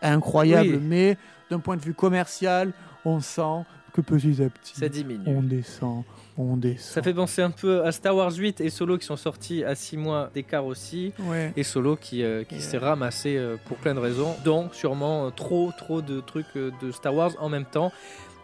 incroyable. 0.00 0.76
Oui. 0.76 0.80
Mais 0.82 1.18
d'un 1.50 1.60
point 1.60 1.76
de 1.76 1.82
vue 1.82 1.94
commercial, 1.94 2.72
on 3.06 3.20
sent 3.20 3.64
que 3.94 4.00
petit 4.02 4.42
à 4.42 4.50
petit, 4.50 4.74
Ça 4.78 4.88
diminue. 4.90 5.22
on 5.26 5.42
descend, 5.42 6.02
on 6.36 6.58
descend. 6.58 6.80
Ça 6.94 7.02
fait 7.02 7.14
penser 7.14 7.40
un 7.40 7.50
peu 7.50 7.82
à 7.82 7.92
Star 7.92 8.14
Wars 8.14 8.30
8 8.36 8.60
et 8.60 8.68
Solo 8.68 8.98
qui 8.98 9.06
sont 9.06 9.16
sortis 9.16 9.64
à 9.64 9.74
6 9.74 9.96
mois 9.96 10.28
d'écart 10.34 10.66
aussi. 10.66 11.14
Ouais. 11.20 11.50
Et 11.56 11.62
Solo 11.62 11.96
qui, 11.96 12.22
euh, 12.22 12.44
qui 12.44 12.60
s'est 12.60 12.76
ramassé 12.76 13.38
euh, 13.38 13.56
pour 13.66 13.78
plein 13.78 13.94
de 13.94 14.00
raisons, 14.00 14.34
dont 14.44 14.68
sûrement 14.72 15.26
euh, 15.26 15.30
trop, 15.30 15.72
trop 15.78 16.02
de 16.02 16.20
trucs 16.20 16.44
euh, 16.56 16.70
de 16.82 16.92
Star 16.92 17.14
Wars 17.14 17.32
en 17.38 17.48
même 17.48 17.64
temps. 17.64 17.90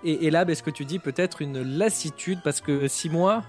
Et, 0.04 0.26
et 0.26 0.30
là, 0.30 0.46
ben, 0.46 0.54
ce 0.56 0.62
que 0.62 0.70
tu 0.70 0.86
dis, 0.86 0.98
peut-être 0.98 1.42
une 1.42 1.60
lassitude 1.76 2.38
parce 2.42 2.62
que 2.62 2.88
6 2.88 3.10
mois. 3.10 3.42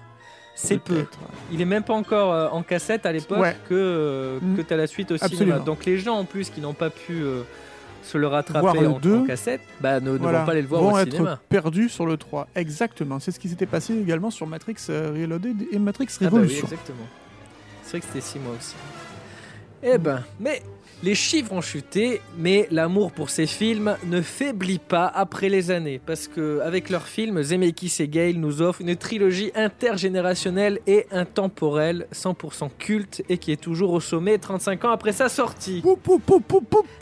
C'est 0.56 0.78
peu. 0.78 1.04
Il 1.50 1.60
est 1.60 1.64
même 1.64 1.82
pas 1.82 1.94
encore 1.94 2.32
euh, 2.32 2.48
en 2.50 2.62
cassette 2.62 3.06
à 3.06 3.12
l'époque 3.12 3.38
Ouais. 3.40 3.56
que, 3.68 3.74
euh, 3.74 4.38
Mm. 4.40 4.56
que 4.56 4.62
tu 4.62 4.72
as 4.72 4.76
la 4.76 4.86
suite 4.86 5.10
au 5.10 5.14
Absolument. 5.14 5.38
cinéma. 5.38 5.58
Donc 5.58 5.84
les 5.86 5.98
gens 5.98 6.16
en 6.16 6.24
plus 6.24 6.48
qui 6.50 6.60
n'ont 6.60 6.74
pas 6.74 6.90
pu 6.90 7.14
euh, 7.22 7.42
se 8.04 8.18
le 8.18 8.26
rattraper 8.26 8.60
Voir 8.60 8.74
le 8.80 8.88
en, 8.88 8.98
deux, 8.98 9.18
en 9.18 9.24
cassette, 9.24 9.60
bah, 9.80 10.00
ne, 10.00 10.12
ne 10.12 10.18
Voilà, 10.18 10.40
vont 10.40 10.46
pas 10.46 10.52
aller 10.52 10.62
le 10.62 10.68
voir 10.68 10.82
vont 10.82 10.92
au 10.94 10.98
être 10.98 11.12
cinéma. 11.12 11.40
perdus 11.48 11.88
sur 11.88 12.06
le 12.06 12.16
3. 12.16 12.48
Exactement. 12.54 13.18
C'est 13.20 13.30
ce 13.32 13.38
qui 13.40 13.48
s'était 13.48 13.66
passé 13.66 13.94
également 13.98 14.30
sur 14.30 14.46
Matrix 14.46 14.76
euh, 14.90 15.12
Reloaded 15.14 15.66
et 15.72 15.78
Matrix 15.78 16.08
Ah 16.20 16.24
bah 16.30 16.38
oui, 16.42 16.58
exactement. 16.62 17.06
C'est 17.82 17.90
vrai 17.90 18.00
que 18.00 18.06
c'était 18.06 18.20
6 18.20 18.38
mois 18.40 18.54
aussi. 18.58 18.74
Eh 19.82 19.98
ben, 19.98 20.22
mais 20.40 20.62
les 21.04 21.14
chiffres 21.14 21.52
ont 21.52 21.60
chuté, 21.60 22.22
mais 22.38 22.66
l'amour 22.70 23.12
pour 23.12 23.28
ces 23.28 23.46
films 23.46 23.96
ne 24.06 24.22
faiblit 24.22 24.78
pas 24.78 25.06
après 25.06 25.50
les 25.50 25.70
années, 25.70 26.00
parce 26.04 26.28
que 26.28 26.60
avec 26.60 26.88
leurs 26.88 27.06
films, 27.06 27.42
Zemeckis 27.42 27.96
et 28.00 28.08
Gale 28.08 28.36
nous 28.36 28.62
offrent 28.62 28.80
une 28.80 28.96
trilogie 28.96 29.52
intergénérationnelle 29.54 30.80
et 30.86 31.06
intemporelle, 31.12 32.06
100% 32.14 32.70
culte 32.78 33.22
et 33.28 33.36
qui 33.36 33.52
est 33.52 33.60
toujours 33.60 33.92
au 33.92 34.00
sommet 34.00 34.38
35 34.38 34.86
ans 34.86 34.90
après 34.90 35.12
sa 35.12 35.28
sortie. 35.28 35.82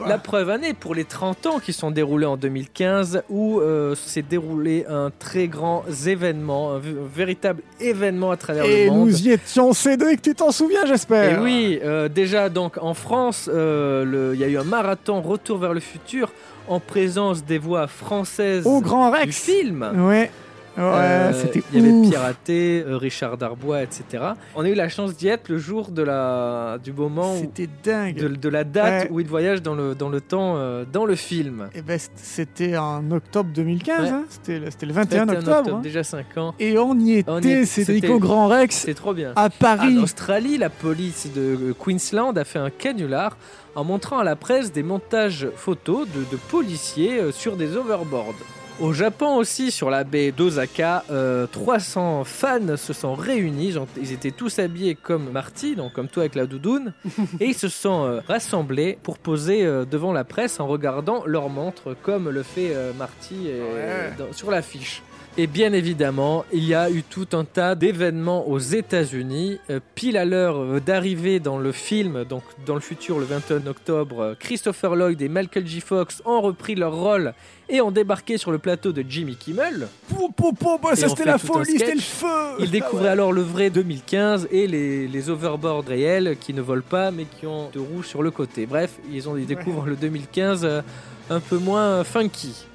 La 0.05 0.19
preuve 0.19 0.51
année 0.51 0.75
pour 0.75 0.97
les 0.97 1.05
30 1.05 1.47
ans 1.47 1.59
qui 1.61 1.73
sont 1.73 1.93
déroulés 1.93 2.27
en 2.27 2.37
2015, 2.37 3.23
où 3.31 3.61
euh, 3.61 3.95
s'est 3.95 4.23
déroulé 4.23 4.85
un 4.89 5.13
très 5.17 5.47
grand 5.47 5.85
événement, 6.07 6.75
un, 6.75 6.81
véritable 7.15 7.63
événement 7.79 8.33
à 8.33 8.37
travers 8.37 8.65
Et 8.65 8.87
le 8.87 8.91
monde. 8.91 9.11
nous 9.11 9.23
y 9.23 9.31
étions, 9.31 9.73
Cédric, 9.73 10.23
tu 10.23 10.35
t'en 10.35 10.51
souviens, 10.51 10.87
j'espère 10.87 11.39
Et 11.39 11.41
oui, 11.41 11.79
euh, 11.85 12.09
déjà 12.09 12.49
donc 12.49 12.79
en 12.79 12.95
France, 12.95 13.49
euh, 13.53 13.92
le- 14.05 14.33
il 14.35 14.41
y 14.41 14.45
a 14.45 14.49
eu 14.49 14.57
un 14.59 14.65
marathon 14.65 15.21
Retour 15.21 15.59
vers 15.59 15.75
le 15.75 15.81
futur 15.81 16.31
en 16.69 16.81
présence 16.81 17.45
des 17.45 17.59
voix 17.59 17.87
françaises 17.87 18.67
Au 18.67 18.81
Grand 18.81 19.11
Rex. 19.11 19.27
du 19.27 19.33
film. 19.33 20.07
Ouais. 20.07 20.31
Ouais, 20.77 20.83
Euh, 20.85 21.33
c'était 21.35 21.63
Il 21.75 21.81
y 21.81 21.89
avait. 21.89 22.09
Piraté, 22.11 22.85
euh, 22.87 22.97
Richard 22.97 23.37
Darbois, 23.37 23.83
etc. 23.83 24.25
On 24.55 24.65
a 24.65 24.69
eu 24.69 24.75
la 24.75 24.89
chance 24.89 25.17
d'y 25.17 25.29
être 25.29 25.49
le 25.49 25.59
jour 25.59 25.91
de 25.91 26.03
la, 26.03 26.79
du 26.83 26.93
moment 26.93 27.35
où, 27.35 27.41
C'était 27.41 27.69
dingue. 27.85 28.17
de, 28.17 28.29
de 28.29 28.49
la 28.49 28.65
date 28.65 29.05
Ouais. 29.05 29.09
où 29.11 29.21
il 29.21 29.27
voyage 29.27 29.61
dans 29.63 29.75
le, 29.75 29.95
dans 29.95 30.09
le 30.09 30.21
temps, 30.21 30.55
euh, 30.57 30.85
dans 30.91 31.05
le 31.05 31.15
film. 31.15 31.69
Eh 31.75 31.83
ben, 31.83 31.99
c'était 32.17 32.77
en 32.77 33.11
octobre 33.11 33.51
2015, 33.55 34.01
Ouais. 34.03 34.09
hein. 34.09 34.25
c'était 34.29 34.59
le, 34.59 34.71
c'était 34.71 34.87
le 34.87 34.93
21 34.95 35.27
21 35.27 35.39
octobre. 35.41 35.77
hein. 35.77 35.81
déjà 35.83 36.03
5 36.05 36.39
ans. 36.39 36.55
Et 36.59 36.79
on 36.79 36.99
y 36.99 37.19
était, 37.19 37.31
On 37.31 37.37
y 37.37 37.51
était, 37.51 37.67
Cédric, 37.67 38.03
c'était- 38.05 38.13
au 38.15 38.19
Grand 38.19 38.49
Rex, 38.49 38.77
C'est 38.87 38.95
trop 38.95 39.13
bien. 39.15 39.33
à 39.37 39.51
Paris. 39.51 39.99
En 39.99 40.03
Australie, 40.03 40.57
la 40.59 40.71
police 40.71 41.29
de 41.35 41.41
euh, 41.71 41.75
Queensland 41.79 42.37
a 42.39 42.45
fait 42.45 42.59
un 42.59 42.71
canular 42.71 43.37
en 43.75 43.85
montrant 43.85 44.19
à 44.19 44.25
la 44.25 44.37
presse 44.37 44.73
des 44.73 44.83
montages 44.83 45.49
photos 45.57 46.07
de, 46.09 46.21
de 46.31 46.37
policiers 46.51 47.31
sur 47.33 47.57
des 47.57 47.77
overboards. 47.77 48.35
Au 48.83 48.93
Japon 48.93 49.37
aussi, 49.37 49.71
sur 49.71 49.91
la 49.91 50.03
baie 50.03 50.33
d'Osaka, 50.33 51.05
euh, 51.09 51.47
300 51.47 52.25
fans 52.25 52.77
se 52.77 52.93
sont 52.93 53.15
réunis. 53.15 53.77
Ils 53.97 54.13
étaient 54.13 54.33
tous 54.33 54.59
habillés 54.59 54.97
comme 54.97 55.31
Marty, 55.31 55.77
donc 55.77 55.93
comme 55.93 56.09
toi 56.09 56.25
avec 56.25 56.35
la 56.35 56.47
doudoune, 56.47 56.93
et 57.41 57.47
ils 57.47 57.55
se 57.55 57.69
sont 57.69 58.05
euh, 58.05 58.21
rassemblés 58.27 58.99
pour 59.05 59.19
poser 59.19 59.65
euh, 59.65 59.85
devant 59.85 60.13
la 60.13 60.25
presse 60.25 60.59
en 60.59 60.67
regardant 60.67 61.23
leur 61.27 61.49
montre, 61.49 61.95
comme 62.03 62.29
le 62.29 62.43
fait 62.43 62.75
euh, 62.75 62.93
Marty 62.99 63.45
euh, 63.47 64.11
dans- 64.19 64.33
sur 64.33 64.51
l'affiche. 64.51 65.01
Et 65.39 65.47
bien 65.47 65.73
évidemment, 65.73 66.45
il 66.53 66.65
y 66.65 66.75
a 66.75 66.91
eu 66.91 67.03
tout 67.03 67.29
un 67.33 67.45
tas 67.45 67.75
d'événements 67.75 68.47
aux 68.49 68.59
États-Unis. 68.59 69.59
Euh, 69.71 69.81
pile 69.95 70.19
à 70.19 70.27
l'heure 70.27 70.59
euh, 70.59 70.79
d'arriver 70.79 71.41
dans 71.41 71.57
le 71.57 71.73
film, 71.73 72.25
donc 72.25 72.43
dans 72.67 72.75
le 72.75 72.83
futur, 72.83 73.19
le 73.19 73.25
21 73.25 73.67
octobre, 73.67 74.21
euh, 74.21 74.35
Christopher 74.39 74.95
Lloyd 74.95 75.23
et 75.23 75.31
Michael 75.31 75.67
J. 75.67 75.81
Fox 75.81 76.21
ont 76.27 76.43
repris 76.43 76.75
leur 76.75 76.95
rôle 76.95 77.33
et 77.71 77.81
ont 77.81 77.91
débarqué 77.91 78.37
sur 78.37 78.53
le 78.53 78.59
plateau 78.59 78.93
de 78.93 79.03
Jimmy 79.09 79.37
Kimmel. 79.37 79.89
Pou, 80.07 80.31
pou, 80.37 80.53
pou, 80.53 80.79
bah, 80.83 80.95
ça 80.95 81.07
on 81.07 81.09
c'était 81.09 81.23
fait 81.23 81.29
la 81.31 81.39
tout 81.39 81.47
un 81.47 81.55
folie, 81.55 81.73
c'était 81.73 81.87
sketch. 81.87 81.97
le 81.97 82.01
feu 82.03 82.27
Ils 82.59 82.67
Ah 82.69 82.71
découvraient 82.71 83.05
ouais. 83.05 83.09
alors 83.09 83.33
le 83.33 83.41
vrai 83.41 83.71
2015 83.71 84.49
et 84.51 84.67
les, 84.67 85.09
les 85.09 85.31
overboards 85.31 85.87
réels 85.87 86.37
qui 86.39 86.53
ne 86.53 86.61
volent 86.61 86.83
pas 86.87 87.11
mais 87.11 87.25
qui 87.25 87.47
ont 87.47 87.71
deux 87.73 87.81
roues 87.81 88.03
sur 88.03 88.23
le 88.23 88.31
côté. 88.31 88.67
Bref, 88.67 88.99
ils, 89.11 89.27
ont, 89.31 89.39
ils 89.39 89.47
découvrent 89.47 89.87
le 89.87 89.97
2015 89.97 90.61
euh, 90.65 90.83
un 91.31 91.41
peu 91.41 91.57
moins 91.57 92.05
funky. 92.05 92.67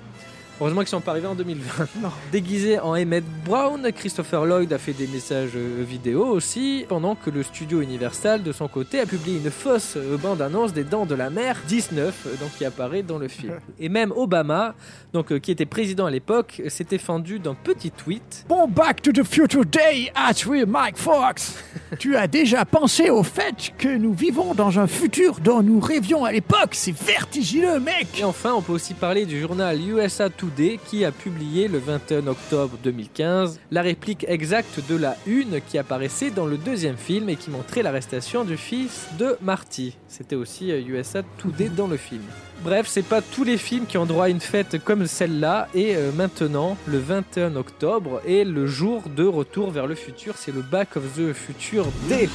Heureusement 0.59 0.81
qu'ils 0.81 0.89
sont 0.89 1.01
pas 1.01 1.11
arrivés 1.11 1.27
en 1.27 1.35
2020. 1.35 1.87
Déguisé 2.31 2.79
en 2.79 2.95
Emmett 2.95 3.23
Brown, 3.45 3.91
Christopher 3.95 4.43
Lloyd 4.43 4.73
a 4.73 4.79
fait 4.79 4.93
des 4.93 5.05
messages 5.05 5.51
euh, 5.55 5.83
vidéo 5.87 6.25
aussi, 6.25 6.83
pendant 6.89 7.13
que 7.13 7.29
le 7.29 7.43
studio 7.43 7.79
Universal, 7.81 8.41
de 8.41 8.51
son 8.51 8.67
côté, 8.67 8.99
a 8.99 9.05
publié 9.05 9.37
une 9.37 9.51
fausse 9.51 9.97
euh, 9.97 10.17
bande-annonce 10.17 10.73
des 10.73 10.83
Dents 10.83 11.05
de 11.05 11.13
la 11.13 11.29
Mer 11.29 11.61
19, 11.67 12.25
euh, 12.25 12.35
donc 12.37 12.49
qui 12.57 12.65
apparaît 12.65 13.03
dans 13.03 13.19
le 13.19 13.27
film. 13.27 13.53
Et 13.79 13.87
même 13.87 14.11
Obama, 14.15 14.73
donc 15.13 15.37
qui 15.39 15.51
était 15.51 15.67
président 15.67 16.07
à 16.07 16.11
l'époque, 16.11 16.59
s'était 16.69 16.97
fendu 16.97 17.37
d'un 17.37 17.53
petit 17.53 17.91
tweet 17.91 18.45
Bon, 18.49 18.67
Back 18.67 19.03
to 19.03 19.11
the 19.11 19.23
Future 19.23 19.63
Day 19.63 20.11
at 20.15 20.47
with 20.47 20.67
Mike 20.67 20.97
Fox. 20.97 21.63
tu 21.99 22.15
as 22.15 22.27
déjà 22.27 22.65
pensé 22.65 23.11
au 23.11 23.21
fait 23.21 23.73
que 23.77 23.95
nous 23.95 24.13
vivons 24.13 24.55
dans 24.55 24.79
un 24.79 24.87
futur 24.87 25.39
dont 25.39 25.61
nous 25.61 25.79
rêvions 25.79 26.25
à 26.25 26.31
l'époque 26.31 26.73
C'est 26.73 26.97
vertigineux, 26.97 27.79
mec 27.79 28.07
Et 28.19 28.23
enfin, 28.23 28.53
on 28.55 28.63
peut 28.63 28.73
aussi 28.73 28.95
parler 28.95 29.27
du 29.27 29.39
journal 29.39 29.79
USA 29.79 30.31
Today 30.31 30.46
qui 30.89 31.05
a 31.05 31.11
publié 31.11 31.67
le 31.67 31.77
21 31.77 32.27
octobre 32.27 32.77
2015 32.83 33.59
la 33.71 33.81
réplique 33.81 34.25
exacte 34.27 34.79
de 34.89 34.95
la 34.95 35.15
une 35.25 35.61
qui 35.61 35.77
apparaissait 35.77 36.29
dans 36.29 36.45
le 36.45 36.57
deuxième 36.57 36.97
film 36.97 37.29
et 37.29 37.35
qui 37.35 37.49
montrait 37.49 37.83
l'arrestation 37.83 38.43
du 38.43 38.57
fils 38.57 39.07
de 39.17 39.37
Marty. 39.41 39.97
C'était 40.07 40.35
aussi 40.35 40.71
euh, 40.71 40.81
USA 40.81 41.23
Today 41.37 41.69
dans 41.69 41.87
le 41.87 41.97
film. 41.97 42.21
Bref, 42.63 42.87
c'est 42.87 43.05
pas 43.05 43.21
tous 43.21 43.43
les 43.43 43.57
films 43.57 43.85
qui 43.85 43.97
ont 43.97 44.05
droit 44.05 44.25
à 44.25 44.29
une 44.29 44.39
fête 44.39 44.83
comme 44.83 45.05
celle-là. 45.05 45.67
Et 45.73 45.95
euh, 45.95 46.11
maintenant, 46.11 46.77
le 46.87 46.97
21 46.97 47.55
octobre 47.55 48.21
est 48.25 48.43
le 48.43 48.65
jour 48.65 49.03
de 49.15 49.25
retour 49.25 49.71
vers 49.71 49.87
le 49.87 49.95
futur. 49.95 50.35
C'est 50.37 50.53
le 50.53 50.61
Back 50.61 50.97
of 50.97 51.03
the 51.15 51.33
Future 51.33 51.87
Day. 52.09 52.29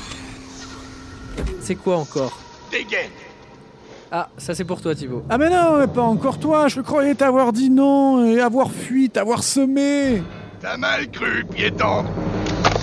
C'est 1.61 1.77
quoi 1.77 1.97
encore? 1.97 2.39
Dégaine 2.71 3.11
Ah, 4.15 4.29
ça 4.37 4.55
c'est 4.55 4.67
pour 4.67 4.83
toi 4.83 4.95
Thibaut. 4.95 5.23
Ah 5.31 5.39
mais 5.39 5.49
non, 5.49 5.79
mais 5.79 5.87
pas 5.87 6.03
encore 6.03 6.39
toi, 6.39 6.69
je 6.69 6.83
croyais 6.83 7.15
t'avoir 7.15 7.51
dit 7.51 7.71
non 7.71 8.27
et 8.27 8.43
avoir 8.43 8.71
fui, 8.71 9.09
t'avoir 9.09 9.43
semé. 9.43 10.23
T'as 10.61 10.77
mal 10.77 11.11
cru, 11.11 11.47
piéton. 11.47 12.05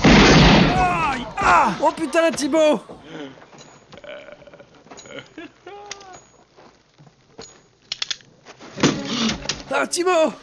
Aïe 0.04 1.24
Ah. 1.38 1.70
Oh 1.84 1.92
putain 1.96 2.32
Thibaut. 2.32 2.80
Ah 9.72 9.86
Thibaut. 9.86 10.34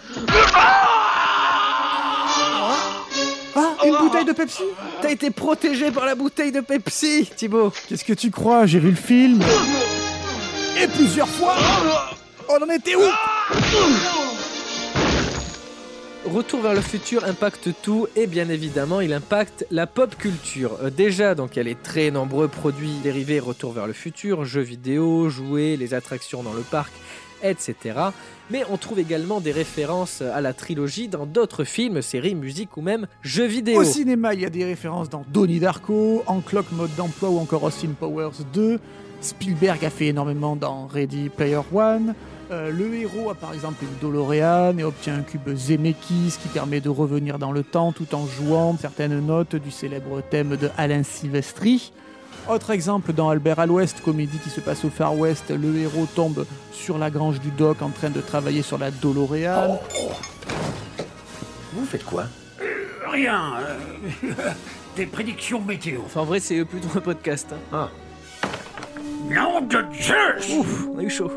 Ah, 3.56 3.74
une 3.84 3.96
bouteille 3.98 4.24
de 4.24 4.32
Pepsi? 4.32 4.62
T'as 5.02 5.10
été 5.10 5.30
protégé 5.32 5.90
par 5.90 6.06
la 6.06 6.14
bouteille 6.14 6.52
de 6.52 6.60
Pepsi, 6.60 7.28
Thibaut. 7.36 7.72
Qu'est-ce 7.88 8.04
que 8.04 8.12
tu 8.12 8.30
crois? 8.30 8.66
J'ai 8.66 8.78
vu 8.78 8.90
le 8.90 8.96
film 8.96 9.40
Et 10.78 10.86
plusieurs 10.88 11.28
fois 11.28 11.54
On 12.50 12.62
en 12.62 12.70
était 12.70 12.94
où 12.96 13.00
Retour 16.26 16.60
vers 16.60 16.74
le 16.74 16.82
futur 16.82 17.24
impacte 17.24 17.70
tout 17.82 18.08
et 18.14 18.26
bien 18.26 18.50
évidemment 18.50 19.00
il 19.00 19.14
impacte 19.14 19.64
la 19.70 19.86
pop 19.86 20.16
culture. 20.16 20.76
Euh, 20.82 20.90
déjà 20.90 21.34
donc 21.34 21.56
elle 21.56 21.68
est 21.68 21.82
très 21.82 22.10
nombreux 22.10 22.48
produits 22.48 22.98
dérivés 23.02 23.38
Retour 23.40 23.72
vers 23.72 23.86
le 23.86 23.94
futur, 23.94 24.44
jeux 24.44 24.60
vidéo, 24.60 25.30
jouets, 25.30 25.76
les 25.76 25.94
attractions 25.94 26.42
dans 26.42 26.52
le 26.52 26.62
parc, 26.62 26.92
etc. 27.42 27.76
Mais 28.50 28.64
on 28.68 28.76
trouve 28.76 28.98
également 28.98 29.40
des 29.40 29.52
références 29.52 30.20
à 30.20 30.40
la 30.40 30.52
trilogie 30.52 31.08
dans 31.08 31.26
d'autres 31.26 31.64
films, 31.64 32.02
séries, 32.02 32.34
musiques 32.34 32.76
ou 32.76 32.82
même 32.82 33.06
jeux 33.22 33.46
vidéo. 33.46 33.80
Au 33.80 33.84
cinéma, 33.84 34.34
il 34.34 34.40
y 34.40 34.46
a 34.46 34.50
des 34.50 34.64
références 34.64 35.08
dans 35.08 35.24
Donnie 35.32 35.60
Darko, 35.60 36.22
En 36.26 36.40
Clock 36.40 36.70
Mode 36.72 36.94
d'emploi 36.96 37.30
ou 37.30 37.38
encore 37.38 37.62
Austin 37.62 37.92
Powers 37.98 38.44
2. 38.52 38.78
Spielberg 39.20 39.84
a 39.84 39.90
fait 39.90 40.06
énormément 40.06 40.56
dans 40.56 40.86
Ready 40.86 41.28
Player 41.28 41.60
One. 41.74 42.14
Euh, 42.52 42.70
le 42.70 42.94
héros 42.94 43.30
a 43.30 43.34
par 43.34 43.52
exemple 43.52 43.82
une 43.84 44.08
DeLorean 44.08 44.78
et 44.78 44.84
obtient 44.84 45.16
un 45.16 45.22
cube 45.22 45.48
Zemeckis 45.56 46.38
qui 46.40 46.48
permet 46.48 46.80
de 46.80 46.88
revenir 46.88 47.38
dans 47.40 47.50
le 47.50 47.64
temps 47.64 47.90
tout 47.90 48.14
en 48.14 48.24
jouant 48.26 48.76
certaines 48.80 49.18
notes 49.26 49.56
du 49.56 49.72
célèbre 49.72 50.20
thème 50.30 50.56
de 50.56 50.70
Alain 50.78 51.02
Silvestri. 51.02 51.92
Autre 52.48 52.70
exemple 52.70 53.12
dans 53.12 53.28
Albert 53.30 53.58
à 53.58 53.66
l'Ouest, 53.66 54.00
comédie 54.04 54.38
qui 54.38 54.50
se 54.50 54.60
passe 54.60 54.84
au 54.84 54.90
Far 54.90 55.18
West, 55.18 55.50
le 55.50 55.76
héros 55.76 56.06
tombe 56.14 56.46
sur 56.72 56.98
la 56.98 57.10
grange 57.10 57.40
du 57.40 57.50
doc 57.50 57.82
en 57.82 57.88
train 57.90 58.10
de 58.10 58.20
travailler 58.20 58.62
sur 58.62 58.78
la 58.78 58.92
DeLorean. 58.92 59.80
Vous 61.72 61.84
faites 61.84 62.04
quoi? 62.04 62.26
Rien. 63.10 63.54
euh, 63.58 64.30
des 64.96 65.06
prédictions 65.06 65.60
météo. 65.60 66.00
Enfin 66.06 66.20
en 66.20 66.24
vrai 66.24 66.38
c'est 66.38 66.64
plutôt 66.64 66.88
un 66.96 67.00
podcast. 67.00 67.48
hein. 67.72 67.88
Nom 69.28 69.60
de 69.60 69.84
Zeus 70.00 70.56
Ouf, 70.56 70.86
on 70.94 70.98
a 70.98 71.02
eu 71.02 71.10
chaud. 71.10 71.30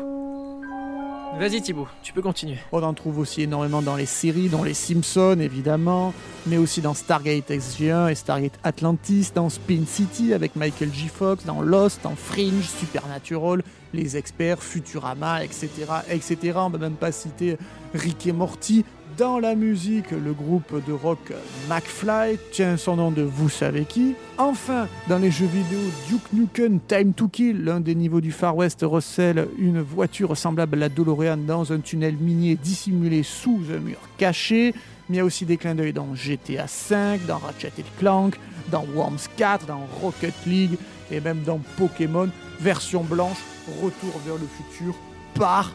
Vas-y 1.38 1.60
Thibaut, 1.62 1.88
tu 2.02 2.12
peux 2.12 2.22
continuer. 2.22 2.58
On 2.70 2.82
en 2.82 2.94
trouve 2.94 3.18
aussi 3.18 3.42
énormément 3.42 3.82
dans 3.82 3.96
les 3.96 4.06
séries, 4.06 4.48
dans 4.48 4.62
les 4.62 4.74
Simpsons 4.74 5.38
évidemment, 5.40 6.12
mais 6.46 6.56
aussi 6.56 6.80
dans 6.82 6.94
Stargate 6.94 7.50
SG1 7.50 8.10
et 8.10 8.14
Stargate 8.14 8.58
Atlantis, 8.62 9.30
dans 9.34 9.48
Spin 9.48 9.84
City 9.86 10.34
avec 10.34 10.54
Michael 10.54 10.92
J. 10.92 11.08
Fox, 11.08 11.44
dans 11.44 11.62
Lost, 11.62 12.00
dans 12.02 12.14
Fringe, 12.14 12.68
Supernatural, 12.78 13.62
Les 13.94 14.16
Experts, 14.16 14.62
Futurama, 14.62 15.42
etc. 15.42 15.68
etc. 16.10 16.36
On 16.56 16.68
ne 16.68 16.72
peut 16.74 16.78
même 16.78 16.94
pas 16.94 17.12
citer 17.12 17.56
Rick 17.94 18.26
et 18.26 18.32
Morty. 18.32 18.84
Dans 19.20 19.38
la 19.38 19.54
musique, 19.54 20.12
le 20.12 20.32
groupe 20.32 20.82
de 20.86 20.94
rock 20.94 21.34
McFly 21.68 22.38
tient 22.52 22.78
son 22.78 22.96
nom 22.96 23.10
de 23.10 23.20
vous 23.20 23.50
savez 23.50 23.84
qui. 23.84 24.14
Enfin, 24.38 24.88
dans 25.10 25.18
les 25.18 25.30
jeux 25.30 25.44
vidéo, 25.44 25.78
Duke 26.08 26.32
Nukem 26.32 26.80
Time 26.80 27.12
to 27.12 27.28
Kill, 27.28 27.62
l'un 27.62 27.80
des 27.80 27.94
niveaux 27.94 28.22
du 28.22 28.32
Far 28.32 28.56
West 28.56 28.80
recèle 28.80 29.46
une 29.58 29.82
voiture 29.82 30.38
semblable 30.38 30.78
à 30.78 30.80
la 30.80 30.88
DeLorean 30.88 31.36
dans 31.36 31.70
un 31.70 31.80
tunnel 31.80 32.16
minier 32.16 32.56
dissimulé 32.56 33.22
sous 33.22 33.60
un 33.76 33.80
mur 33.80 33.98
caché. 34.16 34.72
Mais 35.10 35.16
il 35.16 35.18
y 35.18 35.20
a 35.20 35.24
aussi 35.26 35.44
des 35.44 35.58
clins 35.58 35.74
d'œil 35.74 35.92
dans 35.92 36.14
GTA 36.14 36.64
V, 36.64 37.20
dans 37.28 37.36
Ratchet 37.36 37.72
Clank, 37.98 38.40
dans 38.70 38.86
Worms 38.94 39.28
4, 39.36 39.66
dans 39.66 39.86
Rocket 40.00 40.46
League 40.46 40.78
et 41.10 41.20
même 41.20 41.42
dans 41.42 41.60
Pokémon, 41.76 42.30
version 42.58 43.04
blanche, 43.04 43.36
retour 43.82 44.18
vers 44.24 44.36
le 44.36 44.48
futur, 44.56 44.94
par 45.34 45.74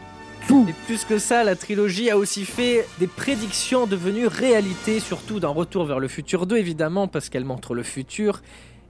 Et 0.52 0.74
plus 0.86 1.06
que 1.06 1.18
ça, 1.18 1.44
la 1.44 1.56
trilogie 1.56 2.10
a 2.10 2.18
aussi 2.18 2.46
fait 2.46 2.88
des 3.00 3.08
prédictions 3.08 3.88
devenues 3.88 4.28
réalité, 4.28 5.00
surtout 5.00 5.40
dans 5.40 5.54
Retour 5.54 5.86
vers 5.86 6.00
le 6.00 6.08
futur 6.08 6.46
2, 6.46 6.58
évidemment, 6.58 7.08
parce 7.08 7.30
qu'elle 7.30 7.46
montre 7.46 7.74
le 7.74 7.84
futur. 7.84 8.42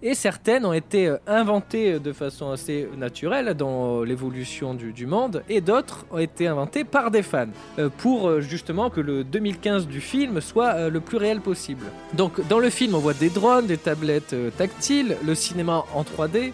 Et 0.03 0.13
certaines 0.13 0.65
ont 0.65 0.73
été 0.73 1.07
euh, 1.07 1.17
inventées 1.25 1.99
de 1.99 2.13
façon 2.13 2.51
assez 2.51 2.87
naturelle 2.97 3.53
dans 3.55 4.03
l'évolution 4.03 4.73
du, 4.73 5.05
monde, 5.05 5.43
et 5.49 5.61
d'autres 5.61 6.05
ont 6.11 6.17
été 6.17 6.47
inventées 6.47 6.83
par 6.83 7.09
des 7.09 7.23
fans, 7.23 7.47
euh, 7.79 7.89
pour 7.97 8.27
euh, 8.27 8.41
justement 8.41 8.89
que 8.89 9.01
le 9.01 9.23
2015 9.23 9.87
du 9.87 10.01
film 10.01 10.41
soit 10.41 10.89
le 10.89 10.99
plus 10.99 11.17
réel 11.17 11.41
possible. 11.41 11.85
Donc 12.13 12.45
dans 12.47 12.59
le 12.59 12.69
film, 12.69 12.95
on 12.95 12.99
voit 12.99 13.13
des 13.13 13.29
drones, 13.29 13.65
des 13.65 13.77
tablettes 13.77 14.35
tactiles, 14.57 15.17
le 15.25 15.35
cinéma 15.35 15.85
en 15.93 16.03
3D, 16.03 16.51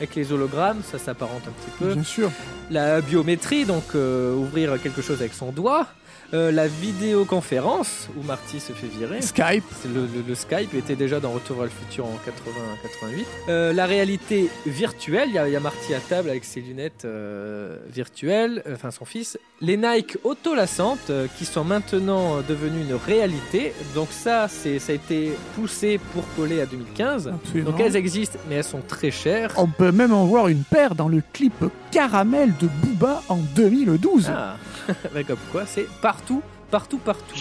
avec 0.00 0.14
les 0.14 0.32
hologrammes, 0.32 0.80
ça 0.82 0.98
s'apparente 0.98 1.42
un 1.46 1.50
petit 1.50 1.70
peu. 1.78 1.92
Bien 1.92 2.02
sûr. 2.02 2.30
La 2.70 3.02
biométrie, 3.02 3.66
donc 3.66 3.84
euh, 3.94 4.34
ouvrir 4.34 4.80
quelque 4.82 5.02
chose 5.02 5.20
avec 5.20 5.34
son 5.34 5.52
doigt. 5.52 5.86
Euh, 6.32 6.52
la 6.52 6.68
vidéoconférence, 6.68 8.08
où 8.16 8.22
Marty 8.22 8.60
se 8.60 8.72
fait 8.72 8.86
virer. 8.86 9.20
Skype. 9.20 9.64
Le, 9.84 10.02
le- 10.02 10.24
le 10.26 10.34
Skype 10.34 10.74
était 10.74 10.94
déjà 10.96 11.20
dans 11.20 11.30
Retour 11.32 11.56
vers 11.56 11.64
le 11.64 11.70
futur 11.70 12.06
en 12.06 12.14
80-88. 12.26 13.24
Euh, 13.48 13.72
la 13.72 13.86
réalité 13.86 14.48
virtuelle, 14.66 15.28
il 15.28 15.34
y, 15.34 15.38
a- 15.38 15.48
il 15.48 15.52
y 15.52 15.56
a 15.56 15.60
Marty 15.60 15.92
à 15.94 16.00
table 16.00 16.30
avec 16.30 16.44
ses 16.44 16.60
lunettes 16.60 17.04
euh, 17.04 17.76
virtuelles, 17.92 18.62
enfin 18.72 18.90
son 18.90 19.04
fils. 19.04 19.38
Les 19.60 19.76
Nike 19.76 20.18
autolassantes, 20.24 21.10
qui 21.36 21.44
sont 21.44 21.64
maintenant 21.64 22.40
devenues 22.48 22.80
une 22.88 22.94
réalité. 22.94 23.72
Donc 23.94 24.08
ça, 24.10 24.48
c'est 24.48 24.78
ça 24.78 24.92
a 24.92 24.94
été 24.94 25.32
poussé 25.54 25.98
pour 26.14 26.24
coller 26.36 26.60
à 26.60 26.66
2015. 26.66 27.28
Absolument. 27.28 27.70
Donc 27.70 27.80
elles 27.80 27.96
existent, 27.96 28.38
mais 28.48 28.56
elles 28.56 28.64
sont 28.64 28.80
très 28.86 29.10
chères. 29.10 29.52
On 29.56 29.66
peut 29.66 29.92
même 29.92 30.12
en 30.12 30.24
voir 30.24 30.48
une 30.48 30.62
paire 30.64 30.94
dans 30.94 31.08
le 31.08 31.22
clip 31.32 31.52
Caramel 31.90 32.52
de 32.60 32.68
Booba 32.68 33.22
en 33.28 33.38
2012. 33.56 34.30
Ah, 34.34 34.56
comme 35.26 35.38
quoi, 35.52 35.66
c'est 35.66 35.88
partout 36.00 36.42
partout, 36.70 36.98
partout. 36.98 37.34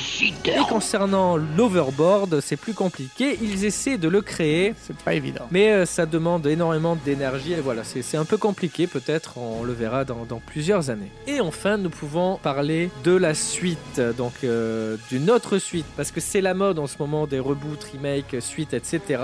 Et 0.46 0.58
concernant 0.68 1.38
l'overboard, 1.38 2.40
c'est 2.42 2.58
plus 2.58 2.74
compliqué. 2.74 3.38
Ils 3.42 3.66
essaient 3.66 3.98
de 3.98 4.08
le 4.08 4.22
créer. 4.22 4.74
C'est 4.82 4.98
pas 4.98 5.14
évident. 5.14 5.48
Mais 5.52 5.72
euh, 5.72 5.86
ça 5.86 6.06
demande 6.06 6.46
énormément 6.48 6.96
d'énergie. 6.96 7.54
Et 7.54 7.62
voilà, 7.62 7.84
c'est 7.84 8.18
un 8.18 8.26
peu 8.26 8.38
compliqué. 8.38 8.88
Peut-être 8.88 9.38
on 9.38 9.64
le 9.64 9.74
verra 9.74 10.06
dans, 10.06 10.26
dans 10.26 10.40
plusieurs 10.40 10.90
années. 10.90 11.12
Et 11.28 11.42
enfin, 11.42 11.78
nous 11.78 11.90
pouvons 11.90 12.38
parler 12.38 12.90
de 13.04 13.16
la 13.16 13.34
suite. 13.34 14.02
Donc, 14.18 14.34
euh, 14.44 14.98
d'une 15.10 15.30
autre 15.30 15.58
suite. 15.58 15.86
Parce 15.96 16.12
que 16.12 16.20
c'est 16.20 16.42
la 16.42 16.54
mode 16.54 16.80
en 16.80 16.88
ce 16.88 16.98
moment 17.00 17.28
des 17.28 17.40
reboots, 17.40 17.86
remakes, 17.94 18.38
suites, 18.42 18.74
etc. 18.74 19.22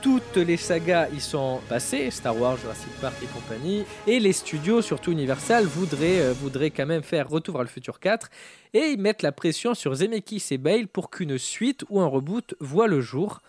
Toutes 0.00 0.36
les 0.36 0.56
sagas 0.56 1.08
y 1.14 1.20
sont 1.20 1.60
passées. 1.68 2.10
Star 2.10 2.38
Wars, 2.38 2.56
Jurassic 2.56 2.92
Park 3.00 3.14
et 3.22 3.26
compagnie. 3.26 3.84
Et 4.06 4.18
les 4.18 4.32
studios, 4.32 4.82
surtout 4.82 5.12
Universal, 5.12 5.64
voudraient, 5.64 6.20
euh, 6.20 6.32
voudraient 6.32 6.70
quand 6.70 6.86
même 6.86 7.02
faire 7.02 7.28
Retour 7.28 7.54
vers 7.54 7.62
le 7.62 7.68
futur 7.68 8.00
4 8.00 8.30
et 8.74 8.90
ils 8.90 8.98
mettent 8.98 9.22
la 9.22 9.32
pression 9.32 9.74
sur 9.74 9.94
Zemeckis 9.94 10.44
et 10.50 10.58
Bale 10.58 10.88
pour 10.88 11.10
qu'une 11.10 11.38
suite 11.38 11.84
ou 11.90 12.00
un 12.00 12.06
reboot 12.06 12.54
voit 12.60 12.88
le 12.88 13.00
jour. 13.00 13.40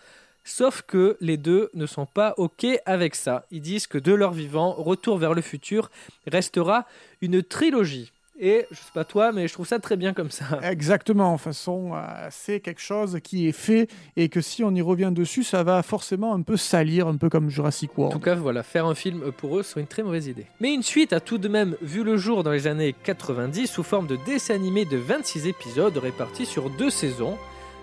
Sauf 0.44 0.82
que 0.82 1.16
les 1.20 1.38
deux 1.38 1.70
ne 1.72 1.86
sont 1.86 2.06
pas 2.06 2.34
OK 2.36 2.66
avec 2.84 3.14
ça. 3.14 3.46
Ils 3.50 3.62
disent 3.62 3.86
que 3.86 3.96
de 3.98 4.12
leur 4.12 4.32
vivant, 4.32 4.72
Retour 4.72 5.16
vers 5.16 5.32
le 5.32 5.40
futur 5.40 5.90
restera 6.26 6.86
une 7.22 7.42
trilogie. 7.42 8.12
Et 8.38 8.66
je 8.70 8.76
sais 8.76 8.90
pas 8.92 9.04
toi, 9.04 9.30
mais 9.30 9.46
je 9.46 9.52
trouve 9.52 9.66
ça 9.66 9.78
très 9.78 9.96
bien 9.96 10.12
comme 10.12 10.30
ça. 10.30 10.58
Exactement, 10.62 11.32
toute 11.36 11.44
façon, 11.44 11.92
euh, 11.94 11.98
c'est 12.30 12.58
quelque 12.60 12.80
chose 12.80 13.18
qui 13.22 13.46
est 13.48 13.52
fait 13.52 13.88
et 14.16 14.28
que 14.28 14.40
si 14.40 14.64
on 14.64 14.74
y 14.74 14.82
revient 14.82 15.12
dessus, 15.14 15.44
ça 15.44 15.62
va 15.62 15.82
forcément 15.84 16.34
un 16.34 16.42
peu 16.42 16.56
salir, 16.56 17.06
un 17.06 17.16
peu 17.16 17.28
comme 17.28 17.48
Jurassic 17.48 17.92
En 17.96 18.02
World. 18.02 18.12
tout 18.14 18.24
cas, 18.24 18.34
voilà, 18.34 18.62
faire 18.64 18.86
un 18.86 18.94
film 18.96 19.30
pour 19.32 19.58
eux 19.58 19.62
serait 19.62 19.82
une 19.82 19.86
très 19.86 20.02
mauvaise 20.02 20.26
idée. 20.26 20.46
Mais 20.60 20.74
une 20.74 20.82
suite 20.82 21.12
a 21.12 21.20
tout 21.20 21.38
de 21.38 21.48
même 21.48 21.76
vu 21.80 22.02
le 22.02 22.16
jour 22.16 22.42
dans 22.42 22.50
les 22.50 22.66
années 22.66 22.94
90 23.04 23.68
sous 23.68 23.84
forme 23.84 24.08
de 24.08 24.18
dessin 24.26 24.54
animé 24.54 24.84
de 24.84 24.96
26 24.96 25.46
épisodes 25.46 25.96
répartis 25.96 26.46
sur 26.46 26.70
deux 26.70 26.90
saisons. 26.90 27.38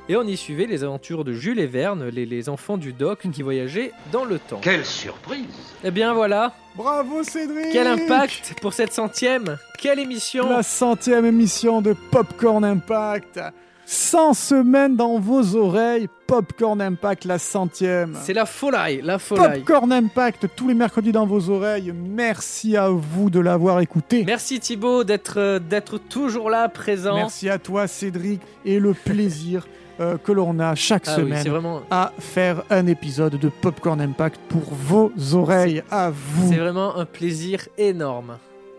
Et 0.09 0.15
on 0.15 0.23
y 0.23 0.35
suivait 0.35 0.65
les 0.65 0.83
aventures 0.83 1.23
de 1.23 1.33
Jules 1.33 1.59
et 1.59 1.67
Verne, 1.67 2.09
les, 2.09 2.25
les 2.25 2.49
enfants 2.49 2.77
du 2.77 2.91
doc 2.91 3.27
qui 3.31 3.43
voyageaient 3.43 3.91
dans 4.11 4.25
le 4.25 4.39
temps. 4.39 4.59
Quelle 4.61 4.85
surprise 4.85 5.45
Eh 5.83 5.91
bien 5.91 6.13
voilà, 6.13 6.53
Bravo 6.75 7.23
Cédric 7.23 7.67
quel 7.71 7.87
impact 7.87 8.55
pour 8.61 8.73
cette 8.73 8.93
centième 8.93 9.57
Quelle 9.77 9.99
émission 9.99 10.49
La 10.49 10.63
centième 10.63 11.25
émission 11.25 11.81
de 11.81 11.93
Popcorn 12.11 12.63
Impact 12.63 13.39
100 13.85 14.33
semaines 14.35 14.95
dans 14.95 15.19
vos 15.19 15.57
oreilles, 15.57 16.07
Popcorn 16.25 16.81
Impact, 16.81 17.25
la 17.25 17.37
centième. 17.37 18.17
C'est 18.21 18.33
la 18.33 18.45
folie, 18.45 19.01
la 19.01 19.19
folie. 19.19 19.41
Popcorn 19.41 19.91
Impact, 19.91 20.47
tous 20.55 20.69
les 20.69 20.73
mercredis 20.73 21.11
dans 21.11 21.25
vos 21.25 21.49
oreilles. 21.49 21.91
Merci 21.93 22.77
à 22.77 22.87
vous 22.87 23.29
de 23.29 23.41
l'avoir 23.41 23.81
écouté. 23.81 24.23
Merci 24.25 24.61
Thibaut 24.61 25.03
d'être 25.03 25.39
euh, 25.39 25.59
d'être 25.59 25.97
toujours 25.97 26.49
là, 26.49 26.69
présent. 26.69 27.15
Merci 27.15 27.49
à 27.49 27.57
toi 27.57 27.85
Cédric 27.87 28.39
et 28.63 28.79
le 28.79 28.93
plaisir 28.93 29.67
euh, 30.01 30.17
que 30.17 30.31
l'on 30.31 30.59
a 30.59 30.75
chaque 30.75 31.03
Ah 31.07 31.15
semaine 31.15 31.47
vraiment- 31.47 31.81
à 31.91 32.11
faire 32.19 32.63
un 32.69 32.87
épisode 32.87 33.37
de 33.37 33.49
Popcorn 33.49 34.01
Impact 34.01 34.39
pour 34.49 34.63
vos 34.73 35.11
oreilles, 35.33 35.83
à 35.91 36.09
vous. 36.09 36.49
C'est 36.49 36.57
vraiment 36.57 36.97
un 36.97 37.05
plaisir 37.05 37.67
énorme. 37.77 38.37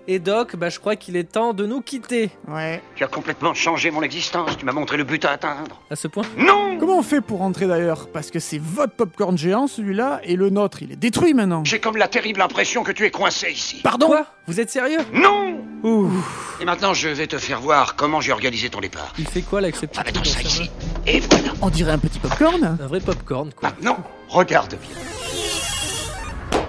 Et 0.08 0.18
Doc, 0.18 0.56
bah, 0.56 0.68
je 0.68 0.80
crois 0.80 0.96
qu'il 0.96 1.16
est 1.16 1.24
temps 1.30 1.52
de 1.52 1.64
nous 1.64 1.80
quitter. 1.80 2.30
Ouais. 2.48 2.82
Tu 2.96 3.04
as 3.04 3.08
complètement 3.08 3.54
changé 3.54 3.90
mon 3.92 4.02
existence. 4.02 4.56
Tu 4.56 4.64
m'as 4.64 4.72
montré 4.72 4.96
le 4.96 5.04
but 5.04 5.24
à 5.24 5.30
atteindre. 5.30 5.80
À 5.90 5.96
ce 5.96 6.08
point 6.08 6.24
Non 6.36 6.76
Comment 6.80 6.98
on 6.98 7.02
fait 7.02 7.20
pour 7.20 7.38
rentrer 7.38 7.68
d'ailleurs 7.68 8.08
Parce 8.08 8.30
que 8.32 8.40
c'est 8.40 8.58
votre 8.58 8.94
popcorn 8.94 9.38
géant 9.38 9.68
celui-là 9.68 10.20
et 10.24 10.34
le 10.34 10.50
nôtre 10.50 10.82
il 10.82 10.90
est 10.92 10.96
détruit 10.96 11.34
maintenant. 11.34 11.62
J'ai 11.64 11.78
comme 11.78 11.96
la 11.96 12.08
terrible 12.08 12.42
impression 12.42 12.82
que 12.82 12.90
tu 12.90 13.04
es 13.04 13.10
coincé 13.12 13.50
ici. 13.52 13.80
Pardon 13.84 14.08
Quoi 14.08 14.26
Vous 14.48 14.58
êtes 14.58 14.70
sérieux 14.70 14.98
Non 15.12 15.60
Et 16.60 16.64
maintenant, 16.64 16.94
je 16.94 17.08
vais 17.08 17.28
te 17.28 17.38
faire 17.38 17.60
voir 17.60 17.94
comment 17.94 18.20
j'ai 18.20 18.32
organisé 18.32 18.70
ton 18.70 18.80
départ. 18.80 19.12
Il 19.18 19.28
fait 19.28 19.42
quoi 19.42 19.60
là 19.60 19.68
avec 19.68 19.76
Ah, 19.96 20.02
dans 20.10 20.24
ça 20.24 20.42
ici. 20.42 20.68
Et 21.06 21.20
voilà. 21.20 21.50
On 21.60 21.68
dirait 21.70 21.92
un 21.92 21.98
petit 21.98 22.18
popcorn. 22.18 22.76
Un 22.82 22.86
vrai 22.88 22.98
popcorn 23.00 23.52
quoi. 23.54 23.68
Maintenant, 23.68 23.98
regarde 24.28 24.70
bien. 24.80 24.96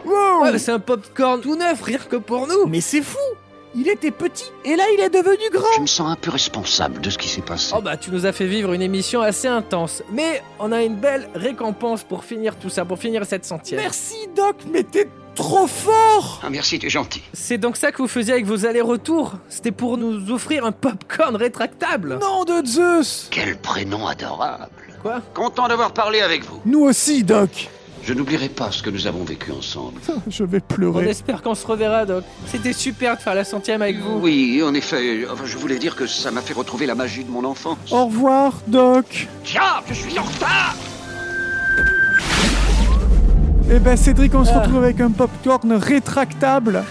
Wow 0.05 0.43
Ouais, 0.43 0.57
c'est 0.59 0.71
un 0.71 0.80
popcorn 0.80 1.41
tout 1.41 1.55
neuf, 1.55 1.81
rien 1.81 1.97
que 1.97 2.15
pour 2.17 2.47
nous. 2.47 2.65
Mais 2.67 2.81
c'est 2.81 3.01
fou 3.01 3.17
Il 3.75 3.88
était 3.89 4.11
petit 4.11 4.51
et 4.65 4.75
là 4.75 4.84
il 4.95 4.99
est 4.99 5.09
devenu 5.09 5.38
Je 5.51 5.57
grand 5.57 5.81
me 5.81 5.88
sens 5.88 6.11
un 6.11 6.15
peu 6.15 6.30
responsable 6.31 7.01
de 7.01 7.09
ce 7.09 7.17
qui 7.17 7.27
s'est 7.30 7.41
passé. 7.41 7.73
Oh 7.75 7.81
bah 7.81 7.97
tu 7.97 8.11
nous 8.11 8.25
as 8.25 8.31
fait 8.31 8.45
vivre 8.45 8.73
une 8.73 8.81
émission 8.81 9.21
assez 9.21 9.47
intense, 9.47 10.03
mais 10.11 10.43
on 10.59 10.71
a 10.71 10.84
une 10.84 10.95
belle 10.95 11.30
récompense 11.35 12.03
pour 12.03 12.23
finir 12.23 12.55
tout 12.57 12.69
ça, 12.69 12.85
pour 12.85 12.99
finir 12.99 13.25
cette 13.25 13.45
centième. 13.45 13.81
Merci 13.81 14.15
Doc, 14.35 14.57
mais 14.71 14.84
t'es 14.84 15.07
trop 15.35 15.65
fort 15.65 16.41
Ah, 16.43 16.49
merci, 16.51 16.77
tu 16.77 16.85
es 16.85 16.89
gentil. 16.89 17.23
C'est 17.34 17.57
donc 17.57 17.75
ça 17.77 17.91
que 17.91 17.97
vous 18.03 18.07
faisiez 18.07 18.34
avec 18.34 18.45
vos 18.45 18.65
allers-retours 18.67 19.34
C'était 19.49 19.71
pour 19.71 19.97
nous 19.97 20.30
offrir 20.31 20.63
un 20.65 20.71
popcorn 20.71 21.35
rétractable 21.35 22.19
Nom 22.21 22.43
de 22.43 22.63
Zeus 22.65 23.30
Quel 23.31 23.57
prénom 23.57 24.05
adorable. 24.05 24.69
Quoi? 25.01 25.21
Content 25.34 25.67
d'avoir 25.67 25.91
parlé 25.93 26.21
avec 26.21 26.43
vous. 26.45 26.61
Nous 26.65 26.81
aussi 26.81 27.23
Doc 27.23 27.69
Je 28.05 28.13
n'oublierai 28.13 28.49
pas 28.49 28.69
ce 28.71 28.84
que 28.84 28.89
nous 28.89 29.07
avons 29.07 29.23
vécu 29.23 29.51
ensemble. 29.51 30.01
Je 30.27 30.43
vais 30.43 30.57
On 30.69 30.73
pleurer. 30.73 31.09
espère 31.09 31.41
qu'on 31.41 31.55
se 31.55 31.65
reverra, 31.65 32.05
Doc. 32.05 32.25
C'était 32.45 32.73
super 32.73 33.15
de 33.15 33.21
faire 33.21 33.34
la 33.34 33.45
centième 33.45 33.81
avec 33.81 33.97
vous. 33.97 34.19
Oui, 34.21 34.61
en 34.61 34.73
effet. 34.73 35.25
Enfin, 35.31 35.43
je 35.45 35.57
voulais 35.57 35.80
dire 35.80 35.95
que 35.95 36.05
ça 36.05 36.30
m'a 36.30 36.41
fait 36.41 36.53
retrouver 36.53 36.85
la 36.85 36.95
magie 36.95 37.23
de 37.23 37.31
mon 37.31 37.45
enfance. 37.45 37.77
Au 37.91 38.05
revoir 38.07 38.53
Doc 38.67 39.27
Tiens, 39.45 39.81
je 39.88 39.93
suis 39.93 40.19
en 40.19 40.23
retard 40.23 40.75
Eh 43.71 43.80
ben 43.80 43.95
Cédric, 43.95 44.35
on 44.35 44.43
se 44.43 44.51
Ah. 44.53 44.59
retrouve 44.61 44.84
avec 44.84 44.99
un 44.99 45.09
popcorn 45.11 45.71
rétractable. 45.73 46.84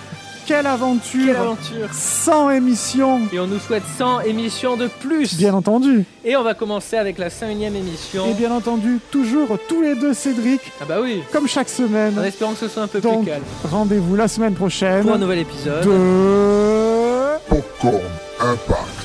Quelle 0.47 0.66
aventure 0.66 1.27
Quelle 1.27 1.36
aventure 1.36 1.89
100 1.93 2.51
émissions 2.51 3.20
Et 3.32 3.39
on 3.39 3.47
nous 3.47 3.59
souhaite 3.60 3.85
100 3.97 4.20
émissions 4.23 4.77
de 4.77 4.89
plus 4.89 5.36
Bien 5.36 5.55
entendu 5.55 6.05
Et 6.24 6.36
on 6.36 6.43
va 6.43 6.55
commencer 6.55 6.97
avec 6.97 7.19
la 7.19 7.28
51e 7.28 7.74
émission. 7.74 8.27
Et 8.28 8.35
bien 8.35 8.51
entendu, 8.51 8.98
toujours 9.10 9.56
tous 9.69 9.82
les 9.82 9.94
deux 9.94 10.14
Cédric. 10.14 10.60
Ah 10.81 10.85
bah 10.89 10.97
oui 11.01 11.23
Comme 11.32 11.47
chaque 11.47 11.69
semaine. 11.69 12.19
En 12.19 12.24
espérant 12.24 12.52
que 12.52 12.59
ce 12.59 12.69
soit 12.69 12.82
un 12.82 12.89
peu 12.89 13.01
plus 13.01 13.24
calme. 13.24 13.43
Rendez-vous 13.70 14.16
la 14.16 14.28
semaine 14.28 14.55
prochaine. 14.55 15.02
Pour 15.02 15.14
un 15.14 15.19
nouvel 15.19 15.39
épisode. 15.40 15.85
De. 15.85 17.39
Popcorn 17.48 18.01
Impact. 18.40 19.02